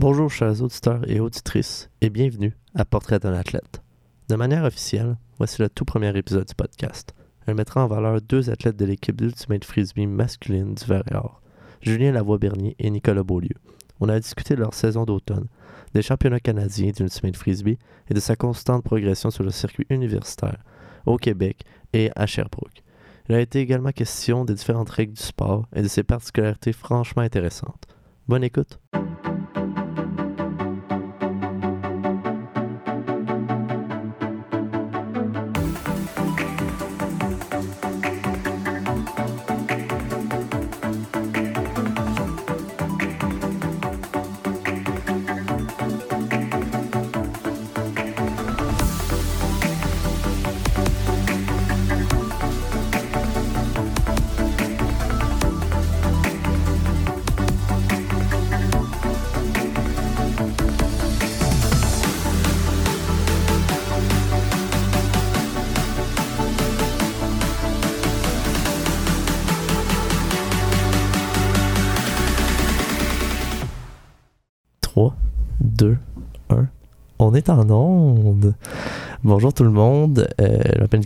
Bonjour 0.00 0.30
chers 0.30 0.62
auditeurs 0.62 1.00
et 1.10 1.18
auditrices 1.18 1.90
et 2.02 2.08
bienvenue 2.08 2.56
à 2.76 2.84
Portrait 2.84 3.18
d'un 3.18 3.32
athlète. 3.32 3.82
De 4.28 4.36
manière 4.36 4.62
officielle, 4.62 5.16
voici 5.38 5.60
le 5.60 5.68
tout 5.68 5.84
premier 5.84 6.16
épisode 6.16 6.46
du 6.46 6.54
podcast. 6.54 7.16
Elle 7.44 7.56
mettra 7.56 7.82
en 7.82 7.88
valeur 7.88 8.22
deux 8.22 8.48
athlètes 8.48 8.76
de 8.76 8.84
l'équipe 8.84 9.16
d'Ultimate 9.16 9.64
Frisbee 9.64 10.06
masculine 10.06 10.76
du 10.76 10.84
Verre 10.84 11.40
Julien 11.80 12.12
Lavoie-Bernier 12.12 12.76
et 12.78 12.90
Nicolas 12.90 13.24
Beaulieu. 13.24 13.56
On 13.98 14.08
a 14.08 14.20
discuté 14.20 14.54
de 14.54 14.60
leur 14.60 14.72
saison 14.72 15.04
d'automne, 15.04 15.48
des 15.94 16.02
championnats 16.02 16.38
canadiens 16.38 16.92
d'Ultimate 16.92 17.36
Frisbee 17.36 17.80
et 18.08 18.14
de 18.14 18.20
sa 18.20 18.36
constante 18.36 18.84
progression 18.84 19.32
sur 19.32 19.42
le 19.42 19.50
circuit 19.50 19.86
universitaire, 19.90 20.62
au 21.06 21.16
Québec 21.16 21.64
et 21.92 22.12
à 22.14 22.26
Sherbrooke. 22.26 22.84
Il 23.28 23.34
a 23.34 23.40
été 23.40 23.58
également 23.58 23.90
question 23.90 24.44
des 24.44 24.54
différentes 24.54 24.90
règles 24.90 25.14
du 25.14 25.22
sport 25.22 25.66
et 25.74 25.82
de 25.82 25.88
ses 25.88 26.04
particularités 26.04 26.72
franchement 26.72 27.22
intéressantes. 27.22 27.88
Bonne 28.28 28.44
écoute! 28.44 28.78
En 77.46 77.70
onde. 77.70 78.54
Bonjour 79.24 79.52
tout 79.52 79.64
le 79.64 79.70
monde, 79.70 80.28
euh, 80.40 80.58
je 80.74 80.80
m'appelle 80.80 81.02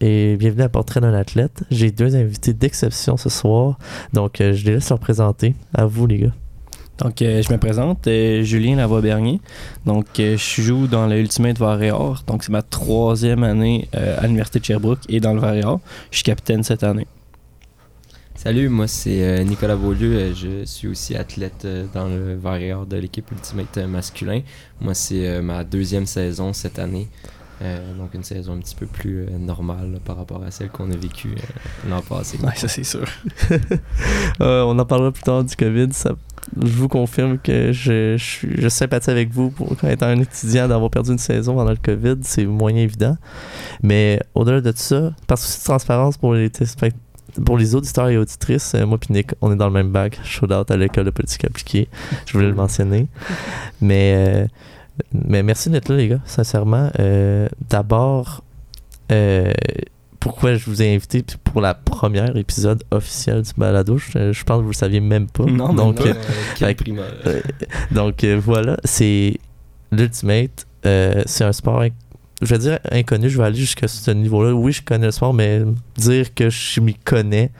et 0.00 0.36
bienvenue 0.36 0.62
à 0.62 0.68
Portrait 0.68 1.00
d'un 1.00 1.14
athlète. 1.14 1.62
J'ai 1.70 1.90
deux 1.90 2.16
invités 2.16 2.52
d'exception 2.52 3.16
ce 3.16 3.28
soir, 3.28 3.78
donc 4.12 4.40
euh, 4.40 4.52
je 4.52 4.64
les 4.64 4.74
laisse 4.74 4.88
leur 4.90 4.98
présenter. 4.98 5.54
À 5.74 5.86
vous 5.86 6.06
les 6.06 6.18
gars. 6.18 6.34
Donc, 6.98 7.20
euh, 7.20 7.42
je 7.42 7.52
me 7.52 7.58
présente, 7.58 8.08
Julien 8.42 8.76
Lavoie-Bernier. 8.76 9.40
Donc, 9.84 10.06
je 10.16 10.36
joue 10.36 10.86
dans 10.86 11.06
le 11.06 11.18
Ultimate 11.18 11.58
Varéor. 11.58 12.24
Donc, 12.26 12.42
c'est 12.42 12.52
ma 12.52 12.62
troisième 12.62 13.42
année 13.42 13.88
à 13.92 14.22
l'Université 14.22 14.60
de 14.60 14.64
Sherbrooke 14.64 15.00
et 15.08 15.20
dans 15.20 15.34
le 15.34 15.40
Varéor. 15.40 15.80
Je 16.10 16.16
suis 16.16 16.24
capitaine 16.24 16.62
cette 16.62 16.84
année. 16.84 17.06
Salut, 18.46 18.68
moi 18.68 18.86
c'est 18.86 19.44
Nicolas 19.44 19.74
Beaulieu. 19.74 20.32
Je 20.32 20.64
suis 20.64 20.86
aussi 20.86 21.16
athlète 21.16 21.66
dans 21.92 22.06
le 22.06 22.36
Varéor 22.36 22.86
de 22.86 22.96
l'équipe 22.96 23.28
Ultimate 23.32 23.78
masculin. 23.88 24.42
Moi, 24.80 24.94
c'est 24.94 25.42
ma 25.42 25.64
deuxième 25.64 26.06
saison 26.06 26.52
cette 26.52 26.78
année. 26.78 27.08
donc 27.98 28.14
une 28.14 28.22
saison 28.22 28.52
un 28.52 28.58
petit 28.58 28.76
peu 28.76 28.86
plus 28.86 29.26
normale 29.40 29.98
par 30.04 30.16
rapport 30.16 30.44
à 30.44 30.52
celle 30.52 30.68
qu'on 30.68 30.88
a 30.92 30.96
vécue 30.96 31.34
l'an 31.88 32.02
passé. 32.02 32.38
Ça 32.54 32.68
c'est 32.68 32.84
sûr. 32.84 33.08
on 34.38 34.78
en 34.78 34.84
parlera 34.84 35.10
plus 35.10 35.24
tard 35.24 35.42
du 35.42 35.56
COVID. 35.56 35.88
Je 36.62 36.72
vous 36.72 36.86
confirme 36.86 37.38
que 37.38 37.72
je, 37.72 38.16
je, 38.16 38.46
je 38.56 38.68
sympathise 38.68 39.08
avec 39.08 39.30
vous 39.30 39.50
pour 39.50 39.72
étant 39.88 40.06
un 40.06 40.20
étudiant 40.20 40.68
d'avoir 40.68 40.92
perdu 40.92 41.10
une 41.10 41.18
saison 41.18 41.56
pendant 41.56 41.72
le 41.72 41.78
COVID, 41.82 42.18
c'est 42.22 42.46
moyen 42.46 42.82
évident. 42.82 43.16
Mais 43.82 44.20
au-delà 44.36 44.60
de 44.60 44.72
ça, 44.76 45.12
parce 45.26 45.44
que 45.44 45.50
c'est 45.50 45.64
transparence 45.64 46.16
pour 46.16 46.34
les 46.34 46.48
pour 47.44 47.58
les 47.58 47.74
auditeurs 47.74 48.08
et 48.08 48.16
auditrices, 48.16 48.74
euh, 48.74 48.86
moi 48.86 48.98
et 49.08 49.12
Nick, 49.12 49.30
on 49.40 49.52
est 49.52 49.56
dans 49.56 49.66
le 49.66 49.72
même 49.72 49.90
bac. 49.90 50.18
Shout 50.24 50.52
out 50.52 50.70
à 50.70 50.76
l'école 50.76 51.04
de 51.04 51.10
politique 51.10 51.44
appliquée. 51.44 51.88
Je 52.26 52.32
voulais 52.32 52.48
le 52.48 52.54
mentionner. 52.54 53.06
Mais, 53.80 54.14
euh, 54.16 54.46
mais 55.12 55.42
merci 55.42 55.70
d'être 55.70 55.88
là, 55.88 55.96
les 55.96 56.08
gars, 56.08 56.20
sincèrement. 56.24 56.90
Euh, 56.98 57.48
D'abord, 57.68 58.42
euh, 59.12 59.52
pourquoi 60.26 60.54
je 60.54 60.64
vous 60.66 60.82
ai 60.82 60.92
invité 60.92 61.24
pour 61.44 61.60
la 61.60 61.74
première 61.74 62.36
épisode 62.36 62.82
officiel 62.90 63.42
du 63.42 63.52
balado? 63.56 63.96
Je, 63.96 64.42
pense 64.44 64.58
que 64.58 64.62
vous 64.62 64.70
le 64.70 64.74
saviez 64.74 64.98
même 64.98 65.28
pas. 65.28 65.44
Non, 65.44 65.72
donc, 65.72 66.00
euh, 66.00 66.14
euh, 66.62 67.40
donc 67.92 68.24
euh, 68.24 68.40
voilà, 68.42 68.76
c'est 68.82 69.38
l'Ultimate. 69.92 70.66
c'est 70.82 71.44
un 71.44 71.52
sport, 71.52 71.84
je 72.42 72.46
vais 72.46 72.58
dire 72.58 72.78
inconnu. 72.90 73.28
Je 73.28 73.38
vais 73.38 73.44
aller 73.44 73.56
jusqu'à 73.56 73.88
ce 73.88 74.10
niveau-là. 74.10 74.52
Oui, 74.52 74.72
je 74.72 74.82
connais 74.82 75.06
le 75.06 75.12
sport, 75.12 75.34
mais 75.34 75.62
dire 75.96 76.34
que 76.34 76.50
je 76.50 76.80
m'y 76.80 76.94
connais, 76.94 77.50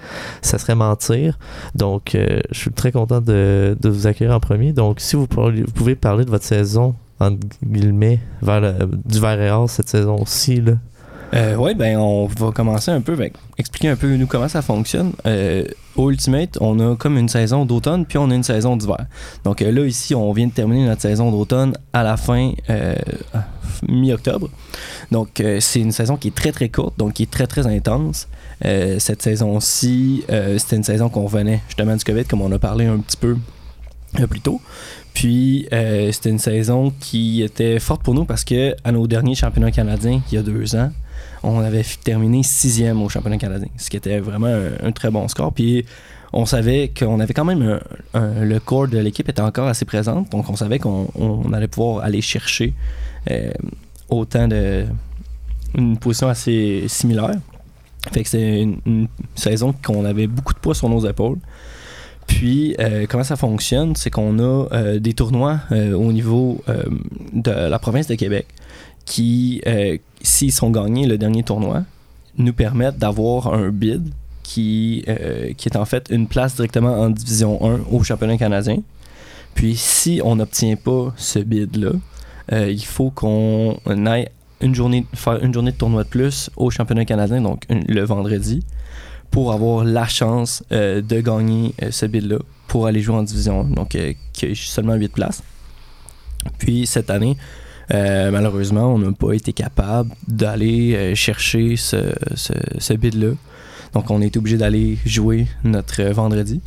ça 0.43 0.59
serait 0.59 0.75
mentir. 0.75 1.39
Donc, 1.75 2.11
je 2.15 2.59
suis 2.59 2.71
très 2.71 2.93
content 2.93 3.21
de, 3.21 3.77
vous 3.83 4.07
accueillir 4.07 4.35
en 4.35 4.41
premier. 4.41 4.73
Donc, 4.73 5.01
si 5.01 5.17
vous, 5.17 5.27
pouvez 5.27 5.95
parler 5.95 6.25
de 6.25 6.31
votre 6.31 6.45
saison, 6.45 6.95
entre 7.21 7.39
guillemets, 7.65 8.21
vers 8.43 8.61
le, 8.61 8.75
du 9.05 9.21
cette 9.69 9.89
saison-ci, 9.89 10.61
là. 10.61 10.73
Euh, 11.35 11.57
oui, 11.57 11.75
ben 11.75 11.97
on 11.97 12.27
va 12.27 12.53
commencer 12.53 12.91
un 12.91 13.01
peu 13.01 13.13
avec 13.13 13.35
expliquer 13.59 13.89
un 13.89 13.97
peu 13.97 14.15
nous 14.17 14.27
comment 14.27 14.49
ça 14.49 14.63
fonctionne. 14.63 15.13
Euh, 15.27 15.65
au 15.97 16.11
Ultimate, 16.11 16.57
on 16.61 16.79
a 16.79 16.95
comme 16.95 17.19
une 17.19 17.29
saison 17.29 17.65
d'automne 17.65 18.07
puis 18.07 18.19
on 18.19 18.31
a 18.31 18.35
une 18.35 18.45
saison 18.45 18.77
d'hiver. 18.77 19.07
Donc 19.45 19.61
euh, 19.61 19.73
là 19.73 19.85
ici, 19.85 20.15
on 20.15 20.33
vient 20.33 20.47
de 20.47 20.53
terminer 20.53 20.87
notre 20.87 21.03
saison 21.03 21.31
d'automne 21.33 21.75
à 21.93 22.03
la 22.05 22.17
fin 22.17 22.53
euh, 22.71 22.95
mi-octobre. 23.89 24.49
Donc 25.11 25.41
euh, 25.41 25.61
c'est 25.61 25.81
une 25.81 25.93
saison 25.93 26.17
qui 26.17 26.29
est 26.29 26.35
très 26.35 26.53
très 26.53 26.69
courte, 26.69 26.99
donc 26.99 27.15
qui 27.15 27.25
est 27.25 27.31
très 27.31 27.47
très 27.47 27.67
intense. 27.67 28.29
Euh, 28.65 28.99
cette 28.99 29.23
saison-ci, 29.23 30.25
c'était 30.59 30.77
une 30.77 30.85
saison 30.85 31.09
qu'on 31.09 31.27
venait 31.27 31.63
justement 31.69 31.95
du 31.97 32.05
COVID, 32.05 32.25
comme 32.25 32.43
on 32.43 32.53
a 32.53 32.59
parlé 32.59 32.87
un 32.87 32.99
petit 32.99 33.17
peu 33.17 33.37
plus 34.31 34.41
tôt. 34.41 34.61
Puis 35.13 35.67
c'était 35.71 36.31
une 36.31 36.39
saison 36.39 36.93
qui 37.01 37.43
était 37.43 37.79
forte 37.79 38.03
pour 38.03 38.15
nous 38.15 38.25
parce 38.25 38.45
que 38.45 38.75
à 38.85 38.93
nos 38.93 39.07
derniers 39.07 39.35
championnats 39.35 39.71
canadiens, 39.71 40.21
il 40.31 40.35
y 40.35 40.39
a 40.39 40.43
deux 40.43 40.75
ans, 40.77 40.91
on 41.43 41.61
avait 41.61 41.85
terminé 42.03 42.43
sixième 42.43 43.03
au 43.03 43.09
championnat 43.09 43.39
canadien, 43.39 43.69
ce 43.77 43.91
qui 43.91 43.97
était 43.97 44.21
vraiment 44.21 44.55
un, 44.83 44.93
très 44.93 45.11
bon 45.11 45.27
score. 45.29 45.53
Puis 45.53 45.85
on 46.33 46.45
savait 46.45 46.93
qu'on 46.99 47.21
avait 47.21 47.35
quand 47.35 47.45
même 47.45 47.81
le 48.15 48.59
corps 48.59 48.89
de 48.89 48.99
l'équipe 48.99 49.29
était 49.29 49.43
encore 49.43 49.69
assez 49.69 49.85
présent, 49.85 50.27
donc 50.31 50.49
on 50.51 50.57
savait 50.57 50.79
qu'on 50.79 51.53
allait 51.53 51.69
pouvoir 51.69 52.05
aller 52.05 52.21
chercher 52.21 52.75
euh, 52.75 53.06
autant 54.09 54.49
de 54.49 54.87
une 55.75 55.99
position 55.99 56.29
assez 56.29 56.85
similaire. 56.89 57.35
Fait 58.13 58.23
que 58.23 58.29
c'est 58.29 58.63
une, 58.63 59.09
saison 59.35 59.75
qu'on 59.85 60.05
avait 60.05 60.27
beaucoup 60.27 60.55
de 60.55 60.59
poids 60.59 60.75
sur 60.75 60.89
nos 60.89 61.07
épaules. 61.07 61.39
Puis, 62.27 62.75
euh, 62.81 63.07
comment 63.09 63.25
ça 63.25 63.37
fonctionne, 63.37 63.95
c'est 63.95 64.11
qu'on 64.11 64.39
a 64.39 64.69
euh, 64.73 64.99
des 64.99 65.13
tournois 65.13 65.61
au 65.71 66.13
niveau 66.13 66.63
de 67.33 67.51
la 67.51 67.79
province 67.79 68.07
de 68.07 68.15
Québec 68.15 68.47
qui, 69.07 69.63
euh, 69.67 69.97
s'ils 70.21 70.53
sont 70.53 70.71
gagnés 70.71 71.07
le 71.07 71.17
dernier 71.17 71.43
tournoi, 71.43 71.85
nous 72.37 72.53
permettent 72.53 72.99
d'avoir 72.99 73.55
un 73.55 73.71
bid 73.71 74.11
qui, 74.43 75.05
euh, 75.09 75.55
qui 75.57 75.69
est 75.69 75.77
en 75.77 75.87
fait 75.87 76.09
une 76.11 76.29
place 76.29 76.57
directement 76.57 77.01
en 77.01 77.09
Division 77.09 77.65
1 77.65 77.81
au 77.91 78.03
championnat 78.03 78.37
canadien. 78.37 78.83
Puis 79.55 79.77
si 79.77 80.21
on 80.23 80.37
n'obtient 80.37 80.77
pas 80.77 81.15
ce 81.17 81.39
bid-là, 81.39 81.93
euh, 82.53 82.71
il 82.71 82.85
faut 82.85 83.11
qu'on 83.11 83.79
aille 84.07 84.29
une 84.61 84.75
journée, 84.75 85.07
faire 85.15 85.43
une 85.43 85.53
journée 85.53 85.73
de 85.73 85.77
tournoi 85.77 86.05
de 86.05 86.09
plus 86.09 86.51
au 86.57 86.71
championnat 86.71 87.05
canadien, 87.05 87.41
donc 87.41 87.65
le 87.69 88.01
vendredi, 88.03 88.65
pour 89.31 89.53
avoir 89.53 89.85
la 89.85 90.07
chance 90.07 90.63
de 90.71 91.21
gagner 91.21 91.75
ce 91.91 92.07
bid-là 92.07 92.39
pour 92.69 92.87
aller 92.87 93.01
jouer 93.01 93.17
en 93.17 93.23
Division 93.23 93.63
1. 93.63 93.65
Donc, 93.75 93.99
qui 94.33 94.47
a 94.47 94.55
seulement 94.55 94.95
8 94.95 95.09
places. 95.13 95.43
Puis 96.59 96.87
cette 96.87 97.11
année, 97.11 97.37
euh, 97.95 98.31
malheureusement, 98.31 98.95
on 98.95 98.99
n'a 98.99 99.13
pas 99.13 99.33
été 99.33 99.53
capable 99.53 100.11
d'aller 100.27 100.95
euh, 100.95 101.15
chercher 101.15 101.77
ce, 101.77 102.13
ce, 102.35 102.93
bid-là. 102.95 103.33
Donc, 103.93 104.11
on 104.11 104.21
été 104.21 104.39
obligé 104.39 104.57
d'aller 104.57 104.99
jouer 105.05 105.47
notre 105.65 106.03
vendredi. 106.03 106.61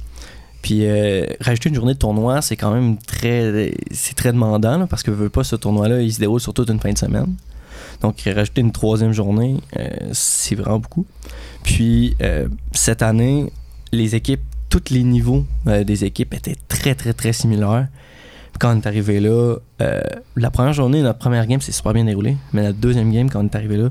Puis 0.62 0.82
euh, 0.84 1.26
rajouter 1.40 1.70
une 1.70 1.76
journée 1.76 1.94
de 1.94 2.00
tournoi, 2.00 2.42
c'est 2.42 2.58
quand 2.58 2.72
même 2.72 2.98
très, 2.98 3.74
c'est 3.92 4.16
très 4.16 4.34
demandant 4.34 4.88
parce 4.88 5.04
que 5.04 5.12
veut 5.12 5.30
pas 5.30 5.44
ce 5.44 5.56
tournoi-là, 5.56 6.02
il 6.02 6.14
se 6.14 6.20
déroule 6.20 6.42
sur 6.42 6.54
toute 6.54 6.70
une 6.70 6.80
fin 6.80 6.92
de 6.92 6.98
semaine. 6.98 7.36
Donc 8.02 8.22
rajouter 8.26 8.62
une 8.62 8.72
troisième 8.72 9.14
journée, 9.14 9.58
c'est 10.12 10.56
vraiment 10.56 10.80
beaucoup. 10.80 11.06
Puis 11.64 12.16
cette 12.74 13.02
année, 13.02 13.52
les 13.92 14.16
équipes, 14.16 14.42
tous 14.70 14.92
les 14.92 15.04
niveaux 15.04 15.46
des 15.66 16.06
équipes 16.06 16.34
étaient 16.34 16.58
très 16.68 16.94
très 16.94 17.14
très 17.14 17.34
similaires 17.34 17.88
quand 18.60 18.76
on 18.76 18.78
est 18.78 18.88
arrivé 18.88 19.20
là, 19.20 19.56
euh, 19.82 20.02
la 20.36 20.52
première 20.52 20.74
journée, 20.74 21.02
notre 21.02 21.18
première 21.18 21.48
game 21.48 21.62
s'est 21.62 21.72
super 21.72 21.94
bien 21.94 22.04
déroulée. 22.04 22.38
Mais 22.54 22.62
la 22.62 22.74
deuxième 22.74 23.12
game, 23.12 23.30
quand 23.30 23.40
on 23.40 23.46
est 23.46 23.56
arrivé 23.56 23.78
là, 23.78 23.90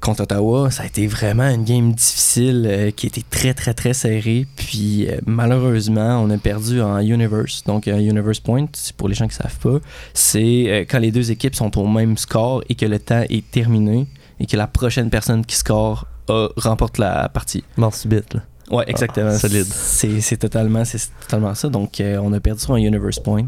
contre 0.00 0.22
Ottawa, 0.22 0.70
ça 0.70 0.84
a 0.84 0.86
été 0.86 1.06
vraiment 1.06 1.48
une 1.48 1.64
game 1.64 1.92
difficile 1.92 2.66
euh, 2.68 2.90
qui 2.90 3.06
était 3.06 3.24
très 3.28 3.54
très 3.54 3.74
très 3.74 3.94
serrée. 3.94 4.46
Puis 4.56 5.06
euh, 5.08 5.18
malheureusement, 5.26 6.20
on 6.22 6.30
a 6.30 6.38
perdu 6.38 6.80
en 6.80 6.98
Universe. 6.98 7.64
Donc 7.64 7.88
un 7.88 7.98
Universe 7.98 8.40
Point, 8.40 8.66
c'est 8.74 8.94
pour 8.96 9.08
les 9.08 9.14
gens 9.14 9.26
qui 9.28 9.34
savent 9.34 9.58
pas, 9.58 9.78
c'est 10.14 10.64
euh, 10.68 10.84
quand 10.88 10.98
les 10.98 11.10
deux 11.10 11.30
équipes 11.30 11.54
sont 11.54 11.76
au 11.78 11.86
même 11.86 12.16
score 12.16 12.62
et 12.68 12.74
que 12.74 12.86
le 12.86 12.98
temps 12.98 13.24
est 13.28 13.50
terminé 13.50 14.06
et 14.40 14.46
que 14.46 14.56
la 14.56 14.66
prochaine 14.66 15.10
personne 15.10 15.44
qui 15.44 15.56
score 15.56 16.06
a- 16.28 16.48
remporte 16.56 16.98
la 16.98 17.28
partie. 17.28 17.64
Mort 17.76 17.94
subite, 17.94 18.34
là. 18.34 18.40
Ouais, 18.70 18.84
exactement. 18.86 19.30
Ah, 19.32 19.38
solide. 19.38 19.64
C'est 19.64 20.36
totalement, 20.36 20.84
ça. 20.84 21.68
Donc, 21.70 22.00
euh, 22.00 22.18
on 22.22 22.34
a 22.34 22.38
perdu 22.40 22.60
sur 22.60 22.74
un 22.74 22.76
Universe 22.76 23.18
Point 23.18 23.46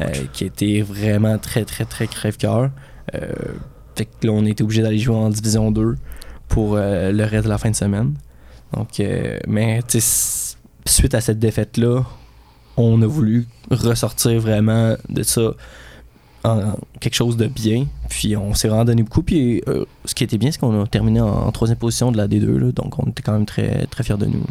euh, 0.00 0.06
qui 0.32 0.46
était 0.46 0.80
vraiment 0.80 1.36
très, 1.36 1.66
très, 1.66 1.84
très 1.84 2.06
crève-cœur. 2.06 2.70
Fait 3.94 4.06
que 4.06 4.26
là, 4.26 4.32
on 4.32 4.44
était 4.44 4.62
obligé 4.62 4.82
d'aller 4.82 4.98
jouer 4.98 5.16
en 5.16 5.30
Division 5.30 5.70
2 5.70 5.96
pour 6.48 6.76
euh, 6.76 7.12
le 7.12 7.24
reste 7.24 7.44
de 7.44 7.48
la 7.48 7.58
fin 7.58 7.70
de 7.70 7.76
semaine. 7.76 8.14
Donc, 8.74 9.00
euh, 9.00 9.38
mais 9.46 9.80
suite 10.84 11.14
à 11.14 11.20
cette 11.20 11.38
défaite-là, 11.38 12.04
on 12.76 13.00
a 13.02 13.06
voulu 13.06 13.46
ressortir 13.70 14.40
vraiment 14.40 14.96
de 15.08 15.22
ça 15.22 15.52
en 16.44 16.74
quelque 17.00 17.14
chose 17.14 17.36
de 17.36 17.46
bien. 17.46 17.86
Puis 18.08 18.36
on 18.36 18.54
s'est 18.54 18.68
vraiment 18.68 18.84
donné 18.84 19.02
beaucoup. 19.02 19.22
Puis 19.22 19.62
euh, 19.68 19.84
ce 20.04 20.14
qui 20.14 20.24
était 20.24 20.38
bien, 20.38 20.50
c'est 20.50 20.58
qu'on 20.58 20.82
a 20.82 20.86
terminé 20.86 21.20
en, 21.20 21.50
troisième 21.52 21.78
position 21.78 22.10
de 22.12 22.16
la 22.16 22.26
D2. 22.26 22.46
là. 22.58 22.72
donc 22.72 22.98
on 22.98 23.10
était 23.10 23.22
quand 23.22 23.32
même 23.32 23.46
très, 23.46 23.86
très 23.86 24.02
fiers 24.04 24.16
de 24.16 24.26
nous. 24.26 24.42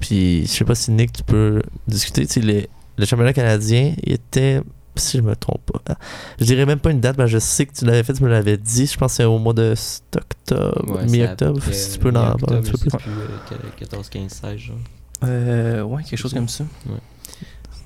Puis, 0.00 0.46
je 0.46 0.50
sais 0.50 0.64
pas 0.64 0.74
si 0.74 0.90
Nick, 0.90 1.12
tu 1.12 1.22
peux 1.22 1.62
discuter. 1.86 2.26
Tu 2.26 2.40
sais, 2.40 2.68
le 2.96 3.06
championnat 3.06 3.32
canadien, 3.32 3.94
il 4.02 4.14
était. 4.14 4.62
Si 4.96 5.18
je 5.18 5.22
me 5.22 5.34
trompe 5.36 5.70
pas. 5.72 5.96
Je 6.38 6.44
dirais 6.44 6.66
même 6.66 6.78
pas 6.80 6.90
une 6.90 7.00
date, 7.00 7.16
mais 7.18 7.28
je 7.28 7.38
sais 7.38 7.64
que 7.66 7.72
tu 7.72 7.84
l'avais 7.84 8.02
fait, 8.02 8.12
tu 8.12 8.22
me 8.22 8.28
l'avais 8.28 8.56
dit. 8.56 8.86
Je 8.86 8.96
pense 8.98 9.12
que 9.12 9.16
c'est 9.18 9.24
au 9.24 9.38
mois 9.38 9.54
de 9.54 9.74
octobre, 10.16 10.96
Ouais, 10.96 11.06
mi-octobre. 11.06 11.62
Si 11.72 11.92
tu 11.92 11.98
peux 12.00 12.08
en 12.10 12.12
parler 12.12 12.56
un 12.56 12.60
petit 12.60 12.72
peu 12.72 12.78
plus. 12.78 12.90
mi-octobre, 12.90 13.02
je 13.04 13.54
sais 13.54 13.56
plus, 13.58 13.66
euh, 13.68 13.70
14, 13.78 14.08
15, 14.08 14.30
16, 14.32 14.58
genre. 14.58 14.76
Euh, 15.24 15.82
ouais, 15.82 16.02
quelque 16.02 16.18
chose 16.18 16.34
comme 16.34 16.48
ça. 16.48 16.64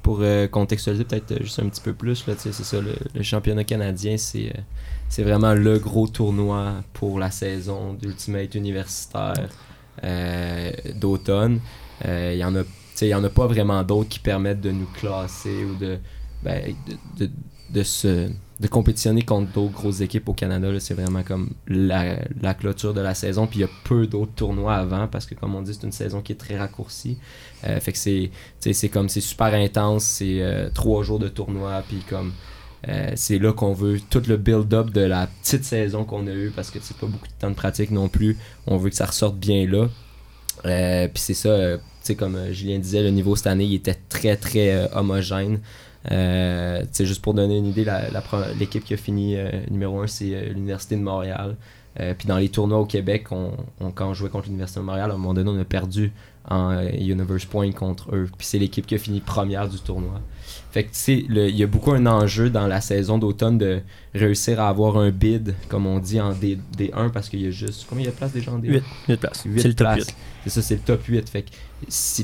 Pour 0.03 0.19
euh, 0.21 0.47
contextualiser 0.49 1.05
peut-être 1.05 1.33
euh, 1.33 1.39
juste 1.41 1.59
un 1.61 1.69
petit 1.69 1.81
peu 1.81 1.95
plus, 1.95 2.27
là, 2.27 2.35
tu 2.35 2.43
sais, 2.43 2.53
c'est 2.53 2.65
ça, 2.65 2.79
le, 2.81 2.95
le 3.15 3.23
championnat 3.23 3.65
canadien, 3.65 4.17
c'est 4.19 4.49
euh, 4.49 4.61
c'est 5.09 5.23
vraiment 5.23 5.55
le 5.55 5.79
gros 5.79 6.07
tournoi 6.09 6.75
pour 6.93 7.19
la 7.19 7.31
saison 7.31 7.95
d'Ultimate 7.95 8.55
universitaire 8.55 9.49
euh, 10.03 10.71
d'automne. 10.97 11.61
Euh, 12.05 12.33
Il 12.35 12.39
y 12.39 12.45
en 12.45 12.55
a, 12.55 12.65
tu 12.65 12.71
sais, 12.95 13.07
il 13.07 13.11
y 13.11 13.15
en 13.15 13.25
a 13.25 13.31
pas 13.31 13.47
vraiment 13.47 13.83
d'autres 13.83 14.09
qui 14.11 14.19
permettent 14.19 14.61
de 14.61 14.73
nous 14.73 14.89
classer 14.99 15.65
ou 15.65 15.75
de, 15.77 15.99
ben, 16.45 16.75
de, 17.19 17.27
de, 17.27 17.31
de 17.71 17.83
se 17.83 18.29
de 18.61 18.69
compétitionner 18.69 19.23
contre 19.23 19.51
d'autres 19.53 19.73
grosses 19.73 20.01
équipes 20.01 20.29
au 20.29 20.33
Canada. 20.33 20.69
C'est 20.79 20.95
vraiment 20.95 21.23
comme 21.23 21.51
la, 21.67 22.19
la 22.41 22.55
clôture 22.55 22.95
de 22.95 23.01
la 23.01 23.15
saison. 23.15 23.47
Puis 23.47 23.59
il 23.59 23.63
y 23.63 23.65
a 23.65 23.71
peu 23.85 24.07
d'autres 24.07 24.33
tournois 24.35 24.77
avant 24.77 25.09
parce 25.09 25.27
que, 25.27 25.35
comme 25.35 25.55
on 25.55 25.63
dit, 25.63 25.75
c'est 25.75 25.85
une 25.85 25.93
saison 25.93 26.23
qui 26.23 26.33
est 26.33 26.37
très 26.37 26.57
raccourcie. 26.57 27.19
Euh, 27.65 27.81
fait 27.81 27.93
que 27.93 27.99
c'est 28.73 28.89
comme 28.89 29.09
c'est 29.09 29.21
super 29.21 29.53
intense, 29.55 30.05
c'est 30.05 30.41
euh, 30.41 30.69
trois 30.73 31.03
jours 31.03 31.19
de 31.19 31.29
tournoi, 31.29 31.83
puis 31.89 32.03
comme 32.09 32.33
euh, 32.89 33.11
c'est 33.17 33.39
là 33.39 33.53
qu'on 33.53 33.73
veut 33.73 33.99
tout 34.09 34.23
le 34.29 34.37
build-up 34.37 34.91
de 34.91 35.01
la 35.01 35.27
petite 35.43 35.65
saison 35.65 36.05
qu'on 36.05 36.27
a 36.27 36.33
eue 36.33 36.53
parce 36.55 36.71
que 36.71 36.79
c'est 36.81 36.97
pas 36.97 37.07
beaucoup 37.07 37.27
de 37.27 37.33
temps 37.39 37.51
de 37.51 37.57
pratique 37.57 37.91
non 37.91 38.09
plus. 38.09 38.39
On 38.67 38.77
veut 38.77 38.91
que 38.91 38.97
ça 38.97 39.07
ressorte 39.07 39.37
bien 39.37 39.67
là. 39.67 39.89
Puis 41.09 41.23
c'est 41.23 41.35
ça, 41.35 41.79
comme 42.17 42.39
Julien 42.53 42.79
disait, 42.79 43.03
le 43.03 43.11
niveau 43.11 43.35
cette 43.35 43.49
année 43.49 43.65
il 43.65 43.75
était 43.75 43.99
très 44.09 44.37
très 44.37 44.89
homogène. 44.95 45.61
Euh, 46.13 46.83
juste 47.01 47.23
pour 47.23 47.35
donner 47.35 47.57
une 47.59 47.67
idée, 47.67 47.87
l'équipe 48.59 48.85
qui 48.85 48.95
a 48.95 48.97
fini 48.97 49.37
euh, 49.37 49.51
numéro 49.71 50.01
1, 50.01 50.07
c'est 50.07 50.35
euh, 50.35 50.53
l'Université 50.53 50.97
de 50.97 51.03
Montréal. 51.03 51.57
Euh, 52.01 52.13
puis 52.19 52.27
dans 52.27 52.39
les 52.39 52.49
tournois 52.49 52.79
au 52.79 52.87
Québec, 52.87 53.27
on, 53.31 53.53
on- 53.81 53.91
quand 53.93 54.09
on 54.11 54.15
jouait 54.15 54.29
contre 54.29 54.47
l'Université 54.47 54.81
de 54.81 54.85
Montréal, 54.85 55.11
à 55.11 55.15
un 55.15 55.17
moment 55.17 55.33
donné, 55.35 55.51
on 55.51 55.61
a 55.61 55.65
perdu 55.65 56.13
en 56.51 56.77
Universe 56.89 57.45
Point 57.47 57.73
contre 57.73 58.15
eux. 58.15 58.29
Puis 58.37 58.47
c'est 58.47 58.59
l'équipe 58.59 58.85
qui 58.85 58.97
a 58.97 58.99
fini 58.99 59.21
première 59.21 59.69
du 59.69 59.79
tournoi. 59.79 60.21
Fait 60.73 60.83
que 60.83 60.89
tu 60.89 60.97
sais, 60.99 61.25
il 61.29 61.57
y 61.57 61.63
a 61.63 61.67
beaucoup 61.67 61.93
un 61.93 62.05
enjeu 62.07 62.51
dans 62.51 62.67
la 62.67 62.81
saison 62.81 63.17
d'automne 63.17 63.57
de 63.59 63.81
réussir 64.13 64.61
à 64.61 64.69
avoir 64.69 64.99
un 64.99 65.11
bid, 65.11 65.55
comme 65.69 65.87
on 65.87 66.01
dit, 66.01 66.21
en 66.21 66.33
D, 66.33 66.59
D1, 66.77 67.11
parce 67.13 67.29
qu'il 67.29 67.41
y 67.41 67.47
a 67.47 67.51
juste. 67.51 67.87
Combien 67.89 68.03
il 68.03 68.07
y 68.07 68.09
a 68.09 68.11
de 68.13 68.17
place 68.17 68.33
déjà 68.33 68.51
en 68.53 68.59
D1 68.59 68.73
8, 68.73 68.83
8 69.09 69.17
places. 69.21 69.43
Huit 69.47 69.61
C'est 69.63 69.69
le 69.69 69.75
top 69.75 69.87
places. 69.95 70.15
8. 70.45 70.51
C'est 70.51 70.51
ça, 70.51 70.63
c'est 70.63 70.75
le 70.75 70.81
top 70.81 71.05
8. 71.05 71.29
Fait 71.29 71.45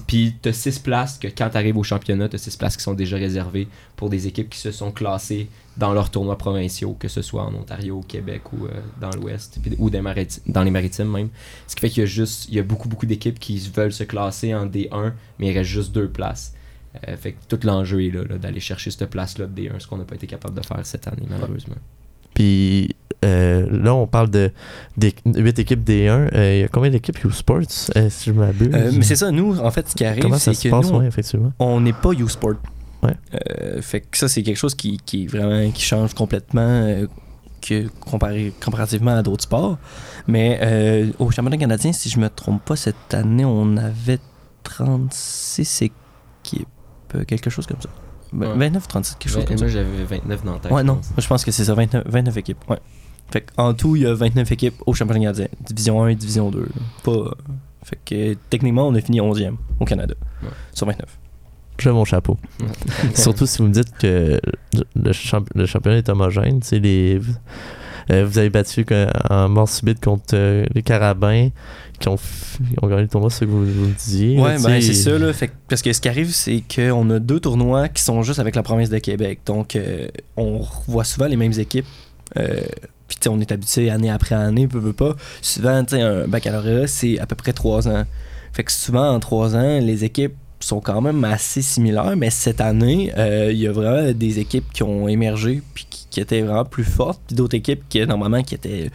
puis 0.06 0.34
t'as 0.40 0.52
6 0.52 0.78
places 0.78 1.18
que 1.18 1.28
quand 1.28 1.50
t'arrives 1.50 1.76
au 1.76 1.82
championnat, 1.82 2.28
t'as 2.28 2.38
6 2.38 2.56
places 2.56 2.76
qui 2.76 2.82
sont 2.82 2.94
déjà 2.94 3.16
réservées 3.16 3.68
pour 3.96 4.08
des 4.08 4.26
équipes 4.26 4.50
qui 4.50 4.58
se 4.58 4.70
sont 4.70 4.92
classées 4.92 5.48
dans 5.76 5.92
leurs 5.92 6.10
tournois 6.10 6.38
provinciaux, 6.38 6.94
que 6.98 7.08
ce 7.08 7.22
soit 7.22 7.42
en 7.42 7.54
Ontario, 7.54 7.98
au 7.98 8.02
Québec 8.02 8.52
ou 8.52 8.66
euh, 8.66 8.70
dans 9.00 9.10
l'Ouest, 9.10 9.58
ou 9.78 9.90
dans 9.90 10.62
les 10.62 10.70
maritimes 10.70 11.10
même. 11.10 11.28
Ce 11.66 11.74
qui 11.74 11.80
fait 11.80 11.90
qu'il 11.90 12.00
y 12.00 12.04
a 12.04 12.06
juste, 12.06 12.48
il 12.48 12.54
y 12.54 12.58
a 12.58 12.62
beaucoup 12.62 12.88
beaucoup 12.88 13.06
d'équipes 13.06 13.38
qui 13.38 13.58
veulent 13.74 13.92
se 13.92 14.04
classer 14.04 14.54
en 14.54 14.66
D1, 14.66 15.12
mais 15.38 15.48
il 15.48 15.56
reste 15.56 15.70
juste 15.70 15.92
deux 15.92 16.08
places. 16.08 16.54
Euh, 17.08 17.16
fait 17.16 17.32
que 17.32 17.38
tout 17.48 17.60
l'enjeu 17.64 18.04
est 18.04 18.10
là, 18.10 18.24
là, 18.24 18.38
d'aller 18.38 18.60
chercher 18.60 18.90
cette 18.90 19.08
place-là 19.10 19.46
de 19.46 19.60
D1, 19.60 19.78
ce 19.78 19.86
qu'on 19.86 19.96
n'a 19.96 20.04
pas 20.04 20.16
été 20.16 20.26
capable 20.26 20.54
de 20.54 20.64
faire 20.64 20.84
cette 20.84 21.06
année, 21.06 21.26
malheureusement. 21.28 21.76
Puis 22.34 22.96
euh, 23.24 23.66
là, 23.70 23.94
on 23.94 24.06
parle 24.06 24.30
de 24.30 24.50
des 24.96 25.14
8 25.26 25.58
équipes 25.58 25.84
D1. 25.88 26.08
Euh, 26.34 26.54
Il 26.56 26.60
y 26.60 26.64
a 26.64 26.68
combien 26.68 26.90
d'équipes 26.90 27.22
U-Sports, 27.24 27.60
euh, 27.96 28.08
si 28.10 28.30
je 28.30 28.32
m'abuse? 28.32 28.70
Euh, 28.74 28.90
mais 28.94 29.02
c'est 29.02 29.16
ça, 29.16 29.30
nous, 29.30 29.58
en 29.60 29.70
fait, 29.70 29.88
ce 29.88 29.94
qui 29.94 30.04
arrive, 30.04 30.34
c'est 30.38 30.52
que 30.60 30.68
passe, 30.70 30.90
nous, 30.90 30.98
ouais, 30.98 31.06
effectivement 31.06 31.52
on 31.58 31.80
n'est 31.80 31.92
pas 31.92 32.12
U-Sport. 32.12 32.54
Ouais. 33.02 33.14
Euh, 33.34 33.80
fait 33.82 34.00
que 34.02 34.16
ça, 34.18 34.28
c'est 34.28 34.42
quelque 34.42 34.56
chose 34.58 34.74
qui, 34.74 34.98
qui 35.04 35.26
vraiment 35.26 35.70
qui 35.70 35.82
change 35.82 36.12
complètement 36.14 36.60
euh, 36.60 37.06
que, 37.62 37.88
comparé, 38.00 38.52
comparativement 38.62 39.16
à 39.16 39.22
d'autres 39.22 39.44
sports. 39.44 39.78
Mais 40.26 40.58
euh, 40.62 41.10
au 41.18 41.30
championnat 41.30 41.56
canadien, 41.56 41.92
si 41.92 42.08
je 42.10 42.18
me 42.20 42.28
trompe 42.28 42.62
pas, 42.64 42.76
cette 42.76 43.12
année, 43.14 43.44
on 43.46 43.76
avait 43.78 44.18
36 44.64 45.82
équipes, 45.82 46.68
euh, 47.14 47.24
quelque 47.24 47.50
chose 47.50 47.66
comme 47.66 47.80
ça. 47.80 47.88
Ben, 48.32 48.48
Ouais. 48.52 48.58
29, 48.58 48.86
36, 48.86 49.14
quelque 49.16 49.28
chose 49.32 49.38
Ouais, 49.38 49.44
comme 49.46 49.56
moi 49.56 49.66
ça. 49.66 49.72
j'avais 49.72 50.04
29 50.04 50.44
dans 50.44 50.52
la 50.52 50.58
tête. 50.60 50.70
Ouais, 50.72 50.82
non, 50.84 51.00
je 51.18 51.26
pense 51.26 51.44
que 51.44 51.50
c'est 51.50 51.64
ça, 51.64 51.74
29, 51.74 52.04
29 52.06 52.36
équipes. 52.36 52.58
Ouais. 52.68 52.78
Fait 53.32 53.46
en 53.56 53.74
tout, 53.74 53.96
il 53.96 54.02
y 54.02 54.06
a 54.06 54.14
29 54.14 54.50
équipes 54.52 54.74
au 54.86 54.94
championnat 54.94 55.20
canadien. 55.20 55.46
Division 55.64 56.02
1 56.02 56.08
et 56.08 56.14
Division 56.14 56.50
2. 56.50 56.60
là. 56.60 56.66
Pas, 57.04 57.34
fait 57.84 57.98
que 58.04 58.34
techniquement, 58.50 58.88
on 58.88 58.94
a 58.94 59.00
fini 59.00 59.20
11e 59.20 59.54
au 59.78 59.84
Canada. 59.84 60.14
Ouais. 60.42 60.48
Sur 60.72 60.86
29. 60.86 61.06
J'ai 61.78 61.90
mon 61.92 62.04
chapeau. 62.04 62.36
Surtout 63.14 63.46
si 63.46 63.58
vous 63.58 63.68
me 63.68 63.72
dites 63.72 63.92
que 63.98 64.40
le, 64.94 65.12
champ- 65.12 65.44
le 65.54 65.66
championnat 65.66 65.98
est 65.98 66.08
homogène. 66.08 66.60
Les, 66.72 67.20
euh, 68.10 68.26
vous 68.26 68.38
avez 68.38 68.50
battu 68.50 68.84
en 69.30 69.48
mort 69.48 69.68
subite 69.68 70.04
contre 70.04 70.34
euh, 70.34 70.66
les 70.74 70.82
Carabins 70.82 71.48
qui 71.98 72.08
ont, 72.08 72.16
qui 72.16 72.76
ont 72.82 72.88
gagné 72.88 73.02
le 73.02 73.08
tournoi, 73.08 73.30
c'est 73.30 73.40
ce 73.40 73.44
que 73.44 73.50
vous, 73.50 73.64
vous 73.64 73.86
me 73.88 73.94
disiez. 73.94 74.38
Ouais, 74.40 74.56
là, 74.56 74.62
ben 74.62 74.82
c'est 74.82 74.94
ça, 74.94 75.18
là. 75.18 75.32
Fait 75.32 75.50
parce 75.68 75.80
que 75.82 75.92
ce 75.92 76.00
qui 76.00 76.08
arrive, 76.08 76.30
c'est 76.32 76.62
qu'on 76.74 77.08
a 77.10 77.18
deux 77.18 77.40
tournois 77.40 77.88
qui 77.88 78.02
sont 78.02 78.22
juste 78.22 78.40
avec 78.40 78.56
la 78.56 78.62
province 78.62 78.88
de 78.90 78.98
Québec. 78.98 79.40
Donc, 79.46 79.76
euh, 79.76 80.08
on 80.36 80.60
voit 80.88 81.04
souvent 81.04 81.26
les 81.26 81.36
mêmes 81.36 81.58
équipes. 81.58 81.86
On 83.28 83.40
est 83.40 83.52
habitué 83.52 83.90
année 83.90 84.10
après 84.10 84.34
année, 84.34 84.66
peu, 84.66 84.80
peu 84.80 84.92
pas. 84.92 85.14
Souvent, 85.42 85.84
un 85.92 86.26
baccalauréat, 86.26 86.86
c'est 86.86 87.18
à 87.18 87.26
peu 87.26 87.34
près 87.34 87.52
trois 87.52 87.88
ans. 87.88 88.04
Fait 88.52 88.64
que 88.64 88.72
souvent, 88.72 89.14
en 89.14 89.20
trois 89.20 89.54
ans, 89.56 89.78
les 89.80 90.04
équipes 90.04 90.34
sont 90.60 90.80
quand 90.80 91.00
même 91.00 91.24
assez 91.24 91.62
similaires. 91.62 92.16
Mais 92.16 92.30
cette 92.30 92.60
année, 92.60 93.12
euh, 93.16 93.50
il 93.52 93.58
y 93.58 93.66
a 93.66 93.72
vraiment 93.72 94.12
des 94.12 94.38
équipes 94.38 94.72
qui 94.72 94.82
ont 94.82 95.08
émergé 95.08 95.62
puis 95.74 95.86
qui, 95.88 96.20
étaient 96.20 96.42
vraiment 96.42 96.64
plus 96.64 96.84
fortes. 96.84 97.20
Puis 97.26 97.36
d'autres 97.36 97.56
équipes 97.56 97.82
qui, 97.88 98.04
normalement, 98.06 98.42
qui 98.42 98.54
étaient 98.54 98.90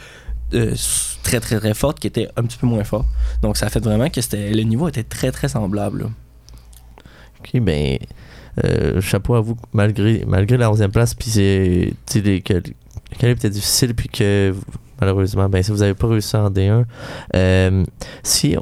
euh, 0.54 0.76
très, 1.24 1.40
très, 1.40 1.60
très 1.60 1.74
fortes, 1.74 2.00
qui 2.00 2.08
étaient 2.08 2.28
un 2.36 2.44
petit 2.44 2.58
peu 2.58 2.68
moins 2.68 2.84
fortes. 2.84 3.08
Donc, 3.42 3.58
ça 3.58 3.68
a 3.68 3.70
fait 3.70 3.84
vraiment 3.84 4.10
que 4.10 4.20
le 4.34 4.62
niveau 4.64 4.88
était 4.88 5.04
très, 5.04 5.32
très 5.32 5.48
semblable. 5.48 6.10
Ok, 7.40 7.62
ben, 7.62 7.98
euh, 8.64 9.02
chapeau 9.02 9.36
à 9.36 9.42
vous, 9.42 9.58
malgré, 9.74 10.24
malgré 10.28 10.58
la 10.58 10.70
11e 10.70 10.90
place, 10.90 11.14
puis 11.14 11.30
c'est, 11.30 11.94
calibre 13.18 13.40
était 13.40 13.50
difficile, 13.50 13.94
puis 13.96 14.10
que 14.10 14.54
malheureusement, 15.00 15.50
ben, 15.50 15.62
si 15.64 15.72
vous 15.72 15.78
n'avez 15.78 15.94
pas 15.94 16.08
réussi 16.08 16.36
en 16.36 16.50
D1, 16.50 16.84
euh, 17.36 17.84
si, 18.24 18.56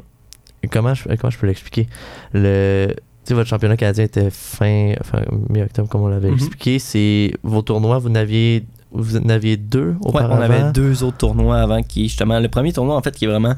comment 0.70 0.94
je, 0.94 1.04
comment 1.16 1.30
je 1.30 1.38
peux 1.38 1.46
l'expliquer? 1.46 1.86
Le, 2.32 2.88
tu 2.90 2.94
sais, 3.24 3.34
votre 3.34 3.48
championnat 3.48 3.76
canadien 3.76 4.04
était 4.04 4.30
fin, 4.30 4.94
fin 5.02 5.22
mi-octobre, 5.48 5.88
comme 5.88 6.02
on 6.02 6.08
l'avait 6.08 6.28
Mhm. 6.28 6.34
expliqué, 6.34 6.78
c'est 6.78 7.32
vos 7.42 7.62
tournois, 7.62 7.98
vous 7.98 8.10
n'aviez, 8.10 8.64
vous 8.92 9.16
en 9.16 9.28
aviez 9.28 9.56
deux 9.56 9.90
Ouais, 10.00 10.08
auparavant? 10.08 10.36
on 10.36 10.40
avait 10.40 10.72
deux 10.72 11.02
autres 11.02 11.16
tournois 11.18 11.58
avant 11.60 11.82
qui, 11.82 12.04
justement, 12.08 12.38
le 12.38 12.48
premier 12.48 12.72
tournoi, 12.72 12.96
en 12.96 13.02
fait, 13.02 13.14
qui 13.16 13.24
est 13.24 13.28
vraiment 13.28 13.54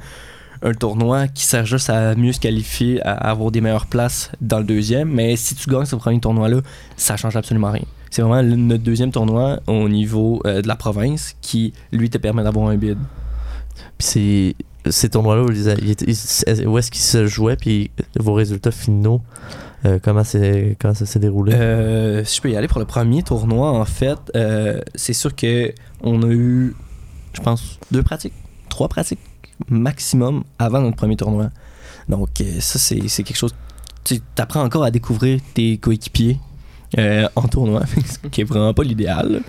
un 0.63 0.73
tournoi 0.73 1.29
qui 1.29 1.45
sert 1.45 1.67
juste 1.67 1.91
à 1.91 2.15
mieux 2.15 2.33
se 2.33 2.41
qualifier, 2.41 3.03
à 3.03 3.13
avoir 3.31 3.51
des 3.51 3.61
meilleures 3.61 3.87
places 3.87 4.31
dans 4.41 4.59
le 4.59 4.65
deuxième. 4.65 5.11
Mais 5.11 5.37
si 5.37 5.55
tu 5.55 5.69
gagnes 5.69 5.85
ce 5.85 5.97
premier 5.97 6.19
tournoi-là, 6.19 6.61
ça 6.97 7.17
change 7.19 7.37
absolument 7.37 7.71
rien. 7.71 7.85
C'est 8.17 8.23
vraiment 8.23 8.41
le- 8.41 8.57
notre 8.57 8.83
deuxième 8.83 9.11
tournoi 9.13 9.61
au 9.67 9.91
niveau 9.91 10.41
euh, 10.47 10.63
de 10.63 10.69
la 10.69 10.75
province 10.75 11.37
qui, 11.43 11.75
lui, 11.93 12.09
te 12.09 12.17
permet 12.17 12.43
d'avoir 12.43 12.69
un 12.71 12.77
bid. 12.77 12.97
Puis 13.99 14.07
c'est 14.85 14.91
ces 14.91 15.11
tournois-là, 15.11 15.45
ils- 15.83 16.67
où 16.67 16.79
est-ce 16.79 16.91
qu'ils 16.91 17.03
se 17.03 17.27
jouaient, 17.27 17.57
puis 17.57 17.91
vos 18.19 18.33
résultats 18.33 18.71
finaux, 18.71 19.21
euh, 19.85 19.99
comment, 20.03 20.25
c'est, 20.25 20.79
comment 20.81 20.95
ça 20.95 21.05
s'est 21.05 21.19
déroulé? 21.19 21.53
Euh, 21.53 22.25
si 22.25 22.37
je 22.37 22.41
peux 22.41 22.51
y 22.51 22.57
aller 22.57 22.69
pour 22.69 22.79
le 22.79 22.87
premier 22.87 23.23
tournoi, 23.23 23.71
en 23.71 23.85
fait, 23.85 24.17
euh, 24.35 24.81
c'est 24.95 25.13
sûr 25.13 25.37
que 25.37 25.75
on 26.01 26.23
a 26.23 26.29
eu, 26.29 26.75
je 27.35 27.43
pense, 27.43 27.79
deux 27.91 28.03
pratiques. 28.03 28.33
trois 28.71 28.89
pratiques 28.89 29.21
maximum 29.69 30.45
avant 30.59 30.81
notre 30.81 30.97
premier 30.97 31.17
tournoi. 31.17 31.51
Donc, 32.09 32.31
euh, 32.41 32.61
ça, 32.61 32.79
c'est 32.79 33.09
c'est 33.09 33.25
quelque 33.25 33.37
chose. 33.37 33.55
Tu 34.05 34.23
apprends 34.39 34.63
encore 34.63 34.85
à 34.85 34.91
découvrir 34.91 35.39
tes 35.53 35.77
coéquipiers 35.77 36.39
euh, 36.99 37.29
en 37.37 37.49
tournoi, 37.49 37.83
ce 38.07 38.29
qui 38.29 38.41
est 38.41 38.45
vraiment 38.45 38.75
pas 38.75 38.83
l'idéal. 38.83 39.43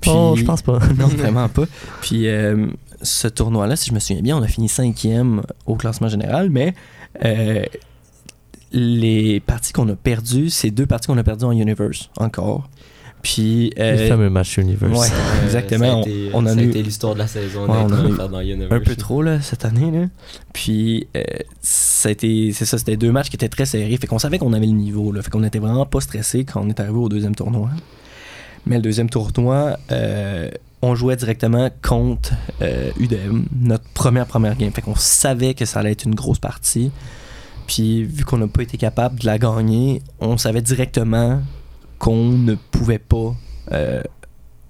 Puis, 0.00 0.10
Oh, 0.12 0.34
je 0.36 0.44
pense 0.44 0.62
pas. 0.62 0.78
non, 0.98 1.06
vraiment 1.16 1.48
pas. 1.48 1.64
Puis 2.00 2.28
euh, 2.28 2.66
ce 3.02 3.28
tournoi-là, 3.28 3.76
si 3.76 3.90
je 3.90 3.94
me 3.94 3.98
souviens 3.98 4.22
bien, 4.22 4.36
on 4.36 4.42
a 4.42 4.48
fini 4.48 4.68
cinquième 4.68 5.42
au 5.66 5.76
classement 5.76 6.08
général, 6.08 6.50
mais 6.50 6.74
euh, 7.24 7.64
les 8.72 9.40
parties 9.40 9.72
qu'on 9.72 9.88
a 9.88 9.96
perdues, 9.96 10.50
c'est 10.50 10.70
deux 10.70 10.86
parties 10.86 11.08
qu'on 11.08 11.18
a 11.18 11.24
perdues 11.24 11.44
en 11.44 11.52
Universe 11.52 12.10
encore. 12.16 12.68
Puis 13.22 13.70
Le 13.76 13.82
euh, 13.82 14.08
fameux 14.08 14.30
match 14.30 14.56
Universe. 14.56 14.98
ouais, 14.98 15.06
Euh, 15.08 15.44
exactement. 15.44 15.84
Ça 15.86 15.92
a 15.92 15.96
On- 15.96 16.02
été, 16.02 16.30
on, 16.32 16.38
en 16.42 16.46
ça 16.46 16.52
a 16.52 16.62
eu 16.62 16.68
été 16.68 16.82
l'histoire 16.82 17.14
de 17.14 17.18
la 17.18 17.26
saison. 17.26 17.62
Ouais, 17.64 17.68
on 17.70 17.84
honnêtement, 17.84 17.96
en 17.98 18.04
a 18.04 18.08
eu 18.08 18.14
faire 18.16 18.28
dans 18.30 18.40
Universe. 18.40 18.72
un 18.72 18.80
peu 18.80 18.96
trop 18.96 19.22
là, 19.22 19.40
cette 19.40 19.64
année. 19.64 19.90
Là. 19.90 20.06
Puis 20.52 21.06
euh, 21.16 21.22
ça 21.60 22.08
a 22.08 22.12
été- 22.12 22.52
c'est 22.52 22.64
ça, 22.64 22.78
c'était 22.78 22.96
deux 22.96 23.12
matchs 23.12 23.28
qui 23.28 23.36
étaient 23.36 23.48
très 23.48 23.66
serrés. 23.66 23.96
Fait 24.00 24.06
qu'on 24.06 24.18
savait 24.18 24.38
qu'on 24.38 24.52
avait 24.54 24.66
le 24.66 24.72
niveau. 24.72 25.12
Là. 25.12 25.22
Fait 25.22 25.30
qu'on 25.30 25.44
était 25.44 25.58
vraiment 25.58 25.86
pas 25.86 26.00
stressé 26.00 26.44
quand 26.44 26.62
on 26.64 26.68
est 26.70 26.80
arrivé 26.80 26.96
au 26.98 27.08
deuxième 27.08 27.34
tournoi. 27.34 27.68
Mais 28.66 28.76
le 28.76 28.82
deuxième 28.82 29.08
tournoi, 29.10 29.78
euh, 29.92 30.50
on 30.82 30.94
jouait 30.94 31.16
directement 31.16 31.68
contre 31.82 32.32
euh, 32.62 32.90
UDM, 32.98 33.44
notre 33.60 33.84
première 33.94 34.26
première 34.26 34.56
game. 34.56 34.70
Fait 34.72 34.82
qu'on 34.82 34.94
savait 34.94 35.54
que 35.54 35.64
ça 35.66 35.80
allait 35.80 35.92
être 35.92 36.04
une 36.04 36.14
grosse 36.14 36.38
partie. 36.38 36.90
Puis 37.66 38.02
vu 38.04 38.24
qu'on 38.24 38.38
n'a 38.38 38.48
pas 38.48 38.62
été 38.62 38.76
capable 38.78 39.20
de 39.20 39.26
la 39.26 39.38
gagner, 39.38 40.02
on 40.20 40.36
savait 40.38 40.62
directement 40.62 41.40
qu'on 42.00 42.30
ne 42.30 42.54
pouvait 42.56 42.98
pas 42.98 43.36
euh, 43.70 44.02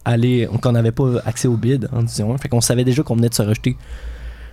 aller, 0.04 0.46
qu'on 0.60 0.72
n'avait 0.72 0.92
pas 0.92 1.20
accès 1.24 1.48
au 1.48 1.56
bid 1.56 1.88
en 1.92 2.02
disant. 2.02 2.36
Fait 2.36 2.50
qu'on 2.50 2.60
savait 2.60 2.84
déjà 2.84 3.02
qu'on 3.02 3.16
venait 3.16 3.30
de 3.30 3.34
se 3.34 3.42
rejeter 3.42 3.78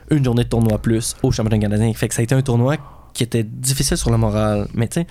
une 0.10 0.24
journée 0.24 0.46
de 0.46 0.50
tournoi 0.50 0.78
plus 0.78 1.18
au 1.24 1.32
championnat 1.32 1.60
canadien. 1.60 1.92
Fait 1.94 2.08
que 2.08 2.14
ça 2.14 2.22
a 2.22 2.24
été 2.24 2.36
un 2.36 2.42
tournoi 2.42 2.78
qui 3.14 3.24
était 3.24 3.44
difficile 3.44 3.98
sur 3.98 4.12
le 4.12 4.18
moral. 4.18 4.70
Mais 4.74 4.88
tu 4.88 5.06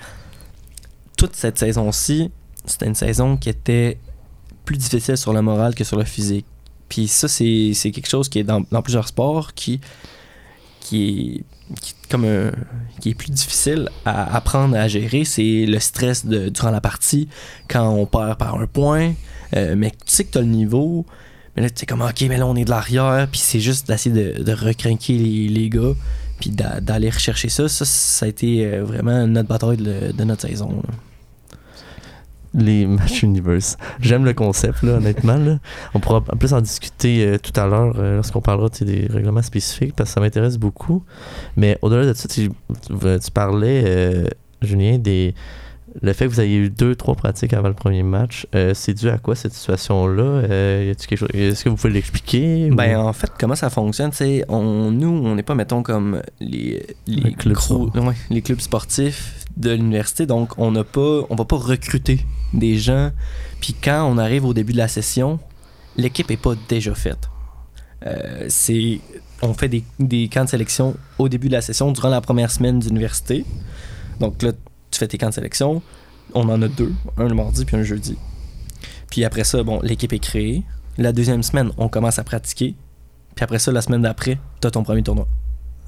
toute 1.17 1.35
cette 1.35 1.57
saison-ci, 1.57 2.31
c'était 2.65 2.87
une 2.87 2.95
saison 2.95 3.37
qui 3.37 3.49
était 3.49 3.97
plus 4.65 4.77
difficile 4.77 5.17
sur 5.17 5.33
le 5.33 5.41
moral 5.41 5.75
que 5.75 5.83
sur 5.83 5.97
le 5.97 6.05
physique. 6.05 6.45
Puis 6.87 7.07
ça, 7.07 7.27
c'est 7.27 7.73
quelque 7.91 8.07
chose 8.07 8.29
qui 8.29 8.39
est 8.39 8.43
dans, 8.43 8.63
plusieurs 8.81 9.07
sports 9.07 9.53
qui, 9.53 9.81
qui, 11.81 11.91
est 11.91 12.09
comme 12.11 12.25
un- 12.25 12.51
qui 13.01 13.09
est 13.09 13.13
plus 13.15 13.31
difficile 13.31 13.89
à 14.05 14.35
apprendre 14.35 14.75
à 14.77 14.87
gérer. 14.87 15.25
C'est 15.25 15.65
le 15.67 15.79
stress 15.79 16.25
de, 16.25 16.49
durant 16.49 16.71
la 16.71 16.81
partie, 16.81 17.27
quand 17.67 17.89
on 17.89 18.05
perd 18.05 18.37
par 18.37 18.55
un 18.59 18.67
point. 18.67 19.13
Euh, 19.55 19.75
mais 19.77 19.91
tu 19.91 19.97
sais 20.07 20.23
que 20.25 20.31
tu 20.31 20.37
as 20.37 20.41
le 20.41 20.47
niveau. 20.47 21.05
Mais 21.55 21.63
là, 21.63 21.69
tu 21.69 21.77
sais 21.79 21.85
comme, 21.85 22.01
ok, 22.01 22.25
mais 22.29 22.37
là, 22.37 22.45
on 22.45 22.55
est 22.55 22.65
de 22.65 22.69
l'arrière. 22.69 23.27
Puis 23.31 23.39
c'est 23.39 23.59
juste 23.59 23.87
d'essayer 23.87 24.13
de, 24.33 24.43
de 24.43 24.51
recrinquer 24.53 25.17
les, 25.17 25.69
gars. 25.69 25.93
Puis 26.39 26.51
d'a- 26.51 26.79
d'aller 26.81 27.09
rechercher 27.09 27.49
ça. 27.49 27.67
Ça, 27.67 27.83
ça 27.85 28.25
a 28.25 28.29
été 28.29 28.65
euh, 28.65 28.83
vraiment 28.83 29.25
notre 29.25 29.49
bataille 29.49 29.77
de, 29.77 30.23
notre 30.23 30.41
saison. 30.47 30.83
Les 32.53 32.85
matchs 32.85 33.23
Universe. 33.23 33.77
J'aime 33.99 34.25
le 34.25 34.33
concept, 34.33 34.83
là, 34.83 34.93
honnêtement. 34.97 35.37
Là. 35.37 35.59
On 35.93 35.99
pourra 35.99 36.17
en 36.17 36.37
plus 36.37 36.53
en 36.53 36.61
discuter 36.61 37.25
euh, 37.25 37.37
tout 37.37 37.57
à 37.59 37.67
l'heure 37.67 37.95
euh, 37.97 38.15
lorsqu'on 38.17 38.41
parlera 38.41 38.69
des 38.69 39.07
règlements 39.11 39.41
spécifiques 39.41 39.93
parce 39.95 40.09
que 40.09 40.13
ça 40.15 40.19
m'intéresse 40.21 40.57
beaucoup. 40.57 41.03
Mais 41.55 41.77
au-delà 41.81 42.05
de 42.05 42.13
ça, 42.13 42.27
tu, 42.27 42.49
tu 42.87 43.31
parlais, 43.33 43.83
euh, 43.85 44.27
Julien, 44.61 44.97
des. 44.97 45.33
Le 46.01 46.13
fait 46.13 46.25
que 46.25 46.29
vous 46.31 46.41
ayez 46.41 46.57
eu 46.57 46.69
deux, 46.69 46.95
trois 46.95 47.15
pratiques 47.15 47.53
avant 47.53 47.69
le 47.69 47.73
premier 47.73 48.03
match, 48.03 48.45
euh, 48.53 48.73
c'est 48.75 48.93
dû 48.93 49.09
à 49.09 49.17
quoi 49.17 49.35
cette 49.35 49.53
situation-là? 49.53 50.21
Euh, 50.21 50.93
Est-ce 50.93 51.63
que 51.63 51.69
vous 51.69 51.75
pouvez 51.75 51.93
l'expliquer? 51.93 52.69
ou- 52.69 52.75
Ben, 52.75 52.97
en 52.99 53.13
fait, 53.13 53.31
comment 53.39 53.55
ça 53.55 53.71
fonctionne, 53.71 54.11
on, 54.47 54.91
nous, 54.91 55.07
on 55.07 55.33
n'est 55.33 55.41
pas, 55.43 55.55
mettons, 55.55 55.81
comme 55.81 56.21
les, 56.39 56.85
les, 57.07 57.31
gros- 57.31 57.89
ouais, 57.89 58.13
les 58.29 58.41
clubs 58.43 58.59
sportifs 58.59 59.45
de 59.57 59.71
l'université. 59.71 60.25
Donc, 60.25 60.57
on 60.57 60.71
n'a 60.71 60.83
pas, 60.83 61.21
on 61.29 61.35
va 61.35 61.45
pas 61.45 61.57
recruter 61.57 62.25
des 62.53 62.77
gens. 62.77 63.11
Puis 63.59 63.73
quand 63.73 64.05
on 64.05 64.17
arrive 64.17 64.45
au 64.45 64.53
début 64.53 64.73
de 64.73 64.77
la 64.77 64.87
session, 64.87 65.39
l'équipe 65.97 66.29
est 66.31 66.37
pas 66.37 66.53
déjà 66.69 66.93
faite. 66.95 67.29
Euh, 68.05 68.45
c'est, 68.47 69.01
on 69.41 69.53
fait 69.53 69.67
des, 69.67 69.83
des 69.99 70.29
camps 70.29 70.45
de 70.45 70.49
sélection 70.49 70.95
au 71.17 71.27
début 71.29 71.47
de 71.47 71.53
la 71.53 71.61
session, 71.61 71.91
durant 71.91 72.09
la 72.09 72.21
première 72.21 72.51
semaine 72.51 72.79
d'université. 72.79 73.45
Donc 74.19 74.41
là, 74.43 74.51
tu 74.91 74.99
fais 74.99 75.07
tes 75.07 75.17
camps 75.17 75.29
de 75.29 75.33
sélection. 75.33 75.81
On 76.33 76.47
en 76.49 76.61
a 76.61 76.67
deux, 76.67 76.93
un 77.17 77.27
le 77.27 77.35
mardi 77.35 77.65
puis 77.65 77.75
un 77.75 77.79
le 77.79 77.85
jeudi. 77.85 78.17
Puis 79.09 79.23
après 79.23 79.43
ça, 79.43 79.63
bon, 79.63 79.79
l'équipe 79.81 80.13
est 80.13 80.19
créée. 80.19 80.63
La 80.97 81.11
deuxième 81.11 81.43
semaine, 81.43 81.71
on 81.77 81.89
commence 81.89 82.19
à 82.19 82.23
pratiquer. 82.23 82.75
Puis 83.35 83.43
après 83.43 83.59
ça, 83.59 83.71
la 83.71 83.81
semaine 83.81 84.01
d'après, 84.01 84.39
t'as 84.59 84.71
ton 84.71 84.83
premier 84.83 85.03
tournoi. 85.03 85.27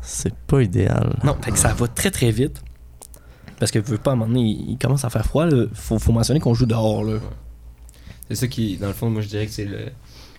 C'est 0.02 0.34
pas 0.34 0.62
idéal. 0.62 1.18
Non, 1.24 1.36
fait 1.42 1.52
que 1.52 1.58
ça 1.58 1.74
va 1.74 1.88
très 1.88 2.12
très 2.12 2.32
vite. 2.32 2.64
Parce 3.60 3.72
que 3.72 3.80
veux 3.80 3.98
pas, 3.98 4.12
à 4.12 4.14
un 4.14 4.18
moment 4.18 4.34
donné, 4.34 4.58
il, 4.70 4.78
commence 4.78 5.04
à 5.06 5.10
faire 5.10 5.26
froid. 5.26 5.46
Là. 5.46 5.66
Faut, 5.74 6.00
faut 6.00 6.12
mentionner 6.12 6.40
qu'on 6.40 6.54
joue 6.54 6.66
dehors. 6.66 7.04
Là. 7.04 7.20
C'est 8.30 8.36
ça 8.36 8.48
qui, 8.48 8.78
dans 8.78 8.88
le 8.88 8.94
fond, 8.94 9.10
moi 9.10 9.22
je 9.22 9.28
dirais 9.28 9.46
que 9.46 9.52
c'est 9.52 9.66
le 9.66 9.90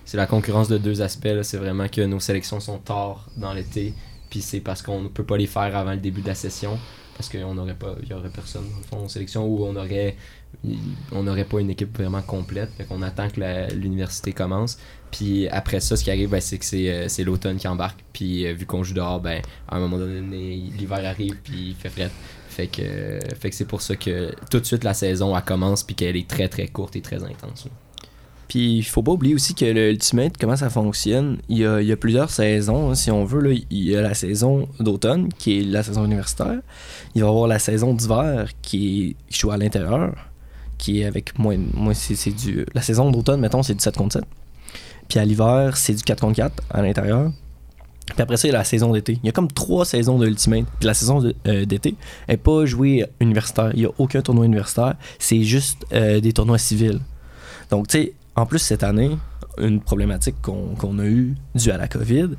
c'est 0.05 0.17
la 0.17 0.27
concurrence 0.27 0.67
de 0.67 0.77
deux 0.77 1.01
aspects. 1.01 1.41
C'est 1.43 1.57
vraiment 1.57 1.87
que 1.87 2.01
nos 2.01 2.19
sélections 2.19 2.59
sont 2.59 2.79
tard 2.79 3.29
dans 3.37 3.53
l'été, 3.53 3.93
puis 4.29 4.41
c'est 4.41 4.59
parce 4.59 4.81
qu'on 4.81 5.01
ne 5.01 5.07
peut 5.07 5.23
pas 5.23 5.37
les 5.37 5.47
faire 5.47 5.73
avant 5.75 5.91
le 5.91 5.99
début 5.99 6.21
de 6.21 6.27
la 6.27 6.35
session, 6.35 6.77
parce 7.15 7.29
qu'on 7.29 7.53
n'aurait 7.53 7.75
pas, 7.75 7.95
aurait 8.13 8.29
personne 8.29 8.63
dans 8.69 8.77
le 8.77 8.83
fond 8.83 9.05
en 9.05 9.07
sélection 9.07 9.45
ou 9.45 9.63
on 9.63 9.75
aurait, 9.75 10.17
on 11.13 11.23
n'aurait 11.23 11.45
pas 11.45 11.61
une 11.61 11.69
équipe 11.69 11.95
vraiment 11.95 12.21
complète. 12.21 12.71
Fait 12.77 12.83
qu'on 12.83 13.01
attend 13.01 13.29
que 13.29 13.73
l'université 13.73 14.33
commence. 14.33 14.77
Puis 15.11 15.47
après 15.47 15.79
ça, 15.79 15.95
ce 15.95 16.03
qui 16.03 16.11
arrive, 16.11 16.29
ben, 16.29 16.41
c'est 16.41 16.57
que 16.57 16.65
c'est, 16.65 16.89
euh, 16.89 17.07
c'est 17.07 17.23
l'automne 17.23 17.57
qui 17.57 17.67
embarque. 17.67 18.03
Puis 18.11 18.47
euh, 18.47 18.53
vu 18.53 18.65
qu'on 18.65 18.83
joue 18.83 18.93
dehors, 18.93 19.19
ben 19.19 19.41
à 19.67 19.77
un 19.77 19.79
moment 19.79 19.97
donné, 19.97 20.55
l'hiver 20.77 21.05
arrive, 21.05 21.37
puis 21.43 21.69
il 21.69 21.75
fait 21.75 21.89
frais. 21.89 22.11
Fait 22.51 22.67
que, 22.67 23.19
fait 23.39 23.49
que 23.49 23.55
c'est 23.55 23.65
pour 23.65 23.81
ça 23.81 23.95
que 23.95 24.35
tout 24.49 24.59
de 24.59 24.65
suite 24.65 24.83
la 24.83 24.93
saison 24.93 25.35
elle 25.35 25.43
commence 25.43 25.83
puis 25.83 25.95
qu'elle 25.95 26.17
est 26.17 26.27
très 26.27 26.49
très 26.49 26.67
courte 26.67 26.97
et 26.97 27.01
très 27.01 27.23
intense. 27.23 27.67
Puis 28.49 28.79
il 28.79 28.83
faut 28.83 29.01
pas 29.01 29.13
oublier 29.13 29.33
aussi 29.33 29.55
que 29.55 29.63
le 29.63 29.91
Ultimate, 29.91 30.33
comment 30.37 30.57
ça 30.57 30.69
fonctionne, 30.69 31.37
il 31.47 31.59
y 31.59 31.65
a, 31.65 31.95
plusieurs 31.95 32.29
saisons, 32.29 32.91
hein, 32.91 32.95
si 32.95 33.09
on 33.09 33.23
veut. 33.23 33.39
Là, 33.39 33.53
il 33.69 33.83
y 33.89 33.95
a 33.95 34.01
la 34.01 34.13
saison 34.13 34.67
d'automne, 34.81 35.31
qui 35.31 35.59
est 35.59 35.63
la 35.63 35.83
saison 35.83 36.03
universitaire. 36.03 36.59
Il 37.15 37.21
va 37.21 37.27
y 37.27 37.29
avoir 37.29 37.47
la 37.47 37.59
saison 37.59 37.93
d'hiver, 37.93 38.49
qui 38.61 39.15
est 39.31 39.33
joue 39.33 39.51
à 39.51 39.57
l'intérieur, 39.57 40.13
qui 40.77 40.99
est 40.99 41.05
avec 41.05 41.39
moins 41.39 41.55
c'est, 41.93 42.15
c'est 42.15 42.31
du. 42.31 42.65
La 42.73 42.81
saison 42.81 43.09
d'automne, 43.09 43.39
mettons, 43.39 43.63
c'est 43.63 43.73
du 43.73 43.79
7 43.79 43.95
contre 43.95 44.13
7. 44.15 44.25
Puis 45.07 45.17
à 45.17 45.23
l'hiver, 45.23 45.77
c'est 45.77 45.93
du 45.93 46.03
4 46.03 46.19
contre 46.19 46.35
4 46.35 46.63
à 46.71 46.81
l'intérieur. 46.81 47.31
Puis 48.07 48.21
après 48.21 48.37
ça, 48.37 48.47
il 48.47 48.51
y 48.51 48.55
a 48.55 48.57
la 48.57 48.63
saison 48.63 48.91
d'été. 48.91 49.19
Il 49.23 49.25
y 49.25 49.29
a 49.29 49.31
comme 49.31 49.49
trois 49.51 49.85
saisons 49.85 50.17
de 50.17 50.27
Ultimate. 50.27 50.65
Puis 50.79 50.87
la 50.87 50.93
saison 50.93 51.31
euh, 51.47 51.65
d'été 51.65 51.95
n'est 52.27 52.37
pas 52.37 52.65
jouée 52.65 53.05
universitaire. 53.19 53.71
Il 53.73 53.79
n'y 53.79 53.85
a 53.85 53.91
aucun 53.97 54.21
tournoi 54.21 54.45
universitaire. 54.45 54.95
C'est 55.19 55.43
juste 55.43 55.85
euh, 55.93 56.19
des 56.19 56.33
tournois 56.33 56.57
civils. 56.57 56.99
Donc, 57.69 57.87
tu 57.87 57.97
sais, 57.97 58.13
en 58.35 58.45
plus, 58.45 58.59
cette 58.59 58.83
année, 58.83 59.11
une 59.57 59.79
problématique 59.79 60.35
qu'on 60.41 60.99
a 60.99 61.05
eue 61.05 61.35
due 61.55 61.71
à 61.71 61.77
la 61.77 61.87
COVID, 61.87 62.29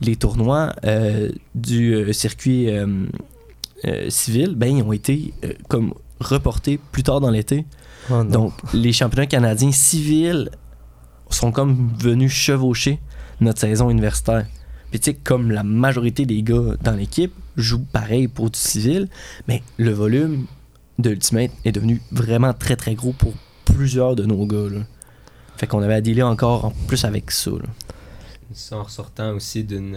les 0.00 0.16
tournois 0.16 0.72
euh, 0.84 1.30
du 1.54 2.12
circuit 2.14 2.70
euh, 2.70 4.10
civil, 4.10 4.54
ben, 4.56 4.76
ils 4.78 4.82
ont 4.82 4.92
été 4.92 5.32
comme 5.68 5.94
reportés 6.20 6.80
plus 6.90 7.02
tard 7.02 7.20
dans 7.20 7.30
l'été. 7.30 7.64
Oh. 8.10 8.24
Donc, 8.24 8.52
les 8.72 8.92
championnats 8.92 9.26
canadiens 9.26 9.72
civils 9.72 10.50
sont 11.30 11.52
comme 11.52 11.90
venus 11.98 12.32
chevaucher 12.32 12.98
notre 13.40 13.60
saison 13.60 13.90
universitaire. 13.90 14.46
Puis, 14.90 15.00
tu 15.00 15.10
sais, 15.10 15.14
comme 15.14 15.50
la 15.50 15.62
majorité 15.62 16.26
des 16.26 16.42
gars 16.42 16.76
dans 16.82 16.94
l'équipe 16.94 17.32
jouent 17.56 17.84
pareil 17.92 18.28
pour 18.28 18.50
du 18.50 18.58
civil, 18.58 19.08
mais 19.46 19.62
le 19.76 19.90
volume 19.90 20.46
de 20.98 21.10
Ultimate 21.10 21.50
est 21.64 21.72
devenu 21.72 22.00
vraiment 22.10 22.54
très 22.54 22.76
très 22.76 22.94
gros 22.94 23.12
pour 23.12 23.34
plusieurs 23.64 24.16
de 24.16 24.24
nos 24.24 24.46
gars. 24.46 24.68
Là. 24.70 24.80
Fait 25.56 25.66
qu'on 25.66 25.82
avait 25.82 25.94
à 25.94 26.00
dealer 26.00 26.22
encore 26.26 26.66
en 26.66 26.72
plus 26.86 27.04
avec 27.04 27.30
ça. 27.30 27.50
là. 27.50 27.68
Ça 28.54 28.78
en 28.78 28.84
ressortant 28.84 29.34
aussi 29.34 29.64
d'une 29.64 29.96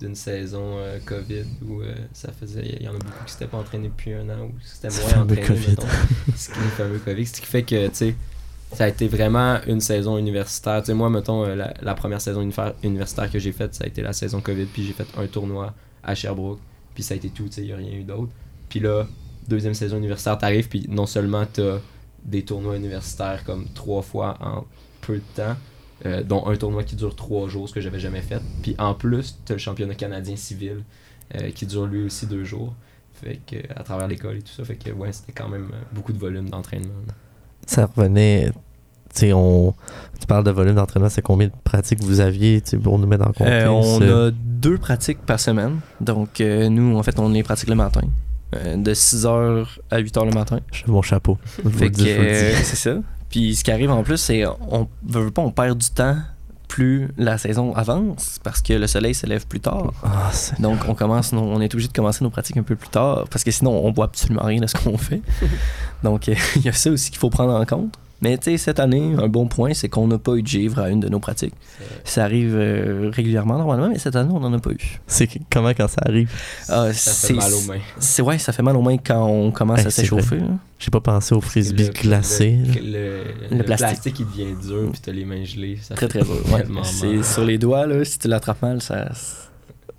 d'une 0.00 0.14
saison 0.16 0.78
euh, 0.78 0.98
COVID 1.04 1.44
où 1.66 1.80
euh, 1.80 1.94
ça 2.12 2.32
faisait. 2.32 2.76
Il 2.80 2.82
y 2.82 2.88
en 2.88 2.94
a 2.94 2.98
beaucoup 2.98 3.24
qui 3.24 3.32
s'étaient 3.32 3.46
pas 3.46 3.58
entraînés 3.58 3.88
depuis 3.88 4.12
un 4.12 4.28
an 4.28 4.42
ou 4.42 4.58
qui 4.60 4.68
s'étaient 4.68 4.90
Ce 4.90 5.00
moins 5.00 5.22
entraînés. 5.22 5.76
Ce 6.36 6.50
qui 6.50 6.58
est 6.58 6.62
le 6.62 6.70
fameux 6.70 6.98
COVID. 6.98 7.26
Ce 7.26 7.40
qui 7.40 7.46
fait 7.46 7.62
que, 7.62 7.86
tu 7.88 7.94
sais, 7.94 8.14
ça 8.74 8.84
a 8.84 8.88
été 8.88 9.08
vraiment 9.08 9.58
une 9.66 9.80
saison 9.80 10.18
universitaire. 10.18 10.82
Moi, 10.94 11.10
mettons, 11.10 11.44
euh, 11.44 11.54
la, 11.80 11.94
première 11.94 12.20
saison 12.20 12.42
univer- 12.42 12.74
universitaire 12.82 13.30
que 13.30 13.38
j'ai 13.38 13.52
faite, 13.52 13.74
ça 13.74 13.84
a 13.84 13.86
été 13.86 14.02
la 14.02 14.12
saison 14.12 14.40
COVID, 14.40 14.66
puis 14.66 14.84
j'ai 14.84 14.92
fait 14.92 15.06
un 15.16 15.26
tournoi 15.26 15.74
à 16.02 16.14
Sherbrooke, 16.14 16.60
puis 16.94 17.02
ça 17.02 17.14
a 17.14 17.16
été 17.16 17.30
tout, 17.30 17.48
il 17.56 17.64
n'y 17.64 17.72
a 17.72 17.76
rien 17.76 17.92
eu 17.92 18.04
d'autre. 18.04 18.32
Puis 18.68 18.80
là, 18.80 19.06
deuxième 19.48 19.74
saison 19.74 19.96
universitaire, 19.98 20.38
t'arrives, 20.38 20.68
puis 20.68 20.86
non 20.88 21.06
seulement 21.06 21.46
t'as 21.50 21.78
des 22.24 22.42
tournois 22.42 22.76
universitaires 22.76 23.44
comme 23.44 23.66
trois 23.74 24.02
fois 24.02 24.36
en 24.40 24.64
peu 25.00 25.16
de 25.16 25.22
temps, 25.34 25.56
euh, 26.06 26.22
dont 26.22 26.46
un 26.46 26.56
tournoi 26.56 26.82
qui 26.82 26.96
dure 26.96 27.14
trois 27.14 27.48
jours, 27.48 27.68
ce 27.68 27.74
que 27.74 27.80
j'avais 27.80 28.00
jamais 28.00 28.22
fait. 28.22 28.40
Puis 28.62 28.74
en 28.78 28.94
plus, 28.94 29.38
t'as 29.44 29.54
le 29.54 29.58
championnat 29.58 29.94
canadien 29.94 30.36
civil 30.36 30.82
euh, 31.34 31.50
qui 31.50 31.66
dure 31.66 31.86
lui 31.86 32.04
aussi 32.04 32.26
deux 32.26 32.44
jours. 32.44 32.74
Fait 33.12 33.38
que 33.46 33.56
à 33.74 33.82
travers 33.84 34.08
l'école 34.08 34.38
et 34.38 34.42
tout 34.42 34.52
ça, 34.52 34.64
fait 34.64 34.76
que 34.76 34.90
ouais, 34.90 35.12
c'était 35.12 35.32
quand 35.32 35.48
même 35.48 35.70
beaucoup 35.92 36.12
de 36.12 36.18
volume 36.18 36.48
d'entraînement. 36.50 36.94
ça 37.66 37.86
revenait. 37.86 38.50
Tu 39.14 39.32
on. 39.32 39.74
parles 40.26 40.44
de 40.44 40.50
volume 40.50 40.76
d'entraînement, 40.76 41.10
c'est 41.10 41.22
combien 41.22 41.48
de 41.48 41.52
pratiques 41.64 42.02
vous 42.02 42.20
aviez 42.20 42.62
pour 42.82 42.98
nous 42.98 43.06
mettre 43.06 43.24
en 43.24 43.32
contexte? 43.32 43.66
Euh, 43.66 43.68
on 43.68 44.00
euh, 44.02 44.28
a 44.28 44.30
deux 44.32 44.78
pratiques 44.78 45.18
par 45.18 45.38
semaine. 45.38 45.80
Donc, 46.00 46.40
euh, 46.40 46.68
nous, 46.68 46.96
en 46.96 47.02
fait, 47.02 47.18
on 47.18 47.28
les 47.28 47.42
pratique 47.42 47.68
le 47.68 47.74
matin. 47.74 48.00
Euh, 48.54 48.76
de 48.76 48.94
6h 48.94 49.66
à 49.90 50.00
8h 50.00 50.24
le 50.26 50.32
matin. 50.32 50.60
j'ai 50.72 50.84
mon 50.86 51.02
chapeau. 51.02 51.38
Fait 51.76 51.90
que, 51.90 52.02
euh, 52.02 52.54
c'est 52.62 52.76
ça. 52.76 52.96
Puis 53.28 53.56
ce 53.56 53.64
qui 53.64 53.70
arrive 53.70 53.90
en 53.90 54.02
plus, 54.02 54.18
c'est 54.18 54.44
on 54.46 54.88
veut 55.06 55.30
pas, 55.30 55.42
on 55.42 55.50
perd 55.50 55.78
du 55.78 55.90
temps 55.90 56.16
plus 56.68 57.08
la 57.16 57.36
saison 57.38 57.74
avance 57.74 58.38
parce 58.42 58.60
que 58.60 58.72
le 58.72 58.86
soleil 58.86 59.14
se 59.14 59.26
lève 59.26 59.46
plus 59.46 59.60
tard. 59.60 59.92
Ah, 60.04 60.30
Donc 60.60 60.78
on 60.88 60.94
commence, 60.94 61.32
on 61.32 61.60
est 61.60 61.72
obligé 61.72 61.88
de 61.88 61.92
commencer 61.92 62.22
nos 62.24 62.30
pratiques 62.30 62.56
un 62.56 62.62
peu 62.62 62.76
plus 62.76 62.88
tard 62.88 63.24
parce 63.30 63.44
que 63.44 63.50
sinon 63.50 63.72
on 63.84 63.92
voit 63.92 64.06
absolument 64.06 64.44
rien 64.44 64.60
de 64.60 64.66
ce 64.66 64.76
qu'on 64.76 64.98
fait. 64.98 65.20
Donc 66.02 66.28
il 66.28 66.62
y 66.62 66.68
a 66.68 66.72
ça 66.72 66.90
aussi 66.90 67.10
qu'il 67.10 67.18
faut 67.18 67.30
prendre 67.30 67.54
en 67.54 67.64
compte. 67.64 67.94
Mais 68.24 68.38
tu 68.38 68.44
sais, 68.52 68.56
cette 68.58 68.80
année, 68.80 69.14
un 69.18 69.28
bon 69.28 69.46
point, 69.46 69.74
c'est 69.74 69.88
qu'on 69.88 70.06
n'a 70.08 70.18
pas 70.18 70.32
eu 70.34 70.42
de 70.42 70.46
givre 70.46 70.78
à 70.80 70.88
une 70.88 70.98
de 70.98 71.08
nos 71.08 71.20
pratiques. 71.20 71.54
Ça 72.04 72.24
arrive 72.24 72.54
euh, 72.56 73.10
régulièrement 73.12 73.58
normalement, 73.58 73.88
mais 73.90 73.98
cette 73.98 74.16
année, 74.16 74.32
on 74.32 74.40
n'en 74.40 74.52
a 74.52 74.58
pas 74.58 74.70
eu. 74.70 74.98
c'est 75.06 75.28
comment 75.52 75.68
quand 75.70 75.88
ça 75.88 76.00
arrive? 76.06 76.30
Ah, 76.68 76.92
Ça 76.92 77.28
fait 77.28 77.34
mal 77.34 77.52
aux 77.52 77.60
mains. 77.70 77.80
c'est- 77.98 78.22
ouais, 78.22 78.38
ça 78.38 78.52
fait 78.52 78.62
mal 78.62 78.76
aux 78.76 78.82
mains 78.82 78.96
quand 78.96 79.26
on 79.26 79.50
commence 79.52 79.80
Hey, 79.80 79.86
à 79.86 79.90
s'échauffer. 79.90 80.40
J'ai 80.78 80.90
pas 80.90 81.00
pensé 81.00 81.34
au 81.34 81.40
frisbee 81.40 81.84
Le- 81.84 81.92
glacé. 81.92 82.56
Le, 82.56 82.66
là. 82.66 82.80
le- 82.82 83.24
Le 83.50 83.56
le 83.58 83.62
plastique. 83.64 83.88
plastique. 83.88 84.20
il 84.20 84.26
devient 84.26 84.56
dur, 84.66 84.90
puis 84.90 85.00
t'as 85.02 85.12
les 85.12 85.24
mains 85.24 85.44
gelées. 85.44 85.78
Ça 85.82 85.94
Très 85.94 86.08
très 86.08 86.22
dur. 86.22 86.34
ouais. 86.52 86.64
C'est 86.82 87.22
sur 87.22 87.44
les 87.44 87.58
doigts, 87.58 87.86
là, 87.86 88.04
si 88.04 88.18
tu 88.18 88.26
l'attrapes 88.28 88.62
mal, 88.62 88.80
ça. 88.82 89.10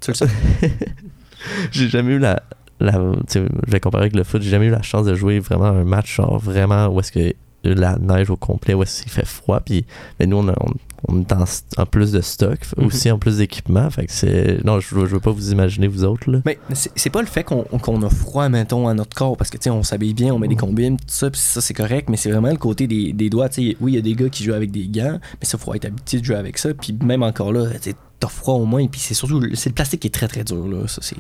Tu 0.02 0.12
le 0.12 0.16
sais. 0.16 0.28
J'ai 1.72 1.90
jamais 1.90 2.14
eu 2.14 2.20
la. 2.20 2.42
la 2.80 2.94
je 3.34 3.40
vais 3.68 3.80
comparer 3.80 4.04
avec 4.06 4.16
le 4.16 4.24
foot, 4.24 4.42
j'ai 4.42 4.50
jamais 4.50 4.66
eu 4.68 4.72
la 4.72 4.82
chance 4.82 5.06
de 5.06 5.14
jouer 5.16 5.40
vraiment 5.40 5.66
un 5.68 5.84
match, 5.84 6.16
genre 6.16 6.40
vraiment 6.40 6.88
où 6.88 7.00
est-ce 7.00 7.12
que 7.12 7.34
la 7.74 7.98
neige 7.98 8.30
au 8.30 8.36
complet, 8.38 8.74
où 8.74 8.84
est-ce 8.84 9.04
qu'il 9.04 9.12
fait 9.12 9.26
froid. 9.26 9.60
Puis, 9.60 9.86
mais 10.20 10.26
nous, 10.26 10.38
on, 10.38 10.48
a- 10.48 10.56
on, 10.60 10.72
on 11.08 11.22
est 11.22 11.32
en, 11.34 11.44
en 11.78 11.86
plus 11.86 12.12
de 12.12 12.22
stock, 12.22 12.60
Mhm. 12.78 12.86
aussi 12.88 13.12
en 13.12 13.20
plus 13.20 13.38
d'équipement. 13.38 13.90
Fait 13.90 14.06
que 14.06 14.12
c'est. 14.12 14.64
Non, 14.66 14.80
je, 14.80 14.96
veux- 14.96 15.06
je 15.06 15.14
veux 15.16 15.20
pas 15.20 15.32
vous 15.32 15.52
imaginer, 15.52 15.88
vous 15.88 16.04
autres, 16.04 16.30
là. 16.32 16.40
Mais 16.46 16.58
c'est 16.74 17.10
pas 17.10 17.22
le 17.22 17.28
fait 17.28 17.44
qu'on 17.44 17.64
a 18.02 18.10
froid, 18.10 18.50
mettons, 18.50 18.88
à 18.88 18.94
notre 18.94 19.16
corps, 19.16 19.38
parce 19.38 19.50
que, 19.50 19.58
tu 19.58 19.64
sais, 19.66 19.70
on 19.70 19.84
s'habille 19.84 20.14
bien, 20.14 20.34
on 20.34 20.40
met 20.40 20.48
des 20.48 20.56
combines, 20.56 20.98
tout 20.98 21.04
ça, 21.08 21.30
puis 21.30 21.40
ça, 21.40 21.62
c'est 21.62 21.74
correct, 21.74 22.10
mais 22.10 22.18
c'est 22.18 22.32
vraiment 22.32 22.50
le 22.50 22.58
côté 22.58 22.88
des, 22.88 23.14
des 23.14 23.30
doigts. 23.30 23.50
Tu 23.50 23.72
sais, 23.72 23.78
oui, 23.82 23.94
il 23.94 23.96
y 23.96 24.00
a 24.00 24.02
des 24.02 24.14
gars 24.16 24.30
qui 24.30 24.44
jouent 24.44 24.54
avec 24.54 24.72
des 24.72 24.88
gants, 24.88 25.20
mais 25.40 25.46
ça, 25.46 25.58
faut 25.58 25.74
être 25.74 25.86
habitué 25.86 26.20
de 26.20 26.26
jouer 26.26 26.36
avec 26.38 26.58
ça. 26.58 26.74
Puis 26.74 26.98
même 27.04 27.24
encore 27.24 27.52
là, 27.54 27.68
tu 27.82 27.94
t'as 28.20 28.28
froid 28.30 28.56
au 28.56 28.66
moins, 28.66 28.88
puis 28.88 29.00
c'est 29.02 29.14
surtout, 29.14 29.42
c'est 29.56 29.70
le 29.70 29.76
plastique 29.76 30.00
qui 30.00 30.08
est 30.08 30.12
très 30.12 30.28
très 30.30 30.44
dur, 30.44 30.68
là. 30.68 30.88
Ça, 30.88 31.00
c'est. 31.02 31.16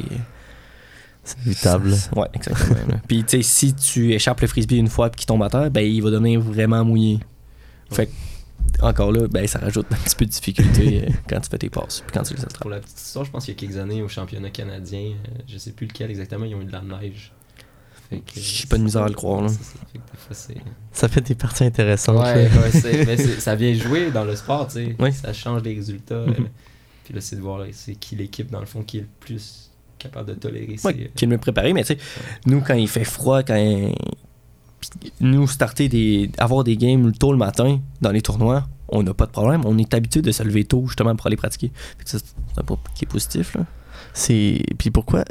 C'est 1.25 1.37
évitable. 1.45 1.93
Ouais, 2.15 2.27
exactement. 2.33 2.99
Puis, 3.07 3.23
tu 3.23 3.37
sais, 3.37 3.41
si 3.41 3.73
tu 3.73 4.13
échappes 4.13 4.39
le 4.41 4.47
frisbee 4.47 4.77
une 4.77 4.87
fois 4.89 5.09
puis 5.09 5.19
qu'il 5.19 5.25
tombe 5.27 5.41
à 5.43 5.49
terre, 5.49 5.69
ben, 5.71 5.81
il 5.81 6.01
va 6.01 6.11
devenir 6.11 6.39
vraiment 6.39 6.85
mouillé. 6.85 7.19
Fait 7.91 8.05
que, 8.07 8.11
encore 8.81 9.11
là, 9.11 9.27
ben, 9.27 9.45
ça 9.47 9.59
rajoute 9.59 9.87
un 9.91 9.95
petit 9.95 10.15
peu 10.15 10.25
de 10.25 10.29
difficulté 10.31 11.03
euh, 11.07 11.11
quand 11.27 11.39
tu 11.41 11.49
fais 11.49 11.57
tes 11.57 11.69
passes 11.69 12.01
puis 12.01 12.11
quand 12.13 12.23
tu 12.23 12.35
les 12.35 12.43
attrapes. 12.43 12.61
Pour 12.61 12.69
la 12.69 12.79
petite 12.79 12.99
histoire, 12.99 13.25
je 13.25 13.31
pense 13.31 13.45
qu'il 13.45 13.53
y 13.53 13.57
a 13.57 13.59
quelques 13.59 13.77
années 13.77 14.01
au 14.03 14.07
championnat 14.07 14.49
canadien, 14.51 14.99
euh, 15.01 15.39
je 15.47 15.57
sais 15.57 15.71
plus 15.71 15.87
lequel 15.87 16.09
exactement, 16.11 16.45
ils 16.45 16.53
ont 16.55 16.61
eu 16.61 16.65
de 16.65 16.71
la 16.71 16.81
neige. 16.81 17.31
J'ai 18.35 18.67
pas 18.67 18.77
de 18.77 18.83
misère 18.83 19.01
à 19.03 19.07
le 19.07 19.15
croire, 19.15 19.41
là. 19.41 19.47
c'est 19.49 19.63
ça. 19.63 19.79
Fait 19.91 19.97
des 19.97 20.17
fois, 20.17 20.35
c'est- 20.35 20.55
Ça 20.91 21.07
fait 21.07 21.21
des 21.21 21.33
parties 21.35 21.63
intéressantes. 21.63 22.19
Ouais, 22.23 22.47
ouais, 22.49 23.05
mais 23.05 23.17
ça 23.17 23.55
vient 23.55 23.73
jouer 23.73 24.11
dans 24.11 24.23
le 24.23 24.35
sport, 24.35 24.67
tu 24.67 24.73
sais. 24.73 24.95
Oui. 24.99 25.11
Ça 25.11 25.33
change 25.33 25.63
les 25.63 25.73
résultats. 25.73 26.13
euh, 26.15 26.27
Mhm. 26.27 26.47
puis 27.03 27.13
là, 27.15 27.21
c'est 27.21 27.35
de 27.35 27.41
voir 27.41 27.65
c'est 27.71 27.95
qui 27.95 28.15
l'équipe, 28.15 28.51
dans 28.51 28.59
le 28.59 28.67
fond, 28.67 28.83
qui 28.83 28.97
est 28.99 29.01
le 29.01 29.07
plus 29.19 29.71
capable 30.05 30.29
de 30.29 30.33
tolérer. 30.35 30.75
Ouais, 30.83 30.93
ces- 30.93 31.11
qui 31.15 31.25
est 31.25 31.27
le 31.27 31.27
mieux 31.27 31.37
préparé, 31.37 31.73
mais 31.73 31.83
tu 31.83 31.93
sais, 31.93 31.97
nous, 32.45 32.61
quand 32.61 32.73
il 32.75 32.87
fait 32.87 33.03
froid, 33.03 33.43
quand. 33.43 33.91
Nous, 35.19 35.47
starter 35.47 35.89
des. 35.89 36.29
avoir 36.37 36.63
des 36.63 36.77
games 36.77 37.11
tôt 37.13 37.31
le 37.31 37.37
matin 37.37 37.79
dans 38.01 38.11
les 38.11 38.21
tournois, 38.21 38.67
on 38.89 39.01
n'a 39.03 39.13
pas 39.13 39.25
de 39.25 39.31
problème. 39.31 39.61
On 39.65 39.77
est 39.77 39.93
habitué 39.93 40.21
de 40.21 40.31
se 40.31 40.43
lever 40.43 40.63
tôt, 40.65 40.85
justement, 40.87 41.15
pour 41.15 41.25
aller 41.27 41.37
pratiquer. 41.37 41.71
C'est 42.05 42.21
un 42.57 42.61
point 42.63 42.77
qui 42.93 43.05
est 43.05 43.07
positif, 43.07 43.55
là. 43.55 43.65
C'est. 44.13 44.61
Puis 44.77 44.91
pourquoi 44.91 45.23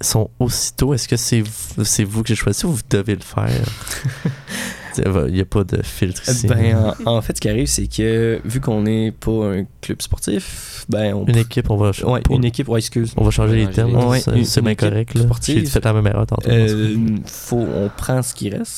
sont 0.00 0.30
aussitôt 0.40 0.92
Est-ce 0.94 1.06
que 1.06 1.16
c'est 1.16 1.40
vous, 1.42 1.84
c'est 1.84 2.04
vous 2.04 2.22
que 2.22 2.28
j'ai 2.28 2.34
choisi 2.34 2.64
ou 2.66 2.72
vous 2.72 2.82
devez 2.90 3.14
le 3.14 3.20
faire? 3.22 3.50
Il 5.04 5.32
n'y 5.34 5.40
a 5.40 5.44
pas 5.44 5.64
de 5.64 5.82
filtre 5.82 6.22
ici. 6.28 6.46
Ben, 6.46 6.94
en, 7.06 7.16
en 7.16 7.22
fait, 7.22 7.36
ce 7.36 7.40
qui 7.40 7.48
arrive, 7.48 7.66
c'est 7.66 7.86
que 7.86 8.40
vu 8.44 8.60
qu'on 8.60 8.82
n'est 8.82 9.10
pas 9.12 9.46
un 9.56 9.64
club 9.80 10.00
sportif, 10.02 10.84
ben, 10.88 11.14
on. 11.14 11.24
une 11.26 11.36
équipe, 11.36 11.70
on 11.70 11.76
va. 11.76 11.90
Ouais, 12.04 12.20
pour- 12.20 12.36
une 12.36 12.44
équipe, 12.44 12.68
ouais, 12.68 12.78
excuse. 12.78 13.12
On 13.16 13.24
va 13.24 13.30
changer 13.30 13.56
les 13.56 13.68
termes. 13.70 13.94
ouais, 14.08 14.20
c'est 14.44 14.62
bien 14.62 14.74
correct. 14.74 15.16
J'ai 15.42 15.64
fait 15.66 15.84
la 15.84 15.92
même 15.92 16.06
erreur 16.06 16.26
tantôt. 16.26 16.48
Euh, 16.50 16.96
faut, 17.26 17.56
on 17.74 17.90
prend 17.96 18.22
ce 18.22 18.34
qui 18.34 18.50
reste 18.50 18.72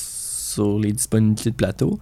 sur 0.55 0.79
les 0.79 0.93
disponibilités 0.93 1.51
de 1.51 1.57
plateau. 1.57 1.99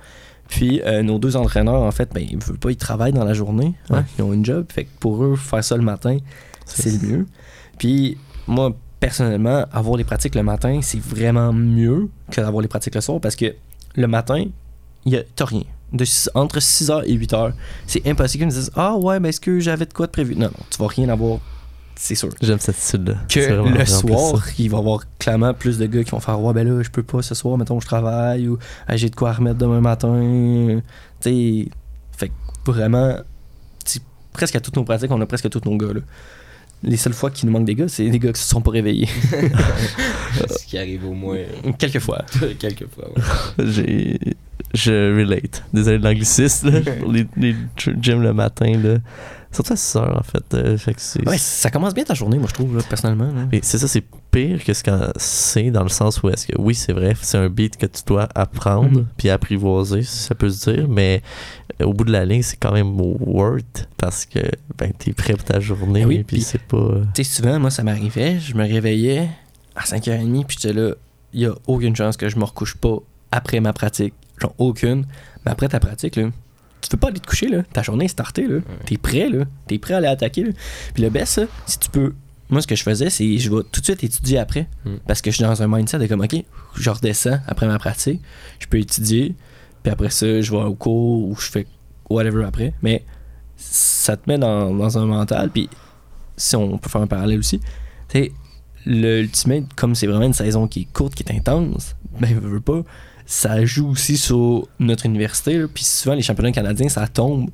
Puis 0.49 0.83
euh, 0.85 1.03
nos 1.03 1.19
deux 1.19 1.37
entraîneurs, 1.37 1.83
en 1.83 1.91
fait, 1.91 2.11
ben, 2.15 2.25
ils 2.31 2.38
veulent 2.38 2.59
pas, 2.59 2.71
ils 2.71 2.77
travaillent 2.77 3.12
dans 3.15 3.25
la 3.25 3.33
journée. 3.35 3.75
hein, 3.91 3.97
Ouais. 3.97 4.03
Ils 4.19 4.23
ont 4.23 4.33
une 4.33 4.45
job. 4.45 4.67
Fait 4.71 4.85
que 4.85 4.91
pour 5.01 5.25
eux, 5.25 5.37
faire 5.37 5.65
ça 5.65 5.77
le 5.77 5.83
matin, 5.83 6.19
c'est 6.67 7.03
le 7.03 7.09
mieux. 7.09 7.27
Puis 7.79 8.19
moi, 8.47 8.77
personnellement, 9.01 9.65
avoir 9.73 9.97
les 9.97 10.05
pratiques 10.05 10.35
le 10.35 10.43
matin, 10.43 10.81
c'est 10.83 11.01
vraiment 11.01 11.53
mieux 11.53 12.09
que 12.31 12.41
d'avoir 12.41 12.61
les 12.62 12.69
pratiques 12.69 12.95
le 12.95 13.01
soir 13.01 13.21
parce 13.21 13.37
que 13.37 13.55
le 13.97 14.07
matin, 14.07 14.45
y 15.07 15.17
a- 15.17 15.23
t'as 15.37 15.45
rien. 15.45 15.63
De 15.93 16.05
entre 16.35 16.59
6h 16.61 17.03
et 17.07 17.13
8h, 17.15 17.53
c'est 17.87 18.07
impossible 18.09 18.41
qu'ils 18.41 18.47
me 18.49 18.53
disent 18.53 18.71
Ah 18.75 18.97
ouais, 18.97 19.21
mais 19.21 19.29
est-ce 19.29 19.41
que 19.41 19.61
j'avais 19.61 19.87
de 19.87 19.93
quoi 19.93 20.07
de 20.07 20.11
prévu? 20.11 20.35
Non, 20.35 20.47
non, 20.47 20.65
tu 20.69 20.79
vas 20.79 20.89
rien 20.89 21.09
avoir, 21.09 21.39
c'est 21.95 22.17
sûr. 22.17 22.31
J'aime 22.43 22.59
cette 22.59 22.75
attitude-là. 22.77 23.15
Que 23.29 23.79
le 23.79 23.85
soir, 23.87 24.43
il 24.59 24.71
va 24.71 24.79
y 24.79 24.81
avoir 24.81 25.03
clairement 25.21 25.55
plus 25.55 25.79
de 25.79 25.87
gars 25.87 26.03
qui 26.03 26.11
vont 26.11 26.19
faire 26.21 26.41
Ouais, 26.41 26.53
ben 26.53 26.67
là, 26.67 26.83
je 26.83 26.91
peux 26.91 27.05
pas 27.05 27.23
ce 27.23 27.37
soir, 27.37 27.57
mettons, 27.59 27.79
je 27.79 27.87
travaille 27.87 28.49
ou 28.49 28.59
Ah, 28.89 28.97
j'ai 28.97 29.09
de 29.09 29.15
quoi 29.15 29.33
remettre 29.35 29.59
demain 29.59 29.81
matin. 29.81 30.81
Tu 31.21 31.31
sais, 31.31 31.69
fait 32.17 32.29
que 32.31 32.73
vraiment, 32.73 33.15
presque 34.33 34.57
à 34.57 34.61
toutes 34.61 34.75
nos 34.77 34.83
pratiques, 34.85 35.13
on 35.13 35.21
a 35.21 35.27
presque 35.27 35.49
tous 35.49 35.61
nos 35.65 35.77
gars. 35.77 35.93
Là. 35.93 36.01
Les 36.85 36.97
seules 36.97 37.12
fois 37.14 37.31
qu'il 37.31 37.47
nous 37.49 37.53
manque 37.53 37.64
des 37.64 37.75
gars, 37.75 37.88
c'est 37.88 38.09
des 38.09 38.18
gars 38.18 38.33
qui 38.33 38.40
se 38.40 38.49
sont 38.49 38.61
pas 38.61 38.70
réveillés. 38.73 39.09
Ce 40.49 40.64
qui 40.66 40.79
arrive 40.79 41.05
au 41.07 41.12
moins 41.14 41.38
Quelquefois. 41.79 42.25
quelques 42.59 42.87
fois. 42.88 43.09
ouais. 43.16 43.64
J'ai. 43.66 44.18
Je 44.75 45.16
relate. 45.18 45.62
Désolé 45.73 45.99
de 45.99 46.05
l'anglicisme, 46.05 46.70
les, 47.12 47.27
les 47.37 47.55
gyms 48.01 48.23
le 48.23 48.33
matin, 48.33 48.73
là. 48.83 48.97
Surtout 49.53 49.75
à 49.75 49.77
6 49.77 49.97
heures, 49.99 50.18
en 50.18 50.23
fait. 50.25 50.42
euh, 50.55 50.77
fait 50.77 50.94
que 50.94 51.01
c'est. 51.01 51.29
Ouais, 51.29 51.38
ça 51.38 51.70
commence 51.70 51.94
bien 51.94 52.03
ta 52.03 52.14
journée, 52.14 52.38
moi, 52.38 52.49
je 52.49 52.55
trouve, 52.55 52.77
là, 52.77 52.83
personnellement. 52.88 53.27
là. 53.33 53.47
C'est 53.62 53.79
ça, 53.79 53.87
c'est 53.87 54.03
pire 54.33 54.64
que 54.64 54.73
ce 54.75 54.83
qu'on 54.83 55.12
sait 55.16 55.70
dans 55.70 55.85
le 55.85 55.88
sens 55.90 56.20
où 56.25 56.29
est-ce 56.29 56.49
que 56.49 56.55
oui, 56.61 56.75
c'est 56.75 56.92
vrai, 56.92 57.14
c'est 57.23 57.38
un 57.38 57.49
beat 57.49 57.77
que 57.77 57.87
tu 57.87 58.03
dois 58.05 58.29
apprendre 58.35 58.99
Mhm. 59.01 59.07
puis 59.16 59.31
apprivoiser, 59.31 60.03
si 60.03 60.16
ça 60.25 60.35
peut 60.35 60.51
se 60.51 60.68
dire, 60.73 60.88
mais 60.88 61.23
au 61.83 61.93
bout 61.93 62.05
de 62.05 62.13
la 62.13 62.25
ligne, 62.25 62.43
c'est 62.43 62.57
quand 62.57 62.73
même 62.73 62.99
worth 62.99 63.89
parce 63.97 64.27
que 64.27 64.39
ben 64.79 64.93
t'es 64.97 65.13
prêt 65.13 65.35
pour 65.35 65.45
ta 65.45 65.61
journée 65.61 66.03
Ah 66.05 66.09
oui, 66.09 66.25
puis 66.25 66.41
c'est 66.41 66.63
pas 66.63 66.77
euh, 66.77 67.05
Tu 67.15 67.25
sais, 67.25 67.37
souvent, 67.37 67.59
moi, 67.59 67.71
ça 67.71 67.83
m'arrivait, 67.83 68.39
je 68.39 68.55
me 68.55 68.63
réveillais 68.63 69.29
à 69.75 69.85
5h30, 69.85 70.45
puis 70.45 70.57
j'étais 70.61 70.75
là, 70.75 70.95
il 71.33 71.41
y 71.41 71.47
a 71.47 71.55
aucune 71.67 71.97
chance 71.97 72.17
que 72.17 72.29
je 72.29 72.37
me 72.37 72.45
recouche 72.45 72.77
pas 72.77 72.99
après 73.33 73.61
ma 73.61 73.73
pratique. 73.73 74.15
Genre, 74.41 74.55
aucune. 74.59 75.07
Mais 75.45 75.53
après 75.53 75.69
ta 75.69 75.81
pratique, 75.81 76.17
là, 76.17 76.31
tu 76.81 76.89
peux 76.91 76.97
pas 76.97 77.09
aller 77.09 77.21
te 77.21 77.27
coucher, 77.27 77.49
là. 77.49 77.63
Ta 77.73 77.83
journée 77.83 78.05
est 78.07 78.09
startée, 78.09 78.47
là. 78.47 78.61
T'es 78.87 78.97
prêt, 78.97 79.29
là. 79.29 79.45
T'es 79.67 79.79
prêt 79.79 79.95
à 79.95 79.99
aller 79.99 80.07
attaquer, 80.07 80.45
là. 80.45 80.51
Puis 80.93 81.03
le 81.03 81.11
best, 81.11 81.41
si 81.67 81.79
tu 81.79 81.91
peux. 81.91 82.15
Moi, 82.51 82.61
ce 82.61 82.67
que 82.67 82.77
je 82.77 82.83
faisais, 82.83 83.11
c'est 83.11 83.39
je 83.39 83.51
vais 83.51 83.63
tout 83.73 83.81
de 83.81 83.85
suite 83.85 84.05
étudier 84.05 84.39
après. 84.39 84.69
Mm. 84.85 84.97
Parce 85.07 85.23
que 85.23 85.31
je 85.31 85.37
suis 85.37 85.45
dans 85.45 85.63
un 85.63 85.67
mindset 85.67 85.99
de 85.99 86.07
comme, 86.07 86.21
OK, 86.21 86.37
je 86.77 86.91
redescends 86.91 87.39
après 87.47 87.67
ma 87.67 87.79
pratique, 87.79 88.21
je 88.59 88.67
peux 88.67 88.79
étudier, 88.79 89.35
puis 89.85 89.92
après 89.92 90.11
ça, 90.11 90.40
je 90.40 90.51
vais 90.51 90.57
au 90.57 90.75
cours 90.75 91.29
ou 91.29 91.37
je 91.37 91.51
fais 91.51 91.66
whatever 92.09 92.44
après. 92.44 92.73
Mais 92.83 93.05
ça 93.57 94.16
te 94.16 94.29
met 94.29 94.38
dans, 94.38 94.75
dans 94.75 94.99
un 94.99 95.05
mental, 95.05 95.51
puis 95.51 95.68
si 96.37 96.57
on 96.57 96.79
peut 96.79 96.88
faire 96.88 97.03
un 97.03 97.07
parallèle 97.07 97.38
aussi, 97.38 97.61
tu 97.61 97.66
sais, 98.09 98.33
le 98.87 99.20
Ultimate, 99.20 99.64
comme 99.77 99.94
c'est 99.94 100.07
vraiment 100.07 100.25
une 100.25 100.33
saison 100.33 100.66
qui 100.66 100.81
est 100.81 100.92
courte, 100.92 101.14
qui 101.14 101.23
est 101.23 101.33
intense, 101.33 101.97
ben, 102.18 102.35
veux, 102.35 102.49
veux 102.49 102.61
pas, 102.61 102.83
ça 103.27 103.62
joue 103.66 103.90
aussi 103.90 104.16
sur 104.16 104.66
notre 104.81 105.05
université, 105.05 105.59
là, 105.59 105.66
puis 105.73 105.85
souvent 105.85 106.14
les 106.14 106.23
championnats 106.23 106.53
canadiens, 106.53 106.88
ça 106.88 107.07
tombe 107.07 107.51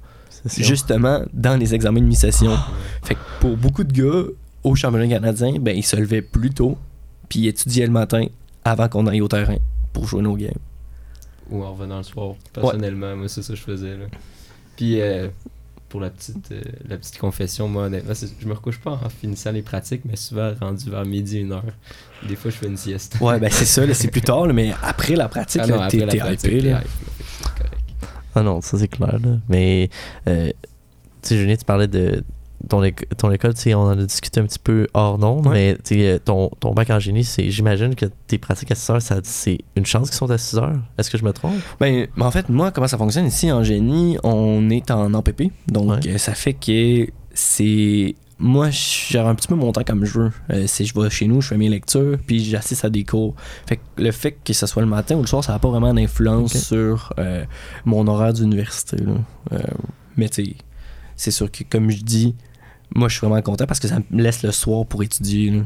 justement 0.57 1.23
dans 1.35 1.57
les 1.57 1.75
examens 1.75 2.01
de 2.01 2.07
mi-session. 2.07 2.57
Fait 3.03 3.17
que 3.17 3.21
pour 3.41 3.57
beaucoup 3.57 3.85
de 3.85 3.93
gars, 3.93 4.29
au 4.63 4.77
championnat 4.77 5.09
canadien, 5.09 5.55
ben, 5.61 5.77
ils 5.77 5.85
se 5.85 5.97
levaient 5.97 6.23
plus 6.23 6.51
tôt, 6.51 6.79
puis 7.29 7.41
ils 7.41 7.49
étudiaient 7.49 7.87
le 7.87 7.93
matin 7.93 8.25
avant 8.65 8.89
qu'on 8.89 9.09
aille 9.09 9.21
au 9.21 9.29
terrain 9.29 9.57
pour 9.93 10.07
jouer 10.07 10.23
nos 10.23 10.37
games. 10.37 10.53
Ou 11.51 11.65
en 11.65 11.73
revenant 11.73 11.99
le 11.99 12.03
soir. 12.03 12.35
Personnellement, 12.53 13.17
moi, 13.17 13.29
c'est 13.29 13.43
ça 13.43 13.53
que 13.53 13.59
je 13.59 13.65
faisais. 13.65 13.97
Là. 13.97 14.07
Puis, 14.77 15.01
euh, 15.01 15.29
pour 15.89 16.01
la 16.01 16.11
petite, 16.11 16.53
euh, 16.53 16.63
la 16.89 16.97
petite 16.97 17.19
confession, 17.19 17.69
moi, 17.69 17.85
honnêtement, 17.85 18.15
je 18.15 18.47
me 18.47 18.55
recouche 18.55 18.79
pas 18.79 18.93
en 18.93 19.09
finissant 19.09 19.51
les 19.51 19.63
pratiques, 19.63 20.03
mais 20.05 20.17
souvent 20.17 20.53
rendu 20.61 20.89
vers 20.89 21.05
midi, 21.05 21.41
une 21.41 21.53
heure. 21.53 21.65
Des 22.27 22.37
fois, 22.37 22.51
je 22.51 22.57
fais 22.57 22.67
une 22.67 22.77
sieste. 22.77 23.17
Ouais, 23.21 23.39
ben 23.41 23.51
c'est 23.51 23.65
ça, 23.65 23.93
c'est 23.93 24.09
plus 24.09 24.21
tard, 24.21 24.47
là, 24.47 24.53
mais 24.53 24.73
après 24.83 25.17
la 25.17 25.29
pratique, 25.29 25.63
Ah 25.65 25.89
t'es 25.89 25.99
hypé. 25.99 26.61
Là. 26.61 26.83
Ah 28.35 28.43
non, 28.43 28.61
ça 28.61 28.79
c'est 28.79 28.89
clair 28.89 29.19
là. 29.19 29.39
Mais 29.49 29.91
euh, 30.29 30.51
tu 31.23 31.29
sais, 31.29 31.37
Julien, 31.37 31.57
tu 31.57 31.65
parlais 31.65 31.89
de 31.89 32.23
ton, 32.69 32.83
ton 33.17 33.31
école, 33.31 33.53
on 33.69 33.79
en 33.79 33.91
a 33.91 33.97
discuté 33.97 34.41
un 34.41 34.45
petit 34.45 34.59
peu 34.59 34.87
hors 34.95 35.19
Ouais. 35.47 35.77
mais 35.87 36.19
ton, 36.19 36.51
ton 36.61 36.73
bac 36.73 36.91
en 36.91 36.99
génie, 36.99 37.25
c'est, 37.25 37.51
j'imagine 37.51 37.95
que 37.95 38.07
tes 38.27 38.39
pratiques 38.39 38.71
à 38.71 38.75
6 38.75 38.91
heures, 38.91 39.03
c'est 39.23 39.59
une 39.77 39.87
chance 39.87 40.11
qu'ils 40.11 40.17
sont 40.19 40.31
à 40.31 40.39
6 40.39 40.57
heures. 40.59 40.79
Est-ce 40.99 41.11
que 41.11 41.19
je 41.19 41.25
me 41.25 41.33
trompe? 41.33 41.55
Ben, 41.81 42.07
mais 42.17 42.25
en 42.25 42.31
fait, 42.31 42.49
moi, 42.49 42.71
comment 42.71 42.89
ça 42.89 42.99
fonctionne 42.99 43.27
ici 43.27 43.51
en 43.51 43.63
génie, 43.65 44.19
on 44.23 44.69
est 44.71 44.91
en 44.91 45.13
APP. 45.15 45.51
Donc, 45.69 45.91
Ouais. 45.91 45.99
euh, 46.15 46.19
ça 46.19 46.35
fait 46.35 46.55
que 46.55 47.07
c'est. 47.35 48.15
Moi, 48.43 48.71
je 48.71 48.79
gère 49.11 49.27
un 49.27 49.35
petit 49.35 49.49
peu 49.49 49.55
mon 49.55 49.71
temps 49.71 49.85
comme 49.85 50.05
je 50.07 50.19
veux. 50.19 50.33
Euh, 50.51 50.67
je 50.67 50.99
vais 50.99 51.11
chez 51.11 51.27
nous, 51.27 51.43
je 51.43 51.49
fais 51.49 51.59
mes 51.59 51.69
lectures, 51.69 52.17
puis 52.27 52.43
j'assiste 52.43 52.87
à 52.87 52.89
des 52.91 53.05
cours. 53.05 53.35
Fait 53.67 53.77
que 53.77 53.83
le 53.99 54.11
fait 54.13 54.33
que 54.43 54.55
ce 54.55 54.67
soit 54.67 54.81
le 54.83 54.89
matin 54.89 55.17
ou 55.17 55.21
le 55.21 55.27
soir, 55.27 55.45
ça 55.45 55.53
n'a 55.53 55.59
pas 55.59 55.69
vraiment 55.69 55.93
d'influence 55.93 56.57
sur 56.57 57.13
euh, 57.19 57.45
mon 57.85 58.07
horaire 58.07 58.33
d'université. 58.33 58.97
là. 58.97 59.13
Euh, 59.53 59.59
mais 60.17 60.29
tu 60.31 60.55
c'est 61.17 61.31
sûr 61.33 61.51
que, 61.53 61.65
comme 61.69 61.91
je 61.91 62.03
dis, 62.03 62.35
moi, 62.95 63.09
je 63.09 63.17
suis 63.17 63.27
vraiment 63.27 63.43
content 63.43 63.67
parce 63.67 63.81
que 63.81 63.89
ça 63.89 63.99
me 64.11 64.23
laisse 64.23 64.43
le 64.43 64.53
soir 64.53 64.87
pour 64.87 65.03
étudier. 65.03 65.51
là. 65.51 65.63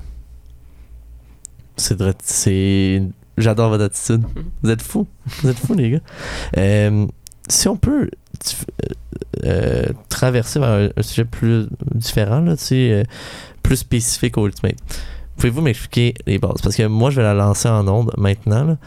C'est 1.77 1.99
vrai, 1.99 2.15
c'est. 2.23 3.03
J'adore 3.37 3.71
votre 3.71 3.85
attitude. 3.85 4.23
Vous 4.63 4.71
êtes 4.71 4.83
fous. 4.83 5.09
Vous 5.43 5.49
êtes 5.49 5.59
fous, 5.59 5.75
les 5.75 5.91
gars. 5.91 6.01
Euh, 6.57 7.07
si 7.49 7.69
on 7.69 7.77
peut 7.77 8.09
euh, 8.83 8.89
euh, 9.45 9.85
traverser 10.09 10.61
vers 10.61 10.69
un, 10.69 10.89
un 10.97 11.03
sujet 11.03 11.25
plus 11.25 11.67
différent, 11.95 12.41
là, 12.41 12.57
tu 12.57 12.65
sais, 12.65 12.93
euh, 12.93 13.03
plus 13.63 13.77
spécifique 13.77 14.39
au 14.39 14.47
Ultimate, 14.47 14.77
pouvez-vous 15.37 15.63
m'expliquer 15.63 16.15
les 16.27 16.39
bases? 16.39 16.63
Parce 16.63 16.77
que 16.77 16.87
moi, 16.87 17.11
je 17.11 17.17
vais 17.17 17.23
la 17.23 17.35
lancer 17.35 17.69
en 17.69 17.87
onde 17.89 18.13
maintenant. 18.17 18.65
là. 18.65 18.79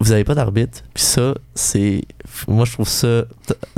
Vous 0.00 0.10
n'avez 0.10 0.24
pas 0.24 0.34
d'arbitre. 0.34 0.82
Puis 0.94 1.04
ça, 1.04 1.34
c'est. 1.54 2.02
Moi, 2.48 2.64
je 2.64 2.72
trouve 2.72 2.88
ça, 2.88 3.24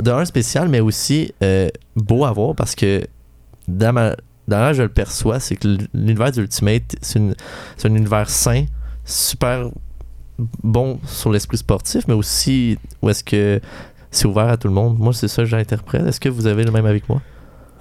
de 0.01 0.11
un, 0.11 0.23
spécial, 0.23 0.69
mais 0.69 0.79
aussi 0.79 1.33
euh, 1.43 1.67
beau 1.97 2.23
à 2.23 2.31
voir 2.31 2.55
parce 2.55 2.75
que 2.75 3.05
dans 3.67 3.93
ma. 3.93 4.15
Dans 4.45 4.59
la 4.59 4.73
je 4.73 4.83
le 4.83 4.89
perçois, 4.89 5.39
c'est 5.39 5.55
que 5.55 5.77
l'univers 5.93 6.33
d'Ultimate, 6.33 6.97
c'est 7.01 7.17
un 7.19 7.95
univers 7.95 8.29
sain, 8.29 8.65
super 9.05 9.69
bon 10.63 10.99
sur 11.05 11.31
l'esprit 11.31 11.57
sportif, 11.57 12.05
mais 12.09 12.13
aussi 12.13 12.77
où 13.01 13.09
est-ce 13.09 13.23
que 13.23 13.61
c'est 14.11 14.25
ouvert 14.25 14.49
à 14.49 14.57
tout 14.57 14.67
le 14.67 14.73
monde. 14.73 14.99
Moi, 14.99 15.13
c'est 15.13 15.27
ça 15.27 15.43
que 15.43 15.47
j'interprète. 15.47 16.05
Est-ce 16.05 16.19
que 16.19 16.29
vous 16.29 16.47
avez 16.47 16.63
le 16.63 16.71
même 16.71 16.85
avec 16.85 17.07
moi? 17.07 17.21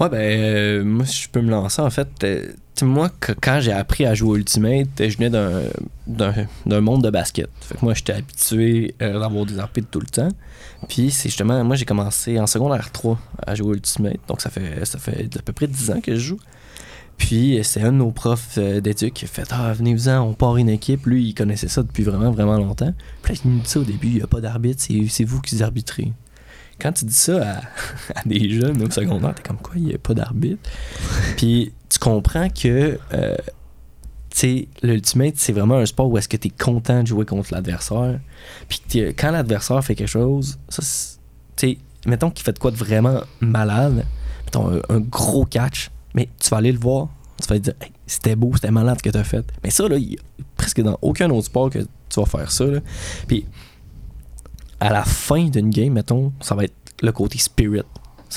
Ouais, 0.01 0.09
ben, 0.09 0.19
euh, 0.19 0.85
moi, 0.85 1.05
si 1.05 1.25
je 1.25 1.29
peux 1.29 1.41
me 1.41 1.51
lancer, 1.51 1.83
en 1.83 1.91
fait, 1.91 2.09
euh, 2.25 2.47
moi, 2.85 3.11
quand 3.41 3.59
j'ai 3.61 3.73
appris 3.73 4.05
à 4.07 4.15
jouer 4.15 4.39
Ultimate, 4.39 4.89
je 4.99 5.17
venais 5.17 5.31
d'un- 5.31 6.81
monde 6.81 7.03
de 7.05 7.11
basket. 7.11 7.49
Fait 7.61 7.77
que 7.77 7.85
moi, 7.85 7.95
j'étais 7.95 8.13
habitué 8.15 8.95
euh, 9.03 9.19
d'avoir 9.19 9.47
des 9.47 9.59
arbitres 9.59 9.89
tout 9.91 10.01
le 10.01 10.07
temps. 10.07 10.29
Puis, 10.89 11.11
c'est 11.11 11.29
justement, 11.29 11.63
moi, 11.65 11.77
j'ai 11.77 11.85
commencé 11.85 12.39
en 12.41 12.47
secondaire 12.47 12.91
3 12.93 13.19
à 13.47 13.55
jouer 13.55 13.77
Ultimate. 13.77 14.19
Donc, 14.29 14.41
ça 14.41 14.51
fait, 14.51 14.85
ça 14.85 14.99
fait 14.99 15.29
à 15.39 15.43
peu 15.43 15.53
près 15.53 15.67
10 15.67 15.91
ans 15.91 16.01
que 16.01 16.15
je 16.15 16.21
joue. 16.21 16.39
Puis, 17.19 17.61
c'est 17.63 17.83
un 17.83 17.93
de 17.93 17.99
nos 17.99 18.11
profs 18.11 18.55
euh, 18.59 18.81
d'éduc 18.81 19.15
qui 19.15 19.27
a 19.27 19.29
fait 19.29 19.47
Ah, 19.51 19.73
venez-vous-en, 19.75 20.21
on 20.21 20.33
part 20.35 20.57
une 20.57 20.69
équipe. 20.69 21.07
Lui, 21.07 21.27
il 21.29 21.35
connaissait 21.35 21.69
ça 21.69 21.83
depuis 21.83 22.03
vraiment, 22.03 22.31
vraiment 22.33 22.57
longtemps. 22.57 22.93
Puis 23.23 23.35
là, 23.35 23.41
il 23.45 23.51
nous 23.53 23.61
dit 23.61 23.69
ça 23.69 23.79
au 23.81 23.85
début 23.85 24.09
il 24.09 24.15
n'y 24.17 24.23
a 24.23 24.27
pas 24.27 24.41
d'arbitre, 24.41 24.83
c'est 25.09 25.25
vous 25.25 25.41
qui 25.41 25.63
arbitrez. 25.63 26.13
Quand 26.81 26.91
tu 26.91 27.05
dis 27.05 27.15
ça 27.15 27.59
à, 27.59 27.61
à 28.19 28.23
des 28.27 28.51
jeunes 28.51 28.83
au 28.83 28.91
secondaire, 28.91 29.35
t'es 29.37 29.43
comme 29.43 29.59
quoi, 29.59 29.75
il 29.77 29.85
n'y 29.85 29.95
a 29.95 29.99
pas 29.99 30.15
d'arbitre. 30.15 30.69
Puis 31.37 31.73
comprends 32.03 32.49
que 32.49 32.99
euh, 33.13 33.37
l'ultimate, 34.83 35.35
c'est 35.37 35.53
vraiment 35.53 35.77
un 35.77 35.87
sport 35.87 36.11
où 36.11 36.19
est-ce 36.19 36.29
que 36.29 36.37
tu 36.37 36.49
es 36.49 36.51
content 36.51 37.03
de 37.03 37.07
jouer 37.07 37.25
contre 37.25 37.53
l'adversaire. 37.53 38.19
Puis 38.69 38.81
quand 39.17 39.31
l'adversaire 39.31 39.85
fait 39.85 39.95
quelque 39.95 40.09
chose, 40.09 40.59
ça, 40.69 40.83
mettons 42.07 42.31
qu'il 42.31 42.45
fait 42.45 42.53
de 42.53 42.59
quoi 42.59 42.71
de 42.71 42.77
vraiment 42.77 43.21
malade, 43.41 44.05
mettons 44.45 44.81
un, 44.89 45.01
gros 45.01 45.45
catch, 45.45 45.91
mais 46.15 46.29
tu 46.41 46.51
vas 46.51 46.57
aller 46.57 46.73
le 46.73 46.79
voir, 46.79 47.09
tu 47.41 47.49
vas 47.49 47.57
te 47.57 47.65
dire, 47.65 47.75
Hey, 47.81 47.93
c'était 48.07 48.35
beau, 48.35 48.51
c'était 48.55 48.71
malade 48.71 48.99
ce 48.99 49.03
que 49.03 49.11
tu 49.11 49.19
as 49.19 49.25
fait. 49.25 49.45
Mais 49.63 49.71
ça, 49.71 49.87
là, 49.87 49.97
il 49.97 50.15
y 50.15 50.17
a 50.17 50.45
presque 50.57 50.81
dans 50.81 50.99
aucun 51.03 51.31
autre 51.31 51.47
sport 51.47 51.71
que 51.71 51.79
tu 51.79 52.21
vas 52.21 52.27
faire 52.27 52.51
ça. 52.51 52.65
Puis 53.29 53.47
à 54.81 54.93
la 54.93 55.05
fin 55.05 55.45
d'une 55.45 55.71
game, 55.71 55.93
mettons, 55.93 56.33
ça 56.41 56.57
va 56.57 56.65
être 56.65 56.75
le 57.01 57.13
côté 57.13 57.39
spirit. 57.39 57.83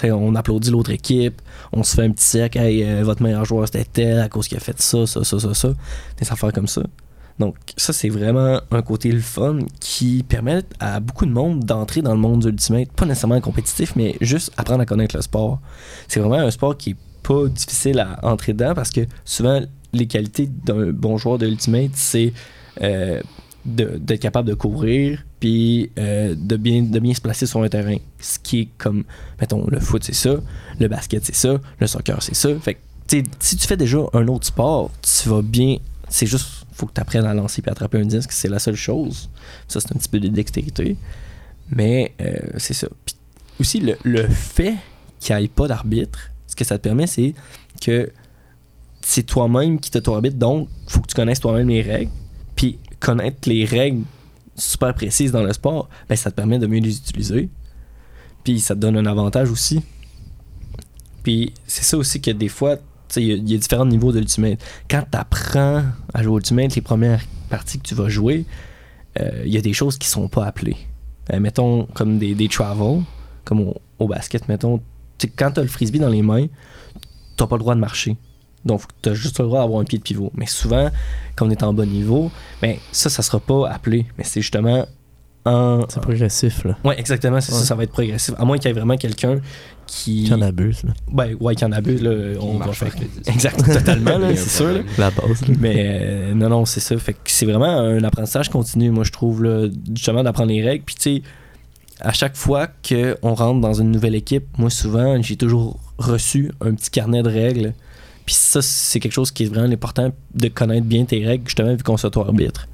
On 0.04 0.36
applaudit 0.36 0.72
l'autre 0.72 0.92
équipe, 0.92 1.42
on 1.72 1.84
se 1.84 1.96
fait 1.96 2.04
un 2.04 2.12
petit 2.12 2.26
cercle, 2.26 2.58
hey, 2.60 2.84
euh, 2.84 3.04
votre 3.04 3.24
meilleur 3.24 3.46
joueur 3.46 3.68
c'était 3.68 3.86
tel 3.86 4.20
à 4.20 4.30
cause 4.30 4.48
qu'il 4.48 4.58
a 4.58 4.60
fait 4.60 4.80
ça, 4.82 5.06
ça, 5.08 5.24
ça, 5.24 5.40
ça, 5.40 5.54
ça. 5.54 5.70
Des 6.20 6.32
affaires 6.32 6.52
comme 6.54 6.68
ça. 6.68 6.84
Donc, 7.38 7.56
ça, 7.76 7.92
c'est 7.92 8.10
vraiment 8.10 8.62
un 8.72 8.82
côté 8.82 9.12
le 9.12 9.20
fun 9.20 9.60
qui 9.80 10.24
permet 10.24 10.64
à 10.80 11.00
beaucoup 11.02 11.26
de 11.26 11.32
monde 11.32 11.66
d'entrer 11.66 12.02
dans 12.02 12.14
le 12.14 12.20
monde 12.20 12.42
du 12.42 12.48
Ultimate. 12.48 12.92
Pas 12.94 13.06
nécessairement 13.06 13.42
compétitif, 13.42 13.96
mais 13.96 14.16
juste 14.22 14.54
apprendre 14.56 14.82
à 14.82 14.86
connaître 14.86 15.16
le 15.16 15.22
sport. 15.22 15.60
C'est 16.08 16.22
vraiment 16.22 16.36
un 16.36 16.52
sport 16.52 16.78
qui 16.78 16.92
est 16.92 16.96
pas 17.24 17.48
difficile 17.48 18.00
à 18.00 18.20
entrer 18.24 18.54
dedans 18.54 18.74
parce 18.74 18.90
que 18.90 19.02
souvent, 19.26 19.60
les 19.92 20.08
qualités 20.08 20.48
d'un 20.48 20.92
bon 20.92 21.18
joueur 21.18 21.38
de 21.38 21.48
Ultimate, 21.48 21.92
c'est 21.94 22.32
euh, 22.82 23.22
d'être 23.66 24.22
capable 24.22 24.48
de 24.48 24.54
courir 24.54 25.26
euh, 25.46 26.36
de, 26.38 26.58
bien, 26.58 26.82
de 26.84 27.00
bien 27.00 27.14
se 27.14 27.22
placer 27.22 27.46
sur 27.46 27.62
un 27.62 27.70
terrain. 27.70 27.98
Ce 28.20 28.40
qui 28.40 28.62
est 28.62 28.70
comme, 28.78 29.04
mettons, 29.40 29.66
le 29.68 29.80
foot, 29.80 30.04
c'est 30.04 30.16
ça, 30.16 30.36
le 30.80 30.88
basket, 30.88 31.26
c'est 31.26 31.36
ça, 31.36 31.60
le 31.80 31.88
soccer, 31.88 32.22
c'est 32.22 32.36
ça. 32.36 32.50
Fait 32.60 32.76
que, 32.76 32.80
si 33.40 33.56
tu 33.58 33.68
fais 33.68 33.78
déjà 33.78 34.00
un 34.14 34.28
autre 34.28 34.46
sport, 34.46 34.92
tu 35.02 35.30
vas 35.30 35.42
bien. 35.42 35.78
C'est 36.10 36.28
juste, 36.28 36.66
faut 36.74 36.86
que 36.86 36.94
tu 36.94 37.02
apprennes 37.02 37.26
à 37.26 37.34
lancer 37.34 37.62
puis 37.62 37.72
attraper 37.72 38.00
un 38.00 38.06
disque, 38.06 38.32
c'est 38.32 38.50
la 38.50 38.60
seule 38.60 38.76
chose. 38.76 39.30
Ça, 39.68 39.80
c'est 39.80 39.92
un 39.94 39.98
petit 39.98 40.10
peu 40.10 40.20
de 40.20 40.28
dextérité. 40.28 40.98
Mais 41.70 42.14
euh, 42.22 42.36
c'est 42.58 42.74
ça. 42.74 42.88
Puis 43.06 43.16
aussi, 43.60 43.80
le, 43.80 43.98
le 44.04 44.28
fait 44.28 44.76
qu'il 45.20 45.36
n'y 45.36 45.46
ait 45.46 45.48
pas 45.48 45.68
d'arbitre, 45.68 46.32
ce 46.48 46.56
que 46.56 46.64
ça 46.64 46.78
te 46.78 46.84
permet, 46.84 47.08
c'est 47.08 47.34
que 47.82 48.12
c'est 49.02 49.24
toi-même 49.24 49.80
qui 49.80 49.92
t'auto-arbitre, 49.92 50.38
donc 50.38 50.68
faut 50.88 51.00
que 51.02 51.08
tu 51.08 51.16
connaisses 51.16 51.40
toi-même 51.40 51.70
les 51.70 51.82
règles. 51.82 52.12
Puis 52.56 52.80
connaître 53.00 53.48
les 53.48 53.66
règles 53.66 54.04
super 54.56 54.94
précises 54.94 55.32
dans 55.32 55.44
le 55.44 55.54
sport, 55.54 55.90
ben, 56.10 56.16
ça 56.16 56.32
te 56.32 56.36
permet 56.36 56.60
de 56.60 56.68
mieux 56.68 56.80
les 56.80 56.98
utiliser. 56.98 57.50
Puis 58.44 58.60
ça 58.60 58.76
te 58.76 58.80
donne 58.80 58.98
un 58.98 59.06
avantage 59.06 59.50
aussi. 59.52 59.82
Puis 61.24 61.54
c'est 61.66 61.84
ça 61.84 61.98
aussi 61.98 62.22
que 62.22 62.32
des 62.32 62.48
fois, 62.48 62.78
il 63.16 63.50
y, 63.50 63.56
a- 63.56 63.58
différents 63.58 63.86
niveaux 63.86 64.12
d'Ultimate. 64.12 64.60
Quand 64.90 65.04
tu 65.12 65.18
apprends 65.18 65.84
à 66.14 66.24
jouer 66.24 66.38
Ultimate, 66.38 66.76
les 66.76 66.82
premières 66.82 67.24
parties 67.50 67.80
que 67.80 67.88
tu 67.88 67.96
vas 67.96 68.10
jouer, 68.10 68.46
euh, 69.20 69.44
il 69.46 69.54
y 69.54 69.58
a 69.58 69.62
des 69.62 69.74
choses 69.74 69.98
qui 69.98 70.08
sont 70.08 70.28
pas 70.28 70.46
appelées. 70.46 70.78
Euh, 71.34 71.40
mettons, 71.40 71.86
comme 71.94 72.20
des, 72.20 72.36
des 72.36 72.50
comme 73.44 73.62
au, 73.62 73.76
au 74.00 74.08
basket, 74.08 74.48
mettons, 74.48 74.82
quand 75.36 75.52
tu 75.52 75.60
as 75.60 75.64
le 75.64 75.70
frisbee 75.70 76.00
dans 76.00 76.10
les 76.10 76.22
mains, 76.22 76.48
tu 77.38 77.48
pas 77.48 77.56
le 77.56 77.60
droit 77.60 77.76
de 77.76 77.80
marcher. 77.80 78.18
Donc, 78.66 78.82
tu 79.02 79.10
as 79.10 79.14
juste 79.14 79.40
le 79.40 79.46
droit 79.46 79.62
d'avoir 79.62 79.80
un 79.82 79.84
pied 79.86 80.00
de 80.00 80.04
pivot. 80.04 80.32
Mais 80.36 80.48
souvent, 80.48 80.90
quand 81.36 81.46
on 81.48 81.50
est 81.52 81.64
en 81.64 81.74
bas 81.74 81.86
niveau, 81.86 82.32
ben, 82.62 82.78
ça, 82.92 83.10
ça 83.10 83.22
sera 83.22 83.40
pas 83.40 83.70
appelé. 83.70 84.06
Mais 84.18 84.24
c'est 84.24 84.42
justement 84.42 84.86
en. 85.46 85.82
C'est 85.88 86.02
progressif, 86.02 86.64
là. 86.64 86.76
Ouais, 86.84 87.00
exactement, 87.00 87.40
c'est 87.40 87.54
Ouais. 87.54 87.60
ça, 87.60 87.66
ça 87.66 87.76
va 87.76 87.84
être 87.84 87.92
progressif. 87.92 88.34
À 88.38 88.46
moins 88.46 88.58
qu'il 88.58 88.68
y 88.68 88.72
ait 88.72 88.74
vraiment 88.74 88.98
quelqu'un 88.98 89.40
qui. 89.86 90.24
Qui 90.24 90.34
en 90.34 90.42
abuse, 90.42 90.84
là. 90.84 90.94
Ben, 91.12 91.36
ouais, 91.40 91.54
qui 91.54 91.64
en 91.64 91.72
abuse, 91.72 92.02
là, 92.02 92.40
on 92.42 92.58
va 92.58 92.74
faire. 92.74 92.92
Exact, 93.28 93.64
totalement, 93.64 94.18
là, 94.18 94.28
un 94.30 94.36
c'est 94.36 94.50
sûr. 94.50 94.72
là. 94.74 94.80
La 94.98 95.12
base, 95.12 95.48
là. 95.48 95.56
Mais 95.60 95.76
euh, 95.78 96.34
non, 96.34 96.50
non, 96.50 96.66
c'est 96.66 96.80
ça. 96.80 96.98
Fait 96.98 97.14
que 97.14 97.20
c'est 97.26 97.46
vraiment 97.46 97.66
un 97.78 98.04
apprentissage 98.04 98.50
continu, 98.50 98.90
moi, 98.90 99.04
je 99.04 99.12
trouve, 99.12 99.44
là, 99.44 99.68
justement, 99.94 100.24
d'apprendre 100.24 100.50
les 100.50 100.64
règles. 100.64 100.84
Puis, 100.84 100.96
tu 100.96 101.02
sais, 101.18 101.22
à 102.02 102.12
chaque 102.12 102.36
fois 102.36 102.68
qu'on 102.68 103.36
rentre 103.36 103.62
dans 103.62 103.74
une 103.76 103.92
nouvelle 103.92 104.16
équipe, 104.16 104.46
moi, 104.58 104.72
souvent, 104.72 105.22
j'ai 105.22 105.36
toujours 105.38 105.80
reçu 106.00 106.52
un 106.62 106.74
petit 106.74 106.90
carnet 106.90 107.22
de 107.22 107.30
règles. 107.30 107.74
Puis 108.26 108.36
ça, 108.36 108.62
c'est 108.62 109.00
quelque 109.00 109.12
chose 109.14 109.32
qui 109.32 109.44
est 109.44 109.48
vraiment 109.48 109.72
important 109.72 110.12
de 110.34 110.48
connaître 110.48 110.86
bien 110.86 111.06
tes 111.06 111.24
règles, 111.26 111.46
justement, 111.46 111.76
vu 111.76 111.84
qu'on 111.84 111.98
s'auto-arbitre. 111.98 112.68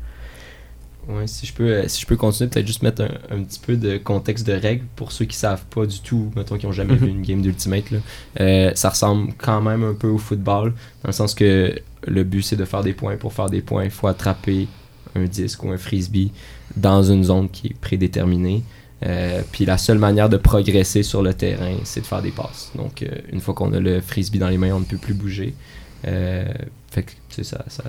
Ouais, 1.10 1.26
si 1.28 1.46
je 1.48 1.54
peux, 1.54 1.64
euh, 1.68 1.88
si 1.88 2.02
je 2.02 2.06
peux 2.06 2.16
continuer, 2.16 2.50
peut-être 2.50 2.68
juste 2.68 2.84
mettre 2.84 3.02
un, 3.02 3.36
un 3.36 3.44
petit 3.44 3.60
peu 3.60 3.76
de 3.76 3.98
contexte 3.98 4.46
de 4.46 4.54
règles 4.54 4.86
pour 4.96 5.12
ceux 5.12 5.26
qui 5.26 5.36
savent 5.36 5.66
pas 5.66 5.86
du 5.86 6.00
tout, 6.00 6.32
mettons 6.36 6.58
qui 6.58 6.68
ont 6.68 6.72
jamais 6.72 6.94
vu 6.96 7.08
Mhm. 7.08 7.16
une 7.18 7.22
game 7.24 7.42
d'Ultimate. 7.42 7.86
Euh, 8.40 8.72
ça 8.76 8.90
ressemble 8.90 9.34
quand 9.38 9.62
même 9.62 9.84
un 9.84 9.94
peu 9.96 10.08
au 10.08 10.20
football, 10.20 10.74
dans 11.04 11.08
le 11.08 11.12
sens 11.12 11.34
que 11.34 11.76
le 12.08 12.24
but 12.24 12.44
c'est 12.44 12.56
de 12.56 12.66
faire 12.66 12.84
des 12.84 12.94
points. 12.94 13.18
Pour 13.18 13.34
faire 13.34 13.50
des 13.50 13.62
points, 13.62 13.84
il 13.84 13.90
faut 13.90 14.08
attraper 14.08 14.68
un 15.16 15.26
disque 15.26 15.64
ou 15.64 15.72
un 15.72 15.78
frisbee 15.78 16.32
dans 16.78 17.02
une 17.04 17.24
zone 17.24 17.50
qui 17.50 17.68
est 17.68 17.80
prédéterminée. 17.82 18.64
Euh, 19.04 19.42
puis 19.52 19.66
la 19.66 19.78
seule 19.78 19.98
manière 19.98 20.30
de 20.30 20.38
progresser 20.38 21.04
sur 21.04 21.22
le 21.24 21.34
terrain, 21.34 21.76
c'est 21.84 22.02
de 22.02 22.06
faire 22.06 22.22
des 22.22 22.32
passes. 22.32 22.72
Donc 22.76 23.02
euh, 23.02 23.08
une 23.32 23.42
fois 23.42 23.54
qu'on 23.54 23.74
a 23.74 23.80
le 23.80 24.00
frisbee 24.02 24.40
dans 24.40 24.50
les 24.50 24.58
mains, 24.58 24.74
on 24.74 24.80
ne 24.80 24.86
peut 24.86 24.98
plus 24.98 25.14
bouger. 25.14 25.54
Euh, 26.08 26.46
fait 26.92 27.04
que 27.04 27.12
c'est 27.30 27.44
ça, 27.44 27.64
ça. 27.68 27.84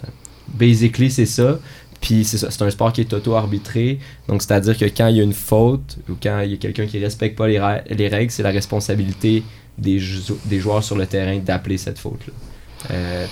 Basically, 0.49 1.11
c'est 1.11 1.27
ça. 1.27 1.59
Puis 2.01 2.25
c'est 2.25 2.39
ça, 2.39 2.51
c'est 2.51 2.63
un 2.63 2.71
sport 2.71 2.93
qui 2.93 3.03
est 3.03 3.13
auto-arbitré. 3.13 3.99
Donc 4.27 4.43
c'est-à-dire 4.43 4.77
que 4.77 4.87
quand 4.87 5.09
il 5.09 5.17
y 5.17 5.21
a 5.21 5.23
une 5.23 5.35
faute 5.35 5.99
ou 6.09 6.15
quand 6.21 6.41
il 6.41 6.53
y 6.53 6.55
a 6.55 6.57
quelqu'un 6.57 6.87
qui 6.87 6.99
respecte 6.99 7.37
pas 7.37 7.47
les, 7.47 7.59
règles, 7.61 8.31
c'est 8.31 8.43
la 8.43 8.51
responsabilité 8.51 9.45
des, 9.79 10.01
des 10.47 10.61
joueurs 10.61 10.83
sur 10.83 10.97
le 10.97 11.07
terrain 11.07 11.39
d'appeler 11.39 11.79
cette 11.79 11.99
faute-là. 11.99 12.33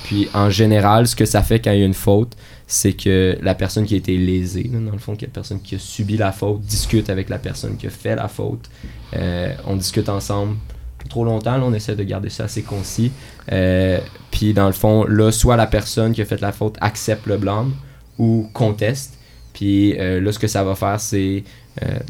Puis 0.05 0.29
en 0.33 0.49
général, 0.49 1.09
ce 1.09 1.17
que 1.17 1.25
ça 1.25 1.43
fait 1.43 1.59
quand 1.59 1.73
il 1.73 1.81
y 1.81 1.83
a 1.83 1.87
une 1.87 1.95
faute, 1.95 2.37
c'est 2.73 2.93
que 2.93 3.37
la 3.43 3.57
personne 3.57 3.85
qui 3.85 3.95
a 3.95 3.97
été 3.97 4.17
lésée, 4.17 4.71
dans 4.73 4.93
le 4.93 4.99
fond, 4.99 5.17
que 5.17 5.23
la 5.23 5.33
personne 5.33 5.61
qui 5.61 5.75
a 5.75 5.79
subi 5.81 6.17
la 6.17 6.31
faute 6.31 6.61
discute 6.61 7.11
avec 7.11 7.29
la 7.29 7.39
personne 7.39 7.77
qui 7.77 7.89
a 7.89 7.91
fait 7.91 8.15
la 8.15 8.29
faute. 8.29 8.71
Euh, 9.17 9.53
on 9.67 9.75
discute 9.75 10.09
ensemble. 10.09 10.55
trop 11.09 11.25
longtemps. 11.25 11.61
On 11.65 11.75
essaie 11.75 11.97
de 11.97 12.05
garder 12.05 12.31
ça 12.31 12.45
assez 12.45 12.63
concis. 12.63 13.11
Euh, 13.51 13.99
puis 14.31 14.55
dans 14.55 14.69
le 14.69 14.73
fond, 14.73 15.05
là, 15.05 15.33
soit 15.33 15.57
la 15.57 15.67
personne 15.67 16.13
qui 16.13 16.23
a 16.23 16.25
fait 16.25 16.41
la 16.41 16.53
faute 16.53 16.77
accepte 16.81 17.27
le 17.27 17.39
blâme 17.39 17.75
ou 18.19 18.49
conteste. 18.53 19.19
Puis 19.53 19.99
euh, 19.99 20.21
là, 20.21 20.31
ce 20.31 20.39
que 20.39 20.47
ça 20.47 20.63
va 20.63 20.77
faire, 20.77 21.01
c'est. 21.01 21.43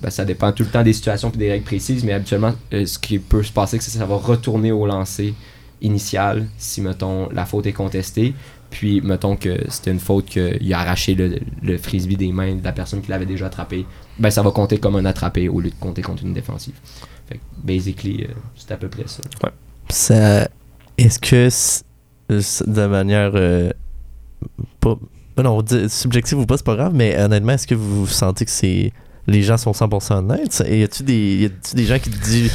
ben, 0.03 0.11
ça 0.11 0.27
dépend 0.27 0.53
tout 0.53 0.65
le 0.65 0.69
temps 0.69 0.83
des 0.83 0.93
situations 0.93 1.31
et 1.35 1.39
des 1.39 1.51
règles 1.51 1.65
précises, 1.65 2.05
mais 2.05 2.13
habituellement, 2.13 2.53
ce 2.71 2.99
qui 2.99 3.19
peut 3.19 3.43
se 3.43 3.53
passer, 3.53 3.79
c'est 3.81 3.93
que 3.93 3.99
ça 3.99 4.05
va 4.05 4.17
retourner 4.17 4.73
au 4.73 4.85
lancer 4.85 5.33
initial 5.81 6.47
si, 6.59 6.83
mettons, 6.83 7.31
la 7.31 7.47
faute 7.47 7.67
est 7.67 7.73
contestée. 7.73 8.35
Puis, 8.71 9.01
mettons 9.01 9.37
que 9.37 9.69
c'était 9.69 9.91
une 9.91 9.99
faute 10.01 10.27
qu'il 10.27 10.73
a 10.73 10.81
arraché 10.81 11.15
le, 11.15 11.41
le 11.63 11.77
frisbee 11.77 12.17
des 12.17 12.33
mains 12.33 12.55
de 12.55 12.65
la 12.65 12.73
personne 12.73 13.03
qui 13.03 13.11
l'avait 13.11 13.27
déjà 13.27 13.47
attrapé. 13.47 13.85
Ben, 14.19 14.31
ça 14.31 14.43
va 14.43 14.53
compter 14.53 14.79
comme 14.79 14.97
un 14.97 15.05
attrapé 15.05 15.49
au 15.49 15.61
lieu 15.61 15.71
de 15.71 15.75
compter 15.75 16.03
contre 16.03 16.25
une 16.25 16.33
défensive. 16.33 16.75
Fait 17.29 17.37
que, 17.37 17.41
basically, 17.63 18.25
euh, 18.25 18.33
c'est 18.55 18.71
à 18.73 18.77
peu 18.77 18.89
près 18.89 19.05
ça. 19.07 19.23
Ça, 19.89 20.49
est-ce 20.99 21.19
que 21.19 21.49
de 22.29 22.87
manière 22.87 23.33
euh, 23.35 23.71
pas, 24.79 24.97
ben 25.37 25.43
non, 25.43 25.65
subjective 25.89 26.39
ou 26.39 26.47
pas, 26.47 26.57
c'est 26.57 26.67
pas 26.67 26.77
grave, 26.77 26.95
mais 26.95 27.19
honnêtement, 27.21 27.53
est-ce 27.53 27.67
que 27.67 27.75
vous 27.75 28.07
sentez 28.07 28.45
que 28.45 28.51
c'est 28.51 28.93
les 29.31 29.43
gens 29.43 29.57
sont 29.57 29.71
100% 29.71 30.15
honnêtes? 30.15 30.63
Et 30.67 30.81
y 30.81 30.83
a-tu 30.83 31.05
des, 31.05 31.37
y 31.37 31.45
a-tu 31.47 31.77
des 31.77 31.85
gens 31.85 31.99
qui 31.99 32.11
te 32.11 32.25
disent, 32.25 32.53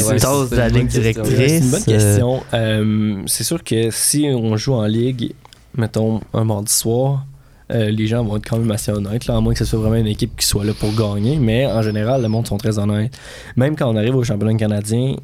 ouais, 0.06 0.16
tassent 0.16 0.50
la 0.52 0.68
ligne 0.68 0.86
directrice? 0.86 1.28
C'est 1.36 1.58
une 1.58 1.70
bonne 1.70 1.82
euh, 1.82 1.84
question. 1.84 2.42
Euh, 2.54 3.22
c'est 3.26 3.44
sûr 3.44 3.62
que 3.64 3.90
si 3.90 4.28
on 4.32 4.56
joue 4.56 4.74
en 4.74 4.86
ligue, 4.86 5.34
mettons 5.76 6.20
un 6.32 6.44
mardi 6.44 6.72
soir, 6.72 7.26
euh, 7.70 7.90
les 7.90 8.06
gens 8.06 8.24
vont 8.24 8.36
être 8.36 8.48
quand 8.48 8.58
même 8.58 8.70
assez 8.70 8.92
honnêtes, 8.92 9.26
là, 9.26 9.36
à 9.36 9.40
moins 9.40 9.52
que 9.52 9.58
ce 9.58 9.64
soit 9.64 9.80
vraiment 9.80 9.96
une 9.96 10.06
équipe 10.06 10.36
qui 10.36 10.46
soit 10.46 10.64
là 10.64 10.72
pour 10.72 10.94
gagner. 10.94 11.36
Mais 11.36 11.66
en 11.66 11.82
général, 11.82 12.22
le 12.22 12.28
monde 12.28 12.46
sont 12.46 12.56
très 12.56 12.78
honnêtes. 12.78 13.18
Même 13.56 13.74
quand 13.74 13.92
on 13.92 13.96
arrive 13.96 14.14
au 14.14 14.22
championnat 14.22 14.54
canadien, 14.54 15.16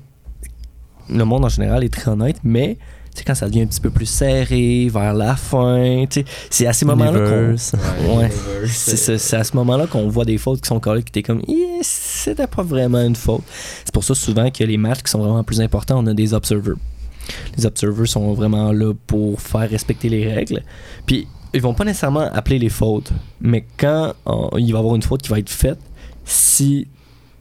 le 1.08 1.24
monde 1.24 1.44
en 1.44 1.48
général 1.48 1.84
est 1.84 1.92
très 1.92 2.10
honnête, 2.10 2.38
mais 2.42 2.78
sais, 3.14 3.24
quand 3.24 3.34
ça 3.34 3.46
devient 3.48 3.62
un 3.62 3.66
petit 3.66 3.80
peu 3.80 3.90
plus 3.90 4.06
serré, 4.06 4.88
vers 4.92 5.14
la 5.14 5.36
fin, 5.36 6.04
tu 6.10 6.20
sais, 6.20 6.24
c'est 6.50 6.66
à 6.66 6.72
ces 6.72 6.84
moments-là 6.84 7.20
qu'on. 7.28 8.16
Ouais. 8.16 8.26
Universe, 8.26 8.70
C'est 8.72 8.96
c'est- 8.96 9.18
c'est 9.18 9.36
à 9.36 9.44
ce 9.44 9.56
moment-là 9.56 9.86
qu'on 9.86 10.08
voit 10.08 10.24
des 10.24 10.38
fautes 10.38 10.60
qui 10.60 10.68
sont 10.68 10.80
correctes, 10.80 11.06
qui 11.06 11.12
t'es 11.12 11.22
comme, 11.22 11.42
Yeah, 11.46 11.78
c'était 11.82 12.46
pas 12.46 12.62
vraiment 12.62 13.00
une 13.02 13.16
faute. 13.16 13.42
C'est 13.84 13.92
pour 13.92 14.04
ça 14.04 14.14
souvent 14.14 14.50
que 14.50 14.64
les 14.64 14.76
matchs 14.76 15.02
qui 15.02 15.10
sont 15.10 15.20
vraiment 15.20 15.44
plus 15.44 15.60
importants, 15.60 15.98
on 16.02 16.06
a 16.06 16.14
des 16.14 16.34
observers. 16.34 16.74
Les 17.56 17.64
observers 17.66 18.06
sont 18.08 18.32
vraiment 18.34 18.72
là 18.72 18.92
pour 19.06 19.40
faire 19.40 19.68
respecter 19.70 20.08
les 20.08 20.32
règles. 20.32 20.62
Puis 21.06 21.26
ils 21.54 21.60
vont 21.62 21.72
pas 21.74 21.84
nécessairement 21.84 22.28
appeler 22.32 22.58
les 22.58 22.68
fautes, 22.68 23.12
mais 23.40 23.64
quand 23.78 24.12
euh, 24.26 24.32
il 24.58 24.72
va 24.72 24.78
y 24.78 24.80
avoir 24.80 24.94
une 24.96 25.02
faute 25.02 25.22
qui 25.22 25.28
va 25.30 25.38
être 25.38 25.48
faite, 25.50 25.78
si 26.24 26.88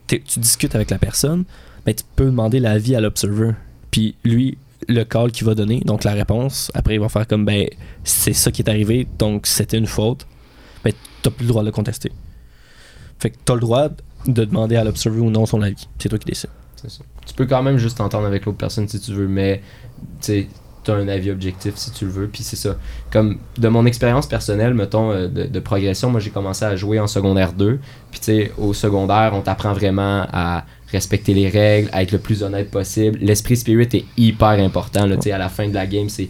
tu 0.08 0.40
discutes 0.40 0.76
avec 0.76 0.92
la 0.92 1.00
personne, 1.00 1.44
ben, 1.86 1.94
tu 1.96 2.04
peux 2.16 2.26
demander 2.26 2.60
l'avis 2.60 2.96
à 2.96 3.02
l'observer. 3.02 3.52
Puis 3.92 4.16
lui, 4.24 4.58
le 4.88 5.04
call 5.04 5.32
qu'il 5.32 5.46
va 5.46 5.56
donner, 5.56 5.82
donc 5.82 6.04
la 6.04 6.14
réponse, 6.14 6.72
après 6.74 6.96
il 6.96 7.00
va 7.00 7.10
faire 7.10 7.28
comme 7.28 7.46
ben 7.46 7.68
c'est 8.04 8.34
ça 8.34 8.52
qui 8.52 8.62
est 8.62 8.70
arrivé, 8.70 9.08
donc 9.18 9.48
c'était 9.48 9.78
une 9.78 9.88
faute. 9.88 10.26
Ben 10.84 10.94
t'as 11.22 11.32
plus 11.32 11.44
le 11.44 11.50
droit 11.50 11.62
de 11.62 11.68
le 11.68 11.72
contester. 11.72 12.12
Fait 13.20 13.30
que 13.30 13.38
t'as 13.44 13.54
le 13.54 13.62
droit 13.62 13.90
de 14.28 14.46
demander 14.46 14.76
à 14.76 14.84
l'observer 14.84 15.20
ou 15.20 15.30
non 15.30 15.46
son 15.46 15.62
avis. 15.62 15.88
C'est 16.00 16.10
toi 16.10 16.18
qui 16.18 16.26
décides. 16.26 16.50
C'est 16.76 16.90
ça. 16.90 17.04
Tu 17.26 17.34
peux 17.34 17.46
quand 17.46 17.64
même 17.64 17.78
juste 17.78 17.98
t'entendre 17.98 18.28
avec 18.28 18.46
l'autre 18.46 18.58
personne 18.58 18.88
si 18.88 19.00
tu 19.00 19.14
veux, 19.14 19.28
mais 19.28 19.62
tu 20.22 20.48
as 20.88 20.94
un 20.94 21.08
avis 21.08 21.32
objectif 21.32 21.76
si 21.78 21.92
tu 21.92 22.06
le 22.06 22.12
veux. 22.12 22.28
Puis 22.28 22.44
c'est 22.44 22.56
ça. 22.56 22.76
Comme 23.12 23.38
de 23.58 23.68
mon 23.70 23.86
expérience 23.86 24.28
personnelle, 24.28 24.74
mettons, 24.74 25.12
euh, 25.12 25.28
de, 25.28 25.44
de 25.44 25.60
progression, 25.60 26.10
moi 26.10 26.20
j'ai 26.20 26.32
commencé 26.32 26.66
à 26.66 26.76
jouer 26.76 27.00
en 27.00 27.08
secondaire 27.08 27.54
2. 27.54 27.80
Puis 28.12 28.20
tu 28.20 28.26
sais, 28.26 28.52
au 28.58 28.74
secondaire, 28.74 29.32
on 29.34 29.42
t'apprend 29.42 29.74
vraiment 29.74 30.28
à 30.32 30.66
respecter 30.94 31.34
les 31.34 31.50
règles, 31.50 31.90
être 31.94 32.12
le 32.12 32.20
plus 32.20 32.44
honnête 32.44 32.72
possible. 32.72 33.20
L'esprit 33.22 33.58
spirit 33.58 33.90
est 33.94 34.06
hyper 34.16 34.50
important. 34.50 35.06
Là, 35.06 35.18
à 35.26 35.38
la 35.38 35.50
fin 35.50 35.68
de 35.68 35.74
la 35.74 35.88
game, 35.88 36.08
c'est 36.08 36.30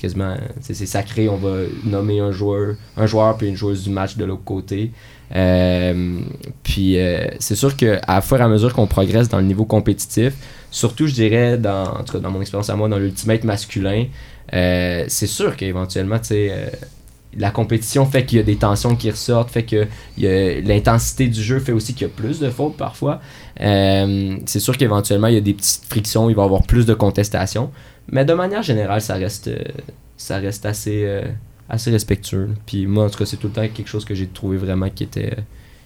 quasiment 0.00 0.36
c'est 0.60 0.86
sacré. 0.86 1.28
On 1.28 1.36
va 1.36 1.62
nommer 1.84 2.20
un 2.20 2.30
joueur, 2.30 2.76
un 2.96 3.06
joueur 3.06 3.36
puis 3.36 3.48
une 3.48 3.56
joueuse 3.56 3.84
du 3.84 3.90
match 3.90 4.16
de 4.16 4.24
l'autre 4.24 4.44
côté. 4.44 4.92
Euh, 5.34 6.20
puis 6.62 6.98
euh, 6.98 7.26
c'est 7.38 7.54
sûr 7.54 7.74
que 7.76 7.98
à 8.06 8.20
fur 8.20 8.38
et 8.38 8.42
à 8.42 8.48
mesure 8.48 8.74
qu'on 8.74 8.86
progresse 8.86 9.28
dans 9.28 9.38
le 9.38 9.46
niveau 9.46 9.64
compétitif, 9.64 10.34
surtout 10.70 11.06
je 11.06 11.14
dirais 11.14 11.56
dans, 11.56 12.04
dans 12.20 12.30
mon 12.30 12.40
expérience 12.42 12.68
à 12.68 12.76
moi 12.76 12.88
dans 12.88 12.98
l'ultimate 12.98 13.44
masculin, 13.44 14.04
euh, 14.52 15.04
c'est 15.08 15.26
sûr 15.26 15.56
qu'éventuellement 15.56 16.18
tu 16.18 16.26
sais 16.26 16.70
la 17.36 17.50
compétition 17.50 18.04
fait 18.04 18.24
qu'il 18.24 18.38
y 18.38 18.40
a 18.40 18.44
des 18.44 18.56
tensions 18.56 18.94
qui 18.94 19.10
ressortent, 19.10 19.50
fait 19.50 19.62
que 19.64 19.86
l'intensité 20.18 21.28
du 21.28 21.42
jeu 21.42 21.60
fait 21.60 21.72
aussi 21.72 21.94
qu'il 21.94 22.06
y 22.06 22.10
a 22.10 22.12
plus 22.14 22.40
de 22.40 22.50
fautes 22.50 22.76
parfois. 22.76 23.20
Euh, 23.60 24.36
c'est 24.46 24.60
sûr 24.60 24.76
qu'éventuellement 24.76 25.28
il 25.28 25.34
y 25.34 25.38
a 25.38 25.42
des 25.42 25.54
petites 25.54 25.84
frictions, 25.86 26.28
il 26.28 26.36
va 26.36 26.42
y 26.42 26.44
avoir 26.44 26.62
plus 26.62 26.86
de 26.86 26.94
contestations, 26.94 27.70
mais 28.10 28.24
de 28.24 28.34
manière 28.34 28.62
générale 28.62 29.00
ça 29.00 29.14
reste 29.14 29.48
euh, 29.48 29.64
euh, 30.30 31.22
assez 31.68 31.90
respectueux. 31.90 32.50
Puis 32.66 32.86
moi, 32.86 33.06
en 33.06 33.10
tout 33.10 33.18
cas, 33.18 33.26
c'est 33.26 33.38
tout 33.38 33.48
le 33.48 33.52
temps 33.52 33.66
quelque 33.68 33.88
chose 33.88 34.04
que 34.04 34.14
j'ai 34.14 34.26
trouvé 34.26 34.58
vraiment 34.58 34.90
qui 34.90 35.04
était, 35.04 35.36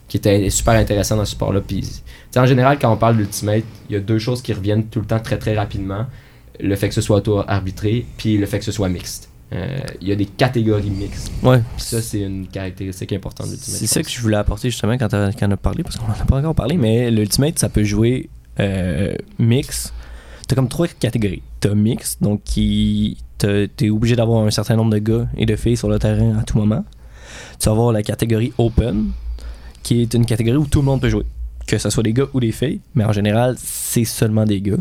qui 0.08 0.16
était 0.16 0.50
super 0.50 0.74
intéressant 0.74 1.16
dans 1.16 1.24
ce 1.24 1.32
sport-là. 1.32 1.60
Puis, 1.60 2.02
en 2.36 2.46
général, 2.46 2.78
quand 2.78 2.92
on 2.92 2.96
parle 2.96 3.16
d'Ultimate, 3.16 3.64
il 3.88 3.94
y 3.94 3.96
a 3.96 4.00
deux 4.00 4.18
choses 4.18 4.42
qui 4.42 4.52
reviennent 4.52 4.86
tout 4.86 5.00
le 5.00 5.06
temps 5.06 5.20
très 5.20 5.38
très 5.38 5.54
rapidement. 5.54 6.06
Le 6.58 6.74
fait 6.74 6.88
que 6.88 6.94
ce 6.94 7.00
soit 7.00 7.18
auto-arbitré, 7.18 8.06
puis 8.16 8.36
le 8.36 8.46
fait 8.46 8.58
que 8.58 8.64
ce 8.64 8.72
soit 8.72 8.88
mixte. 8.88 9.30
Euh, 9.52 9.78
Il 10.00 10.08
y 10.08 10.12
a 10.12 10.16
des 10.16 10.26
catégories 10.26 10.90
mixtes. 10.90 11.30
Ouais. 11.42 11.60
Ça, 11.76 12.02
c'est 12.02 12.20
une 12.20 12.46
caractéristique 12.48 13.12
importante 13.12 13.48
d'Ultimate. 13.48 13.78
C'est 13.78 13.86
ça 13.86 14.02
que 14.02 14.10
je 14.10 14.20
voulais 14.20 14.36
apporter 14.36 14.70
justement 14.70 14.98
quand, 14.98 15.08
quand 15.10 15.48
on 15.48 15.50
a 15.52 15.56
parlé, 15.56 15.82
parce 15.84 15.96
qu'on 15.96 16.06
en 16.06 16.20
a 16.20 16.24
pas 16.24 16.38
encore 16.38 16.54
parlé, 16.54 16.76
mais 16.76 17.10
l'Ultimate, 17.10 17.58
ça 17.58 17.68
peut 17.68 17.84
jouer 17.84 18.28
euh, 18.58 19.14
mix. 19.38 19.92
T'as 20.48 20.56
comme 20.56 20.68
trois 20.68 20.88
catégories. 20.88 21.42
T'as 21.60 21.74
mix, 21.74 22.18
donc 22.20 22.42
qui 22.44 23.18
t'es 23.38 23.90
obligé 23.90 24.16
d'avoir 24.16 24.44
un 24.46 24.50
certain 24.50 24.76
nombre 24.76 24.92
de 24.92 24.98
gars 24.98 25.28
et 25.36 25.44
de 25.46 25.56
filles 25.56 25.76
sur 25.76 25.88
le 25.88 25.98
terrain 25.98 26.38
à 26.38 26.42
tout 26.42 26.56
moment. 26.58 26.84
Tu 27.60 27.66
vas 27.66 27.72
avoir 27.72 27.92
la 27.92 28.02
catégorie 28.02 28.52
open, 28.58 29.10
qui 29.82 30.02
est 30.02 30.14
une 30.14 30.24
catégorie 30.24 30.56
où 30.56 30.66
tout 30.66 30.80
le 30.80 30.86
monde 30.86 31.00
peut 31.00 31.08
jouer. 31.10 31.26
Que 31.66 31.78
ce 31.78 31.90
soit 31.90 32.02
des 32.02 32.12
gars 32.12 32.26
ou 32.32 32.40
des 32.40 32.52
filles, 32.52 32.80
mais 32.94 33.04
en 33.04 33.12
général, 33.12 33.56
c'est 33.58 34.04
seulement 34.04 34.44
des 34.44 34.60
gars. 34.60 34.76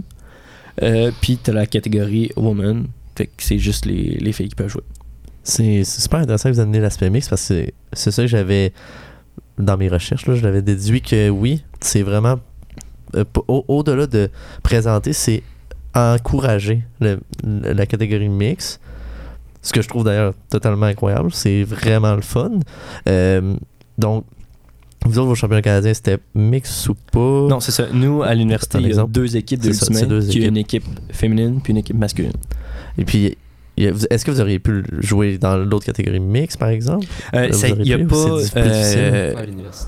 Euh, 0.84 1.12
Puis 1.22 1.38
t'as 1.38 1.52
la 1.54 1.66
catégorie 1.66 2.32
woman, 2.36 2.88
fait 3.16 3.28
que 3.28 3.32
c'est 3.44 3.58
juste 3.60 3.86
les, 3.86 4.18
les 4.20 4.32
filles 4.34 4.50
qui 4.50 4.56
peuvent 4.56 4.70
jouer. 4.70 4.84
C'est 5.44 5.84
c'est 5.84 6.02
super 6.02 6.20
intéressant 6.20 6.50
que 6.50 6.56
vous 6.56 6.60
amenez 6.60 6.80
l'aspect 6.80 7.10
mix 7.10 7.30
parce 7.30 7.42
que 7.44 7.48
c'est- 7.48 7.74
c'est 7.94 8.12
ça 8.12 8.24
que 8.24 8.28
j'avais 8.28 8.74
dans 9.58 9.78
mes 9.78 9.88
recherches. 9.90 10.26
Là, 10.26 10.36
je 10.36 10.44
l'avais 10.44 10.62
déduit 10.62 11.02
que 11.02 11.30
oui, 11.30 11.64
c'est 11.82 12.02
vraiment 12.02 12.40
euh, 13.16 13.24
au- 13.48 13.64
au-delà 13.68 14.08
de 14.08 14.30
présenter, 14.64 15.14
c'est 15.14 15.44
encourager 15.94 16.84
le- 17.00 17.20
le- 17.44 17.74
la 17.74 17.86
catégorie 17.86 18.28
mix. 18.30 18.80
Ce 19.62 19.72
que 19.72 19.82
je 19.82 19.88
trouve 19.88 20.04
d'ailleurs 20.04 20.34
totalement 20.50 20.86
incroyable. 20.88 21.30
C'est 21.32 21.64
vraiment 21.64 22.16
le 22.16 22.22
fun. 22.22 22.52
Euh, 23.08 23.56
donc, 23.98 24.26
vous 25.06 25.18
autres, 25.20 25.28
vos 25.28 25.36
championnats 25.36 25.62
canadiens, 25.62 25.94
c'était 25.94 26.18
mix 26.34 26.90
ou 26.90 26.96
pas? 26.96 27.48
Non, 27.50 27.60
c'est 27.60 27.72
ça. 27.72 27.86
Nous, 27.94 28.22
à 28.24 28.34
l'université, 28.34 28.78
Un 28.78 28.82
il 28.82 28.94
y 28.96 29.00
a 29.00 29.06
deux 29.08 29.38
équipes 29.38 29.62
de 29.62 29.72
ça, 29.72 29.86
deux 30.06 30.20
qui 30.22 30.26
a 30.26 30.30
équipes. 30.40 30.50
une 30.50 30.58
équipe 30.58 30.86
féminine 31.12 31.62
puis 31.64 31.72
une 31.72 31.78
équipe 31.78 31.96
masculine. 31.98 32.34
Et 32.98 33.06
puis, 33.06 33.38
est-ce 33.78 34.24
que 34.24 34.32
vous 34.32 34.40
auriez 34.42 34.60
pu 34.60 34.82
le 34.90 35.02
jouer 35.02 35.38
dans 35.38 35.58
l'autre 35.58 35.86
catégorie 35.86 36.20
mix, 36.20 36.56
par 36.56 36.70
exemple? 36.70 37.06
Euh, 37.34 37.50
il 37.80 37.88
y 37.88 37.94
a 37.94 37.98
pas. 38.00 38.40
c'est 38.44 38.52
euh, 38.56 39.34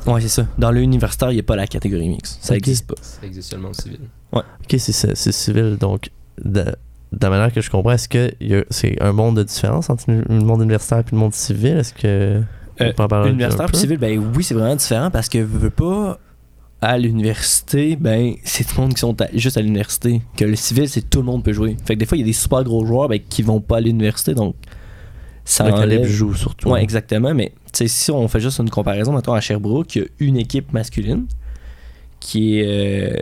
ouais, 0.08 0.22
c'est 0.22 0.28
ça. 0.28 0.46
Dans 0.58 0.72
l'universitaire, 0.72 1.32
il 1.32 1.36
n'y 1.36 1.40
a 1.40 1.44
pas 1.44 1.56
la 1.56 1.68
catégorie 1.68 2.10
mix. 2.10 2.38
Ça 2.42 2.54
n'existe 2.54 2.88
pas. 2.88 2.96
Ça 3.02 3.26
existe 3.26 3.50
seulement 3.52 3.70
au 3.70 3.74
civil. 3.74 4.00
Ok, 4.34 4.44
c'est 4.78 5.16
civil. 5.32 5.78
Donc, 5.80 6.10
de, 6.44 6.62
de 6.64 6.76
la 7.22 7.30
manière 7.30 7.54
que 7.54 7.62
je 7.62 7.70
comprends, 7.70 7.92
est-ce 7.92 8.10
que 8.10 8.32
il 8.42 8.48
y 8.50 8.56
a- 8.56 8.66
c'est 8.70 9.02
un 9.02 9.14
monde 9.14 9.38
de 9.38 9.44
différence 9.44 9.90
entre 9.90 10.04
le 10.10 10.24
monde 10.44 10.62
universitaire 10.62 11.00
et 11.00 11.04
le 11.12 11.18
monde 11.18 11.34
civil? 11.34 11.78
Est-ce 11.78 11.94
que. 11.94 12.08
Euh, 12.08 12.42
on 12.80 12.92
peut 12.94 13.04
en 13.04 13.08
parler 13.08 13.30
un 13.30 13.34
Universitaire 13.34 13.66
peu? 13.68 13.72
puis 13.72 13.82
civil, 13.82 13.98
ben 13.98 14.22
oui, 14.36 14.44
c'est 14.44 14.54
vraiment 14.54 14.76
différent 14.76 15.10
parce 15.10 15.30
que 15.30 15.40
veux 15.40 15.70
pas. 15.70 16.20
À 16.80 16.98
l'université, 17.00 17.96
ben 17.96 18.36
c'est 18.44 18.64
tout 18.64 18.76
le 18.78 18.82
monde 18.84 18.94
qui 18.94 19.00
sont 19.00 19.20
à- 19.22 19.28
juste 19.34 19.58
à 19.58 19.62
l'université. 19.62 20.22
Que 20.36 20.46
le 20.46 20.56
civil, 20.56 20.88
c'est 20.88 21.10
tout 21.10 21.20
le 21.20 21.26
monde 21.26 21.44
peut 21.44 21.54
jouer. 21.54 21.76
Fait 21.86 21.96
que 21.96 22.00
des 22.00 22.06
fois, 22.06 22.18
il 22.18 22.22
y 22.22 22.24
a 22.24 22.28
des 22.28 22.34
super 22.34 22.64
gros 22.64 22.86
joueurs 22.86 23.10
ben, 23.10 23.20
qui 23.20 23.42
vont 23.42 23.60
pas 23.62 23.78
à 23.78 23.82
l'université, 23.82 24.36
donc 24.36 24.56
ça 25.44 25.68
Le 25.68 25.74
enlève- 25.74 26.06
joue 26.06 26.36
surtout. 26.36 26.70
Ouais, 26.70 26.84
exactement. 26.84 27.34
Mais 27.34 27.52
tu 27.66 27.80
sais, 27.80 27.88
si 27.88 28.12
on 28.12 28.28
fait 28.28 28.40
juste 28.40 28.60
une 28.60 28.70
comparaison, 28.70 29.12
maintenant 29.12 29.34
à 29.34 29.42
Sherbrooke, 29.42 29.96
il 29.96 30.02
y 30.04 30.06
a 30.06 30.08
une 30.20 30.38
équipe 30.38 30.72
masculine 30.72 31.26
qui 32.20 32.60
est 32.60 32.68
euh, 32.68 33.18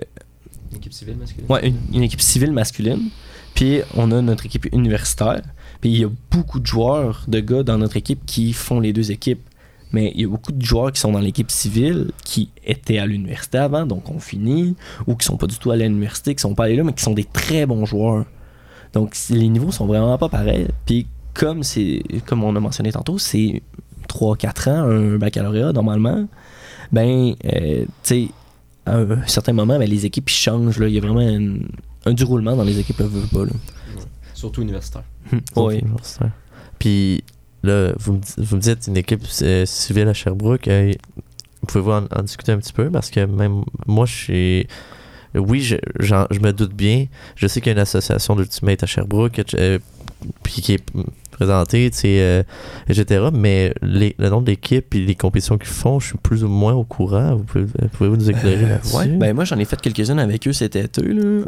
Une 0.71 0.77
équipe 0.77 0.93
civile 0.93 1.15
masculine. 1.17 1.45
ouais, 1.49 1.67
une, 1.69 1.77
une 1.93 2.03
équipe 2.03 2.21
civile 2.21 2.51
masculine. 2.51 3.09
Puis 3.53 3.79
on 3.95 4.11
a 4.11 4.21
notre 4.21 4.45
équipe 4.45 4.67
universitaire. 4.73 5.41
Puis 5.79 5.91
il 5.91 5.99
y 5.99 6.03
a 6.03 6.09
beaucoup 6.29 6.59
de 6.59 6.65
joueurs, 6.65 7.23
de 7.29 7.39
gars 7.39 7.63
dans 7.63 7.77
notre 7.77 7.95
équipe 7.95 8.25
qui 8.25 8.51
font 8.51 8.81
les 8.81 8.91
deux 8.91 9.11
équipes. 9.11 9.39
Mais 9.91 10.11
il 10.15 10.21
y 10.21 10.25
a 10.25 10.27
beaucoup 10.27 10.51
de 10.51 10.61
joueurs 10.61 10.91
qui 10.91 10.99
sont 10.99 11.11
dans 11.11 11.19
l'équipe 11.19 11.49
civile 11.49 12.11
qui 12.23 12.49
étaient 12.65 12.97
à 12.97 13.05
l'université 13.05 13.57
avant, 13.57 13.85
donc 13.85 14.09
on 14.09 14.19
finit, 14.19 14.75
ou 15.07 15.15
qui 15.15 15.25
sont 15.25 15.37
pas 15.37 15.47
du 15.47 15.57
tout 15.57 15.71
à 15.71 15.77
l'université, 15.77 16.35
qui 16.35 16.41
sont 16.41 16.55
pas 16.55 16.65
allés 16.65 16.75
là, 16.75 16.83
mais 16.83 16.93
qui 16.93 17.03
sont 17.03 17.13
des 17.13 17.23
très 17.23 17.65
bons 17.65 17.85
joueurs. 17.85 18.25
Donc 18.93 19.15
les 19.29 19.47
niveaux 19.47 19.71
sont 19.71 19.85
vraiment 19.85 20.17
pas 20.17 20.29
pareils. 20.29 20.67
Puis 20.85 21.07
comme 21.33 21.63
c'est 21.63 22.01
comme 22.25 22.43
on 22.43 22.55
a 22.55 22.59
mentionné 22.59 22.91
tantôt, 22.91 23.17
c'est 23.17 23.61
3-4 24.09 24.69
ans 24.69 24.83
un 24.89 25.17
baccalauréat 25.17 25.73
normalement. 25.73 26.27
Ben 26.91 27.33
euh, 27.45 27.85
tu 27.85 27.87
sais 28.03 28.29
à 28.85 28.97
un 28.97 29.27
certain 29.27 29.53
moment, 29.53 29.79
ben, 29.79 29.89
les 29.89 30.05
équipes 30.05 30.29
changent. 30.29 30.79
Là. 30.79 30.87
Il 30.87 30.93
y 30.93 30.97
a 30.97 31.01
vraiment 31.01 31.21
un, 31.21 31.57
un 32.05 32.13
du 32.13 32.23
roulement 32.23 32.55
dans 32.55 32.63
les 32.63 32.79
équipes, 32.79 32.99
là, 32.99 33.05
pas. 33.31 33.39
Surtout 34.33 34.61
universitaire. 34.61 35.03
Oui. 35.55 35.81
Ouais. 35.81 36.27
Puis 36.77 37.23
là, 37.65 37.93
vous 37.97 38.13
me, 38.13 38.19
vous 38.37 38.57
dites 38.57 38.87
une 38.87 38.97
équipe 38.97 39.23
euh, 39.41 39.65
civile 39.65 40.07
à 40.07 40.13
Sherbrooke. 40.13 40.67
euh, 40.67 40.93
Pouvez-vous 41.67 41.91
en, 41.91 42.05
en 42.15 42.21
discuter 42.23 42.51
un 42.51 42.57
petit 42.59 42.73
peu? 42.73 42.89
Parce 42.89 43.09
que 43.09 43.25
même 43.25 43.63
moi, 43.87 44.05
je 44.05 44.13
suis. 44.13 44.67
Oui, 45.33 45.61
je, 45.61 45.75
je 45.99 46.39
me 46.39 46.51
doute 46.53 46.73
bien. 46.73 47.07
Je 47.35 47.47
sais 47.47 47.59
qu'il 47.59 47.67
y 47.67 47.71
a 47.71 47.73
une 47.73 47.79
association 47.81 48.35
d'Ultimate 48.35 48.83
à 48.83 48.85
Sherbrooke, 48.85 49.41
euh, 49.55 49.79
puis 50.43 50.61
qui 50.61 50.73
est 50.73 50.83
sais, 51.39 52.19
euh, 52.21 52.43
etc. 52.87 53.25
Mais 53.33 53.73
les- 53.81 54.15
le 54.17 54.29
nombre 54.29 54.43
d'équipes 54.45 54.93
et 54.95 54.99
les 55.05 55.15
compétitions 55.15 55.57
qu'ils 55.57 55.67
font, 55.67 55.99
je 55.99 56.07
suis 56.07 56.17
plus 56.17 56.43
ou 56.43 56.47
moins 56.47 56.73
au 56.73 56.83
courant. 56.83 57.35
Vous 57.35 57.43
pouvez, 57.43 57.65
pouvez-vous 57.93 58.17
nous 58.17 58.29
éclairer 58.29 58.63
Euh, 58.65 58.69
là-dessus? 58.69 58.95
ouais, 58.95 59.07
ben 59.07 59.33
moi 59.35 59.43
j'en 59.45 59.57
ai 59.57 59.65
fait 59.65 59.79
quelques-unes 59.81 60.19
avec 60.19 60.47
eux 60.47 60.53
cet 60.53 60.75
été. 60.75 61.01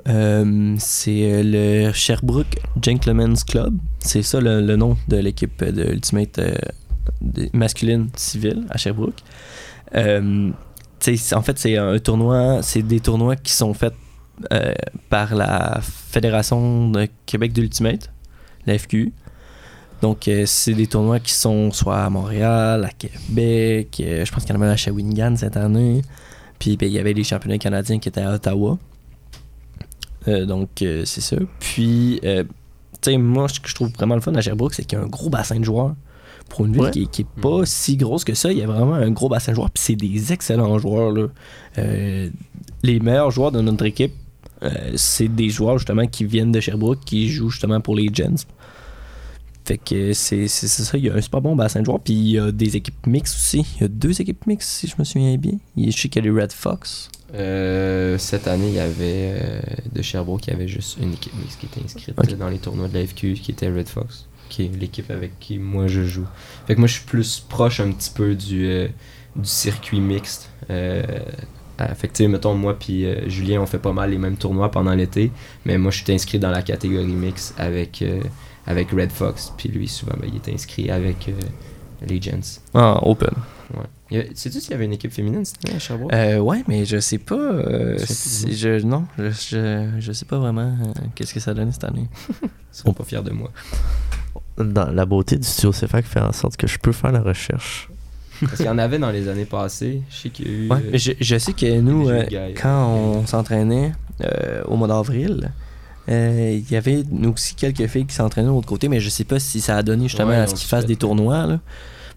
Euh, 0.08 0.76
c'est 0.80 1.32
euh, 1.32 1.42
le 1.88 1.94
Sherbrooke 1.94 2.58
Gentlemen's 2.82 3.44
Club. 3.44 3.76
C'est 4.00 4.22
ça 4.24 4.40
le, 4.42 4.62
le 4.62 4.76
nom 4.76 4.98
de 5.08 5.18
l'équipe 5.18 5.64
de 5.64 5.84
Ultimate 5.94 6.40
euh, 6.40 6.56
de- 7.22 7.50
masculine 7.54 8.10
civile 8.16 8.66
à 8.70 8.78
Sherbrooke. 8.78 9.22
En 9.96 11.42
fait, 11.42 11.58
c'est 11.60 11.78
un 11.78 11.98
tournoi, 12.00 12.60
c'est 12.64 12.82
des 12.82 13.00
tournois 13.00 13.36
qui 13.36 13.54
sont 13.54 13.74
faits 13.74 13.94
par 15.10 15.34
la 15.36 15.80
Fédération 15.82 16.90
de 16.90 17.08
Québec 17.26 17.54
d'Ultimate, 17.54 18.12
la 18.66 18.78
FQ. 18.78 19.14
Donc, 20.02 20.28
euh, 20.28 20.44
c'est 20.46 20.74
des 20.74 20.88
tournois 20.88 21.20
qui 21.20 21.34
sont 21.34 21.72
soit 21.72 22.04
à 22.04 22.10
Montréal, 22.10 22.86
à 22.86 22.90
Québec, 22.90 24.00
euh, 24.00 24.26
je 24.26 24.32
pense 24.32 24.44
qu'il 24.46 24.54
y 24.54 24.58
en 24.58 24.62
avait 24.62 24.72
à 24.72 24.78
Shawinigan 24.78 25.36
cette 25.36 25.58
année. 25.58 26.02
Puis 26.60 26.78
ben, 26.78 26.88
il 26.88 26.94
y 26.94 27.00
avait 27.00 27.14
les 27.14 27.24
championnats 27.24 27.58
canadiens 27.58 28.00
qui 28.00 28.10
étaient 28.10 28.22
à 28.22 28.34
Ottawa. 28.34 28.78
Euh, 30.28 30.46
donc 30.46 30.70
c'est 30.80 31.22
ça. 31.22 31.38
Puis, 31.60 32.20
tu 32.22 32.46
sais, 33.02 33.18
moi, 33.18 33.48
ce 33.48 33.60
que 33.60 33.70
je 33.70 33.76
trouve 33.76 33.90
vraiment 33.92 34.16
le 34.16 34.22
fun 34.22 34.34
à 34.36 34.42
Sherbrooke, 34.42 34.74
c'est 34.74 34.84
qu'il 34.84 34.98
y 34.98 35.02
a 35.02 35.04
un 35.06 35.08
gros 35.08 35.30
bassin 35.30 35.60
de 35.60 35.66
joueurs. 35.66 35.96
Pour 36.50 36.66
une 36.66 36.72
ville 36.72 36.84
Ouais. 36.84 36.92
qui, 36.92 37.08
qui 37.08 37.24
est 37.24 37.42
pas 37.42 37.66
si 37.66 37.98
grosse 37.98 38.24
que 38.24 38.34
ça, 38.34 38.54
il 38.54 38.58
y 38.58 38.62
a 38.62 38.68
vraiment 38.68 38.94
un 38.94 39.12
gros 39.12 39.28
bassin 39.28 39.52
de 39.52 39.56
joueurs. 39.58 39.70
Puis 39.70 39.84
c'est 39.84 39.96
des 39.96 40.32
excellents 40.32 40.78
joueurs. 40.80 41.12
Là. 41.12 41.28
Les 42.84 43.00
meilleurs 43.02 43.32
joueurs 43.32 43.52
de 43.52 43.60
notre 43.62 43.86
équipe, 43.86 44.14
c'est 44.96 45.28
des 45.28 45.50
joueurs 45.50 45.78
justement 45.78 46.08
qui 46.08 46.24
viennent 46.24 46.52
de 46.52 46.60
Sherbrooke, 46.60 47.00
qui 47.06 47.30
jouent 47.30 47.50
justement 47.50 47.82
pour 47.82 47.96
les 47.96 48.10
Gens. 48.14 48.46
Fait 49.68 49.78
que 49.78 50.14
c'est 50.14 50.48
ça, 50.48 50.98
il 50.98 51.04
y 51.06 51.10
a 51.10 51.14
un 51.16 51.20
super 51.22 51.42
bon 51.42 51.54
bassin 51.56 51.82
de 51.82 51.86
joueurs. 51.86 52.00
Puis 52.00 52.14
il 52.14 52.32
y 52.32 52.40
a 52.40 52.52
des 52.54 52.78
équipes 52.78 53.06
mixtes 53.06 53.36
aussi. 53.36 53.66
Il 53.76 53.82
y 53.82 53.84
a 53.84 53.88
deux 53.90 54.20
équipes 54.22 54.48
mixtes, 54.48 54.70
si 54.70 54.88
je 54.88 54.96
me 54.98 55.04
souviens 55.04 55.36
bien. 55.38 55.54
Il- 55.76 55.92
Je 55.92 55.98
sais 56.00 56.08
qu'il 56.10 56.24
y 56.24 56.28
a 56.28 56.32
les 56.32 56.42
Red 56.42 56.54
Fox. 56.54 57.10
Euh, 57.36 58.18
cette 58.18 58.48
année, 58.48 58.70
il 58.70 58.76
y 58.76 58.80
avait 58.80 59.34
euh, 59.42 59.60
de 59.94 60.02
Sherbrooke, 60.02 60.48
il 60.48 60.52
y 60.52 60.54
avait 60.54 60.70
juste 60.70 60.98
une 61.02 61.12
équipe 61.14 61.34
mixte 61.36 61.60
qui 61.60 61.66
était 61.66 61.82
inscrite 61.84 62.16
dans 62.38 62.48
les 62.50 62.60
tournois 62.60 62.88
de 62.88 62.94
la 62.98 63.06
FQ, 63.06 63.34
qui 63.34 63.52
était 63.52 63.68
Red 63.70 63.90
Fox, 63.90 64.28
qui 64.48 64.64
est 64.64 64.72
l'équipe 64.80 65.12
avec 65.12 65.38
qui 65.38 65.58
moi 65.60 65.88
je 65.88 66.04
joue. 66.06 66.28
Fait 66.66 66.76
que 66.76 66.80
moi 66.80 66.88
je 66.88 66.94
suis 66.94 67.06
plus 67.06 67.42
proche 67.50 67.82
un 67.82 67.92
petit 67.92 68.12
peu 68.12 68.34
du, 68.36 68.66
euh, 68.68 68.88
du 69.36 69.44
circuit 69.50 70.00
mixte. 70.00 70.50
Fait 70.70 72.08
que 72.08 72.14
tu 72.14 72.24
sais, 72.24 72.28
mettons, 72.28 72.56
moi 72.56 72.80
puis 72.80 73.06
euh, 73.06 73.28
Julien, 73.30 73.62
on 73.62 73.66
fait 73.66 73.78
pas 73.78 73.92
mal 73.94 74.10
les 74.12 74.18
mêmes 74.18 74.38
tournois 74.38 74.72
pendant 74.72 74.94
l'été, 74.96 75.32
mais 75.66 75.78
moi 75.78 75.92
je 75.92 76.04
suis 76.04 76.14
inscrit 76.14 76.40
dans 76.40 76.50
la 76.50 76.62
catégorie 76.64 77.06
mix 77.06 77.54
avec, 77.58 78.02
euh, 78.02 78.22
avec 78.68 78.92
Red 78.92 79.12
Fox, 79.12 79.52
puis 79.58 79.70
lui 79.70 79.88
souvent 79.88 80.14
ben, 80.20 80.30
il 80.32 80.36
est 80.36 80.54
inscrit 80.54 80.92
avec 80.92 81.30
euh, 81.30 81.34
les 82.08 82.22
Gents. 82.22 82.60
Ah, 82.74 83.00
Open. 83.02 83.30
Ouais. 83.74 84.30
Sais-tu 84.36 84.62
s'il 84.62 84.72
y 84.72 84.74
avait 84.74 84.86
une 84.86 84.94
équipe 84.94 85.12
féminine 85.12 85.44
cette 85.44 85.66
année 85.66 85.76
à 85.76 85.80
Sherbrooke? 85.80 86.14
Euh, 86.14 86.38
ouais, 86.40 86.64
mais 86.68 86.86
je 86.86 87.00
sais 87.00 87.18
pas. 87.18 87.36
euh, 87.36 87.98
si- 88.06 88.56
je, 88.56 88.80
non, 88.86 89.06
je, 89.18 89.30
je, 89.32 89.90
je 90.00 90.12
sais 90.14 90.26
pas 90.26 90.38
vraiment 90.38 90.62
euh, 90.82 91.02
qu'est-ce 91.16 91.34
que 91.34 91.40
ça 91.42 91.54
donne 91.54 91.72
cette 91.74 91.84
année. 91.84 92.08
Ils 92.44 92.50
seront 92.72 92.94
pas 92.94 93.04
fiers 93.04 93.24
de 93.24 93.32
moi. 93.32 93.52
Dans 94.58 94.90
la 94.92 95.06
beauté 95.06 95.38
du 95.38 95.46
studio 95.48 95.72
CFAC 95.72 96.06
fait 96.06 96.20
en 96.22 96.32
sorte 96.32 96.56
que 96.58 96.68
je 96.68 96.78
peux 96.80 96.92
faire 96.94 97.12
la 97.12 97.22
recherche. 97.22 97.90
Parce 98.42 98.58
qu'il 98.58 98.66
y 98.66 98.70
en 98.70 98.78
avait 98.78 99.00
dans 99.00 99.12
les 99.12 99.28
années 99.28 99.46
passées. 99.46 100.02
Je 100.10 100.16
sais 100.16 100.30
qu'il 100.30 100.48
y 100.48 100.50
a 100.50 100.54
eu. 100.54 100.70
Ouais, 100.70 100.78
euh, 100.78 100.90
mais 100.94 100.98
je, 101.00 101.12
je 101.20 101.38
sais 101.38 101.54
que 101.54 101.80
nous, 101.80 102.08
euh, 102.10 102.24
quand 102.60 102.88
on 102.88 103.26
s'entraînait 103.28 103.92
euh, 104.24 104.64
au 104.66 104.76
mois 104.78 104.88
d'avril, 104.88 105.52
euh, 106.10 106.60
il 106.62 106.72
y 106.72 106.76
avait 106.76 107.04
aussi 107.26 107.56
quelques 107.56 107.88
filles 107.88 108.06
qui 108.06 108.16
s'entraînaient 108.16 108.48
de 108.48 108.54
l'autre 108.54 108.68
côté, 108.68 108.88
mais 108.90 109.00
je 109.00 109.10
sais 109.10 109.24
pas 109.26 109.40
si 109.40 109.60
ça 109.62 109.78
a 109.78 109.84
donné 109.84 110.04
justement 110.08 110.30
Ouais, 110.30 110.36
à 110.38 110.48
ce 110.48 110.54
qu'ils 110.54 110.64
se 110.64 110.68
fassent 110.68 110.82
fait. 110.84 110.88
des 110.88 110.96
tournois. 110.96 111.46
Là. 111.46 111.60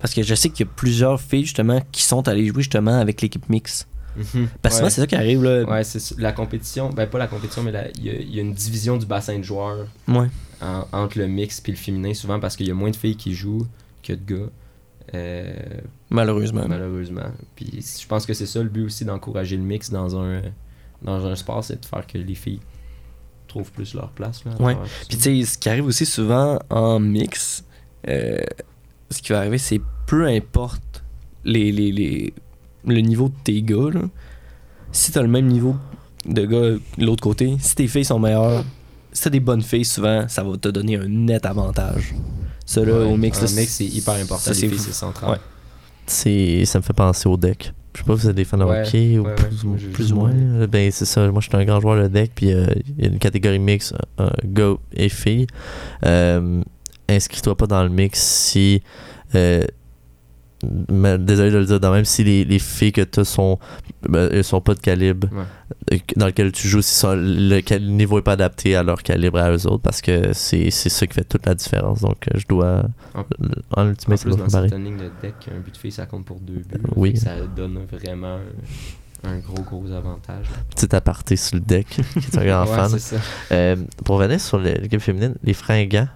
Parce 0.00 0.14
que 0.14 0.22
je 0.22 0.35
sais 0.35 0.48
qu'il 0.50 0.66
y 0.66 0.68
a 0.68 0.72
plusieurs 0.74 1.20
filles 1.20 1.44
justement 1.44 1.81
qui 1.92 2.03
sont 2.05 2.26
allées 2.29 2.46
jouer 2.46 2.62
justement 2.62 2.98
avec 3.00 3.20
l'équipe 3.20 3.48
mix. 3.48 3.87
Mhm. 4.16 4.48
Parce 4.62 4.79
que 4.79 4.85
ouais. 4.85 4.90
c'est 4.90 5.00
ça 5.03 5.07
qui 5.07 5.14
arrive 5.14 5.42
là. 5.44 5.62
Ouais, 5.64 5.85
c'est 5.85 6.18
la 6.18 6.33
compétition. 6.33 6.90
Ben, 6.90 7.07
pas 7.09 7.18
la 7.18 7.26
compétition, 7.29 7.62
mais 7.62 7.72
il 7.98 8.05
y, 8.05 8.11
a- 8.11 8.14
il 8.20 8.35
y 8.35 8.38
a 8.38 8.42
une 8.42 8.55
division 8.55 8.96
du 8.96 9.07
bassin 9.07 9.38
de 9.38 9.44
joueurs 9.44 9.87
Ouais. 10.09 10.26
en- 10.61 10.85
entre 10.92 11.18
le 11.18 11.26
mix 11.29 11.62
et 11.66 11.70
le 11.70 11.76
féminin, 11.76 12.12
souvent 12.14 12.40
parce 12.40 12.57
qu'il 12.57 12.66
y 12.66 12.70
a 12.70 12.74
moins 12.74 12.90
de 12.90 12.96
filles 12.96 13.16
qui 13.16 13.35
jouent 13.35 13.66
que 14.03 14.12
de 14.14 14.35
gars. 14.35 14.46
euh, 15.14 15.53
Malheureusement. 16.11 16.66
malheureusement. 16.68 17.31
Puis 17.57 17.85
je 18.00 18.07
pense 18.07 18.26
que 18.26 18.35
c'est 18.35 18.46
ça 18.46 18.62
le 18.62 18.68
but 18.68 18.85
aussi 18.85 19.05
d'encourager 19.05 19.57
le 19.57 19.62
mix 19.62 19.90
dans 19.90 20.16
un, 20.16 20.42
dans 21.03 21.26
un 21.26 21.35
sport, 21.37 21.64
c'est 21.64 21.81
de 21.81 21.87
faire 21.87 22.07
que 22.07 22.18
les 22.18 22.35
filles 22.35 22.61
trouvent 23.50 23.70
plus 23.72 23.94
leur 23.94 24.10
place. 24.10 24.44
Là, 24.44 24.52
Ouais. 24.60 24.76
Puis 25.08 25.18
tu 25.18 25.22
sais, 25.44 25.44
ce 25.52 25.58
qui 25.58 25.68
arrive 25.68 25.84
aussi 25.86 26.06
souvent 26.06 26.58
en 26.70 26.98
mix, 27.00 27.64
euh, 28.08 28.38
ce 29.10 29.20
qui 29.22 29.32
va 29.32 29.38
arriver, 29.40 29.58
c'est 29.58 29.80
peu 30.06 30.26
importe 30.26 31.02
les, 31.44 31.70
les, 31.72 31.92
les- 31.92 32.32
le 32.86 33.00
niveau 33.00 33.28
de 33.28 33.34
tes 33.44 33.62
gars, 33.62 33.90
là, 33.92 34.00
si 34.92 35.12
t'as 35.12 35.22
le 35.22 35.28
même 35.28 35.46
niveau 35.46 35.76
de 36.26 36.44
gars 36.46 36.78
de 36.98 37.04
l'autre 37.04 37.22
côté, 37.22 37.56
si 37.60 37.74
tes 37.74 37.86
filles 37.88 38.04
sont 38.04 38.18
meilleures, 38.18 38.64
si 39.12 39.22
t'as 39.24 39.30
des 39.30 39.40
bonnes 39.40 39.62
filles, 39.62 39.84
souvent, 39.84 40.26
ça 40.28 40.42
va 40.42 40.56
te 40.56 40.68
donner 40.68 40.96
un 40.96 41.06
net 41.08 41.44
avantage. 41.46 42.14
Ça, 42.66 42.84
là, 42.84 42.92
Ouais, 43.00 43.04
au 43.12 43.16
mix, 43.16 43.40
là, 43.42 43.48
mix, 43.60 43.74
c'est 43.74 43.84
hyper 43.84 44.14
important. 44.14 44.38
ça, 44.38 44.50
les 44.52 44.56
c'est 44.56 44.68
filles, 44.68 44.78
fou. 44.78 44.84
c'est 44.86 44.92
central. 44.92 45.30
Ouais. 45.32 45.38
C'est, 46.06 46.64
ça 46.64 46.78
me 46.78 46.82
fait 46.84 46.92
penser 46.92 47.28
au 47.28 47.36
deck. 47.36 47.72
Je 47.94 47.98
sais 47.98 48.05
pas 48.05 48.16
si 48.16 48.22
vous 48.22 48.31
êtes 48.31 48.37
des 48.37 48.44
fans 48.44 48.59
de 48.59 48.64
Ouais, 48.64 48.83
hockey 48.87 49.18
ou 49.18 49.24
ouais, 49.24 49.35
plus, 49.35 49.90
plus 49.92 50.12
ou 50.12 50.16
moins. 50.16 50.33
Ben, 50.68 50.90
c'est 50.90 51.05
ça. 51.05 51.29
Moi, 51.31 51.40
je 51.40 51.48
suis 51.48 51.57
un 51.57 51.64
grand 51.64 51.81
joueur 51.81 52.03
de 52.03 52.09
deck. 52.09 52.33
Puis, 52.35 52.53
euh, 52.53 52.66
il 52.98 53.05
y 53.05 53.09
a 53.09 53.11
une 53.11 53.18
catégorie 53.18 53.59
mix, 53.59 53.92
euh, 54.20 54.31
gars 54.44 54.74
et 54.92 55.09
filles. 55.09 55.46
Euh, 56.05 56.62
inscris-toi 57.09 57.57
pas 57.57 57.66
dans 57.66 57.83
le 57.83 57.88
mix 57.88 58.20
si. 58.22 58.83
Mais 60.90 61.18
désolé 61.18 61.51
de 61.51 61.59
le 61.59 61.64
dire, 61.64 61.81
dans 61.81 61.92
même 61.92 62.05
si 62.05 62.23
les, 62.25 62.44
les 62.44 62.59
filles 62.59 62.92
que 62.92 63.01
tu 63.01 63.25
sont, 63.25 63.59
ben, 64.09 64.29
elles 64.31 64.44
sont 64.44 64.61
pas 64.61 64.75
de 64.75 64.81
calibre 64.81 65.29
Ouais. 65.33 66.01
dans 66.16 66.27
lequel 66.27 66.53
tu 66.53 66.68
joues, 66.68 66.83
si 66.83 66.94
ça- 66.94 67.14
le, 67.16 67.79
niveau 67.79 68.18
est 68.18 68.23
pas 68.23 68.33
adapté 68.33 68.77
à 68.77 68.83
leur 68.83 69.03
calibre 69.03 69.38
à 69.38 69.51
eux 69.53 69.66
autres, 69.66 69.83
parce 69.83 70.01
que 70.01 70.33
c'est 70.35 70.70
c'est 70.70 70.88
ça 70.90 71.07
qui 71.07 71.14
fait 71.14 71.25
toute 71.25 71.46
la 71.46 71.55
différence. 71.55 72.01
Donc, 72.03 72.29
euh, 72.29 72.38
je 72.38 72.46
dois. 72.46 72.83
En- 73.14 73.20
En 73.20 73.90
En 73.90 73.94
plus, 73.94 74.25
dans 74.25 74.37
pareil. 74.37 74.51
certaines 74.51 74.85
lignes 74.85 74.96
de 74.99 75.11
deck, 75.23 75.35
un 75.55 75.61
but 75.61 75.73
de 75.73 75.79
fille, 75.79 75.92
ça 75.92 76.07
compte 76.07 76.25
pour 76.27 76.40
deux 76.40 76.55
buts. 76.55 76.64
là. 76.83 76.90
Oui. 76.96 77.16
Ça 77.16 77.37
donne 77.57 77.79
vraiment 77.90 78.38
un, 79.25 79.31
un 79.31 79.38
gros, 79.38 79.62
gros 79.62 79.90
avantage. 79.92 80.46
là. 80.51 80.57
Petit 80.75 80.94
aparté 80.94 81.37
sur 81.37 81.57
le 81.57 81.62
deck, 81.62 81.87
qui 82.12 82.18
est 82.18 82.38
un 82.38 82.44
grand 82.44 82.66
Ouais, 82.70 82.77
fan. 82.77 82.88
c'est 82.90 82.99
ça. 82.99 83.16
Euh, 83.53 83.77
pour 84.05 84.16
revenir 84.18 84.40
sur 84.40 84.59
l'équipe 84.59 85.01
féminine, 85.01 85.35
les 85.42 85.55
fringants, 85.55 86.09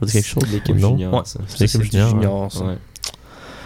vous 0.00 0.06
dites 0.06 0.14
quelque 0.14 0.26
chose 0.28 0.52
L'équipe 0.52 0.76
junior, 0.76 1.12
Ouais. 1.12 1.20
C'est 1.24 1.60
l'équipe 1.60 1.82
junior. 1.82 2.06
hein. 2.06 2.10
junior, 2.10 2.52
ça. 2.52 2.64
Ouais. 2.64 2.74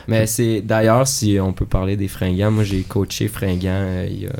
Mais 0.08 0.26
c'est 0.26 0.60
d'ailleurs, 0.60 1.06
si 1.08 1.38
on 1.40 1.52
peut 1.52 1.66
parler 1.66 1.96
des 1.96 2.08
fringants, 2.08 2.50
moi 2.50 2.64
j'ai 2.64 2.82
coaché 2.82 3.28
fringants 3.28 3.68
euh, 3.70 4.06
il, 4.10 4.22
y 4.22 4.26
a, 4.26 4.32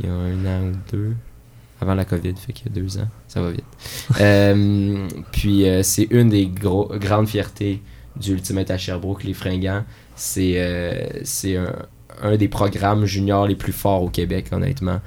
il 0.00 0.06
y 0.06 0.08
a 0.08 0.12
un 0.12 0.44
an 0.46 0.62
ou 0.68 0.72
deux, 0.92 1.14
avant 1.80 1.94
la 1.94 2.04
COVID, 2.04 2.34
fait 2.36 2.52
qu'il 2.52 2.66
y 2.66 2.70
a 2.78 2.80
deux 2.82 2.98
ans, 2.98 3.08
ça 3.28 3.40
va 3.40 3.50
vite. 3.50 3.64
Euh, 4.20 5.06
puis 5.32 5.68
euh, 5.68 5.82
c'est 5.82 6.08
une 6.10 6.28
des 6.30 6.46
gros, 6.46 6.90
grandes 6.98 7.28
fiertés 7.28 7.80
du 8.16 8.32
Ultimate 8.32 8.70
à 8.70 8.78
Sherbrooke, 8.78 9.24
les 9.24 9.34
fringants. 9.34 9.84
C'est 10.16 11.20
c'est 11.24 11.56
un, 11.56 11.72
un 12.22 12.36
des 12.36 12.48
programmes 12.48 13.06
juniors 13.06 13.46
les 13.46 13.54
plus 13.54 13.72
forts 13.72 14.02
au 14.02 14.08
Québec, 14.10 14.46
honnêtement. 14.52 15.00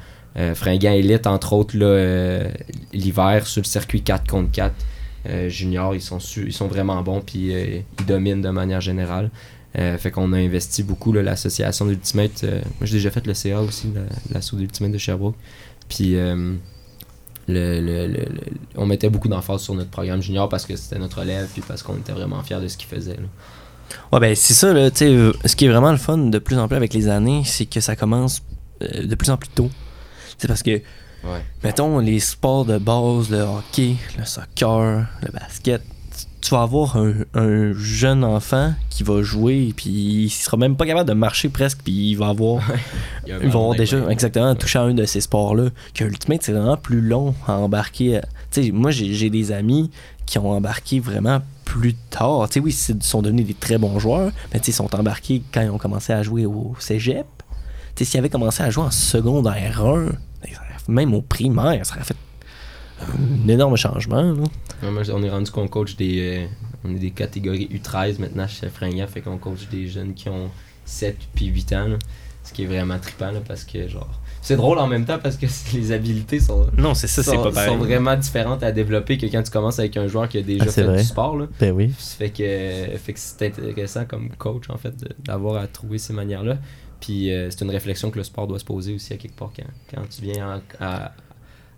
Fringants 0.55 0.93
Elite, 0.93 1.27
entre 1.27 1.53
autres, 1.53 1.75
l'hiver 2.93 3.45
sur 3.45 3.61
le 3.61 3.67
circuit 3.67 4.01
4 4.01 4.25
contre 4.27 4.51
4. 4.51 4.73
euh, 5.29 5.47
juniors, 5.49 5.93
ils 5.95 6.01
sont, 6.01 6.19
su- 6.19 6.47
ils 6.47 6.53
sont 6.53 6.67
vraiment 6.67 7.01
bons, 7.03 7.21
puis 7.21 7.53
euh, 7.53 7.79
ils 7.99 8.05
dominent 8.05 8.41
de 8.41 8.49
manière 8.49 8.81
générale. 8.81 9.29
Euh, 9.77 9.97
fait 9.97 10.11
qu'on 10.11 10.33
a 10.33 10.37
investi 10.37 10.83
beaucoup, 10.83 11.11
l'association 11.13 11.85
d'Ultimate. 11.87 12.43
euh, 12.43 12.61
moi, 12.79 12.83
j'ai 12.83 12.97
déjà 12.97 13.09
fait 13.09 13.25
le 13.25 13.33
CA 13.33 13.59
aussi, 13.61 13.87
la- 13.93 14.01
l'assaut 14.31 14.55
d'Ultimate 14.55 14.91
de 14.91 14.97
Sherbrooke. 14.99 15.35
Puis, 15.89 16.15
euh, 16.15 16.53
le, 17.47 17.81
le- 17.81 18.07
le- 18.07 18.13
le- 18.13 18.41
on 18.75 18.85
mettait 18.85 19.09
beaucoup 19.09 19.27
d'emphase 19.27 19.61
sur 19.61 19.73
notre 19.73 19.89
programme 19.89 20.21
junior 20.21 20.47
parce 20.47 20.65
que 20.65 20.75
c'était 20.75 20.99
notre 20.99 21.23
élève, 21.23 21.47
puis 21.51 21.61
parce 21.67 21.81
qu'on 21.83 21.95
était 21.97 22.11
vraiment 22.13 22.41
fiers 22.43 22.59
de 22.61 22.67
ce 22.67 22.77
qu'il 22.77 22.87
faisait. 22.87 23.15
là. 23.15 23.23
Ouais, 24.11 24.19
ben 24.19 24.35
c'est 24.35 24.53
ça, 24.53 24.73
là, 24.73 24.89
tu 24.91 24.97
sais, 24.99 25.31
ce 25.47 25.55
qui 25.55 25.65
est 25.65 25.69
vraiment 25.69 25.91
le 25.91 25.97
fun 25.97 26.17
de 26.17 26.39
plus 26.39 26.57
en 26.57 26.67
plus 26.67 26.77
avec 26.77 26.93
les 26.93 27.09
années, 27.09 27.41
c'est 27.45 27.65
que 27.65 27.79
ça 27.81 27.95
commence 27.95 28.41
de 28.81 29.15
plus 29.15 29.29
en 29.29 29.37
plus 29.37 29.49
tôt. 29.49 29.69
C'est 30.37 30.47
parce 30.47 30.63
que, 30.63 30.81
mettons, 31.63 31.99
les 31.99 32.19
sports 32.19 32.65
de 32.65 32.77
base, 32.77 33.29
le 33.29 33.41
hockey, 33.41 33.95
le 34.17 34.25
soccer, 34.25 35.05
le 35.21 35.31
basket, 35.31 35.81
tu- 36.43 36.53
vas 36.53 36.61
avoir 36.61 36.97
un, 36.97 37.13
un 37.33 37.73
jeune 37.73 38.23
enfant 38.23 38.73
qui 38.89 39.03
va 39.03 39.21
jouer, 39.23 39.73
puis 39.75 39.89
il 39.89 40.29
sera 40.29 40.57
même 40.57 40.75
pas 40.75 40.85
capable 40.85 41.07
de 41.09 41.13
marcher 41.15 41.49
presque, 41.49 41.79
puis 41.83 42.11
il 42.11 42.15
va 42.15 42.27
avoir. 42.29 42.61
Il 43.25 43.29
y 43.29 43.31
a 43.31 43.37
un 43.37 43.41
Ils 43.41 43.49
vont 43.49 43.61
avoir 43.61 43.75
déjà 43.77 44.09
exactement 44.09 44.53
touché 44.55 44.77
à 44.79 44.83
un 44.83 44.93
de 44.93 45.05
ces 45.05 45.21
sports-là. 45.21 45.69
Que 45.93 46.03
Ultimate, 46.03 46.43
c'est 46.43 46.51
vraiment 46.53 46.77
plus 46.77 47.01
long 47.01 47.33
à 47.47 47.53
embarquer. 47.53 48.19
Tu 48.51 48.63
sais, 48.65 48.71
moi, 48.71 48.91
j'ai 48.91 49.29
des 49.29 49.51
amis 49.51 49.89
qui 50.25 50.37
ont 50.37 50.51
embarqué 50.51 50.99
vraiment 50.99 51.41
plus 51.65 51.95
tard. 51.95 52.47
Tu 52.49 52.55
sais, 52.55 52.59
oui, 52.59 52.77
ils 52.89 53.03
sont 53.03 53.21
devenus 53.21 53.45
des 53.47 53.53
très 53.55 53.77
bons 53.77 53.97
joueurs, 53.99 54.31
mais 54.53 54.59
tu 54.59 54.65
sais, 54.65 54.71
ils 54.71 54.75
sont 54.75 54.93
embarqués 54.95 55.41
quand 55.53 55.61
ils 55.61 55.69
ont 55.69 55.77
commencé 55.77 56.13
à 56.13 56.21
jouer 56.23 56.45
au 56.45 56.75
cégep. 56.79 57.25
Tu 57.95 58.03
sais, 58.03 58.11
s'ils 58.11 58.19
avaient 58.19 58.29
commencé 58.29 58.61
à 58.63 58.69
jouer 58.69 58.83
en 58.85 58.91
secondaire 58.91 59.81
1, 59.83 60.05
ben, 60.05 60.11
même 60.87 61.13
au 61.13 61.21
primaire, 61.21 61.85
ça 61.85 61.95
aurait 61.95 62.03
fait 62.03 62.15
un 63.03 63.47
énorme 63.47 63.75
changement. 63.77 64.21
là. 64.21 64.33
Ouais, 64.83 64.91
moi, 64.91 65.01
on 65.13 65.23
est 65.23 65.29
rendu 65.29 65.51
qu'on 65.51 65.67
coach 65.67 65.95
des. 65.95 66.19
euh, 66.43 66.47
on 66.85 66.91
est 66.95 66.99
des 66.99 67.11
catégories 67.11 67.69
U13 67.73 68.19
maintenant 68.19 68.47
chez 68.47 68.67
Franglia, 68.69 69.07
fait 69.07 69.21
qu'on 69.21 69.37
coach 69.37 69.67
des 69.71 69.87
jeunes 69.87 70.13
qui 70.13 70.29
ont 70.29 70.49
7 70.85 71.17
puis 71.33 71.45
8 71.47 71.73
ans. 71.73 71.87
là. 71.87 71.97
ce 72.43 72.51
qui 72.51 72.63
est 72.63 72.67
vraiment 72.67 72.99
trippant 72.99 73.31
là, 73.31 73.39
parce 73.47 73.63
que 73.63 73.87
genre. 73.87 74.19
C'est 74.41 74.57
drôle 74.57 74.77
en 74.79 74.87
même 74.87 75.05
temps 75.05 75.19
parce 75.23 75.37
que 75.37 75.45
les 75.73 75.91
habilités 75.93 76.41
sont, 76.41 76.67
Non, 76.77 76.93
c'est 76.93 77.07
ça, 77.07 77.23
sont, 77.23 77.41
pas 77.41 77.51
pareil. 77.53 77.69
sont 77.69 77.77
vraiment 77.77 78.17
différentes 78.17 78.61
à 78.63 78.73
développer 78.73 79.17
que 79.17 79.25
quand 79.27 79.41
tu 79.41 79.49
commences 79.51 79.79
avec 79.79 79.95
un 79.95 80.07
joueur 80.07 80.27
qui 80.27 80.37
a 80.39 80.41
déjà 80.41 80.65
Ah, 80.67 80.71
fait 80.71 80.83
vrai. 80.83 80.97
du 80.97 81.03
sport. 81.05 81.37
Là. 81.37 81.47
Ben 81.61 81.71
oui. 81.71 81.93
Ça 81.97 82.17
fait 82.17 82.29
que, 82.31 82.97
fait 82.97 83.13
que 83.13 83.19
c'est 83.19 83.43
intéressant 83.47 84.03
comme 84.03 84.29
coach 84.37 84.65
en 84.69 84.77
fait 84.77 84.93
d'avoir 85.19 85.61
à 85.61 85.67
trouver 85.67 85.97
ces 85.97 86.11
manières-là. 86.11 86.57
Puis 86.99 87.31
euh, 87.31 87.49
c'est 87.49 87.61
une 87.63 87.71
réflexion 87.71 88.11
que 88.11 88.17
le 88.17 88.23
sport 88.25 88.47
doit 88.47 88.59
se 88.59 88.65
poser 88.65 88.93
aussi 88.93 89.13
à 89.13 89.17
quelque 89.17 89.37
part 89.37 89.51
quand, 89.55 89.63
quand 89.95 90.01
tu 90.09 90.21
viens 90.23 90.55
en- 90.57 90.61
à, 90.85 91.13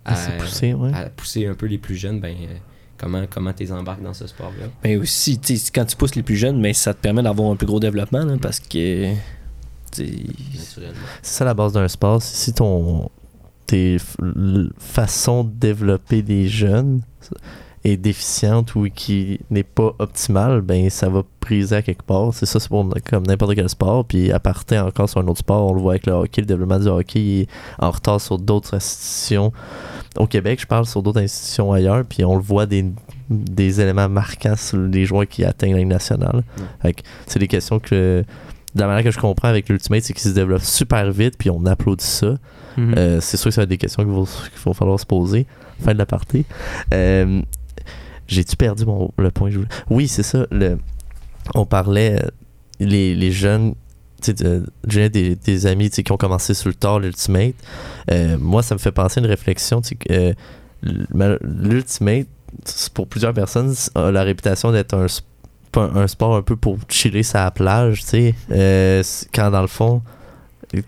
à, 0.06 0.12
À 0.12 0.16
se 0.16 0.30
pousser, 0.42 0.72
ouais. 0.74 0.92
à 0.94 1.10
pousser 1.10 1.46
un 1.46 1.54
peu 1.54 1.66
les 1.66 1.78
plus 1.78 1.96
jeunes, 1.96 2.20
ben 2.20 2.34
euh, 2.34 2.54
comment 2.96 3.24
comment 3.28 3.52
t'es 3.52 3.70
embarques 3.72 4.02
dans 4.02 4.14
ce 4.14 4.26
sport-là? 4.26 4.66
Mais 4.84 4.96
aussi, 4.96 5.38
tu 5.38 5.56
sais, 5.56 5.70
quand 5.74 5.84
tu 5.84 5.96
pousses 5.96 6.14
les 6.14 6.22
plus 6.22 6.36
jeunes, 6.36 6.60
mais 6.60 6.72
ça 6.72 6.94
te 6.94 7.00
permet 7.00 7.22
d'avoir 7.22 7.50
un 7.50 7.56
plus 7.56 7.66
gros 7.66 7.80
développement 7.80 8.24
là, 8.24 8.36
parce 8.40 8.60
que. 8.60 9.12
tu. 9.92 10.06
C'est 10.62 10.82
ça 11.22 11.44
la 11.44 11.54
base 11.54 11.72
d'un 11.72 11.88
sport. 11.88 12.22
Si 12.22 12.52
ton 12.52 13.10
tes 13.66 13.96
f- 13.96 14.14
l- 14.22 14.70
façon 14.78 15.42
de 15.44 15.50
développer 15.50 16.22
des 16.22 16.48
jeunes 16.48 17.00
est 17.84 17.96
déficiente 17.96 18.74
ou 18.74 18.88
qui 18.94 19.40
n'est 19.50 19.62
pas 19.62 19.94
optimale, 19.98 20.60
ben 20.60 20.90
ça 20.90 21.08
va 21.08 21.22
briser 21.40 21.76
à 21.76 21.82
quelque 21.82 22.02
part. 22.02 22.34
C'est 22.34 22.46
ça, 22.46 22.58
c'est 22.58 22.68
pour 22.68 22.88
comme 23.08 23.26
n'importe 23.26 23.54
quel 23.54 23.68
sport. 23.68 24.04
Puis 24.04 24.32
à 24.32 24.40
partir 24.40 24.86
encore 24.86 25.08
sur 25.08 25.20
un 25.20 25.26
autre 25.28 25.40
sport, 25.40 25.70
on 25.70 25.74
le 25.74 25.80
voit 25.80 25.92
avec 25.92 26.06
le 26.06 26.12
hockey, 26.12 26.40
le 26.40 26.46
développement 26.46 26.78
du 26.78 26.88
hockey 26.88 27.40
est 27.40 27.48
en 27.78 27.90
retard 27.90 28.20
sur 28.20 28.38
d'autres 28.38 28.74
institutions. 28.74 29.52
Au 30.16 30.26
Québec, 30.26 30.60
je 30.60 30.66
parle 30.66 30.86
sur 30.86 31.02
d'autres 31.02 31.20
institutions 31.20 31.72
ailleurs, 31.72 32.04
puis 32.08 32.24
on 32.24 32.34
le 32.34 32.42
voit 32.42 32.66
des, 32.66 32.84
des 33.30 33.80
éléments 33.80 34.08
marquants 34.08 34.56
sur 34.56 34.78
les 34.78 35.04
joueurs 35.04 35.26
qui 35.26 35.44
atteignent 35.44 35.74
la 35.74 35.78
Ligue 35.78 35.88
nationale. 35.88 36.42
C'est 37.26 37.38
des 37.38 37.48
questions 37.48 37.78
que 37.78 38.24
de 38.74 38.80
la 38.80 38.86
manière 38.86 39.04
que 39.04 39.10
je 39.10 39.18
comprends 39.18 39.48
avec 39.48 39.68
l'Ultimate, 39.68 40.02
c'est 40.02 40.12
qu'ils 40.12 40.30
se 40.30 40.34
développent 40.34 40.62
super 40.62 41.10
vite, 41.10 41.36
puis 41.38 41.50
on 41.50 41.64
applaudit 41.64 42.04
ça. 42.04 42.36
Euh, 42.78 43.20
c'est 43.22 43.38
sûr 43.38 43.48
que 43.48 43.54
ça 43.54 43.62
va 43.62 43.64
être 43.64 43.70
des 43.70 43.78
questions 43.78 44.04
qu'il 44.04 44.12
va, 44.12 44.20
qu'il 44.20 44.62
va 44.64 44.74
falloir 44.74 45.00
se 45.00 45.06
poser. 45.06 45.46
Fin 45.82 45.94
de 45.94 45.98
la 45.98 46.04
partie. 46.04 46.44
Euh, 46.92 47.40
J'ai-tu 48.28 48.56
perdu 48.56 48.84
mon, 48.84 49.12
le 49.18 49.30
point 49.30 49.50
je 49.50 49.58
voulais? 49.58 49.68
Oui, 49.90 50.08
c'est 50.08 50.22
ça. 50.22 50.46
Le, 50.50 50.78
on 51.54 51.66
parlait, 51.66 52.22
euh, 52.22 52.28
les, 52.80 53.14
les 53.14 53.32
jeunes, 53.32 53.74
j'ai 54.88 55.08
des, 55.08 55.66
amis 55.66 55.90
qui 55.90 56.10
ont 56.10 56.16
commencé 56.16 56.54
sur 56.54 56.68
le 56.68 56.74
tard, 56.74 56.98
l'Ultimate. 56.98 57.54
Euh, 58.10 58.36
moi, 58.38 58.62
ça 58.62 58.74
me 58.74 58.78
fait 58.80 58.92
penser 58.92 59.20
à 59.20 59.22
une 59.22 59.28
réflexion. 59.28 59.80
euh, 60.10 60.32
L'Ultimate, 60.82 62.26
pour 62.94 63.06
plusieurs 63.06 63.34
personnes, 63.34 63.74
a 63.94 64.10
la 64.10 64.22
réputation 64.22 64.72
d'être 64.72 64.94
un, 64.94 65.06
un 65.80 66.06
sport 66.06 66.36
un 66.36 66.42
peu 66.42 66.56
pour 66.56 66.78
chiller 66.88 67.22
la 67.34 67.50
plage, 67.50 68.02
quand 69.34 69.50
dans 69.50 69.60
le 69.60 69.66
fond, 69.66 70.02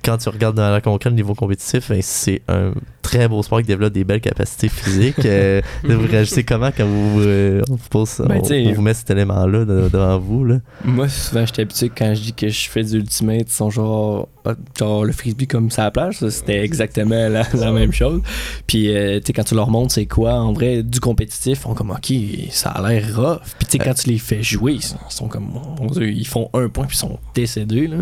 quand 0.05 0.19
tu 0.19 0.29
regardes 0.29 0.57
dans 0.57 0.71
la 0.71 0.81
concrète 0.81 1.13
le 1.13 1.17
niveau 1.17 1.35
compétitif, 1.35 1.91
ben, 1.91 2.01
c'est 2.03 2.43
un 2.49 2.73
très 3.09 3.27
beau 3.27 3.43
sport 3.43 3.61
qui 3.61 3.67
développe 3.67 3.93
des 3.95 4.05
belles 4.05 4.21
capacités 4.21 4.69
physiques. 4.69 5.25
Euh, 5.25 5.61
vous 5.85 6.01
réagissez 6.11 6.45
comment 6.45 6.71
quand 6.77 6.87
vous, 6.87 7.21
euh, 7.21 7.63
on 7.71 7.75
vous 7.77 7.89
pose, 7.89 8.23
Ben, 8.29 8.41
on- 8.43 8.69
on 8.71 8.73
vous 8.75 8.83
met 8.83 8.93
cet 8.95 9.11
élément-là 9.11 9.65
de- 9.65 9.89
devant 9.89 10.19
vous 10.19 10.45
là? 10.45 10.57
Moi, 10.85 11.09
souvent, 11.09 11.47
j'étais 11.47 11.63
habitué 11.63 11.91
quand 11.97 12.15
je 12.15 12.21
dis 12.21 12.33
que 12.35 12.49
je 12.49 12.69
fais 12.69 12.85
du 12.85 12.97
ultimate, 12.99 13.47
ils 13.49 13.53
sont 13.53 13.71
genre, 13.71 14.29
ah, 14.45 14.55
genre 14.79 15.05
le 15.05 15.13
frisbee 15.13 15.47
comme 15.47 15.71
ça 15.71 15.83
à 15.83 15.85
la 15.87 15.91
plage, 15.91 16.19
c'était 16.29 16.63
exactement 16.63 17.29
la, 17.29 17.45
la 17.55 17.73
même 17.73 17.93
chose. 17.93 18.21
Puis, 18.67 18.95
euh, 18.95 19.21
tu 19.21 19.27
sais, 19.29 19.33
quand 19.33 19.45
tu 19.45 19.55
leur 19.55 19.71
montres 19.71 19.95
c'est 19.95 20.07
quoi, 20.07 20.35
en 20.35 20.53
vrai, 20.53 20.83
du 20.83 21.01
compétitif, 21.01 21.59
ils 21.59 21.63
font 21.63 21.75
comme, 21.75 21.91
ok, 21.91 22.13
ça 22.51 22.71
a 22.71 22.89
l'air 22.89 23.05
rough. 23.17 23.41
Puis, 23.59 23.67
tu 23.67 23.73
sais, 23.73 23.79
quand 23.79 23.95
tu 23.95 24.11
les 24.11 24.19
fais 24.19 24.43
jouer, 24.43 24.75
ils 24.75 24.83
sont, 24.83 24.99
ils 25.11 25.15
sont 25.15 25.29
comme, 25.29 25.49
mon 25.81 25.87
Dieu, 25.87 26.09
ils 26.11 26.27
font 26.27 26.51
un 26.53 26.69
point 26.69 26.85
puis 26.87 26.97
ils 26.97 27.01
sont 27.01 27.19
décédés, 27.35 27.87
là. 27.87 27.97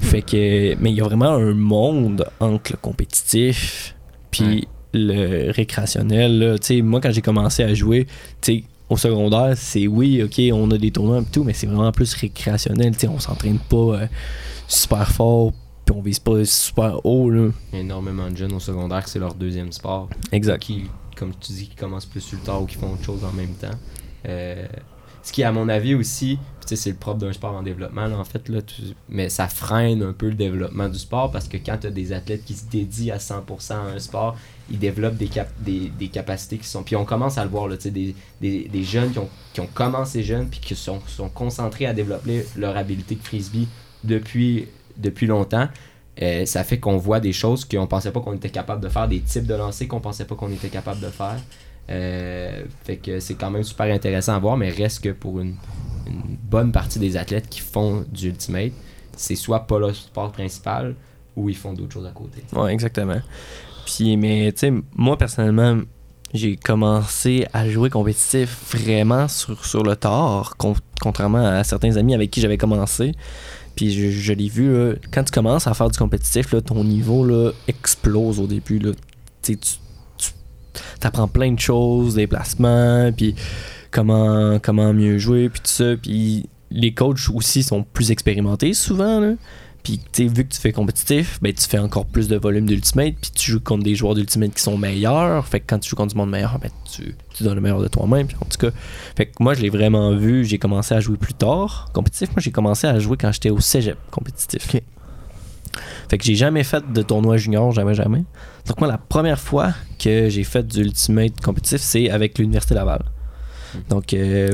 fait 0.00 0.22
que, 0.22 0.76
mais 0.80 0.90
il 0.90 0.96
y 0.96 1.00
a 1.00 1.04
vraiment 1.04 1.30
un 1.34 1.54
monde 1.54 2.26
entre 2.38 2.72
le 2.72 2.76
compétitif 2.80 3.94
puis 4.30 4.68
le 4.92 5.50
récréationnel, 5.52 6.38
là. 6.38 6.58
Tu 6.58 6.66
sais, 6.66 6.82
moi, 6.82 7.00
quand 7.00 7.12
j'ai 7.12 7.22
commencé 7.22 7.62
à 7.62 7.74
jouer, 7.74 8.06
au 8.88 8.96
secondaire, 8.96 9.52
c'est 9.56 9.86
oui, 9.86 10.22
ok, 10.22 10.40
on 10.52 10.70
a 10.72 10.78
des 10.78 10.90
tournois 10.90 11.20
et 11.20 11.24
tout, 11.24 11.44
mais 11.44 11.52
c'est 11.52 11.66
vraiment 11.66 11.92
plus 11.92 12.12
récréationnel. 12.14 12.92
Tu 12.92 13.00
sais, 13.00 13.08
on 13.08 13.20
s'entraîne 13.20 13.58
pas 13.58 13.76
euh, 13.76 14.06
super 14.66 15.10
fort, 15.12 15.52
puis 15.84 15.94
on 15.96 16.02
vise 16.02 16.18
pas 16.18 16.44
super 16.44 17.04
haut, 17.06 17.30
là. 17.30 17.50
Il 17.72 17.76
y 17.76 17.78
a 17.78 17.84
énormément 17.84 18.28
de 18.28 18.36
jeunes 18.36 18.52
au 18.52 18.60
secondaire 18.60 19.04
que 19.04 19.10
c'est 19.10 19.20
leur 19.20 19.34
deuxième 19.34 19.70
sport. 19.70 20.08
Exact. 20.32 20.60
Qui, 20.60 20.84
comme 21.16 21.32
tu 21.38 21.52
dis, 21.52 21.68
qui 21.68 21.76
commencent 21.76 22.06
plus 22.06 22.20
sur 22.20 22.38
le 22.38 22.44
tard 22.44 22.62
ou 22.62 22.66
qui 22.66 22.76
font 22.76 22.92
autre 22.92 23.04
chose 23.04 23.24
en 23.24 23.32
même 23.32 23.54
temps. 23.54 23.78
Euh, 24.26 24.66
ce 25.22 25.32
qui, 25.32 25.44
à 25.44 25.52
mon 25.52 25.68
avis 25.68 25.94
aussi, 25.94 26.38
c'est 26.76 26.90
le 26.90 26.96
propre 26.96 27.18
d'un 27.18 27.32
sport 27.32 27.54
en 27.54 27.62
développement, 27.62 28.06
là, 28.06 28.16
en 28.18 28.24
fait, 28.24 28.48
là, 28.48 28.60
mais 29.08 29.28
ça 29.28 29.48
freine 29.48 30.02
un 30.02 30.12
peu 30.12 30.28
le 30.28 30.34
développement 30.34 30.88
du 30.88 30.98
sport 30.98 31.30
parce 31.30 31.48
que 31.48 31.56
quand 31.56 31.78
tu 31.78 31.86
as 31.86 31.90
des 31.90 32.12
athlètes 32.12 32.44
qui 32.44 32.54
se 32.54 32.64
dédient 32.70 33.14
à 33.14 33.18
100% 33.18 33.72
à 33.72 33.76
un 33.76 33.98
sport, 33.98 34.36
ils 34.70 34.78
développent 34.78 35.16
des, 35.16 35.26
cap- 35.28 35.52
des, 35.60 35.90
des 35.98 36.08
capacités 36.08 36.58
qui 36.58 36.66
sont. 36.66 36.82
Puis 36.82 36.96
on 36.96 37.04
commence 37.04 37.38
à 37.38 37.44
le 37.44 37.50
voir, 37.50 37.68
là, 37.68 37.76
des, 37.76 38.14
des, 38.40 38.68
des 38.68 38.84
jeunes 38.84 39.10
qui 39.12 39.18
ont, 39.18 39.28
qui 39.52 39.60
ont 39.60 39.68
commencé 39.72 40.22
jeunes 40.22 40.48
puis 40.48 40.60
qui 40.60 40.74
sont, 40.76 41.00
sont 41.06 41.28
concentrés 41.28 41.86
à 41.86 41.92
développer 41.92 42.46
leur 42.56 42.76
habilité 42.76 43.14
de 43.16 43.22
frisbee 43.22 43.68
depuis, 44.04 44.66
depuis 44.96 45.26
longtemps. 45.26 45.68
Euh, 46.22 46.44
ça 46.44 46.64
fait 46.64 46.78
qu'on 46.78 46.98
voit 46.98 47.20
des 47.20 47.32
choses 47.32 47.64
qu'on 47.64 47.86
pensait 47.86 48.10
pas 48.10 48.20
qu'on 48.20 48.34
était 48.34 48.50
capable 48.50 48.82
de 48.82 48.88
faire, 48.88 49.08
des 49.08 49.20
types 49.20 49.46
de 49.46 49.54
lancers 49.54 49.88
qu'on 49.88 50.00
pensait 50.00 50.24
pas 50.26 50.34
qu'on 50.34 50.50
était 50.50 50.68
capable 50.68 51.00
de 51.00 51.08
faire. 51.08 51.36
Euh, 51.88 52.62
fait 52.84 52.96
que 52.96 53.18
c'est 53.20 53.34
quand 53.34 53.50
même 53.50 53.64
super 53.64 53.92
intéressant 53.92 54.34
à 54.34 54.38
voir, 54.38 54.56
mais 54.56 54.70
reste 54.70 55.02
que 55.02 55.10
pour 55.10 55.40
une, 55.40 55.54
bonne 56.50 56.72
partie 56.72 56.98
des 56.98 57.16
athlètes 57.16 57.48
qui 57.48 57.60
font 57.60 58.04
du 58.10 58.28
ultimate, 58.28 58.72
c'est 59.16 59.36
soit 59.36 59.60
pas 59.60 59.78
le 59.78 59.92
sport 59.92 60.32
principal 60.32 60.94
ou 61.36 61.48
ils 61.48 61.56
font 61.56 61.72
d'autres 61.72 61.92
choses 61.92 62.06
à 62.06 62.10
côté. 62.10 62.42
Ouais, 62.52 62.72
exactement. 62.72 63.20
Puis, 63.86 64.16
mais 64.16 64.52
tu 64.52 64.58
sais, 64.58 64.72
moi 64.94 65.16
personnellement, 65.16 65.80
j'ai 66.34 66.56
commencé 66.56 67.46
à 67.52 67.68
jouer 67.68 67.90
compétitif 67.90 68.74
vraiment 68.76 69.28
sur, 69.28 69.64
sur 69.64 69.82
le 69.82 69.96
tard, 69.96 70.56
con- 70.56 70.74
contrairement 71.00 71.44
à 71.44 71.64
certains 71.64 71.96
amis 71.96 72.14
avec 72.14 72.30
qui 72.30 72.40
j'avais 72.40 72.58
commencé. 72.58 73.12
Puis 73.76 73.92
je, 73.92 74.32
l'ai 74.32 74.48
vu, 74.48 74.96
quand 75.12 75.24
tu 75.24 75.32
commences 75.32 75.66
à 75.66 75.74
faire 75.74 75.88
du 75.88 75.98
compétitif, 75.98 76.52
là, 76.52 76.60
ton 76.60 76.84
niveau 76.84 77.24
là, 77.24 77.52
explose 77.68 78.40
au 78.40 78.46
début. 78.46 78.78
Là. 78.78 78.92
Tu 79.42 79.58
sais, 80.74 80.82
tu 80.94 81.00
tu 81.00 81.06
apprends 81.06 81.28
plein 81.28 81.52
de 81.52 81.60
choses, 81.60 82.14
des 82.14 82.26
placements, 82.26 83.10
puis 83.12 83.34
comment, 83.90 84.58
comment 84.60 84.92
mieux 84.92 85.18
jouer, 85.18 85.48
puis 85.48 85.60
tout 85.60 85.70
ça. 85.70 85.96
Puis 86.00 86.48
les 86.70 86.94
coachs 86.94 87.28
aussi 87.34 87.62
sont 87.62 87.82
plus 87.82 88.10
expérimentés 88.10 88.74
souvent. 88.74 89.20
Là. 89.20 89.32
Puis, 89.82 90.00
vu 90.18 90.44
que 90.44 90.52
tu 90.52 90.60
fais 90.60 90.72
compétitif, 90.72 91.38
ben, 91.40 91.52
tu 91.52 91.66
fais 91.66 91.78
encore 91.78 92.04
plus 92.04 92.28
de 92.28 92.36
volume 92.36 92.66
d'ultimate, 92.66 93.14
puis 93.20 93.30
tu 93.30 93.50
joues 93.52 93.60
contre 93.60 93.82
des 93.82 93.94
joueurs 93.94 94.14
d'ultimate 94.14 94.52
qui 94.54 94.62
sont 94.62 94.76
meilleurs. 94.76 95.46
Fait 95.46 95.60
que 95.60 95.64
quand 95.66 95.78
tu 95.78 95.88
joues 95.88 95.96
contre 95.96 96.12
du 96.12 96.18
monde 96.18 96.30
meilleur, 96.30 96.58
ben, 96.58 96.70
tu, 96.92 97.14
tu 97.34 97.44
donnes 97.44 97.54
le 97.54 97.60
meilleur 97.60 97.80
de 97.80 97.88
toi-même. 97.88 98.26
En 98.40 98.44
tout 98.44 98.58
cas, 98.58 98.70
fait 99.16 99.26
que 99.26 99.32
moi, 99.40 99.54
je 99.54 99.62
l'ai 99.62 99.70
vraiment 99.70 100.14
vu. 100.14 100.44
J'ai 100.44 100.58
commencé 100.58 100.94
à 100.94 101.00
jouer 101.00 101.16
plus 101.16 101.34
tard. 101.34 101.88
Compétitif, 101.94 102.28
moi, 102.30 102.40
j'ai 102.40 102.50
commencé 102.50 102.86
à 102.86 102.98
jouer 102.98 103.16
quand 103.16 103.32
j'étais 103.32 103.50
au 103.50 103.60
cégep 103.60 103.98
compétitif. 104.10 104.68
Fait 106.10 106.18
que 106.18 106.24
j'ai 106.24 106.34
jamais 106.34 106.64
fait 106.64 106.82
de 106.92 107.02
tournoi 107.02 107.36
junior, 107.36 107.70
jamais, 107.70 107.94
jamais. 107.94 108.24
Donc, 108.66 108.80
moi, 108.80 108.88
la 108.88 108.98
première 108.98 109.38
fois 109.38 109.72
que 109.96 110.28
j'ai 110.28 110.42
fait 110.42 110.66
du 110.66 110.80
ultimate 110.80 111.40
compétitif, 111.40 111.80
c'est 111.80 112.10
avec 112.10 112.36
l'Université 112.36 112.74
Laval. 112.74 113.02
Donc, 113.88 114.12
euh, 114.12 114.50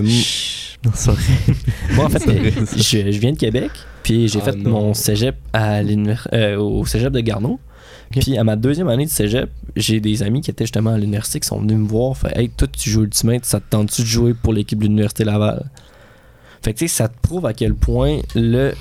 non, 0.85 0.93
moi, 1.95 2.05
en 2.05 2.09
fait, 2.11 2.19
vrai, 2.27 2.53
je, 2.77 3.11
je 3.11 3.19
viens 3.19 3.33
de 3.33 3.39
Québec, 3.39 3.71
puis 4.03 4.29
j'ai 4.29 4.41
Ah, 4.43 4.45
fait 4.53 4.57
non. 4.57 4.71
mon 4.71 4.95
cégep 4.95 5.37
à 5.55 5.83
l'univers- 5.83 6.29
euh, 6.35 6.59
au 6.59 6.85
cégep 6.85 7.11
de 7.11 7.21
Garneau. 7.21 7.59
Puis 8.11 8.37
à 8.39 8.45
ma 8.45 8.55
deuxième 8.55 8.89
année 8.89 9.07
de 9.07 9.11
cégep, 9.11 9.51
j'ai 9.75 9.99
des 10.01 10.23
amis 10.23 10.43
qui 10.43 10.51
étaient 10.51 10.65
justement 10.65 10.91
à 10.91 10.99
l'université 10.99 11.41
qui 11.41 11.49
sont 11.49 11.59
venus 11.61 11.79
me 11.79 11.89
voir. 11.89 12.17
Fait, 12.17 12.39
hey, 12.39 12.51
toi, 12.51 12.69
tu 12.69 12.91
joues 12.91 13.03
Ultimate, 13.05 13.45
ça 13.47 13.59
te 13.61 13.65
tente-tu 13.71 14.03
de 14.03 14.07
jouer 14.07 14.35
pour 14.35 14.53
l'équipe 14.53 14.79
de 14.79 14.85
l'Université 14.85 15.25
Laval? 15.25 15.71
Fait 16.63 16.75
que 16.75 16.87
ça 16.87 17.09
te 17.09 17.19
prouve 17.21 17.47
à 17.47 17.53
quel 17.53 17.75
point 17.75 18.21
le 18.35 18.73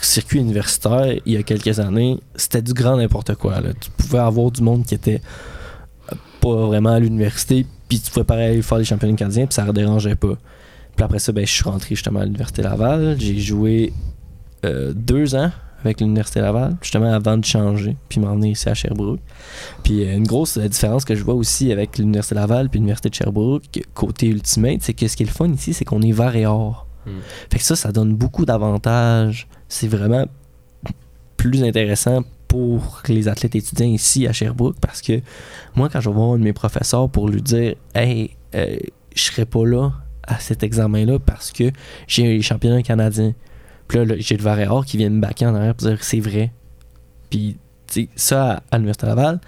circuit 0.00 0.38
universitaire, 0.38 1.14
il 1.26 1.32
y 1.32 1.36
a 1.36 1.42
quelques 1.42 1.80
années, 1.80 2.18
c'était 2.36 2.62
du 2.62 2.72
grand 2.72 2.96
n'importe 2.96 3.34
quoi. 3.34 3.60
là. 3.60 3.70
Tu 3.78 3.90
pouvais 3.90 4.18
avoir 4.18 4.50
du 4.50 4.62
monde 4.62 4.84
qui 4.84 4.94
était 4.94 5.20
pas 6.40 6.66
vraiment 6.66 6.90
à 6.90 7.00
l'université, 7.00 7.66
puis 7.88 8.00
tu 8.00 8.10
pouvais 8.10 8.24
pareil 8.24 8.62
faire 8.62 8.78
les 8.78 8.84
championnats 8.84 9.16
canadiens, 9.16 9.46
puis 9.46 9.54
ça 9.54 9.64
ne 9.64 9.72
dérangeait 9.72 10.16
pas. 10.16 10.36
Puis 10.96 11.04
après 11.04 11.18
ça, 11.18 11.32
ben, 11.32 11.46
je 11.46 11.52
suis 11.52 11.64
rentré 11.64 11.94
justement 11.94 12.20
à 12.20 12.24
l'Université 12.24 12.62
Laval. 12.62 13.16
J'ai 13.18 13.38
joué 13.38 13.92
euh, 14.64 14.92
deux 14.94 15.34
ans 15.34 15.50
avec 15.84 16.00
l'Université 16.00 16.40
Laval, 16.40 16.76
justement 16.80 17.12
avant 17.12 17.36
de 17.36 17.44
changer, 17.44 17.96
puis 18.08 18.20
m'emmener 18.20 18.50
ici 18.50 18.68
à 18.68 18.74
Sherbrooke. 18.74 19.20
Puis 19.82 20.04
euh, 20.04 20.16
une 20.16 20.26
grosse 20.26 20.56
euh, 20.56 20.68
différence 20.68 21.04
que 21.04 21.14
je 21.14 21.24
vois 21.24 21.34
aussi 21.34 21.72
avec 21.72 21.98
l'Université 21.98 22.34
Laval 22.34 22.68
puis 22.68 22.78
l'Université 22.78 23.08
de 23.08 23.14
Sherbrooke, 23.14 23.64
côté 23.94 24.28
Ultimate, 24.28 24.78
c'est 24.80 24.94
que 24.94 25.08
ce 25.08 25.16
qui 25.16 25.24
est 25.24 25.26
le 25.26 25.32
fun 25.32 25.48
ici, 25.48 25.74
c'est 25.74 25.84
qu'on 25.84 26.02
est 26.02 26.12
var 26.12 26.36
et 26.36 26.46
or. 26.46 26.86
Hmm. 27.06 27.18
Fait 27.50 27.58
que 27.58 27.64
ça, 27.64 27.76
ça 27.76 27.92
donne 27.92 28.14
beaucoup 28.14 28.44
d'avantages. 28.44 29.48
C'est 29.68 29.88
vraiment 29.88 30.26
plus 31.36 31.64
intéressant 31.64 32.22
pour 32.48 33.00
les 33.08 33.28
athlètes 33.28 33.54
étudiants 33.56 33.86
ici 33.88 34.26
à 34.26 34.32
Sherbrooke 34.32 34.76
parce 34.80 35.00
que 35.02 35.20
moi, 35.74 35.88
quand 35.88 36.00
je 36.00 36.08
vais 36.10 36.14
voir 36.14 36.32
un 36.34 36.38
de 36.38 36.44
mes 36.44 36.52
professeurs 36.52 37.08
pour 37.08 37.28
lui 37.28 37.42
dire 37.42 37.74
Hey, 37.94 38.36
euh, 38.54 38.76
je 39.14 39.22
serai 39.22 39.44
pas 39.46 39.64
là 39.66 39.90
à 40.24 40.38
cet 40.38 40.62
examen-là 40.62 41.18
parce 41.18 41.50
que 41.50 41.70
j'ai 42.06 42.24
les 42.24 42.42
championnats 42.42 42.82
canadiens. 42.82 43.32
Puis 43.88 43.98
là, 43.98 44.04
là, 44.04 44.14
j'ai 44.18 44.36
le 44.36 44.42
Varéor 44.42 44.84
qui 44.84 44.96
vient 44.96 45.10
me 45.10 45.20
baquer 45.20 45.46
en 45.46 45.54
arrière 45.54 45.74
pour 45.74 45.88
dire 45.88 45.98
c'est 46.04 46.20
vrai. 46.20 46.52
Puis, 47.30 47.56
tu 47.86 48.02
sais, 48.02 48.08
ça, 48.14 48.52
à, 48.52 48.62
à 48.70 48.76
l'Université 48.78 49.06
Laval, 49.06 49.40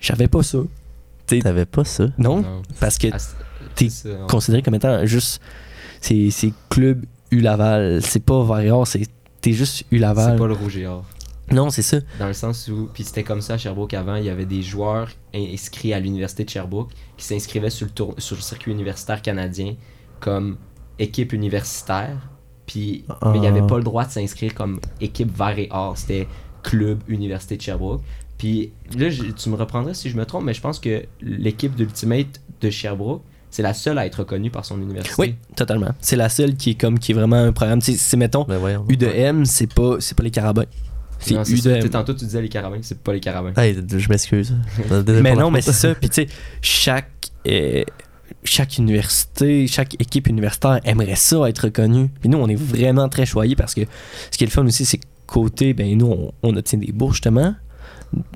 j'avais 0.00 0.28
pas 0.28 0.42
ça. 0.42 0.58
T'avais 1.26 1.66
pas 1.66 1.84
ça? 1.84 2.04
Non, 2.18 2.40
Non. 2.42 2.62
parce 2.80 2.98
que 2.98 3.08
Ah, 3.12 3.16
t'es 3.74 3.88
considéré 4.28 4.62
comme 4.62 4.74
étant 4.74 5.04
juste. 5.06 5.40
C'est 6.02 6.28
c'est 6.30 6.52
club 6.68 7.06
U 7.30 7.40
Laval. 7.40 8.02
C'est 8.02 8.24
pas 8.24 8.42
Varéor, 8.44 8.86
c'est. 8.86 9.06
T'es 9.40 9.52
juste 9.52 9.82
U 9.90 9.96
C'est 9.96 9.98
Laval. 9.98 10.36
pas 10.38 10.46
le 10.46 10.52
rouge 10.52 10.76
et 10.76 10.86
or. 10.86 11.04
Non, 11.50 11.70
c'est 11.70 11.82
ça. 11.82 11.98
Dans 12.18 12.26
le 12.28 12.32
sens 12.34 12.68
où, 12.68 12.88
puis 12.94 13.02
c'était 13.04 13.24
comme 13.24 13.40
ça 13.40 13.54
à 13.54 13.58
Sherbrooke 13.58 13.94
avant, 13.94 14.14
il 14.16 14.24
y 14.24 14.28
avait 14.30 14.46
des 14.46 14.62
joueurs 14.62 15.08
inscrits 15.34 15.92
à 15.92 16.00
l'université 16.00 16.44
de 16.44 16.50
Sherbrooke 16.50 16.90
qui 17.16 17.24
s'inscrivaient 17.26 17.68
sur 17.70 17.86
le, 17.86 17.92
tour- 17.92 18.14
sur 18.18 18.36
le 18.36 18.42
circuit 18.42 18.70
universitaire 18.72 19.20
canadien 19.22 19.74
comme 20.20 20.56
équipe 20.98 21.32
universitaire, 21.32 22.28
puis 22.66 23.04
mais 23.24 23.36
il 23.38 23.40
n'y 23.40 23.46
avait 23.48 23.60
Ah. 23.62 23.66
pas 23.66 23.76
le 23.78 23.82
droit 23.84 24.04
de 24.04 24.10
s'inscrire 24.12 24.54
comme 24.54 24.80
équipe 25.00 25.36
vert 25.36 25.58
et 25.58 25.68
or, 25.72 25.98
c'était 25.98 26.28
club 26.62 27.00
université 27.08 27.56
de 27.56 27.62
Sherbrooke. 27.62 28.02
Puis 28.38 28.72
là, 28.96 29.10
je- 29.10 29.24
tu 29.24 29.48
me 29.50 29.56
reprendras 29.56 29.94
si 29.94 30.08
je 30.10 30.16
me 30.16 30.24
trompe, 30.24 30.44
mais 30.44 30.54
je 30.54 30.60
pense 30.60 30.78
que 30.78 31.04
l'équipe 31.20 31.74
d'Ultimate 31.74 32.40
de 32.60 32.70
Sherbrooke, 32.70 33.22
c'est 33.52 33.62
la 33.62 33.74
seule 33.74 33.98
à 33.98 34.06
être 34.06 34.16
reconnue 34.16 34.50
par 34.50 34.64
son 34.64 34.80
université. 34.80 35.14
Oui, 35.18 35.34
totalement. 35.54 35.90
C'est 36.00 36.16
la 36.16 36.30
seule 36.30 36.56
qui 36.56 36.70
est 36.70 36.74
comme 36.74 36.98
qui 36.98 37.12
est 37.12 37.14
vraiment 37.14 37.36
un 37.36 37.52
programme. 37.52 37.82
C'est 37.82 38.16
mettons 38.16 38.44
Ben 38.44 38.56
voyons. 38.56 38.84
U 38.88 38.96
de 38.96 39.06
M, 39.06 39.44
c'est 39.44 39.72
pas 39.72 39.96
c'est 40.00 40.16
pas 40.16 40.24
les 40.24 40.30
carabins. 40.30 40.64
C'est 41.18 41.34
U 41.34 41.60
de 41.60 41.70
M. 41.70 41.88
Tantôt, 41.90 42.14
tu 42.14 42.24
disais 42.24 42.40
les 42.40 42.48
carabins, 42.48 42.78
c'est 42.80 42.98
pas 42.98 43.12
les 43.12 43.20
carabins. 43.20 43.52
Hey, 43.56 43.74
je 43.74 44.08
m'excuse. 44.08 44.56
Mais 45.22 45.36
non, 45.36 45.50
mais 45.50 45.60
c'est 45.60 45.72
ça. 45.72 45.94
Puis 45.94 46.08
tu 46.08 46.22
sais, 46.22 46.28
chaque 46.62 47.30
euh, 47.46 47.84
chaque 48.42 48.78
université, 48.78 49.66
chaque 49.66 50.00
équipe 50.00 50.28
universitaire 50.28 50.80
aimerait 50.84 51.14
ça 51.16 51.46
être 51.48 51.64
reconnue. 51.64 52.08
Puis 52.20 52.30
nous, 52.30 52.38
on 52.38 52.48
est 52.48 52.56
vraiment 52.56 53.08
très 53.10 53.26
choyés 53.26 53.54
parce 53.54 53.74
que 53.74 53.82
ce 54.30 54.38
qui 54.38 54.44
est 54.44 54.46
le 54.46 54.52
fun 54.52 54.64
aussi, 54.64 54.86
c'est 54.86 54.96
que 54.96 55.06
côté, 55.26 55.74
ben 55.74 55.96
nous, 55.96 56.06
on, 56.06 56.32
on 56.42 56.56
obtient 56.56 56.78
des 56.78 56.90
bourses 56.92 57.16
justement 57.16 57.54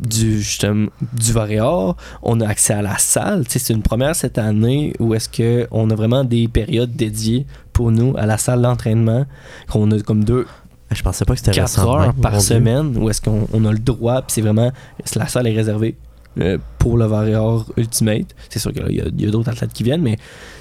du 0.00 0.40
justement, 0.40 0.88
du 1.12 1.32
Varéor, 1.32 1.96
on 2.22 2.40
a 2.40 2.48
accès 2.48 2.74
à 2.74 2.82
la 2.82 2.98
salle. 2.98 3.44
C'est 3.48 3.72
une 3.72 3.82
première 3.82 4.16
cette 4.16 4.38
année 4.38 4.92
où 4.98 5.14
est-ce 5.14 5.28
que 5.28 5.66
on 5.70 5.90
a 5.90 5.94
vraiment 5.94 6.24
des 6.24 6.48
périodes 6.48 6.94
dédiées 6.94 7.46
pour 7.72 7.90
nous 7.90 8.14
à 8.16 8.26
la 8.26 8.38
salle 8.38 8.62
d'entraînement, 8.62 9.26
qu'on 9.68 9.90
a 9.90 10.00
comme 10.00 10.24
deux, 10.24 10.46
Je 10.90 11.02
pensais 11.02 11.24
pas 11.24 11.34
que 11.34 11.40
c'était 11.40 11.52
4 11.52 11.62
récent 11.62 11.84
de 11.84 11.88
heures 11.88 12.14
par 12.14 12.32
mon 12.32 12.38
Dieu. 12.38 12.46
semaine 12.46 12.96
où 12.96 13.10
est-ce 13.10 13.20
qu'on 13.20 13.46
on 13.52 13.64
a 13.64 13.72
le 13.72 13.78
droit, 13.78 14.22
puis 14.22 14.32
c'est 14.32 14.40
vraiment, 14.40 14.70
la 15.14 15.28
salle 15.28 15.46
est 15.46 15.54
réservée 15.54 15.96
euh, 16.40 16.58
pour 16.78 16.96
le 16.96 17.06
Warrior 17.06 17.66
Ultimate. 17.76 18.34
C'est 18.48 18.58
sûr 18.58 18.72
qu'il 18.72 18.92
y 18.92 19.00
a, 19.00 19.28
a 19.28 19.30
d'autres 19.30 19.50
athlètes 19.50 19.72
qui 19.72 19.82
viennent, 19.82 20.02
mais 20.02 20.16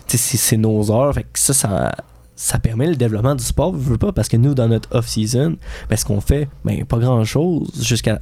c'est 0.07 0.57
nos 0.57 0.91
heures. 0.91 1.13
Fait 1.13 1.23
que 1.23 1.39
ça, 1.39 1.53
ça, 1.53 1.95
ça 2.35 2.59
permet 2.59 2.87
le 2.87 2.95
développement 2.95 3.33
du 3.35 3.43
sport, 3.43 3.73
je 3.73 3.77
veux 3.89 3.97
pas, 3.97 4.11
parce 4.11 4.27
que 4.27 4.35
nous, 4.37 4.53
dans 4.53 4.67
notre 4.67 4.93
off-season, 4.95 5.55
ben, 5.89 5.95
ce 5.95 6.03
qu'on 6.03 6.19
fait, 6.21 6.49
ben, 6.65 6.83
pas 6.85 6.97
grand-chose 6.97 7.69
jusqu'à 7.81 8.21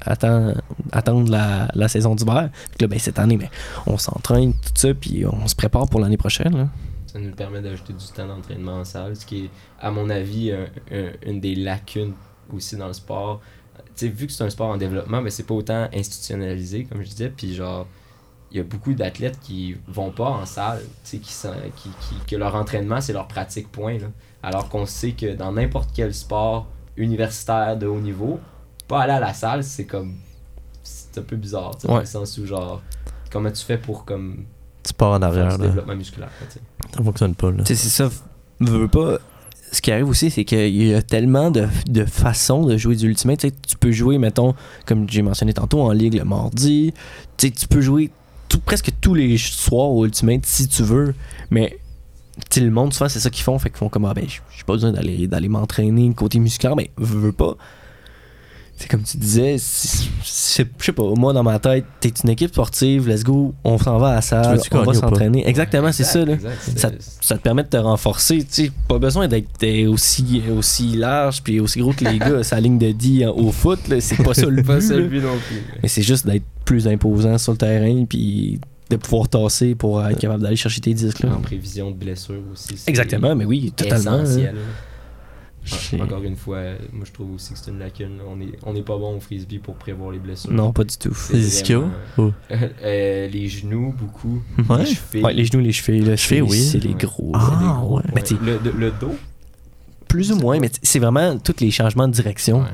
attendre, 0.00 0.60
attendre 0.92 1.30
la, 1.30 1.68
la 1.74 1.88
saison 1.88 2.14
d'hiver. 2.14 2.50
Ben, 2.78 2.98
cette 2.98 3.18
année, 3.18 3.36
ben, 3.36 3.48
on 3.86 3.98
s'entraîne, 3.98 4.52
tout 4.54 4.70
ça, 4.74 4.94
puis 4.94 5.24
on 5.26 5.46
se 5.46 5.54
prépare 5.54 5.88
pour 5.88 6.00
l'année 6.00 6.16
prochaine. 6.16 6.68
Ça 7.06 7.18
nous 7.18 7.32
permet 7.32 7.60
d'ajouter 7.60 7.92
du 7.92 8.06
temps 8.14 8.26
d'entraînement 8.26 8.76
en 8.78 8.84
salle, 8.84 9.16
ce 9.16 9.26
qui 9.26 9.44
est, 9.46 9.50
à 9.80 9.90
mon 9.90 10.08
avis, 10.10 10.52
un- 10.52 10.66
un- 10.96 11.10
une 11.26 11.40
des 11.40 11.54
lacunes 11.56 12.12
aussi 12.54 12.76
dans 12.76 12.86
le 12.86 12.92
sport. 12.92 13.40
Tu 13.96 14.06
sais, 14.06 14.08
vu 14.08 14.26
que 14.26 14.32
c'est 14.32 14.44
un 14.44 14.50
sport 14.50 14.68
en 14.70 14.76
développement, 14.76 15.20
mais 15.20 15.30
c'est 15.30 15.42
pas 15.42 15.54
autant 15.54 15.88
institutionnalisé, 15.92 16.84
comme 16.84 17.02
je 17.02 17.08
disais, 17.08 17.28
puis 17.36 17.54
genre, 17.54 17.86
il 18.52 18.56
y 18.56 18.60
a 18.60 18.64
beaucoup 18.64 18.94
d'athlètes 18.94 19.38
qui 19.40 19.76
vont 19.88 20.10
pas 20.10 20.28
en 20.28 20.44
salle, 20.46 20.80
tu 20.82 20.88
sais, 21.04 21.18
qui, 21.18 21.32
sont- 21.32 21.52
qui, 21.76 21.88
qui- 22.00 22.26
que 22.26 22.36
leur 22.36 22.54
entraînement, 22.54 23.00
c'est 23.00 23.12
leur 23.12 23.28
pratique 23.28 23.70
point, 23.70 23.98
là. 23.98 24.06
Alors 24.42 24.68
qu'on 24.68 24.86
sait 24.86 25.12
que 25.12 25.34
dans 25.34 25.52
n'importe 25.52 25.90
quel 25.94 26.12
sport 26.14 26.66
universitaire 26.96 27.76
de 27.76 27.86
haut 27.86 28.00
niveau, 28.00 28.40
pas 28.88 29.02
aller 29.02 29.12
à 29.12 29.20
la 29.20 29.34
salle, 29.34 29.62
c'est 29.64 29.84
comme, 29.84 30.14
c'est 30.82 31.18
un 31.18 31.22
peu 31.22 31.36
bizarre, 31.36 31.72
tu 31.76 31.82
sais, 31.82 31.88
dans 31.88 31.94
Ouais. 31.94 32.00
le 32.00 32.06
sens 32.06 32.36
où 32.38 32.46
genre, 32.46 32.82
comment 33.30 33.50
tu 33.50 33.64
fais 33.64 33.78
pour 33.78 34.04
comme 34.04 34.44
Tu 34.82 34.92
pars 34.94 35.12
en 35.12 35.18
faire 35.20 35.28
arrière, 35.28 35.56
du 35.56 35.62
là. 35.62 35.68
développement 35.68 35.96
musculaire, 35.96 36.30
tu 36.48 36.54
sais. 36.54 36.60
Ça 36.96 37.02
fonctionne 37.04 37.34
pas, 37.34 37.50
là. 37.50 37.58
Tu 37.64 37.74
sais, 37.74 37.76
c'est 37.76 37.88
ça. 37.88 38.10
Veux, 38.60 38.88
pas. 38.88 39.18
Ce 39.72 39.80
qui 39.80 39.92
arrive 39.92 40.08
aussi, 40.08 40.30
c'est 40.30 40.44
qu'il 40.44 40.74
y 40.82 40.92
a 40.94 41.00
tellement 41.00 41.50
de, 41.52 41.68
de 41.88 42.04
façons 42.04 42.64
de 42.66 42.76
jouer 42.76 42.96
du 42.96 43.06
Ultimate. 43.08 43.38
Tu 43.38 43.48
sais, 43.48 43.54
tu 43.68 43.76
peux 43.76 43.92
jouer, 43.92 44.18
mettons, 44.18 44.54
comme 44.84 45.08
j'ai 45.08 45.22
mentionné 45.22 45.52
tantôt, 45.52 45.80
en 45.82 45.92
ligue 45.92 46.14
le 46.14 46.24
mardi. 46.24 46.92
Tu 47.36 47.46
sais, 47.46 47.52
tu 47.52 47.68
peux 47.68 47.80
jouer 47.80 48.10
presque 48.58 48.90
tous 49.00 49.14
les 49.14 49.36
soirs 49.38 49.90
au 49.90 50.04
Ultimate 50.04 50.46
si 50.46 50.68
tu 50.68 50.82
veux. 50.82 51.14
Mais 51.50 51.78
le 52.56 52.70
monde, 52.70 52.92
souvent, 52.92 53.08
c'est 53.08 53.20
ça 53.20 53.30
qu'ils 53.30 53.44
font. 53.44 53.58
Fait 53.58 53.70
qu'ils 53.70 53.78
font 53.78 53.88
comme, 53.88 54.04
ah 54.04 54.14
ben, 54.14 54.26
j'ai 54.28 54.64
pas 54.64 54.72
besoin 54.72 54.92
d'aller 54.92 55.26
d'aller 55.26 55.48
m'entraîner 55.48 56.12
côté 56.14 56.38
musculaire. 56.38 56.76
Mais 56.76 56.90
veux, 56.96 57.18
veux 57.20 57.32
pas. 57.32 57.56
C'est 58.80 58.88
comme 58.88 59.02
tu 59.02 59.18
disais, 59.18 59.56
je 59.58 60.24
sais 60.24 60.64
pas, 60.64 61.02
moi 61.14 61.34
dans 61.34 61.42
ma 61.42 61.58
tête, 61.58 61.84
t'es 62.00 62.08
une 62.24 62.30
équipe 62.30 62.48
sportive, 62.48 63.06
let's 63.08 63.22
go, 63.22 63.52
on 63.62 63.76
s'en 63.76 63.98
va 63.98 64.08
à 64.08 64.14
la 64.14 64.20
salle, 64.22 64.58
on 64.72 64.82
va 64.82 64.94
s'entraîner. 64.94 65.46
Exactement, 65.46 65.92
c'est 65.92 66.04
ça. 66.04 66.24
Là 66.24 66.32
Exact, 66.32 66.56
ça, 66.76 66.90
ça 67.20 67.36
te 67.36 67.42
permet 67.42 67.62
de 67.62 67.68
te 67.68 67.76
renforcer. 67.76 68.38
Tu 68.38 68.46
sais, 68.48 68.72
pas 68.88 68.98
besoin 68.98 69.28
d'être 69.28 69.86
aussi, 69.86 70.42
aussi 70.56 70.96
large 70.96 71.42
puis 71.42 71.60
aussi 71.60 71.80
gros 71.80 71.92
que 71.92 72.04
les 72.04 72.18
gars. 72.18 72.42
Sa 72.42 72.58
ligne 72.58 72.78
de 72.78 72.90
10 72.92 73.26
en- 73.26 73.36
au 73.36 73.52
foot, 73.52 73.86
là, 73.88 74.00
c'est 74.00 74.16
pas 74.22 74.32
ça 74.32 74.46
le 74.46 74.62
pas 74.62 74.76
but. 74.76 74.80
ça 74.82 74.94
là. 74.94 75.00
le 75.00 75.08
but 75.08 75.20
non 75.22 75.36
plus. 75.46 75.60
Mais 75.82 75.88
c'est 75.90 76.02
juste 76.02 76.26
d'être 76.26 76.44
plus 76.64 76.88
imposant 76.88 77.36
sur 77.36 77.52
le 77.52 77.58
terrain 77.58 78.06
puis 78.08 78.58
de 78.88 78.96
pouvoir 78.96 79.28
tasser 79.28 79.74
pour 79.74 80.02
être 80.04 80.18
capable 80.18 80.42
d'aller 80.42 80.56
chercher 80.56 80.80
tes 80.80 80.94
disques. 80.94 81.20
Là. 81.20 81.34
En 81.36 81.40
prévision 81.40 81.90
de 81.90 81.96
blessure 81.96 82.40
aussi. 82.50 82.74
c'est 82.76 82.88
Exactement, 82.88 83.36
mais 83.36 83.44
oui, 83.44 83.72
totalement. 83.76 84.12
hein. 84.24 84.52
Encore 86.00 86.22
une 86.22 86.36
fois, 86.36 86.58
moi 86.92 87.04
je 87.06 87.12
trouve 87.12 87.34
aussi 87.34 87.52
que 87.52 87.58
c'est 87.58 87.70
une 87.70 87.78
lacune. 87.78 88.18
On 88.28 88.40
est, 88.40 88.52
on 88.64 88.72
n'est 88.72 88.82
pas 88.82 88.96
bon 88.96 89.16
au 89.16 89.20
frisbee 89.20 89.58
pour 89.58 89.74
prévoir 89.74 90.10
les 90.10 90.18
blessures. 90.18 90.50
Non, 90.52 90.72
pas 90.72 90.84
du 90.84 90.96
tout. 90.96 91.16
Les 91.32 91.72
Ou- 92.18 92.32
Euh, 92.82 93.28
les 93.28 93.48
genoux, 93.48 93.94
beaucoup. 93.98 94.42
Ouais. 94.68 94.78
Les 94.78 94.86
chevilles. 94.86 95.22
Ouais, 95.22 95.32
les 95.34 95.44
genoux, 95.44 95.60
les 95.62 95.72
chevilles, 95.72 96.00
là, 96.04 96.16
Chevilles, 96.16 96.48
c'est- 96.48 96.50
oui. 96.52 96.68
c'est 96.72 96.78
les 96.78 96.94
gros. 96.94 97.32
Ah, 97.34 97.58
les 97.60 97.66
gros. 97.66 98.00
Mais 98.14 98.22
le, 98.42 98.58
le- 98.64 98.78
le 98.78 98.90
dos? 98.90 99.14
plus 100.08 100.32
ou 100.32 100.36
moins, 100.36 100.58
mais 100.58 100.70
c'est 100.82 100.98
vraiment 100.98 101.38
tous 101.38 101.60
les 101.60 101.70
changements 101.70 102.08
de 102.08 102.12
direction. 102.12 102.64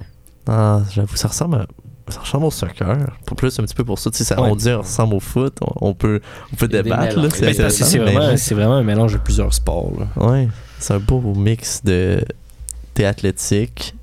Ah, 0.46 0.80
j'avoue, 0.90 1.16
ça 1.16 1.28
ressemble 1.28 1.56
à... 1.56 1.66
Ça 2.08 2.20
ressemble 2.20 2.44
au 2.46 2.50
soccer. 2.52 2.96
Pour 3.26 3.36
plus, 3.36 3.58
un 3.58 3.64
petit 3.64 3.74
peu 3.74 3.84
pour 3.84 3.98
ça. 3.98 4.10
Tu 4.12 4.18
sais, 4.18 4.24
ça, 4.24 4.40
Ouais. 4.40 4.48
on 4.48 4.54
dit 4.56 4.62
ça 4.64 4.76
ressemble 4.78 5.14
au 5.16 5.20
foot. 5.20 5.58
On, 5.60 5.88
on 5.88 5.92
peut, 5.94 6.20
on 6.52 6.56
peut 6.56 6.68
débattre. 6.68 7.20
C'est 7.32 7.98
vraiment, 7.98 8.36
vraiment 8.54 8.74
un 8.76 8.84
mélange 8.84 9.12
de 9.14 9.18
plusieurs 9.18 9.52
sports. 9.52 9.92
là. 9.98 10.24
Ouais, 10.24 10.48
c'est 10.78 10.94
un 10.94 11.00
beau 11.00 11.20
mix 11.34 11.82
de. 11.84 12.24
T'es 12.96 13.04
athlétique. 13.04 13.94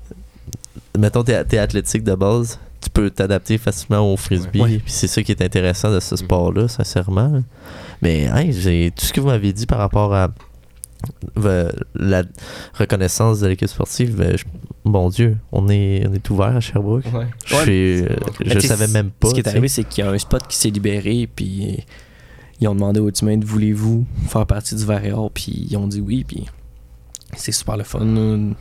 Mettons, 0.96 1.24
t'es, 1.24 1.44
t'es 1.44 1.58
athlétique 1.58 2.04
de 2.04 2.14
base. 2.14 2.58
Tu 2.80 2.88
peux 2.90 3.10
t'adapter 3.10 3.58
facilement 3.58 4.12
au 4.12 4.16
frisbee. 4.16 4.60
Ouais. 4.60 4.78
Puis 4.78 4.92
c'est 4.92 5.08
ça 5.08 5.22
qui 5.22 5.32
est 5.32 5.42
intéressant 5.42 5.90
de 5.92 5.98
ce 6.00 6.14
Mhm. 6.14 6.18
sport-là, 6.18 6.68
sincèrement. 6.68 7.42
Mais 8.02 8.24
hey, 8.32 8.52
j'ai 8.52 8.92
tout 8.96 9.04
ce 9.04 9.12
que 9.12 9.20
vous 9.20 9.26
m'avez 9.26 9.52
dit 9.52 9.66
par 9.66 9.78
rapport 9.78 10.14
à 10.14 10.28
euh, 11.44 11.70
la 11.94 12.22
reconnaissance 12.74 13.40
de 13.40 13.48
l'équipe 13.48 13.68
sportive. 13.68 14.20
euh, 14.22 14.36
je- 14.38 14.44
bon 14.86 15.10
Dieu, 15.10 15.36
on 15.52 15.68
est, 15.68 16.06
on 16.08 16.14
est 16.14 16.30
ouvert 16.30 16.56
à 16.56 16.60
Sherbrooke. 16.60 17.04
Ouais. 17.12 17.26
Je, 17.44 17.54
suis- 17.56 18.02
euh, 18.04 18.16
je 18.46 18.58
savais 18.60 18.86
même 18.88 19.10
pas. 19.10 19.28
Ce 19.28 19.34
qui 19.34 19.40
est 19.40 19.48
arrivé, 19.48 19.68
c'est 19.68 19.84
qu'il 19.84 20.02
y 20.04 20.06
a 20.06 20.10
un 20.10 20.16
spot 20.18 20.46
qui 20.46 20.56
s'est 20.56 20.70
libéré, 20.70 21.28
puis 21.34 21.84
ils 22.60 22.68
ont 22.68 22.74
demandé 22.74 23.00
aux 23.00 23.08
Ultimate 23.08 23.44
voulez-vous 23.44 24.06
faire 24.28 24.46
partie 24.46 24.76
du 24.76 24.84
Varéor, 24.84 25.30
puis 25.30 25.66
ils 25.68 25.76
ont 25.76 25.86
dit 25.88 26.00
oui, 26.00 26.24
puis 26.24 26.46
c'est 27.36 27.52
super 27.52 27.76
le 27.76 27.84
fun. 27.84 28.54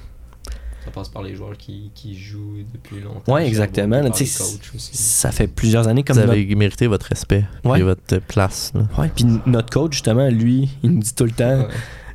Ça 0.86 0.92
passe 0.92 1.10
par 1.10 1.24
les 1.24 1.36
joueurs 1.36 1.56
qui, 1.58 1.92
qui 1.96 2.14
jouent 2.18 2.58
depuis 2.74 3.00
longtemps. 3.02 3.34
Ouais, 3.34 3.48
exactement, 3.48 4.02
là. 4.02 4.10
Ça 4.14 5.32
fait 5.32 5.48
plusieurs 5.48 5.88
années 5.88 6.04
comme 6.04 6.16
Vous 6.18 6.22
notre... 6.24 6.34
avez 6.34 6.56
mérité 6.56 6.88
votre 6.88 7.06
respect 7.08 7.46
Ouais. 7.64 7.80
et 7.80 7.84
votre 7.84 8.18
place. 8.20 8.74
Ouais, 8.98 9.10
puis 9.16 9.26
notre 9.46 9.70
coach, 9.72 9.94
justement, 9.94 10.28
lui, 10.30 10.70
il 10.84 10.92
nous 10.92 11.00
dit 11.00 11.16
tout 11.16 11.24
le 11.26 11.32
temps, 11.32 11.60
Ouais. 11.60 11.68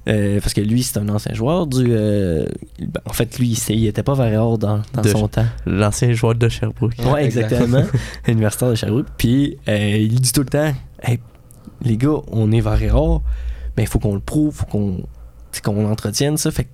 euh, 0.08 0.40
parce 0.40 0.52
que 0.52 0.60
lui, 0.60 0.82
c'est 0.82 0.98
un 0.98 1.08
ancien 1.08 1.34
joueur 1.34 1.66
du... 1.66 1.86
euh, 1.88 2.46
ben, 2.78 3.00
en 3.06 3.12
fait, 3.14 3.38
lui, 3.38 3.52
il 3.70 3.86
était 3.86 4.02
pas 4.02 4.14
Varéor 4.14 4.58
dans, 4.58 4.82
dans 4.92 5.02
De- 5.02 5.08
son 5.08 5.28
temps. 5.28 5.46
L'ancien 5.64 6.12
joueur 6.12 6.34
de 6.34 6.48
Sherbrooke. 6.48 6.94
Ouais, 7.10 7.24
exactement. 7.24 7.84
Universitaire 8.28 8.70
de 8.70 8.74
Sherbrooke. 8.74 9.06
Puis 9.16 9.56
euh, 9.68 9.96
il 9.98 10.20
dit 10.20 10.32
tout 10.32 10.42
le 10.42 10.48
temps 10.48 10.72
Hey, 11.02 11.20
les 11.82 11.96
gars, 11.96 12.16
on 12.30 12.50
est 12.52 12.60
Varéor, 12.60 13.22
mais 13.76 13.84
il 13.84 13.88
faut 13.88 13.98
qu'on 13.98 14.14
le 14.14 14.20
prouve, 14.20 14.54
faut 14.54 14.66
qu'on. 14.66 15.02
qu'on 15.64 15.90
entretienne 15.90 16.36
ça. 16.36 16.50
Fait 16.50 16.64
que 16.64 16.68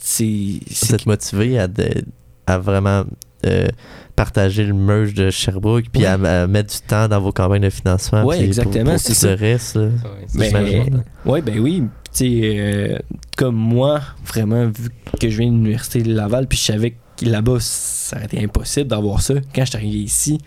c'est. 0.00 0.60
Vous 0.94 0.96
motivé 1.06 1.58
à, 1.58 1.68
de- 1.68 2.04
à 2.46 2.58
vraiment 2.58 3.04
euh, 3.44 3.66
partager 4.14 4.64
le 4.64 4.72
merge 4.74 5.14
de 5.14 5.30
Sherbrooke, 5.30 5.86
puis 5.92 6.02
Ouais. 6.02 6.08
à, 6.08 6.42
à 6.42 6.46
mettre 6.46 6.72
du 6.74 6.80
temps 6.86 7.06
dans 7.08 7.20
vos 7.20 7.32
campagnes 7.32 7.62
de 7.62 7.70
financement. 7.70 8.22
Pour- 8.22 8.34
exactement, 8.34 8.92
pour 8.92 9.00
c'est 9.00 9.14
ça. 9.14 9.34
reste. 9.34 9.76
là. 9.76 9.82
Ouais, 9.86 9.90
c'est 10.26 10.52
Ben. 10.52 11.04
Ouais, 11.24 11.42
ben 11.42 11.58
oui. 11.58 11.82
Tu 12.04 12.10
sais, 12.12 12.40
euh, 12.58 12.98
comme 13.36 13.56
moi, 13.56 14.00
vraiment, 14.24 14.66
vu 14.66 14.88
que 15.20 15.28
je 15.28 15.38
viens 15.38 15.48
de 15.50 15.56
l'Université 15.56 16.02
de 16.02 16.12
Laval, 16.14 16.46
puis 16.46 16.58
je 16.58 16.64
savais 16.64 16.96
que 17.18 17.24
là-bas, 17.26 17.58
ça 17.60 18.16
aurait 18.16 18.24
été 18.26 18.42
impossible 18.42 18.88
d'avoir 18.88 19.20
ça. 19.20 19.34
Quand 19.54 19.64
je 19.64 19.70
suis 19.70 19.76
arrivé 19.76 19.98
ici, 19.98 20.38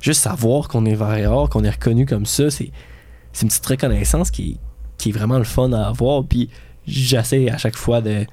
juste 0.00 0.22
savoir 0.22 0.68
qu'on 0.68 0.86
est 0.86 0.94
Varéor, 0.94 1.50
qu'on 1.50 1.64
est 1.64 1.70
reconnu 1.70 2.06
comme 2.06 2.24
ça, 2.26 2.50
c'est 2.50 2.70
c'est 3.32 3.42
une 3.42 3.48
petite 3.48 3.66
reconnaissance 3.66 4.30
qui, 4.30 4.58
qui 4.96 5.10
est 5.10 5.12
vraiment 5.12 5.38
le 5.38 5.44
fun 5.44 5.70
à 5.72 5.86
avoir. 5.88 6.24
Puis 6.24 6.48
j'essaie 6.86 7.50
à 7.50 7.58
chaque 7.58 7.76
fois 7.76 8.00
de, 8.00 8.24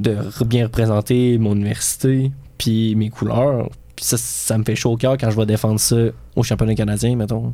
de 0.00 0.16
bien 0.44 0.64
représenter 0.66 1.38
mon 1.38 1.54
université, 1.54 2.30
puis 2.58 2.94
mes 2.94 3.10
couleurs. 3.10 3.68
Puis 3.96 4.04
ça, 4.04 4.16
ça 4.16 4.56
me 4.58 4.64
fait 4.64 4.76
chaud 4.76 4.92
au 4.92 4.96
cœur 4.96 5.16
quand 5.18 5.30
je 5.30 5.36
vais 5.36 5.46
défendre 5.46 5.80
ça 5.80 5.96
au 6.36 6.42
championnat 6.42 6.74
canadien, 6.74 7.16
mettons. 7.16 7.52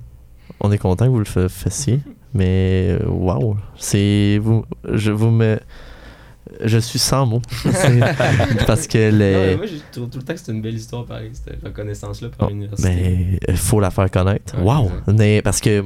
On 0.61 0.71
est 0.71 0.79
content 0.79 1.07
que 1.07 1.11
vous 1.11 1.19
le 1.19 1.25
fa- 1.25 1.49
fassiez, 1.49 2.01
mais 2.35 2.89
euh, 3.01 3.07
waouh, 3.09 3.57
c'est 3.77 4.39
vous, 4.43 4.65
je 4.93 5.11
vous 5.11 5.31
me, 5.31 5.59
je 6.63 6.77
suis 6.79 6.99
sans 6.99 7.25
mots 7.25 7.41
C'est- 7.73 8.01
parce 8.67 8.87
que 8.87 9.11
Non, 9.11 9.19
les, 9.19 9.57
moi, 9.57 9.65
j'ai 9.67 9.81
trouvé 9.91 10.11
tout 10.11 10.19
le 10.19 10.25
temps 10.25 10.35
que 10.35 10.39
c'était 10.39 10.53
une 10.53 10.61
belle 10.61 10.75
histoire, 10.75 11.07
pareil, 11.07 11.31
cette 11.33 11.63
reconnaissance-là 11.65 12.29
par 12.37 12.49
Oh, 12.49 12.51
l'université. 12.51 12.91
mais 12.91 13.39
il 13.49 13.57
faut 13.57 13.81
la 13.81 13.91
faire 13.91 14.11
connaître. 14.11 14.55
Ouais, 14.59 14.63
Wow! 14.65 14.91
Mais 15.17 15.41
parce 15.41 15.61
que 15.63 15.83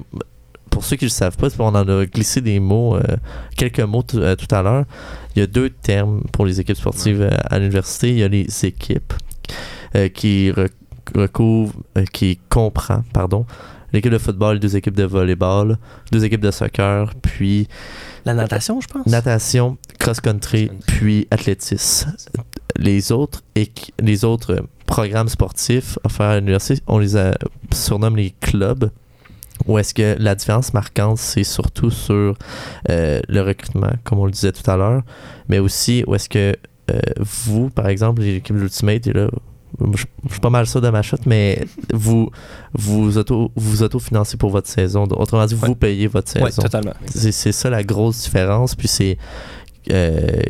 pour 0.70 0.84
ceux 0.84 0.96
qui 0.96 1.04
ne 1.04 1.08
le 1.08 1.12
savent 1.12 1.36
pas, 1.36 1.48
on 1.58 1.66
en 1.66 1.88
a 1.88 2.06
glissé 2.06 2.40
des 2.40 2.60
mots, 2.60 2.96
euh, 2.96 3.02
quelques 3.56 3.80
mots 3.80 4.02
tout 4.02 4.18
euh, 4.18 4.36
tout 4.36 4.52
à 4.54 4.62
l'heure. 4.62 4.84
Il 5.36 5.40
y 5.40 5.42
a 5.42 5.46
deux 5.46 5.70
termes 5.70 6.22
pour 6.32 6.46
les 6.46 6.60
équipes 6.60 6.76
sportives 6.76 7.22
euh, 7.22 7.30
à 7.50 7.58
l'université. 7.58 8.10
Il 8.10 8.18
y 8.18 8.24
a 8.24 8.28
les 8.28 8.46
équipes 8.64 9.12
euh, 9.96 10.08
qui 10.08 10.50
re- 10.50 10.68
recouvrent, 11.14 11.74
euh, 11.96 12.04
qui 12.12 12.38
comprend, 12.48 13.02
pardon, 13.12 13.46
l'équipe 13.92 14.12
de 14.12 14.18
football, 14.18 14.58
deux 14.58 14.76
équipes 14.76 14.96
de 14.96 15.04
volleyball, 15.04 15.78
deux 16.12 16.24
équipes 16.24 16.42
de 16.42 16.50
soccer, 16.50 17.12
puis 17.22 17.68
La 18.26 18.34
natation, 18.34 18.80
je 18.80 18.86
pense. 18.88 19.06
natation, 19.06 19.78
cross-country, 19.98 20.70
puis 20.86 21.26
athlétisme. 21.30 22.14
Les 22.76 23.12
autres, 23.12 23.42
équi- 23.56 23.92
les 24.00 24.24
autres 24.24 24.62
programmes 24.86 25.28
sportifs 25.28 25.98
offerts 26.04 26.26
à 26.26 26.36
l'université, 26.36 26.82
on 26.86 26.98
les 26.98 27.16
a, 27.16 27.34
surnomme 27.72 28.16
les 28.16 28.34
clubs. 28.40 28.90
Où 29.66 29.78
est-ce 29.78 29.92
que 29.94 30.16
la 30.18 30.34
différence 30.34 30.72
marquante, 30.72 31.18
c'est 31.18 31.44
surtout 31.44 31.90
sur 31.90 32.34
euh, 32.90 33.20
le 33.28 33.40
recrutement, 33.42 33.90
comme 34.04 34.18
on 34.20 34.24
le 34.26 34.30
disait 34.32 34.52
tout 34.52 34.68
à 34.70 34.76
l'heure, 34.76 35.02
mais 35.48 35.58
aussi 35.58 36.04
où 36.06 36.14
est-ce 36.14 36.28
que 36.28 36.54
euh, 36.90 37.00
vous, 37.18 37.68
par 37.70 37.88
exemple, 37.88 38.22
l'équipe 38.22 38.54
de 38.56 38.60
l'Ultimate, 38.60 39.06
et 39.06 39.12
là, 39.12 39.28
je 39.80 40.04
je 40.26 40.30
suis 40.32 40.40
pas 40.40 40.48
mal 40.50 40.66
ça 40.66 40.80
de 40.80 40.88
ma 40.88 41.02
shot, 41.02 41.18
mais 41.26 41.66
vous 41.92 42.30
vous 42.72 43.18
auto 43.18 43.52
vous 43.54 43.82
autofinancez 43.82 44.36
pour 44.38 44.50
votre 44.50 44.68
saison. 44.68 45.04
Autrement 45.10 45.44
dit, 45.44 45.54
vous 45.54 45.66
Ouais. 45.68 45.74
payez 45.74 46.06
votre 46.06 46.30
saison. 46.30 46.46
Oui, 46.46 46.52
totalement. 46.52 46.94
C'est 47.14 47.32
c'est 47.32 47.52
ça 47.52 47.68
la 47.68 47.82
grosse 47.84 48.22
différence. 48.22 48.74
Puis 48.74 48.88
c'est 48.88 49.18
euh, 49.92 50.40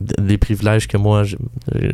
d- 0.00 0.14
les 0.18 0.38
privilèges 0.38 0.88
que 0.88 0.96
moi 0.96 1.22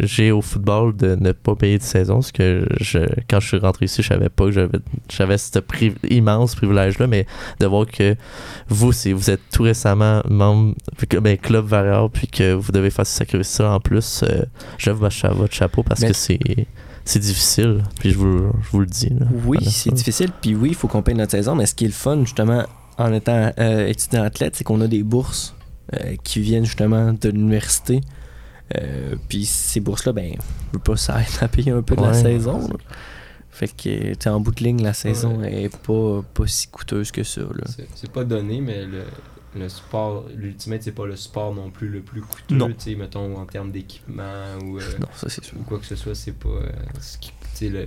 j'ai 0.03 0.31
au 0.33 0.41
football 0.43 0.97
de 0.97 1.17
ne 1.17 1.33
pas 1.33 1.55
payer 1.55 1.79
de 1.79 1.83
saison. 1.83 2.15
Parce 2.17 2.33
que 2.33 2.67
je, 2.81 2.99
quand 3.29 3.41
je 3.41 3.49
suis 3.49 3.59
rentré 3.59 3.85
ici, 3.87 4.03
je 4.03 4.09
savais 4.09 4.29
pas 4.29 4.45
que 4.47 4.51
j'avais 4.53 4.79
j'avais 5.09 5.39
ce 5.39 5.59
pri- 5.59 5.95
immense 6.09 6.55
privilège-là. 6.55 7.07
Mais 7.07 7.27
de 7.61 7.67
voir 7.67 7.87
que 7.87 8.17
vous, 8.69 8.93
c'est 8.93 9.13
vous 9.13 9.31
êtes 9.31 9.41
tout 9.53 9.63
récemment 9.63 10.23
membre 10.29 10.75
du 11.11 11.21
ben, 11.21 11.37
Club 11.37 11.67
Variable, 11.67 12.11
puis 12.13 12.27
que 12.29 12.53
vous 12.55 12.73
devez 12.73 12.91
faire 12.91 13.07
ce 13.07 13.17
sacrifice-là 13.17 13.73
en 13.75 13.81
plus, 13.81 14.23
euh, 14.23 14.43
je 14.79 14.91
vous 14.91 15.05
à 15.05 15.29
votre 15.29 15.55
chapeau 15.55 15.83
parce 15.83 16.01
Mais- 16.01 16.09
que 16.09 16.15
c'est. 16.15 16.39
C'est 17.05 17.21
difficile, 17.21 17.85
puis 18.01 18.11
je 18.11 18.19
vous, 18.19 18.51
je 18.63 18.69
vous 18.71 18.81
le 18.81 18.87
dis. 18.87 19.09
là. 19.09 19.27
Oui, 19.47 19.57
c'est 19.65 19.95
difficile. 19.95 20.29
Puis 20.43 20.55
oui, 20.55 20.69
il 20.71 20.75
faut 20.75 20.89
qu'on 20.89 21.01
paye 21.01 21.15
notre 21.15 21.31
saison. 21.31 21.55
Mais 21.55 21.65
ce 21.65 21.75
qui 21.75 21.85
est 21.85 21.89
le 21.89 21.95
fun, 21.95 22.21
justement, 22.21 22.65
en 22.99 23.15
étant 23.15 23.51
euh, 23.59 23.87
étudiant 23.87 24.25
athlète, 24.25 24.57
c'est 24.57 24.65
qu'on 24.65 24.83
a 24.83 24.87
des 24.87 25.03
bourses 25.03 25.55
euh, 25.95 26.17
qui 26.25 26.41
viennent 26.41 26.65
justement 26.65 27.13
de 27.13 27.29
l'université. 27.31 28.01
Euh, 28.77 29.17
puis 29.29 29.47
ces 29.47 29.81
bourses-là, 29.81 30.13
ben, 30.13 30.35
je 30.37 30.73
veux 30.79 30.83
pas, 30.83 30.97
ça 30.97 31.21
aide 31.21 31.27
à 31.41 31.49
payer 31.49 31.71
un 31.73 31.83
peu 31.83 31.97
de 31.97 32.03
la 32.03 32.09
Ouais. 32.09 32.23
saison. 32.23 32.69
là. 32.69 32.77
Fait 33.51 33.69
que, 33.69 33.73
tu 34.13 34.15
sais, 34.21 34.29
en 34.31 34.39
bout 34.41 34.53
de 34.55 34.63
ligne, 34.63 34.83
la 34.83 34.93
saison 34.93 35.43
est 35.43 35.75
pas, 35.79 36.23
pas 36.35 36.47
si 36.47 36.69
coûteuse 36.69 37.11
que 37.11 37.25
ça. 37.25 37.41
Là. 37.41 37.65
C'est- 37.95 38.13
pas 38.13 38.25
donné, 38.25 38.61
mais 38.61 38.85
le, 38.85 39.03
le 39.57 39.69
sport, 39.69 40.27
l'Ultimate, 40.37 40.83
c'est 40.83 40.93
pas 40.93 41.07
le 41.07 41.17
sport 41.17 41.55
non 41.55 41.71
plus 41.71 41.89
le 41.89 42.01
plus 42.03 42.21
coûteux, 42.21 42.55
Non. 42.55 42.69
tu 42.69 42.75
sais, 42.79 42.95
mettons, 42.95 43.37
en 43.37 43.47
termes 43.47 43.73
d'équipement 43.73 44.59
ou, 44.63 44.79
euh, 44.79 44.83
Non, 45.01 45.09
ça 45.17 45.29
c'est 45.29 45.43
sûr. 45.45 45.59
ou 45.59 45.63
quoi 45.65 45.79
que 45.79 45.87
ce 45.87 45.97
soit, 45.97 46.15
c'est 46.15 46.33
pas. 46.39 46.49
euh, 46.51 46.71
ce, 47.01 47.19
qui, 47.19 47.33
le- 47.69 47.87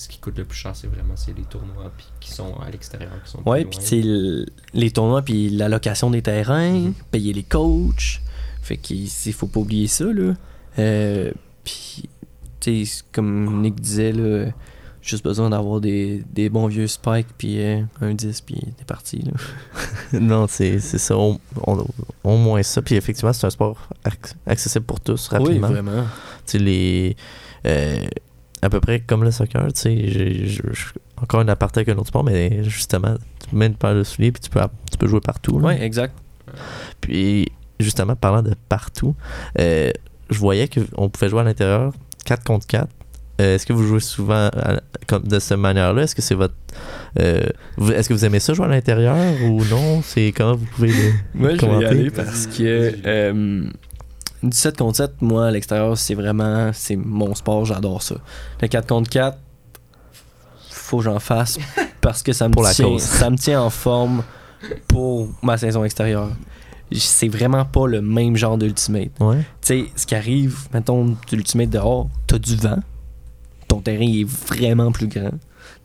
ce 0.00 0.08
qui 0.08 0.18
coûte 0.18 0.38
le 0.38 0.44
plus 0.44 0.56
cher, 0.56 0.74
c'est 0.74 0.86
vraiment 0.86 1.14
c'est 1.14 1.36
les 1.36 1.42
tournois 1.44 1.92
puis 1.96 2.06
qui 2.20 2.30
sont 2.32 2.54
à 2.60 2.70
l'extérieur, 2.70 3.10
qui 3.22 3.30
sont 3.30 3.42
Ouais, 3.46 3.64
plus 3.66 3.78
puis 3.78 4.00
l- 4.00 4.46
les 4.72 4.90
tournois, 4.90 5.20
puis 5.20 5.50
l'allocation 5.50 6.10
des 6.10 6.22
terrains, 6.22 6.72
Mhm. 6.72 6.94
payer 7.10 7.32
les 7.34 7.42
coachs. 7.42 8.20
Fait 8.62 8.78
qu'il 8.78 9.04
il 9.04 9.32
faut 9.34 9.46
pas 9.46 9.60
oublier 9.60 9.88
ça, 9.88 10.04
là. 10.06 10.32
Euh, 10.78 11.32
puis, 11.64 12.08
tu 12.60 12.86
sais, 12.86 13.02
comme 13.12 13.60
Nick 13.60 13.78
disait, 13.80 14.12
là, 14.12 14.46
juste 15.02 15.22
besoin 15.24 15.50
d'avoir 15.50 15.80
des, 15.82 16.22
des 16.32 16.48
bons 16.48 16.66
vieux 16.68 16.86
spikes, 16.86 17.28
puis 17.36 17.60
euh, 17.62 17.82
un 18.00 18.14
10, 18.14 18.40
puis 18.40 18.56
t'es 18.78 18.84
parti, 18.86 19.18
là. 19.18 19.32
Non, 20.18 20.46
c'est 20.48 20.78
c'est 20.80 20.98
ça. 20.98 21.16
Au, 21.16 21.38
on- 21.66 21.86
au 22.24 22.36
moins 22.38 22.62
ça. 22.62 22.80
Puis 22.80 22.94
effectivement, 22.94 23.32
c'est 23.34 23.46
un 23.46 23.50
sport 23.50 23.76
ac- 24.04 24.34
accessible 24.46 24.84
pour 24.86 25.00
tous 25.00 25.28
rapidement. 25.28 25.68
Oui, 25.68 25.74
vraiment. 25.74 26.04
Tu 26.46 26.52
sais, 26.52 26.58
les. 26.58 27.16
euh, 27.66 28.06
à 28.62 28.68
peu 28.70 28.80
près 28.80 29.00
comme 29.00 29.24
le 29.24 29.30
soccer, 29.30 29.66
tu 29.72 29.80
sais, 29.80 29.96
j'ai- 30.08 30.60
encore 31.22 31.40
un 31.40 31.48
aparté 31.48 31.80
avec 31.80 31.88
un 31.94 31.98
autre 31.98 32.08
sport, 32.08 32.24
mais 32.24 32.62
justement, 32.64 33.14
tu 33.48 33.54
mets 33.56 33.66
une 33.66 33.74
paire 33.74 33.94
de 33.94 34.02
souliers 34.04 34.32
puis 34.32 34.40
tu 34.42 34.50
peux, 34.50 34.60
tu 34.90 34.98
peux 34.98 35.06
jouer 35.08 35.20
partout. 35.20 35.58
Ouais, 35.60 35.82
exact. 35.82 36.14
Puis 37.00 37.46
justement, 37.78 38.16
parlant 38.16 38.42
de 38.42 38.54
partout, 38.68 39.14
euh, 39.58 39.90
je 40.30 40.38
voyais 40.38 40.68
qu'on 40.68 41.08
pouvait 41.08 41.28
jouer 41.28 41.40
à 41.40 41.44
l'intérieur 41.44 41.92
4 42.24 42.44
contre 42.44 42.66
4. 42.66 42.88
Euh, 43.40 43.54
Est-ce 43.54 43.64
que 43.64 43.72
vous 43.72 43.86
jouez 43.86 44.00
souvent 44.00 44.48
à- 44.54 44.80
comme 45.06 45.22
de 45.22 45.38
cette 45.38 45.56
manière-là? 45.58 46.02
Est-ce 46.02 46.14
que 46.14 46.20
c'est 46.22 46.34
votre. 46.34 46.54
euh, 47.18 47.40
vous- 47.78 47.92
Est-ce 47.92 48.08
que 48.10 48.14
vous 48.14 48.24
aimez 48.26 48.38
ça 48.40 48.52
jouer 48.52 48.66
à 48.66 48.68
l'intérieur 48.68 49.16
ou 49.44 49.64
non? 49.64 50.02
C'est 50.02 50.32
comment 50.36 50.54
vous 50.56 50.66
pouvez 50.66 50.88
le. 50.88 51.12
Moi, 51.34 51.48
je 51.48 51.52
vais 51.52 51.54
y 51.54 51.58
commenter? 51.58 51.86
aller 51.86 52.10
parce 52.10 52.46
que 52.46 52.94
euh, 53.06 53.64
17 54.42 54.76
contre 54.78 54.96
7, 54.96 55.22
moi, 55.22 55.46
à 55.46 55.50
l'extérieur, 55.50 55.96
c'est 55.98 56.14
vraiment 56.14 56.70
c'est 56.72 56.96
mon 56.96 57.34
sport, 57.34 57.64
j'adore 57.64 58.02
ça. 58.02 58.16
Le 58.60 58.68
4 58.68 58.86
contre 58.86 59.10
4, 59.10 59.38
faut 60.70 60.98
que 60.98 61.04
j'en 61.04 61.18
fasse 61.18 61.58
parce 62.00 62.22
que 62.22 62.32
ça 62.32 62.48
me, 62.48 62.54
Pour 62.54 62.68
tient, 62.70 62.98
ça 62.98 63.30
me 63.30 63.36
tient 63.36 63.62
en 63.62 63.70
forme 63.70 64.22
pour 64.88 65.28
ma 65.42 65.56
saison 65.56 65.84
extérieure. 65.84 66.30
C'est 66.92 67.28
vraiment 67.28 67.64
pas 67.64 67.86
le 67.86 68.02
même 68.02 68.36
genre 68.36 68.58
d'ultimate. 68.58 69.10
Ouais. 69.20 69.38
Tu 69.38 69.44
sais, 69.62 69.84
ce 69.94 70.06
qui 70.06 70.14
arrive, 70.14 70.66
mettons, 70.74 71.16
d'ultimate 71.28 71.70
dehors, 71.70 72.08
t'as 72.26 72.38
du 72.38 72.56
vent, 72.56 72.80
ton 73.68 73.80
terrain 73.80 74.08
est 74.08 74.24
vraiment 74.24 74.90
plus 74.90 75.06
grand. 75.06 75.30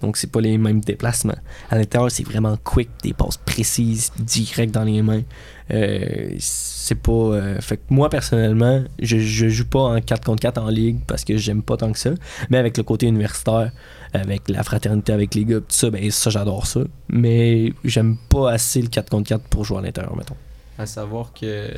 Donc, 0.02 0.18
c'est 0.18 0.32
pas 0.32 0.42
les 0.42 0.58
mêmes 0.58 0.82
déplacements. 0.82 1.38
À 1.70 1.78
l'intérieur, 1.78 2.12
c'est 2.12 2.24
vraiment 2.24 2.58
quick, 2.58 2.90
des 3.02 3.14
passes 3.14 3.38
précises, 3.38 4.12
direct 4.20 4.74
dans 4.74 4.84
les 4.84 5.02
mains. 5.02 5.24
Euh, 5.72 6.36
c'est 6.38 6.96
pas. 6.96 7.12
euh, 7.12 7.60
fait 7.62 7.78
que 7.78 7.82
moi, 7.90 8.10
personnellement, 8.10 8.84
je, 9.00 9.18
je 9.18 9.48
joue 9.50 9.66
pas 9.66 9.80
en 9.80 10.02
4 10.02 10.24
contre 10.24 10.42
4 10.42 10.62
en 10.62 10.68
ligue 10.70 11.00
parce 11.08 11.24
que 11.24 11.38
j'aime 11.38 11.64
pas 11.64 11.78
tant 11.78 11.92
que 11.92 11.98
ça. 11.98 12.12
Mais 12.50 12.58
avec 12.58 12.78
le 12.78 12.84
côté 12.84 13.08
universitaire, 13.08 13.72
avec 14.14 14.48
la 14.50 14.64
fraternité 14.64 15.12
avec 15.14 15.34
les 15.34 15.46
gars, 15.46 15.60
tout 15.60 15.66
ça, 15.70 15.90
ben 15.90 16.12
ça, 16.12 16.30
j'adore 16.30 16.68
ça. 16.68 16.82
Mais 17.10 17.74
j'aime 17.84 18.18
pas 18.30 18.52
assez 18.52 18.82
le 18.82 18.90
4 18.90 19.10
contre 19.10 19.30
4 19.30 19.44
pour 19.46 19.66
jouer 19.66 19.80
à 19.80 19.82
l'intérieur, 19.82 20.16
mettons. 20.16 20.36
À 20.78 20.86
savoir 20.86 21.32
que. 21.34 21.70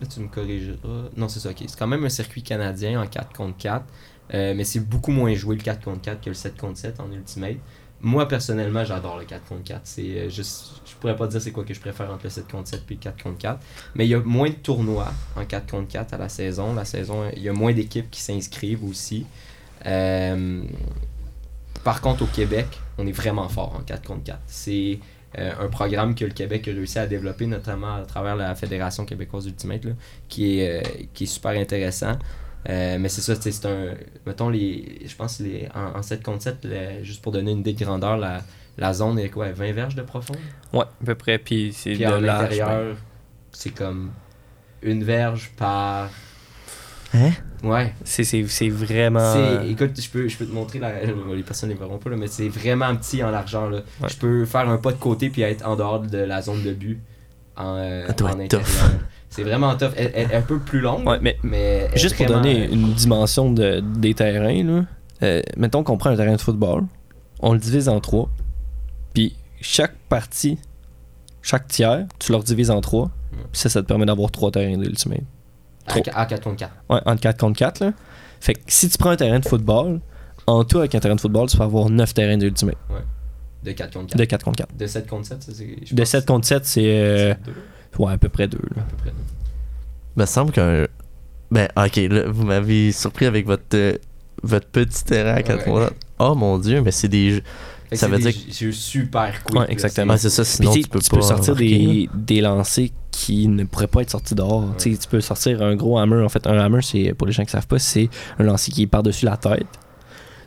Là, 0.00 0.06
tu 0.12 0.20
me 0.20 0.28
corrigeras. 0.28 0.78
Non, 1.16 1.28
c'est 1.28 1.40
ça, 1.40 1.50
ok. 1.50 1.56
C'est 1.66 1.78
quand 1.78 1.86
même 1.86 2.04
un 2.04 2.08
circuit 2.10 2.42
canadien 2.42 3.00
en 3.02 3.06
4 3.06 3.32
contre 3.32 3.56
4. 3.58 3.84
Euh, 4.34 4.54
mais 4.54 4.64
c'est 4.64 4.80
beaucoup 4.80 5.10
moins 5.10 5.34
joué 5.34 5.56
le 5.56 5.62
4 5.62 5.84
contre 5.84 6.02
4 6.02 6.20
que 6.20 6.30
le 6.30 6.34
7 6.34 6.56
contre 6.56 6.78
7 6.78 7.00
en 7.00 7.10
Ultimate. 7.10 7.56
Moi, 8.02 8.26
personnellement, 8.28 8.84
j'adore 8.84 9.18
le 9.18 9.24
4 9.24 9.44
contre 9.44 9.64
4. 9.64 9.80
C'est 9.84 10.02
euh, 10.02 10.30
juste. 10.30 10.80
Je 10.86 10.94
pourrais 10.94 11.16
pas 11.16 11.26
dire 11.26 11.40
c'est 11.42 11.50
quoi 11.50 11.64
que 11.64 11.74
je 11.74 11.80
préfère 11.80 12.10
entre 12.10 12.24
le 12.24 12.30
7 12.30 12.48
contre 12.48 12.68
7 12.68 12.82
et 12.88 12.94
le 12.94 13.00
4 13.00 13.22
contre 13.22 13.38
4. 13.38 13.60
Mais 13.94 14.06
il 14.06 14.10
y 14.10 14.14
a 14.14 14.20
moins 14.20 14.48
de 14.48 14.54
tournois 14.54 15.12
en 15.36 15.44
4 15.44 15.70
contre 15.70 15.88
4 15.88 16.14
à 16.14 16.18
la 16.18 16.28
saison. 16.28 16.74
La 16.74 16.84
saison, 16.84 17.24
il 17.36 17.42
y 17.42 17.48
a 17.48 17.52
moins 17.52 17.72
d'équipes 17.72 18.10
qui 18.10 18.20
s'inscrivent 18.20 18.84
aussi. 18.84 19.26
Euh, 19.86 20.62
par 21.82 22.00
contre, 22.00 22.22
au 22.22 22.26
Québec, 22.26 22.66
on 22.98 23.06
est 23.06 23.12
vraiment 23.12 23.48
fort 23.48 23.74
en 23.76 23.80
4 23.80 24.06
contre 24.06 24.24
4. 24.24 24.38
C'est 24.46 24.98
un 25.36 25.68
programme 25.68 26.16
que 26.16 26.24
le 26.24 26.32
Québec 26.32 26.66
a 26.66 26.72
réussi 26.72 26.98
à 26.98 27.06
développer, 27.06 27.46
notamment 27.46 27.94
à 27.94 28.02
travers 28.02 28.34
la 28.34 28.56
Fédération 28.56 29.04
québécoise 29.04 29.46
Ultimate, 29.46 29.84
là, 29.84 29.92
qui, 30.28 30.58
est, 30.58 31.08
qui 31.14 31.22
est 31.22 31.28
super 31.28 31.52
intéressant. 31.52 32.18
Euh, 32.68 32.98
mais 32.98 33.08
c'est 33.08 33.22
ça, 33.22 33.34
tu 33.36 33.42
sais, 33.42 33.52
c'est 33.52 33.66
un. 33.66 33.94
Mettons, 34.26 34.50
les, 34.50 35.00
je 35.06 35.16
pense 35.16 35.40
les, 35.40 35.68
en, 35.74 35.98
en 35.98 36.02
7 36.02 36.22
contre 36.22 36.42
7, 36.42 36.58
le- 36.64 37.02
juste 37.02 37.22
pour 37.22 37.32
donner 37.32 37.52
une 37.52 37.60
idée 37.60 37.72
de 37.72 37.82
grandeur, 37.84 38.18
la, 38.18 38.42
la 38.76 38.92
zone 38.92 39.18
est 39.18 39.30
quoi 39.30 39.50
20 39.50 39.72
verges 39.72 39.94
de 39.94 40.02
profond? 40.02 40.34
Ouais, 40.72 40.82
à 40.82 41.04
peu 41.04 41.14
près. 41.14 41.38
Puis 41.38 41.72
c'est 41.74 41.92
Puis 41.94 42.00
de 42.04 42.06
en 42.10 42.20
l'âge, 42.20 42.44
intérieur, 42.44 42.96
c'est 43.52 43.70
comme 43.74 44.10
une 44.82 45.04
verge 45.04 45.50
par. 45.56 46.10
Hein? 47.14 47.30
Ouais. 47.64 47.92
C'est, 48.04 48.24
c'est, 48.24 48.46
c'est 48.46 48.68
vraiment. 48.68 49.60
Écoute, 49.62 50.00
je 50.00 50.08
peux, 50.10 50.28
je 50.28 50.36
peux 50.36 50.46
te 50.46 50.52
montrer, 50.52 50.78
la, 50.78 51.02
les 51.34 51.42
personnes 51.42 51.70
ne 51.70 51.74
les 51.74 51.80
verront 51.80 51.98
pas, 51.98 52.10
là, 52.10 52.16
mais 52.16 52.28
c'est 52.28 52.48
vraiment 52.48 52.94
petit 52.94 53.24
en 53.24 53.30
largeur. 53.30 53.70
Là. 53.70 53.78
Ouais. 54.02 54.08
Je 54.08 54.16
peux 54.16 54.44
faire 54.44 54.68
un 54.68 54.76
pas 54.76 54.92
de 54.92 54.98
côté 54.98 55.30
puis 55.30 55.42
être 55.42 55.66
en 55.66 55.76
dehors 55.76 56.00
de 56.00 56.18
la 56.18 56.42
zone 56.42 56.62
de 56.62 56.72
but 56.72 57.00
en, 57.56 57.76
euh, 57.76 58.06
doit 58.12 58.30
en 58.34 58.40
intérieur. 58.40 58.68
C'est 59.30 59.42
vraiment 59.44 59.74
tough. 59.76 59.92
Elle, 59.96 60.10
elle 60.14 60.30
est 60.30 60.34
un 60.34 60.42
peu 60.42 60.58
plus 60.58 60.80
longue, 60.80 61.06
Ouais, 61.06 61.18
mais 61.22 61.38
mais. 61.42 61.88
juste 61.96 62.16
pour 62.16 62.26
donner 62.26 62.68
une 62.70 62.92
dimension 62.94 63.52
de, 63.52 63.80
des 63.80 64.12
terrains, 64.14 64.62
là, 64.64 64.84
euh, 65.22 65.40
mettons 65.56 65.82
qu'on 65.84 65.96
prend 65.96 66.10
un 66.10 66.16
terrain 66.16 66.34
de 66.34 66.40
football, 66.40 66.84
on 67.40 67.52
le 67.52 67.58
divise 67.58 67.88
en 67.88 68.00
trois, 68.00 68.28
puis 69.14 69.36
chaque 69.60 69.94
partie, 70.08 70.58
chaque 71.42 71.68
tiers, 71.68 72.06
tu 72.18 72.32
leur 72.32 72.42
divises 72.42 72.70
en 72.70 72.80
trois, 72.80 73.10
puis 73.52 73.60
ça, 73.60 73.68
ça 73.68 73.82
te 73.82 73.86
permet 73.86 74.04
d'avoir 74.06 74.30
trois 74.30 74.50
terrains 74.50 74.76
d'Ultimate. 74.76 75.20
À, 75.86 75.94
à 76.20 76.26
4 76.26 76.42
contre 76.42 76.56
4. 76.56 76.72
Ouais, 76.90 77.00
entre 77.06 77.20
4 77.20 77.38
contre 77.38 77.58
4. 77.58 77.80
Là. 77.80 77.92
Fait 78.40 78.54
que 78.54 78.60
si 78.66 78.88
tu 78.88 78.98
prends 78.98 79.10
un 79.10 79.16
terrain 79.16 79.38
de 79.38 79.46
football, 79.46 80.00
en 80.46 80.64
tout 80.64 80.78
avec 80.78 80.94
un 80.94 81.00
terrain 81.00 81.14
de 81.14 81.20
football, 81.20 81.48
tu 81.48 81.56
peux 81.56 81.62
avoir 81.62 81.88
9 81.88 82.14
terrains 82.14 82.36
d'Ultimate 82.36 82.76
De 83.64 83.72
4 83.72 83.92
contre 83.92 84.06
4. 84.08 84.18
de 84.18 84.24
4 84.24 84.44
contre 84.44 84.58
4. 84.58 84.76
De 84.76 84.86
7 84.86 85.06
contre 85.08 85.26
7, 85.26 85.42
ça 85.42 85.52
c'est. 85.54 85.94
De 85.94 86.00
pense 86.02 86.08
7 86.08 86.26
contre 86.26 86.46
7, 86.46 86.64
c'est 86.66 86.82
euh, 86.84 87.34
ouais, 87.98 88.12
à 88.12 88.18
peu 88.18 88.28
près 88.28 88.48
2. 88.48 88.56
à 88.58 88.80
peu 88.82 88.96
près. 88.98 89.12
me 90.16 90.26
semble 90.26 90.52
qu'un. 90.52 90.86
Ben, 91.50 91.68
ok, 91.76 91.96
là, 92.10 92.28
vous 92.28 92.44
m'avez 92.44 92.92
surpris 92.92 93.26
avec 93.26 93.44
votre, 93.46 93.64
euh, 93.74 93.94
votre 94.42 94.66
petit 94.68 95.04
terrain 95.04 95.34
à 95.34 95.42
4 95.42 95.68
Ouais. 95.68 95.88
Oh 96.18 96.34
mon 96.34 96.58
dieu, 96.58 96.80
mais 96.82 96.90
c'est 96.92 97.08
des 97.08 97.30
jeux. 97.36 97.42
Que 97.90 97.96
Ça 97.96 98.06
c'est 98.06 98.12
veut 98.12 98.18
des 98.18 98.30
dire 98.32 98.52
jeux 98.52 98.70
super 98.72 99.42
quick. 99.42 99.58
Ouais, 99.58 99.66
là, 99.66 99.70
exactement. 99.72 100.12
Ouais, 100.12 100.18
c'est 100.18 100.30
ça, 100.30 100.44
sinon 100.44 100.70
Puis 100.72 100.82
tu 100.82 100.88
tu 100.88 100.90
peux 100.90 101.00
tu 101.00 101.10
peux 101.10 101.22
sortir 101.22 101.54
là. 101.54 101.58
des, 101.58 102.08
des 102.14 102.40
lancers 102.40 102.90
qui 103.10 103.48
ne 103.48 103.64
pourraient 103.64 103.88
pas 103.88 104.02
être 104.02 104.10
sortis 104.10 104.36
dehors. 104.36 104.64
Tu 104.78 104.96
peux 105.10 105.20
sortir 105.20 105.60
un 105.62 105.74
gros 105.74 105.98
hammer. 105.98 106.22
En 106.22 106.28
fait, 106.28 106.46
un 106.46 106.56
hammer, 106.58 106.82
c'est 106.82 107.14
pour 107.14 107.26
les 107.26 107.32
gens 107.32 107.44
qui 107.44 107.50
savent 107.50 107.66
pas, 107.66 107.80
c'est 107.80 108.08
un 108.38 108.44
lancer 108.44 108.70
qui 108.70 108.82
est 108.82 108.86
par-dessus 108.86 109.24
la 109.24 109.36
tête. 109.36 109.66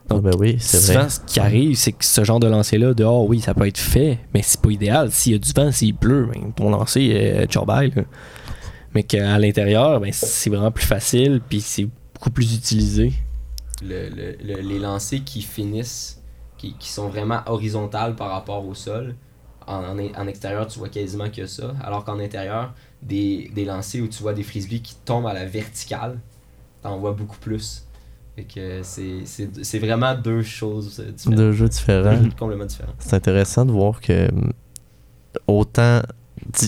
Ah, 0.10 0.20
ben 0.20 0.32
oui, 0.38 0.58
c'est 0.60 0.78
Souvent, 0.80 1.00
vrai. 1.02 1.10
ce 1.10 1.20
qui 1.22 1.40
arrive, 1.40 1.76
c'est 1.76 1.94
que 1.94 2.04
ce 2.06 2.24
genre 2.24 2.40
de 2.40 2.48
lancer-là, 2.48 2.94
dehors, 2.94 3.26
oui, 3.28 3.40
ça 3.42 3.54
peut 3.54 3.68
être 3.68 3.78
fait, 3.80 4.20
mais 4.34 4.42
c'est 4.44 4.60
pas 4.62 4.70
idéal. 4.70 5.12
S'il 5.12 5.32
y 5.32 5.36
a 5.36 5.40
du 5.40 5.52
vent, 5.54 5.72
s'il 5.72 5.96
pleut, 5.96 6.28
ben, 6.32 6.52
ton 6.54 6.70
lancer 6.70 7.02
est 7.02 7.66
bye, 7.66 7.92
là. 7.96 8.04
Mais 8.94 9.04
qu'à 9.04 9.40
l'intérieur, 9.40 10.00
ben, 10.00 10.12
c'est 10.14 10.50
vraiment 10.50 10.72
plus 10.72 10.86
facile, 10.86 11.42
puis 11.48 11.62
c'est 11.62 11.88
beaucoup 12.14 12.30
plus 12.32 12.54
utilisé. 12.56 13.14
le- 13.82 14.10
le- 14.10 14.38
le- 14.44 14.62
les 14.62 14.80
lancers 14.80 15.24
qui 15.26 15.42
finissent, 15.42 16.22
qui, 16.58 16.74
qui 16.78 16.90
sont 16.90 17.10
vraiment 17.10 17.42
horizontales 17.48 18.16
par 18.16 18.30
rapport 18.32 18.66
au 18.66 18.74
sol. 18.76 19.16
En, 19.68 19.76
en, 19.98 19.98
en 20.00 20.28
extérieur, 20.28 20.68
tu 20.68 20.80
vois 20.80 20.90
quasiment 20.90 21.30
que 21.30 21.46
ça. 21.46 21.74
Alors 21.84 22.04
qu'en 22.06 22.20
intérieur, 22.20 22.74
des, 23.02 23.50
des 23.56 23.66
lancers 23.66 24.02
où 24.04 24.08
tu 24.08 24.22
vois 24.22 24.34
des 24.34 24.44
frisbees 24.44 24.82
qui 24.82 24.96
tombent 25.06 25.28
à 25.28 25.34
la 25.34 25.46
verticale, 25.46 26.20
t'en 26.82 26.98
vois 26.98 27.14
beaucoup 27.14 27.38
plus. 27.40 27.86
Fait 28.36 28.44
que 28.46 28.80
c'est- 28.84 29.26
c'est 29.26 29.64
c'est 29.64 29.78
vraiment 29.80 30.16
deux 30.16 30.42
choses 30.42 31.00
euh, 31.00 31.12
différentes. 31.12 31.38
Deux 31.38 31.52
jeux 31.52 31.70
différents. 31.70 32.18
Complètement 32.38 32.66
différentes. 32.66 32.96
C'est 33.00 33.16
intéressant 33.16 33.64
de 33.66 33.72
voir 33.72 34.02
que 34.02 34.28
hum, 34.32 34.52
autant 35.48 36.02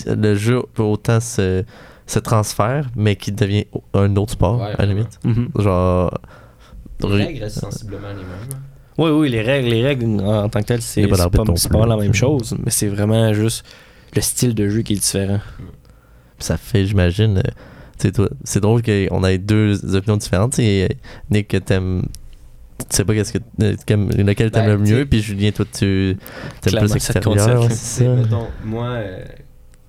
le 0.06 0.34
jeu 0.34 0.62
peut 0.74 0.82
autant 0.84 1.20
se, 1.20 1.64
se 2.06 2.18
transfère, 2.20 2.88
mais 2.94 3.16
qu'il 3.16 3.34
devient 3.34 3.66
un 3.94 4.14
autre 4.16 4.32
sport, 4.32 4.60
Ouais, 4.60 4.72
à 4.78 4.86
la 4.86 4.86
limite. 4.86 5.18
Mhm. 5.24 5.48
Genre. 5.58 6.16
Les 7.00 7.08
règles 7.08 7.42
restent 7.42 7.58
sensiblement 7.60 8.08
les 8.08 8.14
mêmes. 8.14 8.24
hein. 8.54 8.58
Oui, 8.98 9.10
oui, 9.10 9.28
les 9.28 9.42
règles, 9.42 9.68
les 9.68 9.82
règles 9.82 10.06
en, 10.22 10.48
tant 10.48 10.60
que 10.60 10.64
telles, 10.66 10.80
c'est 10.80 11.06
pas 11.06 11.28
pas, 11.28 11.86
la 11.86 11.96
même 11.98 12.14
c'est- 12.14 12.18
chose, 12.20 12.56
mais 12.64 12.70
c'est 12.70 12.88
vraiment 12.88 13.34
juste 13.34 13.66
le 14.14 14.22
style 14.22 14.54
de 14.54 14.68
jeu 14.70 14.80
qui 14.80 14.94
est 14.94 14.96
différent. 14.96 15.40
Ça 16.38 16.56
fait, 16.56 16.86
j'imagine. 16.86 17.42
Euh, 18.04 18.28
c'est 18.44 18.60
drôle 18.60 18.82
qu'on 18.82 19.24
ait 19.24 19.38
deux 19.38 19.94
opinions 19.96 20.16
différentes. 20.16 20.52
Tu 20.52 20.56
sais, 20.62 20.96
Nick, 21.30 21.56
t'aimes. 21.64 22.02
Tu 22.78 22.96
sais 22.96 23.04
pas 23.06 23.14
qu'est-ce 23.14 23.32
que 23.32 23.38
euh, 23.62 23.74
lequel 24.22 24.50
t'aimes 24.50 24.66
Ben, 24.66 24.72
le 24.72 24.78
mieux, 24.78 24.86
tu 24.86 24.94
sais- 24.98 25.04
puis 25.06 25.22
Julien, 25.22 25.50
toi, 25.50 25.64
tu 25.64 26.16
t'aimes 26.60 26.78
plus 26.78 26.94
extérieur. 26.94 27.62
ouais, 27.62 27.70
ça? 27.70 28.04
mettons, 28.04 28.48
moi, 28.64 28.88
euh, 28.88 29.24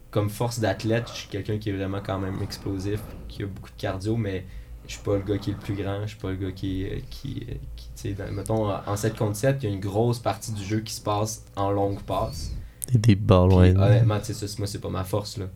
comme 0.09 0.29
force 0.29 0.59
d'athlète, 0.59 1.03
je 1.13 1.17
suis 1.19 1.27
quelqu'un 1.27 1.57
qui 1.57 1.69
est 1.69 1.73
vraiment 1.73 1.99
quand 2.05 2.17
même 2.17 2.37
explosif, 2.41 3.01
qui 3.27 3.43
a 3.43 3.45
beaucoup 3.45 3.69
de 3.69 3.81
cardio, 3.81 4.15
mais 4.15 4.45
je 4.87 4.93
suis 4.93 5.01
pas 5.03 5.15
le 5.17 5.21
gars 5.21 5.37
qui 5.37 5.49
est 5.49 5.53
le 5.53 5.59
plus 5.59 5.73
grand, 5.75 6.01
je 6.03 6.07
suis 6.07 6.17
pas 6.17 6.29
le 6.29 6.37
gars 6.37 6.51
qui, 6.53 6.85
qui, 7.09 7.45
euh, 7.49 7.53
qui 7.75 7.87
tu 7.87 7.91
sais, 7.95 8.11
dans- 8.13 8.31
mettons, 8.31 8.69
en 8.71 8.95
7 8.95 9.15
contre 9.17 9.35
7, 9.35 9.57
il 9.63 9.69
y 9.69 9.71
a 9.71 9.75
une 9.75 9.81
grosse 9.81 10.19
partie 10.19 10.53
du 10.53 10.63
jeu 10.63 10.79
qui 10.79 10.93
se 10.93 11.01
passe 11.01 11.43
en 11.57 11.71
longue 11.71 12.01
passe. 12.03 12.51
Des, 12.93 12.97
des 12.99 13.15
balles, 13.15 13.51
ouais. 13.51 13.75
honnêtement, 13.77 14.17
tu 14.21 14.33
sais, 14.33 14.45
moi, 14.59 14.65
c'est 14.65 14.79
pas 14.79 14.89
ma 14.89 15.03
force, 15.03 15.37
là. 15.37 15.47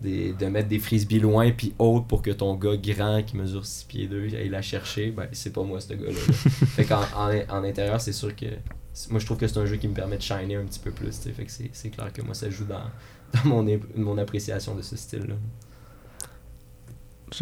Des- 0.00 0.32
de 0.32 0.46
mettre 0.46 0.68
des 0.68 0.78
frisbees 0.78 1.18
loin 1.20 1.50
puis 1.50 1.74
hautes 1.78 2.06
pour 2.08 2.22
que 2.22 2.30
ton 2.30 2.54
gars 2.54 2.76
grand 2.76 3.22
qui 3.22 3.36
mesure 3.36 3.66
6 3.66 3.84
pieds 3.84 4.06
2 4.06 4.34
aille 4.34 4.48
la 4.48 4.62
chercher, 4.62 5.10
ben 5.10 5.26
c'est 5.32 5.52
pas 5.52 5.62
moi 5.62 5.78
ce 5.80 5.92
gars-là. 5.92 6.12
là. 6.12 6.32
fait 6.74 6.84
qu'en 6.84 7.02
en, 7.14 7.30
en 7.58 7.64
intérieur, 7.64 8.00
c'est 8.00 8.12
sûr 8.14 8.34
que 8.34 8.46
moi 9.10 9.20
je 9.20 9.26
trouve 9.26 9.36
que 9.36 9.46
c'est 9.46 9.58
un 9.58 9.66
jeu 9.66 9.76
qui 9.76 9.88
me 9.88 9.94
permet 9.94 10.16
de 10.16 10.22
shiner 10.22 10.56
un 10.56 10.64
petit 10.64 10.80
peu 10.80 10.90
plus, 10.90 11.10
tu 11.10 11.28
sais. 11.28 11.32
fait 11.32 11.44
que 11.44 11.50
c'est 11.52 11.68
c'est 11.74 11.90
clair 11.90 12.10
que 12.14 12.22
moi 12.22 12.32
ça 12.34 12.48
joue 12.48 12.64
dans, 12.64 12.80
dans 13.44 13.48
mon, 13.50 13.78
mon 13.94 14.16
appréciation 14.16 14.74
de 14.74 14.80
ce 14.82 14.96
style-là. 14.96 15.34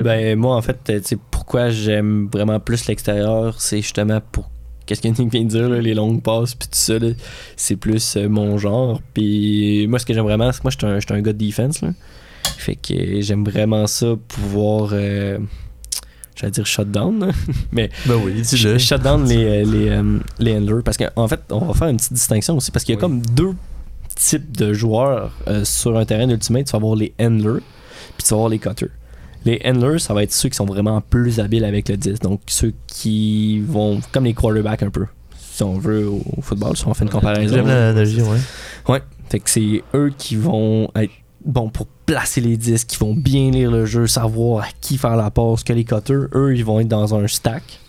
Ben, 0.00 0.38
moi, 0.38 0.54
en 0.56 0.62
fait, 0.62 0.78
tu 0.84 1.00
sais, 1.02 1.16
pourquoi 1.30 1.70
j'aime 1.70 2.28
vraiment 2.30 2.60
plus 2.60 2.86
l'extérieur, 2.88 3.60
c'est 3.60 3.80
justement 3.80 4.20
pour. 4.32 4.50
Qu'est-ce 4.84 5.02
que 5.02 5.08
Nick 5.08 5.30
vient 5.32 5.44
de 5.44 5.48
dire, 5.48 5.68
là, 5.68 5.80
les 5.80 5.94
longues 5.94 6.22
passes, 6.22 6.54
puis 6.54 6.68
tout 6.68 6.78
ça, 6.78 6.98
là, 6.98 7.08
c'est 7.56 7.76
plus 7.76 8.16
euh, 8.16 8.28
mon 8.28 8.56
genre. 8.58 9.00
Puis 9.14 9.86
moi, 9.86 9.98
ce 9.98 10.06
que 10.06 10.12
j'aime 10.14 10.24
vraiment, 10.24 10.50
c'est 10.52 10.58
que 10.58 10.64
moi, 10.64 10.70
je 10.70 10.76
suis 10.98 11.12
un, 11.14 11.16
un 11.16 11.22
gars 11.22 11.32
de 11.32 11.46
defense, 11.46 11.82
là. 11.82 11.90
Fait 12.56 12.76
que 12.76 13.20
j'aime 13.20 13.44
vraiment 13.44 13.86
ça, 13.86 14.14
pouvoir. 14.28 14.90
Euh, 14.92 15.38
J'allais 16.36 16.52
dire 16.52 16.66
shutdown, 16.66 17.18
là. 17.18 17.32
Ben 17.72 17.88
oui, 18.24 18.40
dis-le. 18.42 18.78
Shutdown 18.78 19.26
les, 19.26 19.44
euh, 19.44 19.64
les, 19.64 19.88
euh, 19.88 20.18
les 20.38 20.56
handlers. 20.56 20.82
Parce 20.84 20.96
qu'en 20.96 21.26
fait, 21.26 21.40
on 21.50 21.58
va 21.64 21.74
faire 21.74 21.88
une 21.88 21.96
petite 21.96 22.12
distinction 22.12 22.56
aussi. 22.56 22.70
Parce 22.70 22.84
qu'il 22.84 22.94
y 22.94 22.96
a 22.96 22.98
Oui. 22.98 23.00
comme 23.00 23.20
deux 23.34 23.54
types 24.14 24.56
de 24.56 24.72
joueurs 24.72 25.32
euh, 25.48 25.64
sur 25.64 25.96
un 25.98 26.04
terrain 26.04 26.26
d'ultimate. 26.28 26.66
Tu 26.66 26.72
vas 26.72 26.76
avoir 26.76 26.94
les 26.94 27.12
handlers, 27.20 27.60
puis 28.16 28.22
tu 28.22 28.28
vas 28.30 28.36
avoir 28.36 28.48
les 28.50 28.58
cutters. 28.60 28.88
Les 29.44 29.60
handlers, 29.64 30.00
ça 30.00 30.14
va 30.14 30.22
être 30.22 30.32
ceux 30.32 30.48
qui 30.48 30.56
sont 30.56 30.64
vraiment 30.66 31.00
plus 31.00 31.40
habiles 31.40 31.64
avec 31.64 31.88
le 31.88 31.96
disque. 31.96 32.22
Donc, 32.22 32.40
ceux 32.46 32.72
qui 32.86 33.60
vont, 33.60 34.00
comme 34.12 34.24
les 34.24 34.34
quarterbacks 34.34 34.82
un 34.84 34.90
peu, 34.90 35.06
si 35.36 35.62
on 35.64 35.78
veut 35.78 36.06
au 36.08 36.22
football, 36.40 36.76
si 36.76 36.86
on 36.86 36.94
fait 36.94 37.04
une 37.04 37.10
comparaison. 37.10 37.54
J'aime 37.56 37.66
l'analogie, 37.66 38.22
ouais. 38.22 38.38
Ouais. 38.88 39.02
Fait 39.28 39.40
que 39.40 39.50
c'est 39.50 39.82
eux 39.94 40.12
qui 40.16 40.36
vont 40.36 40.88
être 40.94 41.12
bons 41.44 41.70
pour 41.70 41.86
placer 42.06 42.40
les 42.40 42.56
disques, 42.56 42.88
qui 42.88 42.96
vont 42.96 43.14
bien 43.14 43.50
lire 43.50 43.70
le 43.70 43.86
jeu, 43.86 44.06
savoir 44.06 44.64
à 44.64 44.68
qui 44.80 44.98
faire 44.98 45.16
la 45.16 45.30
passe, 45.30 45.62
que 45.62 45.72
les 45.72 45.84
cutters, 45.84 46.28
eux, 46.34 46.54
ils 46.56 46.64
vont 46.64 46.80
être 46.80 46.88
dans 46.88 47.14
un 47.14 47.26
stack 47.26 47.80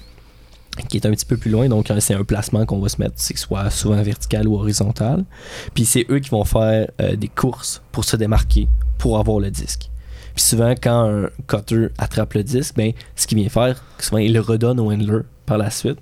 qui 0.87 0.97
est 0.97 1.05
un 1.05 1.11
petit 1.11 1.25
peu 1.25 1.37
plus 1.37 1.51
loin, 1.51 1.67
donc 1.67 1.91
c'est 1.99 2.13
un 2.13 2.23
placement 2.23 2.65
qu'on 2.65 2.79
va 2.79 2.89
se 2.89 3.01
mettre, 3.01 3.15
c'est 3.17 3.33
que 3.33 3.39
ce 3.39 3.47
soit 3.47 3.69
souvent 3.69 4.01
vertical 4.01 4.47
ou 4.47 4.55
horizontal. 4.55 5.25
Puis 5.73 5.85
c'est 5.85 6.05
eux 6.09 6.19
qui 6.19 6.29
vont 6.29 6.45
faire 6.45 6.89
euh, 7.01 7.15
des 7.15 7.27
courses 7.27 7.81
pour 7.91 8.05
se 8.05 8.15
démarquer, 8.15 8.67
pour 8.97 9.19
avoir 9.19 9.39
le 9.39 9.51
disque. 9.51 9.89
Puis 10.35 10.43
souvent, 10.43 10.71
quand 10.71 11.09
un 11.09 11.29
cutter 11.47 11.87
attrape 11.97 12.33
le 12.35 12.43
disque, 12.43 12.75
ben, 12.75 12.93
ce 13.15 13.27
qu'il 13.27 13.39
vient 13.39 13.49
faire, 13.49 13.83
souvent, 13.97 14.19
il 14.19 14.33
le 14.33 14.39
redonne 14.39 14.79
au 14.79 14.91
handler 14.91 15.21
par 15.45 15.57
la 15.57 15.69
suite, 15.69 15.99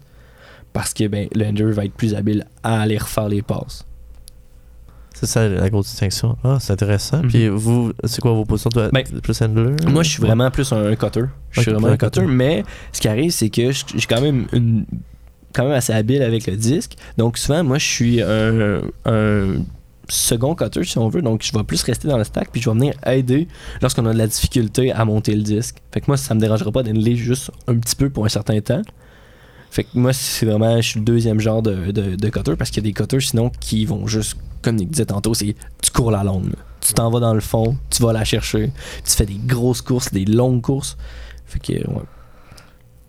parce 0.73 0.93
que 0.93 1.07
ben, 1.07 1.27
le 1.33 1.45
handler 1.45 1.71
va 1.71 1.85
être 1.85 1.93
plus 1.93 2.13
habile 2.13 2.45
à 2.61 2.81
aller 2.81 2.97
refaire 2.97 3.29
les 3.29 3.41
passes. 3.41 3.86
C'est 5.19 5.25
ça 5.25 5.47
la 5.49 5.69
grosse 5.69 5.87
distinction. 5.87 6.37
Ah, 6.43 6.57
c'est 6.59 6.73
intéressant. 6.73 7.23
Mhm. 7.23 7.27
Puis 7.29 7.47
vous, 7.47 7.91
c'est 8.03 8.21
quoi 8.21 8.33
vos 8.33 8.45
positions 8.45 8.69
Toi, 8.69 8.89
Ben, 8.93 9.03
plus 9.03 9.41
handler? 9.41 9.75
Moi, 9.87 10.03
je 10.03 10.09
suis 10.11 10.21
vraiment 10.21 10.51
plus 10.51 10.71
un 10.71 10.95
cutter. 10.95 11.23
Je 11.51 11.61
suis 11.61 11.71
vraiment 11.71 11.87
un 11.87 11.97
cutter. 11.97 12.21
cutter. 12.21 12.27
Mais 12.31 12.63
ce 12.91 13.01
qui 13.01 13.07
arrive, 13.07 13.31
c'est 13.31 13.49
que 13.49 13.71
suis 13.71 14.07
quand 14.07 14.21
même 14.21 14.45
une 14.53 14.85
quand 15.53 15.63
même 15.63 15.73
assez 15.73 15.91
habile 15.93 16.21
avec 16.21 16.45
le 16.45 16.55
disque. 16.55 16.95
Donc 17.17 17.39
souvent, 17.39 17.63
moi, 17.63 17.79
je 17.79 17.85
suis 17.85 18.21
un, 18.21 18.81
un 19.05 19.55
second 20.07 20.53
cutter, 20.53 20.83
si 20.83 20.99
on 20.99 21.09
veut. 21.09 21.23
Donc 21.23 21.41
je 21.43 21.51
vais 21.57 21.63
plus 21.63 21.81
rester 21.81 22.07
dans 22.07 22.17
le 22.19 22.23
stack, 22.23 22.49
puis 22.51 22.61
je 22.61 22.69
vais 22.69 22.75
venir 22.75 22.93
aider 23.05 23.47
lorsqu'on 23.81 24.05
a 24.05 24.13
de 24.13 24.17
la 24.19 24.27
difficulté 24.27 24.91
à 24.91 25.03
monter 25.03 25.33
le 25.35 25.41
disque. 25.41 25.77
Fait 25.91 26.01
que 26.01 26.05
moi, 26.07 26.17
ça 26.17 26.35
me 26.35 26.39
dérangera 26.39 26.71
pas 26.71 26.83
d'enlever 26.83 27.15
juste 27.15 27.49
un 27.67 27.75
petit 27.75 27.95
peu 27.95 28.11
pour 28.11 28.25
un 28.25 28.29
certain 28.29 28.59
temps. 28.61 28.83
Fait 29.69 29.83
que 29.83 29.89
moi, 29.93 30.13
c'est 30.13 30.45
vraiment, 30.45 30.77
je 30.77 30.87
suis 30.87 30.99
le 30.99 31.05
deuxième 31.05 31.39
genre 31.39 31.61
de, 31.61 31.91
de, 31.91 32.15
de 32.15 32.29
cutter 32.29 32.55
parce 32.55 32.69
qu'il 32.69 32.83
y 32.83 32.87
a 32.87 32.89
des 32.89 32.93
cutters 32.93 33.21
sinon 33.21 33.49
qui 33.59 33.85
vont 33.85 34.07
juste, 34.07 34.37
comme 34.61 34.75
Nick 34.75 34.89
disait 34.91 35.05
tantôt, 35.05 35.33
c'est 35.33 35.55
tu 35.81 35.91
cours 35.91 36.11
la 36.11 36.23
longue. 36.23 36.53
Tu 36.79 36.93
t'en 36.93 37.09
vas 37.09 37.19
dans 37.19 37.33
le 37.33 37.41
fond, 37.41 37.77
tu 37.89 38.01
vas 38.01 38.13
la 38.13 38.23
chercher, 38.23 38.71
tu 39.03 39.11
fais 39.11 39.25
des 39.25 39.39
grosses 39.45 39.81
courses, 39.81 40.11
des 40.11 40.25
longues 40.25 40.61
courses. 40.61 40.97
Fait 41.45 41.59
que, 41.59 41.73
ouais. 41.73 42.03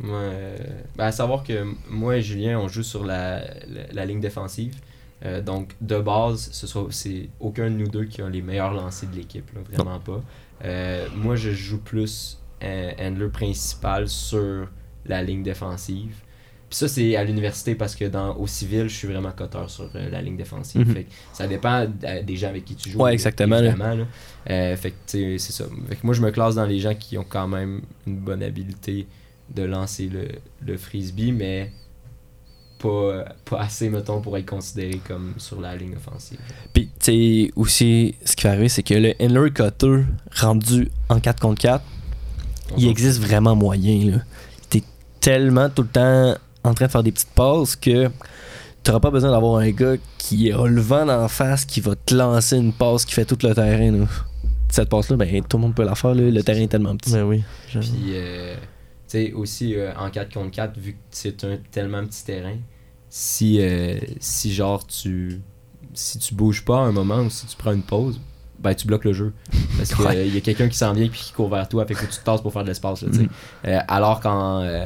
Moi, 0.00 0.16
euh, 0.16 0.56
ben, 0.96 1.06
à 1.06 1.12
savoir 1.12 1.42
que 1.42 1.64
moi 1.88 2.16
et 2.16 2.22
Julien, 2.22 2.58
on 2.58 2.68
joue 2.68 2.82
sur 2.82 3.04
la, 3.04 3.40
la, 3.66 3.86
la 3.92 4.06
ligne 4.06 4.20
défensive. 4.20 4.74
Euh, 5.24 5.40
donc, 5.42 5.74
de 5.80 5.98
base, 5.98 6.50
ce 6.52 6.66
c'est 6.90 7.28
aucun 7.40 7.64
de 7.64 7.74
nous 7.74 7.88
deux 7.88 8.04
qui 8.04 8.22
a 8.22 8.28
les 8.28 8.42
meilleurs 8.42 8.72
lancers 8.72 9.08
de 9.10 9.16
l'équipe, 9.16 9.48
là, 9.54 9.60
vraiment 9.72 9.98
pas. 9.98 10.22
Euh, 10.64 11.08
moi, 11.16 11.34
je 11.34 11.50
joue 11.50 11.78
plus 11.78 12.38
handler 12.62 13.28
principal 13.28 14.08
sur 14.08 14.68
la 15.06 15.22
ligne 15.22 15.42
défensive. 15.42 16.14
Puis 16.68 16.76
ça, 16.76 16.88
c'est 16.88 17.16
à 17.16 17.24
l'université 17.24 17.74
parce 17.74 17.94
que 17.94 18.04
dans 18.04 18.36
au 18.36 18.46
civil, 18.46 18.88
je 18.88 18.94
suis 18.94 19.08
vraiment 19.08 19.30
coteur 19.30 19.70
sur 19.70 19.88
euh, 19.94 20.10
la 20.10 20.20
ligne 20.20 20.36
défensive. 20.36 20.86
Mhm. 20.86 20.94
Fait 20.94 21.04
que 21.04 21.10
ça 21.32 21.46
dépend 21.46 21.86
euh, 22.04 22.22
des 22.22 22.36
gens 22.36 22.48
avec 22.48 22.66
qui 22.66 22.74
tu 22.74 22.90
joues. 22.90 22.98
Ouais, 23.00 23.12
exactement, 23.14 23.60
là. 23.60 23.74
Euh, 24.50 24.76
fait 24.76 24.90
que 24.90 24.96
tu 25.06 25.18
sais, 25.18 25.38
c'est 25.38 25.52
ça. 25.52 25.64
Fait 25.88 25.96
que 25.96 26.04
moi, 26.04 26.14
je 26.14 26.20
me 26.20 26.30
classe 26.30 26.56
dans 26.56 26.66
les 26.66 26.78
gens 26.78 26.94
qui 26.94 27.16
ont 27.16 27.24
quand 27.26 27.48
même 27.48 27.80
une 28.06 28.16
bonne 28.16 28.42
habilité 28.42 29.06
de 29.54 29.62
lancer 29.62 30.08
le, 30.08 30.28
le 30.66 30.76
frisbee, 30.76 31.32
mais 31.32 31.70
pas, 32.78 33.24
pas 33.46 33.60
assez, 33.60 33.88
mettons, 33.88 34.20
pour 34.20 34.36
être 34.36 34.46
considéré 34.46 35.00
comme 35.06 35.34
sur 35.38 35.60
la 35.60 35.74
ligne 35.74 35.96
offensive. 35.96 36.38
Puis, 36.74 36.88
tu 37.00 37.46
sais, 37.46 37.50
aussi, 37.56 38.14
ce 38.24 38.36
qui 38.36 38.44
va 38.44 38.50
arriver, 38.50 38.68
c'est 38.68 38.82
que 38.82 38.94
le 38.94 39.14
handler 39.20 39.50
cutter 39.50 40.04
rendu 40.36 40.90
en 41.08 41.18
4 41.18 41.40
contre 41.40 41.62
4, 41.62 41.84
il 42.76 42.88
existe 42.88 43.20
vraiment 43.20 43.56
moyen. 43.56 44.10
là. 44.10 44.18
T'es 44.68 44.82
tellement 45.20 45.70
tout 45.70 45.82
le 45.82 45.88
temps 45.88 46.36
en 46.64 46.74
train 46.74 46.86
de 46.86 46.90
faire 46.90 47.02
des 47.02 47.12
petites 47.12 47.30
passes 47.30 47.76
que 47.76 48.10
t'auras 48.82 49.00
pas 49.00 49.10
besoin 49.10 49.30
d'avoir 49.30 49.56
un 49.60 49.70
gars 49.70 49.94
qui 50.18 50.52
a 50.52 50.66
le 50.66 50.80
vent 50.80 51.06
d'en 51.06 51.28
face 51.28 51.64
qui 51.64 51.80
va 51.80 51.94
te 51.96 52.14
lancer 52.14 52.56
une 52.56 52.72
passe 52.72 53.04
qui 53.04 53.14
fait 53.14 53.24
tout 53.24 53.38
le 53.46 53.54
terrain. 53.54 53.90
là. 53.92 54.06
Cette 54.70 54.88
passe-là, 54.88 55.16
ben, 55.16 55.42
tout 55.44 55.56
le 55.56 55.62
monde 55.62 55.74
peut 55.74 55.84
la 55.84 55.94
faire. 55.94 56.14
là. 56.14 56.22
Le 56.30 56.42
terrain 56.42 56.60
est 56.60 56.68
tellement 56.68 56.96
petit. 56.96 57.12
Ben 57.12 57.24
oui. 57.24 57.42
je- 57.68 57.78
Puis, 57.80 57.90
euh, 58.10 58.54
tu 58.54 58.60
sais, 59.06 59.32
aussi 59.32 59.74
euh, 59.74 59.92
en 59.96 60.10
4 60.10 60.32
contre 60.34 60.50
4, 60.50 60.78
vu 60.78 60.92
que 60.92 60.98
c'est 61.10 61.42
un 61.44 61.56
tellement 61.70 62.04
petit 62.04 62.24
terrain, 62.24 62.56
si, 63.08 63.58
euh, 63.60 63.98
si 64.20 64.52
genre 64.52 64.86
tu. 64.86 65.40
Si 65.94 66.18
tu 66.18 66.34
bouges 66.34 66.64
pas 66.64 66.76
à 66.78 66.82
un 66.82 66.92
moment 66.92 67.20
ou 67.20 67.30
si 67.30 67.46
tu 67.46 67.56
prends 67.56 67.72
une 67.72 67.82
pause, 67.82 68.20
ben 68.60 68.74
tu 68.74 68.86
bloques 68.86 69.04
le 69.04 69.12
jeu. 69.12 69.32
Parce 69.76 69.94
qu'il 69.94 70.04
Ouais. 70.06 70.28
y 70.28 70.36
a 70.36 70.40
quelqu'un 70.40 70.68
qui 70.68 70.76
s'en 70.76 70.92
vient 70.92 71.08
puis 71.08 71.20
qui 71.20 71.32
court 71.32 71.48
vers 71.48 71.68
toi, 71.68 71.84
fait 71.86 71.94
que 71.94 72.00
tu 72.00 72.06
te 72.18 72.24
tasses 72.24 72.40
pour 72.40 72.52
faire 72.52 72.62
de 72.62 72.68
l'espace. 72.68 73.02
là. 73.02 73.08
Mhm. 73.12 73.28
Euh, 73.66 73.78
alors 73.88 74.20
qu'en 74.20 74.60
euh, 74.62 74.84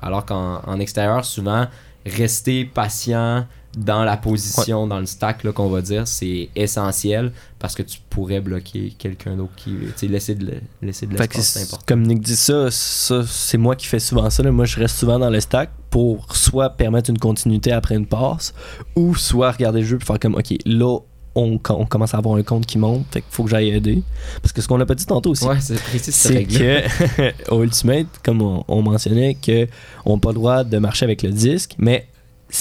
alors 0.00 0.24
qu'en 0.26 0.60
en 0.66 0.78
extérieur, 0.80 1.24
souvent, 1.24 1.66
rester 2.04 2.64
patient 2.64 3.46
dans 3.78 4.04
la 4.04 4.18
position, 4.18 4.86
dans 4.86 4.98
le 5.00 5.06
stack 5.06 5.44
là, 5.44 5.52
qu'on 5.52 5.70
va 5.70 5.80
dire, 5.80 6.06
c'est 6.06 6.50
essentiel 6.54 7.32
parce 7.58 7.74
que 7.74 7.82
tu 7.82 8.00
pourrais 8.10 8.40
bloquer 8.40 8.92
quelqu'un 8.98 9.34
d'autre 9.36 9.54
qui. 9.56 9.74
Tu 9.96 10.08
laisser 10.08 10.34
de, 10.34 10.54
laisser 10.82 11.06
de 11.06 11.16
l'espace, 11.16 11.46
c'est 11.46 11.62
important. 11.62 11.82
comme 11.86 12.02
Nick 12.02 12.20
dit 12.20 12.36
ça, 12.36 12.70
ça 12.70 13.22
c'est 13.26 13.56
moi 13.56 13.74
qui 13.74 13.86
fais 13.86 13.98
souvent 14.00 14.28
ça. 14.28 14.42
là. 14.42 14.50
Moi, 14.52 14.66
je 14.66 14.78
reste 14.78 14.96
souvent 14.98 15.18
dans 15.18 15.30
le 15.30 15.40
stack 15.40 15.70
pour 15.88 16.36
soit 16.36 16.68
permettre 16.70 17.08
une 17.08 17.18
continuité 17.18 17.72
après 17.72 17.94
une 17.94 18.04
passe, 18.06 18.52
ou 18.94 19.14
soit 19.14 19.52
regarder 19.52 19.80
le 19.80 19.86
jeu 19.86 19.98
et 20.00 20.04
faire 20.04 20.18
comme, 20.18 20.34
ok, 20.34 20.52
là, 20.66 20.98
on, 21.34 21.58
on 21.70 21.86
commence 21.86 22.14
à 22.14 22.18
avoir 22.18 22.36
un 22.36 22.42
compte 22.42 22.66
qui 22.66 22.78
monte, 22.78 23.04
fait 23.10 23.20
qu'il 23.22 23.30
faut 23.30 23.44
que 23.44 23.50
j'aille 23.50 23.70
aider. 23.70 24.02
Parce 24.42 24.52
que 24.52 24.60
ce 24.60 24.68
qu'on 24.68 24.78
n'a 24.78 24.86
pas 24.86 24.94
dit 24.94 25.06
tantôt 25.06 25.30
aussi, 25.30 25.44
Ouais, 25.46 25.56
c'est 25.60 26.44
que 26.44 27.50
au 27.50 27.62
Ultimate, 27.62 28.06
comme 28.24 28.42
on, 28.42 28.64
on 28.68 28.82
mentionnait, 28.82 29.34
que 29.34 29.66
on 30.04 30.14
n'a 30.14 30.20
pas 30.20 30.28
le 30.30 30.34
droit 30.34 30.64
de 30.64 30.78
marcher 30.78 31.04
avec 31.04 31.22
le 31.22 31.30
disque, 31.30 31.74
mais 31.78 32.06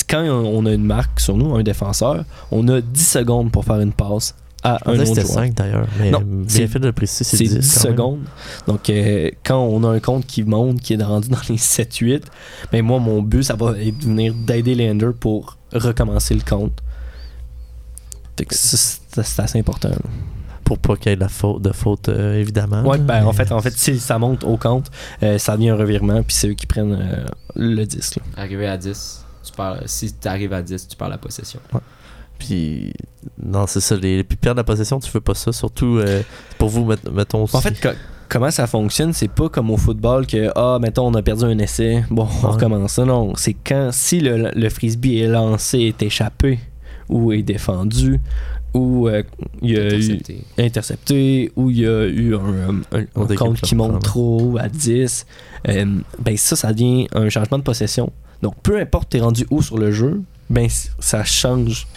quand 0.09 0.23
on 0.23 0.65
a 0.65 0.71
une 0.73 0.85
marque 0.85 1.19
sur 1.19 1.35
nous, 1.35 1.53
un 1.55 1.63
défenseur, 1.63 2.23
on 2.51 2.67
a 2.69 2.79
10 2.79 3.07
secondes 3.07 3.51
pour 3.51 3.65
faire 3.65 3.79
une 3.81 3.91
passe 3.91 4.35
à 4.63 4.77
On 4.85 4.91
un 4.91 4.99
autre 4.99 5.07
c'était 5.07 5.21
joueur. 5.21 5.33
5 5.33 5.53
d'ailleurs. 5.55 5.87
Mais 5.99 6.11
Non, 6.11 6.21
bien 6.23 6.67
fait 6.67 6.79
de 6.79 6.85
le 6.85 6.93
préciser, 6.93 7.23
C'est 7.25 7.35
c'est 7.37 7.43
10, 7.43 7.57
10 7.57 7.73
quand 7.73 7.83
même. 7.83 7.91
secondes. 7.93 8.19
Donc, 8.67 8.89
euh, 8.89 9.29
quand 9.43 9.59
on 9.59 9.83
a 9.83 9.89
un 9.89 9.99
compte 9.99 10.25
qui 10.27 10.43
monte, 10.43 10.79
qui 10.81 10.93
est 10.93 11.03
rendu 11.03 11.27
dans 11.29 11.39
les 11.49 11.57
7-8, 11.57 12.21
ben 12.71 12.85
moi, 12.85 12.99
mon 12.99 13.21
but, 13.21 13.43
ça 13.43 13.55
va 13.55 13.71
être 13.79 13.97
de 13.97 14.05
venir 14.05 14.33
d'aider 14.33 14.75
les 14.75 14.89
handlers 14.89 15.15
pour 15.19 15.57
recommencer 15.73 16.35
le 16.35 16.41
compte. 16.47 16.77
C'est 18.47 19.39
assez 19.41 19.59
important. 19.59 19.89
là. 19.89 19.95
Pour 20.63 20.77
pas 20.79 20.95
qu'il 20.95 21.09
y 21.09 21.13
ait 21.13 21.15
de, 21.17 21.21
la 21.21 21.27
faute, 21.29 21.61
de 21.61 21.71
faute, 21.73 22.07
euh, 22.09 22.39
évidemment. 22.39 22.83
Ouais, 22.83 22.97
ben, 22.97 23.25
en 23.25 23.33
fait, 23.33 23.51
en 23.51 23.59
fait, 23.61 23.71
si 23.77 23.99
ça 23.99 24.17
monte 24.17 24.43
au 24.45 24.55
compte, 24.57 24.87
euh, 25.21 25.37
ça 25.37 25.57
devient 25.57 25.69
un 25.71 25.75
revirement, 25.75 26.23
puis 26.23 26.33
c'est 26.35 26.47
eux 26.49 26.53
qui 26.53 26.65
prennent 26.65 26.93
euh, 26.97 27.25
le 27.55 27.83
disque. 27.85 28.17
là. 28.17 28.21
Arrivé 28.43 28.67
à 28.67 28.77
10, 28.77 29.25
tu 29.43 29.51
perds, 29.51 29.81
si 29.85 30.13
tu 30.13 30.27
arrives 30.27 30.53
à 30.53 30.61
10, 30.61 30.87
tu 30.87 30.95
perds 30.95 31.09
la 31.09 31.17
possession. 31.17 31.59
Puis, 32.39 32.93
non, 33.43 33.67
c'est 33.67 33.81
ça. 33.81 33.95
Les, 33.97 34.23
puis 34.23 34.37
perdre 34.37 34.57
la 34.59 34.63
possession, 34.63 34.99
tu 34.99 35.11
veux 35.11 35.21
pas 35.21 35.35
ça. 35.35 35.51
Surtout 35.51 35.97
euh, 35.97 36.21
pour 36.57 36.69
vous, 36.69 36.85
met- 36.85 36.95
mettons. 37.11 37.43
En 37.43 37.47
fait, 37.61 37.79
co- 37.81 37.89
comment 38.29 38.49
ça 38.49 38.65
fonctionne, 38.65 39.13
c'est 39.13 39.27
pas 39.27 39.49
comme 39.49 39.69
au 39.71 39.77
football 39.77 40.25
que, 40.25 40.51
ah, 40.55 40.77
mettons, 40.81 41.07
on 41.07 41.13
a 41.15 41.21
perdu 41.21 41.43
un 41.43 41.57
essai, 41.59 42.03
bon, 42.09 42.27
on 42.41 42.45
Ouais. 42.47 42.53
recommence 42.53 42.93
ça. 42.93 43.03
Non, 43.05 43.33
c'est 43.35 43.53
quand, 43.55 43.89
si 43.91 44.21
le, 44.21 44.51
le 44.55 44.69
frisbee 44.69 45.19
est 45.19 45.27
lancé, 45.27 45.79
est 45.79 46.01
échappé, 46.01 46.59
ou 47.09 47.31
est 47.31 47.41
défendu, 47.43 48.19
ou 48.73 49.07
euh, 49.09 49.23
il 49.61 49.71
y 49.71 49.77
a 49.77 49.83
eu 49.83 49.95
Intercepté. 49.95 50.43
intercepté, 50.57 51.51
ou 51.55 51.69
il 51.69 51.79
y 51.79 51.85
a 51.87 52.05
eu 52.07 52.35
un, 52.35 52.81
un- 52.91 53.05
On 53.15 53.29
un 53.29 53.35
compte 53.35 53.61
qui 53.61 53.75
monte 53.75 54.01
trop 54.03 54.57
à 54.59 54.69
10, 54.69 55.25
euh, 55.67 55.85
ben 56.19 56.37
ça, 56.37 56.55
ça 56.55 56.71
devient 56.73 57.07
un 57.13 57.29
changement 57.29 57.57
de 57.57 57.63
possession. 57.63 58.11
Donc, 58.41 58.55
peu 58.63 58.79
importe 58.79 59.09
t'es 59.09 59.19
rendu 59.19 59.45
où 59.51 59.61
sur 59.61 59.77
le 59.77 59.91
jeu, 59.91 60.21
ben 60.49 60.67
ça 60.99 61.23
change. 61.23 61.87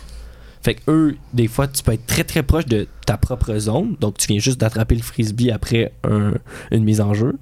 Fait 0.62 0.74
que 0.74 0.90
eux, 0.90 1.16
des 1.34 1.46
fois, 1.46 1.68
tu 1.68 1.82
peux 1.82 1.92
être 1.92 2.06
très 2.06 2.24
très 2.24 2.42
proche 2.42 2.64
de 2.66 2.86
ta 3.06 3.16
propre 3.18 3.56
zone. 3.58 3.96
Donc, 4.00 4.16
tu 4.18 4.26
viens 4.28 4.38
juste 4.38 4.58
d'attraper 4.58 4.94
le 4.94 5.02
frisbee 5.02 5.50
après 5.50 5.92
un- 6.04 6.32
une 6.70 6.84
mise 6.84 7.00
en 7.02 7.12
jeu. 7.14 7.34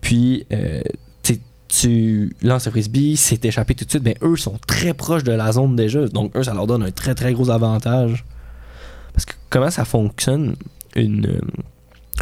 Puis, 0.00 0.44
euh, 0.52 0.82
tu 1.80 2.34
lances 2.42 2.66
le 2.66 2.70
frisbee, 2.72 3.16
c'est 3.16 3.42
échappé 3.44 3.74
tout 3.74 3.84
de 3.84 3.90
suite. 3.90 4.02
Ben, 4.02 4.14
eux 4.22 4.36
sont 4.36 4.58
très 4.66 4.92
proches 4.92 5.24
de 5.24 5.32
la 5.32 5.52
zone 5.52 5.74
déjà. 5.74 6.06
Donc, 6.08 6.36
eux, 6.36 6.42
ça 6.42 6.52
leur 6.52 6.66
donne 6.66 6.82
un 6.82 6.90
très 6.90 7.14
très 7.14 7.32
gros 7.32 7.48
avantage. 7.50 8.24
Parce 9.14 9.24
que 9.24 9.32
comment 9.48 9.70
ça 9.70 9.84
fonctionne 9.84 10.54
une, 10.96 11.26
euh, 11.26 11.40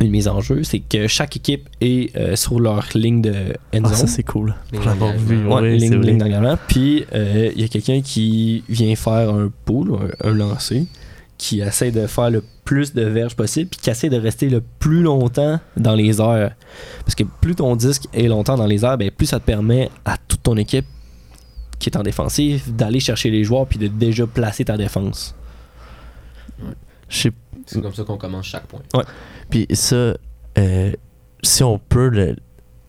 une 0.01 0.11
mise 0.11 0.29
en 0.29 0.41
jeu, 0.41 0.63
c'est 0.63 0.79
que 0.79 1.09
chaque 1.09 1.37
équipe 1.37 1.69
est 1.81 2.15
euh, 2.17 2.37
sur 2.37 2.61
leur 2.61 2.87
ligne 2.95 3.23
de 3.23 3.35
end 3.75 3.81
Ah, 3.85 3.89
zone. 3.89 3.95
ça, 3.97 4.07
c'est 4.07 4.23
cool. 4.23 4.55
L'avoir 4.85 5.13
vu. 5.17 5.37
d'engagement. 5.39 5.57
Ouais, 5.57 5.63
ouais, 5.63 5.77
ligne, 5.77 6.01
ligne 6.01 6.19
d'engagement. 6.19 6.57
Puis 6.69 7.05
euh, 7.13 7.51
il 7.55 7.61
y 7.61 7.65
a 7.65 7.69
quelqu'un 7.69 8.01
qui 8.03 8.63
vient 8.69 8.95
faire 8.95 9.35
un 9.35 9.51
pull, 9.65 9.93
un, 10.23 10.29
un 10.31 10.33
lancer, 10.35 10.87
qui 11.41 11.61
essaie 11.62 11.91
de 11.91 12.07
faire 12.07 12.30
le 12.30 12.45
plus 12.66 12.93
de 12.93 13.01
verges 13.03 13.34
possible, 13.34 13.70
puis 13.70 13.80
qui 13.80 13.88
essaie 13.88 14.11
de 14.11 14.18
rester 14.18 14.51
le 14.51 14.61
plus 14.78 15.01
longtemps 15.01 15.59
dans 15.78 15.95
les 15.95 16.20
airs. 16.20 16.55
Parce 17.01 17.14
que 17.14 17.24
plus 17.24 17.55
ton 17.55 17.76
disque 17.76 18.05
est 18.12 18.28
longtemps 18.28 18.57
dans 18.59 18.66
les 18.66 18.84
airs, 18.84 18.99
ben, 18.99 19.11
plus 19.11 19.24
ça 19.24 19.41
te 19.41 19.47
permet 19.47 19.88
à 20.05 20.18
toute 20.18 20.43
ton 20.43 20.57
équipe 20.59 20.84
qui 21.78 21.88
est 21.88 21.97
en 21.97 22.03
défensive 22.03 22.76
d'aller 22.76 23.01
chercher 23.01 23.30
les 23.30 23.43
joueurs 23.43 23.66
puis 23.66 23.78
de 23.78 23.86
déjà 23.88 24.26
placer 24.26 24.66
ta 24.66 24.76
défense. 24.76 25.34
C'est 27.09 27.32
comme 27.80 27.95
ça 27.95 28.05
qu'on 28.05 28.18
commence 28.18 28.45
chaque 28.47 28.66
point. 28.66 28.80
Puis 29.49 29.66
ça, 29.72 30.14
euh, 30.59 30.93
si 31.43 31.62
on 31.64 31.78
peut, 31.78 32.09
le, 32.09 32.36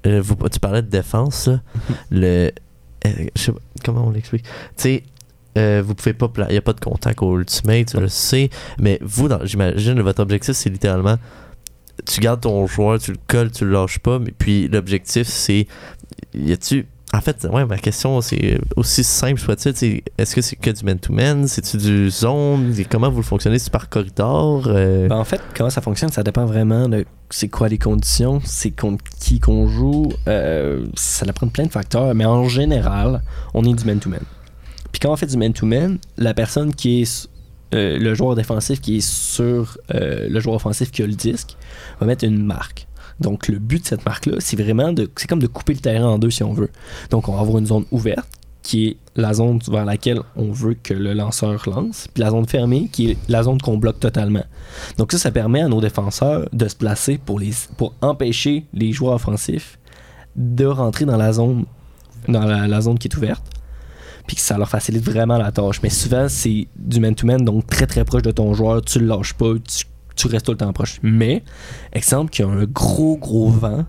euh, 0.08 0.22
vous- 0.22 0.36
tu 0.50 0.60
parlais 0.60 0.82
de 0.82 0.90
défense, 0.90 1.48
là, 1.48 1.60
le, 2.12 2.52
euh, 3.06 3.10
je 3.36 3.42
sais 3.42 3.52
pas, 3.54 3.60
comment 3.86 4.08
on 4.08 4.12
l'explique? 4.12 4.44
Tu 4.44 4.50
sais, 4.76 5.04
euh, 5.58 5.84
vous 5.86 5.96
pouvez 5.96 6.14
pas, 6.14 6.32
il 6.50 6.52
n'y 6.52 6.58
a 6.58 6.62
pas 6.62 6.74
de 6.74 6.80
contact 6.80 7.22
au 7.22 7.38
ultimate, 7.38 7.88
tu 7.88 8.00
le 8.00 8.08
sais, 8.08 8.50
mais 8.80 9.00
vous, 9.02 9.30
j'imagine, 9.44 10.00
votre 10.02 10.22
objectif, 10.22 10.56
c'est 10.56 10.70
littéralement, 10.70 11.18
tu 12.06 12.22
gardes 12.22 12.42
ton 12.42 12.66
joueur, 12.68 13.00
tu 13.00 13.12
le 13.12 13.18
colles, 13.28 13.52
tu 13.52 13.66
le 13.66 13.72
lâches 13.72 14.00
pas, 14.00 14.20
mais 14.20 14.32
puis 14.38 14.68
l'objectif, 14.68 15.28
c'est, 15.28 15.68
y 16.34 16.52
a-tu, 16.52 16.88
en 17.14 17.20
fait, 17.20 17.46
ouais, 17.52 17.66
ma 17.66 17.78
question, 17.78 18.22
c'est 18.22 18.60
aussi 18.78 19.04
simple 19.04 19.40
soit-il, 19.40 19.76
c'est, 19.76 20.04
est-ce 20.18 20.34
que 20.34 20.42
c'est 20.42 20.56
que 20.56 20.70
du 20.70 20.86
man-to-man, 20.86 21.48
c'est-tu 21.48 21.78
du 21.78 22.10
zone, 22.10 22.74
comment 22.90 23.10
vous 23.10 23.18
le 23.18 23.24
fonctionnez, 23.24 23.60
c'est 23.60 23.72
par 23.72 23.90
corridor, 23.90 24.64
euh, 24.68 25.10
Ben, 25.10 25.18
en 25.18 25.26
fait, 25.26 25.42
comment 25.56 25.70
ça 25.70 25.82
fonctionne, 25.82 26.12
ça 26.12 26.24
dépend 26.24 26.46
vraiment 26.46 26.88
de 26.88 27.06
c'est 27.30 27.50
quoi 27.50 27.68
les 27.68 27.78
conditions, 27.78 28.42
c'est 28.44 28.72
contre 28.72 29.04
qui 29.20 29.40
qu'on 29.40 29.68
joue, 29.68 30.10
euh, 30.28 30.86
ça 30.96 31.26
dépend 31.26 31.46
de 31.46 31.52
plein 31.52 31.66
de 31.66 31.72
facteurs, 31.72 32.14
mais 32.16 32.26
en 32.26 32.48
général, 32.48 33.22
on 33.54 33.64
est 33.64 33.74
du 33.74 33.86
man-to-man. 33.86 34.22
Puis 34.22 34.41
quand 35.02 35.12
on 35.12 35.16
fait 35.16 35.26
du 35.26 35.38
man-to-man, 35.38 35.98
la 36.18 36.34
personne 36.34 36.74
qui 36.74 37.02
est 37.02 37.30
euh, 37.74 37.98
le 37.98 38.14
joueur 38.14 38.36
défensif 38.36 38.82
qui 38.82 38.98
est 38.98 39.08
sur 39.08 39.78
euh, 39.96 40.28
le 40.30 40.40
joueur 40.40 40.56
offensif 40.56 40.92
qui 40.92 41.02
a 41.02 41.08
le 41.08 41.14
disque 41.14 41.58
va 42.00 42.06
mettre 42.06 42.24
une 42.24 42.44
marque. 42.44 42.88
Donc 43.20 43.48
le 43.48 43.60
but 43.60 43.82
de 43.82 43.88
cette 43.88 44.06
marque-là, 44.06 44.38
c'est 44.40 44.62
vraiment 44.62 44.94
de. 44.94 45.10
C'est 45.16 45.28
comme 45.28 45.42
de 45.42 45.48
couper 45.48 45.74
le 45.74 45.80
terrain 45.80 46.08
en 46.08 46.20
deux 46.20 46.30
si 46.30 46.44
on 46.44 46.54
veut. 46.54 46.70
Donc 47.10 47.30
on 47.30 47.34
va 47.34 47.40
avoir 47.40 47.58
une 47.58 47.66
zone 47.66 47.86
ouverte 47.92 48.28
qui 48.62 48.88
est 48.88 48.98
la 49.16 49.34
zone 49.34 49.60
vers 49.70 49.86
laquelle 49.86 50.20
on 50.36 50.52
veut 50.52 50.76
que 50.76 50.94
le 50.94 51.14
lanceur 51.14 51.68
lance, 51.68 52.08
puis 52.14 52.22
la 52.22 52.30
zone 52.30 52.46
fermée 52.46 52.90
qui 52.92 53.12
est 53.12 53.18
la 53.28 53.42
zone 53.42 53.60
qu'on 53.60 53.78
bloque 53.78 54.00
totalement. 54.00 54.44
Donc 54.98 55.12
ça, 55.12 55.18
ça 55.18 55.32
permet 55.32 55.62
à 55.62 55.68
nos 55.68 55.82
défenseurs 55.82 56.48
de 56.54 56.68
se 56.68 56.76
placer 56.76 57.18
pour, 57.18 57.40
les, 57.40 57.52
pour 57.78 57.96
empêcher 58.02 58.66
les 58.74 58.92
joueurs 58.92 59.16
offensifs 59.16 59.80
de 60.36 60.66
rentrer 60.66 61.06
dans 61.06 61.18
la 61.18 61.34
zone, 61.34 61.66
dans 62.28 62.46
la, 62.46 62.68
la 62.68 62.82
zone 62.82 63.00
qui 63.00 63.08
est 63.08 63.18
ouverte, 63.18 63.44
puis 64.28 64.36
que 64.36 64.42
ça 64.42 64.58
leur 64.58 64.70
facilite 64.70 65.04
vraiment 65.04 65.38
la 65.38 65.52
tâche. 65.52 65.82
Mais 65.84 65.90
souvent, 65.90 66.28
c'est 66.30 66.68
du 66.76 67.00
man-to-man, 67.00 67.44
donc 67.44 67.68
très 67.68 67.88
très 67.88 68.06
proche 68.06 68.22
de 68.22 68.32
ton 68.32 68.54
joueur, 68.54 68.82
tu 68.82 69.00
le 69.00 69.08
lâches 69.08 69.34
pas, 69.34 69.54
tu, 70.16 70.28
restes 70.28 70.46
tout 70.46 70.52
le 70.52 70.58
temps 70.58 70.72
proche. 70.74 71.00
Mais, 71.02 71.44
exemple, 71.94 72.32
qu'il 72.32 72.46
y 72.46 72.48
a 72.48 72.52
un 72.52 72.66
gros 72.66 73.18
gros 73.18 73.50
vent, 73.50 73.86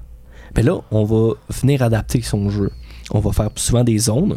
ben 0.54 0.64
là, 0.64 0.80
on 0.90 1.04
va 1.04 1.34
venir 1.48 1.82
adapter 1.82 2.22
son 2.22 2.50
jeu. 2.50 2.70
On 3.10 3.20
va 3.20 3.32
faire 3.32 3.50
souvent 3.56 3.84
des 3.84 3.98
zones 3.98 4.36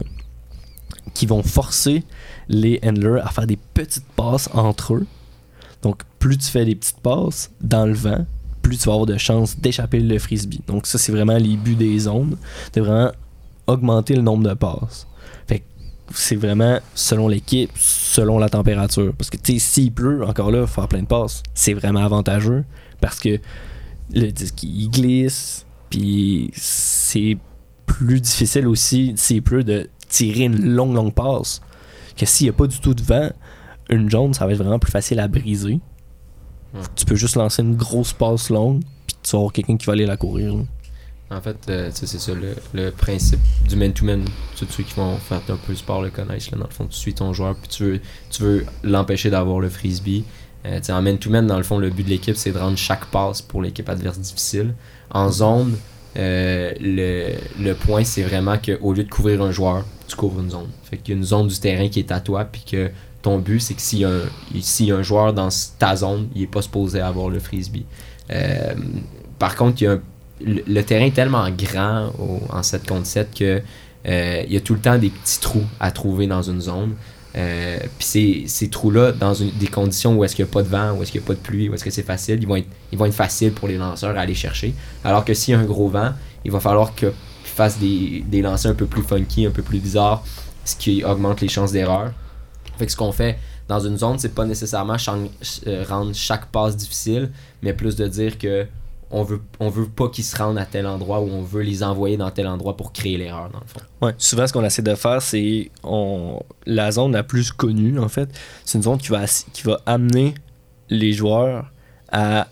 qui 1.14 1.26
vont 1.26 1.44
forcer 1.44 2.04
les 2.48 2.80
handlers 2.84 3.22
à 3.24 3.30
faire 3.30 3.48
des 3.48 3.58
petites 3.58 4.06
passes 4.16 4.50
entre 4.54 4.96
eux. 4.96 5.08
Donc, 5.82 6.02
plus 6.20 6.38
tu 6.38 6.48
fais 6.48 6.66
des 6.66 6.76
petites 6.76 7.00
passes 7.00 7.52
dans 7.62 7.86
le 7.86 7.94
vent, 7.94 8.26
plus 8.62 8.78
tu 8.78 8.86
vas 8.86 8.94
avoir 8.94 9.06
de 9.06 9.18
chances 9.18 9.58
d'échapper 9.60 10.00
le 10.00 10.18
frisbee. 10.20 10.62
Donc, 10.68 10.88
ça, 10.88 10.98
c'est 10.98 11.12
vraiment 11.12 11.38
les 11.38 11.56
buts 11.58 11.76
des 11.76 12.00
zones, 12.00 12.38
de 12.74 12.82
vraiment 12.82 13.12
augmenter 13.68 14.16
le 14.16 14.22
nombre 14.22 14.48
de 14.48 14.54
passes. 14.54 15.08
C'est 16.14 16.36
vraiment 16.36 16.80
selon 16.94 17.28
l'équipe, 17.28 17.72
selon 17.78 18.38
la 18.38 18.50
température. 18.50 19.14
Parce 19.18 19.30
que, 19.30 19.38
tu 19.38 19.54
sais, 19.54 19.60
s'il 19.60 19.92
pleut, 19.92 20.24
encore 20.26 20.52
là, 20.52 20.68
faire 20.68 20.88
plein 20.88 21.02
de 21.02 21.08
passes, 21.08 21.42
c'est 21.54 21.74
vraiment 21.74 22.04
avantageux 22.04 22.64
parce 23.02 23.20
que 23.20 23.40
le 24.14 24.32
disque, 24.32 24.64
il 24.64 24.90
glisse, 24.90 25.66
puis 25.90 26.52
c'est 26.54 27.38
plus 27.86 28.22
difficile 28.22 28.68
aussi, 28.68 29.14
s'il 29.16 29.42
pleut, 29.42 29.64
de 29.64 29.90
tirer 30.08 30.46
une 30.46 30.74
longue, 30.74 30.94
longue 30.94 31.14
passe 31.14 31.62
que 32.16 32.26
s'il 32.26 32.46
n'y 32.46 32.50
a 32.50 32.54
pas 32.54 32.68
du 32.68 32.80
tout 32.80 32.94
de 32.94 33.02
vent, 33.02 33.30
une 33.90 34.10
jaune, 34.10 34.34
ça 34.34 34.46
va 34.46 34.54
être 34.54 34.60
vraiment 34.60 34.80
plus 34.80 34.92
facile 34.92 35.20
à 35.20 35.28
briser. 35.28 35.80
Ouais. 36.74 36.82
Tu 36.96 37.06
peux 37.06 37.16
juste 37.16 37.36
lancer 37.36 37.62
une 37.62 37.76
grosse 37.76 38.14
passe 38.14 38.50
longue, 38.50 38.82
puis 39.08 39.18
tu 39.22 39.32
vas 39.32 39.40
avoir 39.40 39.54
quelqu'un 39.54 39.78
qui 39.78 39.86
va 39.86 39.94
aller 39.94 40.06
la 40.06 40.18
courir. 40.18 40.56
là. 40.56 40.64
En 41.32 41.42
fait, 41.42 41.58
euh, 41.70 41.90
c'est 41.92 42.06
ça 42.08 42.34
le, 42.34 42.56
le 42.74 42.92
principe 42.92 43.40
du 43.68 43.76
man-to-man. 43.76 44.24
Tous 44.58 44.68
ceux 44.70 44.84
qui 44.84 44.94
vont 44.94 45.18
faire 45.18 45.42
un 45.50 45.56
peu 45.58 45.74
de 45.74 45.78
sport 45.78 46.02
le 46.04 46.12
connaissent. 46.12 46.52
Là, 46.52 46.58
dans 46.60 46.66
le 46.68 46.72
fond, 46.74 46.86
tu 46.86 46.96
suis 46.98 47.14
ton 47.16 47.34
joueur, 47.34 47.56
puis 47.56 47.68
tu 47.68 47.84
veux, 47.84 48.00
tu 48.30 48.44
veux 48.44 48.66
l'empêcher 48.84 49.30
d'avoir 49.32 49.60
le 49.60 49.70
frisbee. 49.70 50.24
Euh, 50.66 50.80
en 50.90 51.02
man-to-man, 51.02 51.48
dans 51.48 51.58
le 51.58 51.64
fond, 51.64 51.80
le 51.80 51.90
but 51.90 52.04
de 52.04 52.10
l'équipe, 52.10 52.36
c'est 52.36 52.52
de 52.52 52.58
rendre 52.60 52.78
chaque 52.78 53.06
passe 53.06 53.42
pour 53.42 53.62
l'équipe 53.64 53.90
adverse 53.90 54.20
difficile. 54.20 54.76
En 55.12 55.32
zone, 55.32 55.78
euh, 56.18 56.72
le, 56.80 57.34
le 57.60 57.74
point, 57.74 58.04
c'est 58.04 58.24
vraiment 58.24 58.58
qu'au 58.58 58.94
lieu 58.94 59.04
de 59.04 59.10
couvrir 59.10 59.42
un 59.42 59.52
joueur, 59.52 59.84
tu 60.08 60.16
couvres 60.16 60.42
une 60.42 60.52
zone. 60.52 60.68
Fait 60.84 60.98
qu'il 60.98 61.16
y 61.16 61.18
a 61.18 61.20
une 61.20 61.26
zone 61.26 61.48
du 61.48 61.60
terrain 61.60 61.88
qui 61.90 62.00
est 62.00 62.12
à 62.12 62.20
toi, 62.20 62.46
puis 62.46 62.64
que 62.70 62.92
ton 63.24 63.40
but, 63.40 63.60
c'est 63.60 63.74
que 63.74 63.82
s'il 63.82 64.00
y, 64.00 64.06
a 64.06 64.10
un- 64.10 64.62
s'il 64.62 64.86
y 64.88 64.92
a 64.92 64.96
un 64.98 65.02
joueur 65.04 65.34
dans 65.34 65.50
ta 65.80 65.96
zone, 65.96 66.30
il 66.36 66.42
n'est 66.42 66.48
pas 66.48 66.62
supposé 66.62 67.02
avoir 67.02 67.30
le 67.30 67.40
frisbee. 67.40 67.86
Euh, 68.32 68.76
par 69.40 69.56
contre, 69.56 69.82
il 69.82 69.86
y 69.86 69.88
a 69.88 69.94
un- 69.94 70.02
le, 70.42 70.82
terrain 70.82 71.06
est 71.06 71.16
tellement 71.16 71.50
grand 71.50 72.12
en 72.50 72.64
7 72.64 72.88
contre 72.88 73.06
7 73.06 73.34
que 73.34 73.62
euh, 74.08 74.44
il 74.46 74.54
y 74.54 74.58
a 74.58 74.60
tout 74.60 74.74
le 74.74 74.80
temps 74.80 74.98
des 74.98 75.10
petits 75.10 75.40
trous 75.40 75.66
à 75.80 75.92
trouver 75.92 76.28
dans 76.28 76.42
une 76.42 76.62
zone. 76.62 76.96
Euh, 77.36 77.80
Puis 78.00 78.46
ces, 78.48 78.70
trous-là, 78.70 79.12
dans 79.12 79.34
des 79.34 79.68
conditions 79.68 80.16
où 80.16 80.24
est-ce 80.24 80.36
qu'il 80.36 80.46
n'y 80.46 80.52
a 80.52 80.54
pas 80.54 80.64
de 80.64 80.68
vent, 80.68 80.92
où 80.94 81.04
est-ce 81.04 81.12
qu'il 81.12 81.22
n'y 81.22 81.26
a 81.26 81.28
pas 81.28 81.34
de 81.34 81.40
pluie, 81.40 81.70
où 81.70 81.74
est-ce 81.74 81.84
que 81.84 81.90
c'est 81.90 82.04
facile, 82.04 82.40
ils 82.42 82.48
vont, 82.48 82.56
être, 83.06 83.14
faciles 83.14 83.52
pour 83.52 83.68
les 83.68 83.78
lanceurs 83.78 84.18
à 84.18 84.22
aller 84.22 84.36
chercher. 84.36 84.74
Alors 85.04 85.26
que 85.26 85.34
s'il 85.34 85.54
y 85.54 85.58
a 85.58 85.60
un 85.60 85.66
gros 85.66 85.90
vent, 85.90 86.12
il 86.46 86.52
va 86.52 86.60
falloir 86.60 86.96
qu'ils 86.96 87.12
fassent 87.44 87.80
des, 87.80 88.24
des 88.28 88.42
lancers 88.42 88.72
un 88.72 88.76
peu 88.76 88.86
plus 88.86 89.04
funky, 89.04 89.46
un 89.46 89.52
peu 89.52 89.64
plus 89.64 89.80
bizarres, 89.80 90.24
ce 90.64 90.76
qui 90.76 91.04
augmente 91.04 91.42
les 91.42 91.50
chances 91.50 91.72
d'erreur. 91.72 92.12
Fait 92.78 92.86
que 92.86 92.92
ce 92.92 92.98
qu'on 92.98 93.12
fait 93.12 93.38
dans 93.68 93.80
une 93.80 93.98
zone, 93.98 94.20
c'est 94.20 94.34
pas 94.34 94.46
nécessairement 94.46 94.98
euh, 95.68 95.84
rendre 95.88 96.14
chaque 96.14 96.46
passe 96.48 96.78
difficile, 96.78 97.32
mais 97.62 97.74
plus 97.74 97.96
de 97.96 98.08
dire 98.08 98.38
que 98.38 98.68
on 99.16 99.24
veut, 99.24 99.40
on 99.62 99.70
veut 99.70 99.88
pas 99.88 100.10
qu'ils 100.10 100.26
se 100.26 100.36
rendent 100.36 100.58
à 100.58 100.66
tel 100.66 100.86
endroit 100.86 101.22
ou 101.22 101.30
on 101.30 101.42
veut 101.42 101.62
les 101.62 101.84
envoyer 101.84 102.18
dans 102.18 102.30
tel 102.32 102.48
endroit 102.48 102.76
pour 102.76 102.92
créer 102.92 103.18
l'erreur, 103.18 103.50
dans 103.50 103.62
le 103.62 103.66
fond. 103.66 103.80
Ouais, 104.02 104.14
souvent 104.18 104.46
ce 104.46 104.52
qu'on 104.52 104.66
essaie 104.66 104.82
de 104.82 104.94
faire, 104.94 105.22
c'est 105.22 105.72
on 105.84 106.42
la 106.66 106.92
zone 106.92 107.14
la 107.14 107.24
plus 107.24 107.54
connue 107.54 107.98
en 107.98 108.10
fait, 108.10 108.30
c'est 108.66 108.78
une 108.78 108.84
zone 108.84 108.98
qui 108.98 109.08
va 109.08 109.24
qui 109.54 109.64
va 109.64 109.80
amener 109.86 110.36
les 110.90 111.14
joueurs 111.14 111.72
à, 112.12 112.48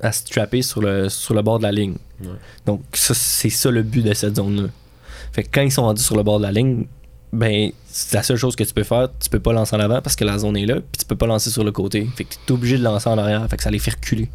à 0.00 0.10
se 0.10 0.24
trapper 0.24 0.62
sur 0.62 0.80
le 0.80 1.08
sur 1.08 1.32
le 1.32 1.42
bord 1.42 1.58
de 1.58 1.62
la 1.62 1.70
ligne. 1.70 1.94
Ouais. 2.22 2.30
Donc 2.66 2.82
ça, 2.92 3.14
c'est 3.14 3.48
ça 3.48 3.70
le 3.70 3.84
but 3.84 4.02
de 4.02 4.12
cette 4.12 4.34
zone 4.34 4.62
là. 4.62 4.68
Fait 5.32 5.44
que 5.44 5.48
quand 5.52 5.62
ils 5.62 5.70
sont 5.70 5.82
rendus 5.82 6.02
sur 6.02 6.16
le 6.16 6.24
bord 6.24 6.38
de 6.38 6.42
la 6.42 6.50
ligne, 6.50 6.86
ben 7.32 7.70
c'est 7.86 8.16
la 8.16 8.24
seule 8.24 8.36
chose 8.36 8.56
que 8.56 8.64
tu 8.64 8.74
peux 8.74 8.82
faire, 8.82 9.10
tu 9.20 9.30
peux 9.30 9.38
pas 9.38 9.52
lancer 9.52 9.76
en 9.76 9.80
avant 9.80 10.02
parce 10.02 10.16
que 10.16 10.24
la 10.24 10.38
zone 10.38 10.56
est 10.56 10.66
là, 10.66 10.74
puis 10.74 10.98
tu 10.98 11.04
peux 11.04 11.14
pas 11.14 11.28
lancer 11.28 11.50
sur 11.50 11.62
le 11.62 11.70
côté. 11.70 12.08
Fait 12.16 12.24
que 12.24 12.34
tu 12.34 12.38
es 12.48 12.52
obligé 12.52 12.78
de 12.78 12.82
lancer 12.82 13.08
en 13.08 13.16
arrière, 13.16 13.48
fait 13.48 13.56
que 13.56 13.62
ça 13.62 13.70
les 13.70 13.78
fait 13.78 13.92
reculer. 13.92 14.28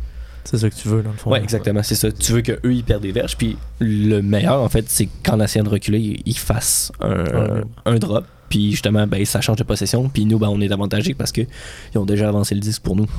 C'est 0.46 0.60
ça 0.60 0.70
que 0.70 0.76
tu 0.76 0.88
veux, 0.88 1.02
dans 1.02 1.12
le 1.12 1.18
fond. 1.18 1.32
Ouais, 1.32 1.42
exactement, 1.42 1.82
c'est 1.84 1.96
ça. 1.96 2.12
Tu 2.12 2.32
veux 2.32 2.42
que 2.42 2.54
eux 2.66 2.74
ils 2.74 2.84
perdent 2.84 3.02
des 3.02 3.12
verges, 3.12 3.36
puis 3.36 3.58
le 3.80 4.22
meilleur 4.22 4.62
en 4.62 4.70
fait, 4.70 4.86
c'est 4.88 5.10
qu'en 5.24 5.40
essayant 5.42 5.66
de 5.66 5.70
reculer, 5.70 6.22
ils- 6.26 6.38
fassent 6.38 6.92
un, 7.02 7.24
Ouais. 7.24 7.62
un 7.86 7.96
drop, 7.98 8.26
puis 8.48 8.70
justement, 8.72 9.08
ben 9.08 9.26
ça 9.26 9.42
change 9.42 9.58
de 9.58 9.64
possession, 9.64 10.08
puis 10.08 10.26
nous, 10.26 10.38
ben 10.40 10.48
on 10.50 10.62
est 10.62 10.72
avantagés 10.72 11.14
parce 11.16 11.32
que 11.32 11.42
ils 11.42 11.98
ont 11.98 12.06
déjà 12.06 12.30
avancé 12.30 12.54
le 12.56 12.62
disque 12.62 12.84
pour 12.84 12.96
nous. 12.96 13.04
Ouais. 13.04 13.10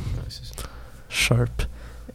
Sharp. 1.08 1.64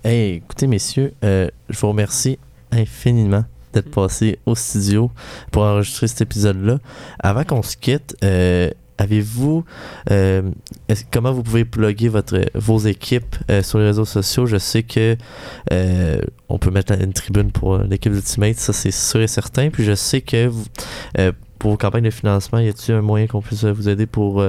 Hey, 0.03 0.35
écoutez, 0.37 0.67
messieurs, 0.67 1.13
euh, 1.23 1.47
je 1.69 1.77
vous 1.79 1.89
remercie 1.89 2.39
infiniment 2.71 3.43
d'être 3.73 3.87
Mm. 3.87 3.91
passé 3.91 4.39
au 4.45 4.55
studio 4.55 5.11
pour 5.51 5.63
enregistrer 5.63 6.07
cet 6.07 6.21
épisode-là. 6.21 6.79
Avant 7.19 7.43
qu'on 7.43 7.61
se 7.61 7.77
quitte, 7.77 8.15
euh, 8.23 8.69
avez-vous. 9.01 9.65
euh, 10.11 10.43
comment 11.11 11.31
vous 11.31 11.43
pouvez 11.43 11.65
plugger 11.65 12.09
votre, 12.09 12.39
vos 12.53 12.79
équipes 12.79 13.35
euh, 13.49 13.63
sur 13.63 13.79
les 13.79 13.85
réseaux 13.85 14.05
sociaux? 14.05 14.45
Je 14.45 14.57
sais 14.57 14.83
que 14.83 15.17
euh, 15.71 16.21
on 16.49 16.57
peut 16.57 16.71
mettre 16.71 16.93
une 16.93 17.13
tribune 17.13 17.51
pour 17.51 17.77
l'équipe 17.79 18.13
Ultimate, 18.13 18.57
ça 18.57 18.73
c'est 18.73 18.91
sûr 18.91 19.21
et 19.21 19.27
certain. 19.27 19.69
Puis 19.69 19.83
je 19.83 19.95
sais 19.95 20.21
que 20.21 20.47
vous, 20.47 20.65
pour 21.59 21.71
vos 21.71 21.77
campagnes 21.77 22.05
de 22.05 22.11
financement, 22.11 22.59
y 22.59 22.69
a-t-il 22.69 22.95
un 22.95 23.01
moyen 23.01 23.27
qu'on 23.27 23.41
puisse 23.41 23.63
vous 23.63 23.89
aider 23.89 24.05
pour 24.05 24.43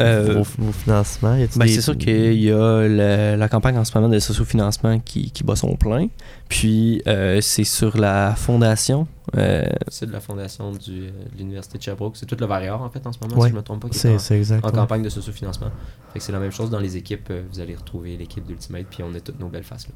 euh, 0.00 0.42
vos, 0.42 0.64
vos 0.64 0.72
financements 0.72 1.34
Y 1.36 1.42
a-t-il 1.44 1.58
Ben, 1.58 1.66
des- 1.66 1.72
c'est 1.72 1.80
sûr 1.80 1.96
qu'il 1.96 2.34
y 2.42 2.50
a 2.50 2.86
le- 2.88 3.36
la 3.36 3.48
campagne 3.48 3.78
en 3.78 3.84
ce 3.84 3.96
moment 3.96 4.08
de 4.08 4.18
sociofinancement 4.18 4.98
qui, 5.00 5.30
qui 5.30 5.44
bat 5.44 5.56
son 5.56 5.76
plein. 5.76 6.08
Puis 6.48 7.02
euh, 7.06 7.40
c'est 7.40 7.64
sur 7.64 7.96
la 7.96 8.34
fondation. 8.36 9.06
euh, 9.36 9.64
C'est 9.88 10.06
de 10.06 10.12
la 10.12 10.20
fondation 10.20 10.72
du, 10.72 11.04
euh, 11.04 11.10
de 11.32 11.38
l'Université 11.38 11.78
de 11.78 11.82
Sherbrooke. 11.82 12.16
C'est 12.16 12.26
tout 12.26 12.36
le 12.38 12.46
Varior, 12.46 12.82
en 12.82 12.90
fait, 12.90 13.06
en 13.06 13.12
ce 13.12 13.18
moment, 13.22 13.36
Ouais. 13.36 13.48
si 13.48 13.52
je 13.52 13.56
me 13.56 13.62
trompe 13.62 13.80
pas, 13.80 13.88
qui 13.88 13.96
est 13.96 14.18
C'est 14.18 14.34
en, 14.34 14.36
exact. 14.38 14.64
en 14.64 14.68
ouais. 14.68 14.74
campagne 14.74 15.02
de 15.02 15.08
socio-financement. 15.08 15.70
Fait 16.12 16.18
que 16.18 16.24
c'est 16.24 16.32
la 16.32 16.38
même 16.40 16.52
chose 16.52 16.70
dans 16.70 16.80
les 16.80 16.96
équipes. 16.96 17.28
euh, 17.30 17.42
Vous 17.52 17.60
allez 17.60 17.74
retrouver 17.74 18.16
l'équipe 18.16 18.44
d'Ultimate, 18.46 18.86
puis 18.90 19.02
on 19.02 19.14
a 19.14 19.20
toutes 19.20 19.40
nos 19.40 19.48
belles 19.48 19.64
faces 19.64 19.88
là. 19.88 19.94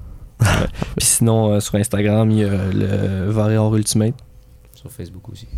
puis 0.97 1.05
sinon, 1.07 1.53
euh, 1.55 1.61
sur 1.61 1.75
Instagram, 1.75 2.31
il 2.31 2.39
y 2.39 2.45
a 2.45 2.49
le 2.73 3.29
Varior 3.31 3.75
Ultimate. 3.77 4.15
Sur 4.75 4.91
Facebook 4.93 5.29
aussi. 5.31 5.49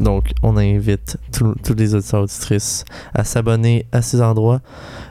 Donc, 0.00 0.32
on 0.42 0.56
invite 0.56 1.16
tous 1.32 1.74
les 1.74 1.94
auditeurs 1.94 2.22
auditrices 2.22 2.84
à 3.14 3.24
s'abonner 3.24 3.86
à 3.92 4.02
ces 4.02 4.22
endroits. 4.22 4.60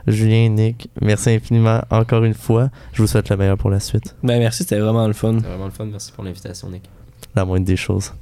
Julien 0.06 0.44
et 0.44 0.48
Nick, 0.48 0.90
merci 1.00 1.30
infiniment 1.30 1.82
encore 1.90 2.24
une 2.24 2.34
fois. 2.34 2.70
Je 2.92 3.02
vous 3.02 3.08
souhaite 3.08 3.28
le 3.28 3.36
meilleur 3.36 3.58
pour 3.58 3.70
la 3.70 3.80
suite. 3.80 4.16
Ben 4.22 4.38
merci, 4.38 4.62
c'était 4.62 4.78
vraiment 4.78 5.06
le 5.06 5.12
fun. 5.12 5.38
C'est 5.40 5.46
vraiment 5.46 5.66
le 5.66 5.70
fun. 5.70 5.86
Merci 5.86 6.12
pour 6.12 6.24
l'invitation, 6.24 6.70
Nick. 6.70 6.88
La 7.34 7.44
moindre 7.44 7.66
des 7.66 7.76
choses. 7.76 8.12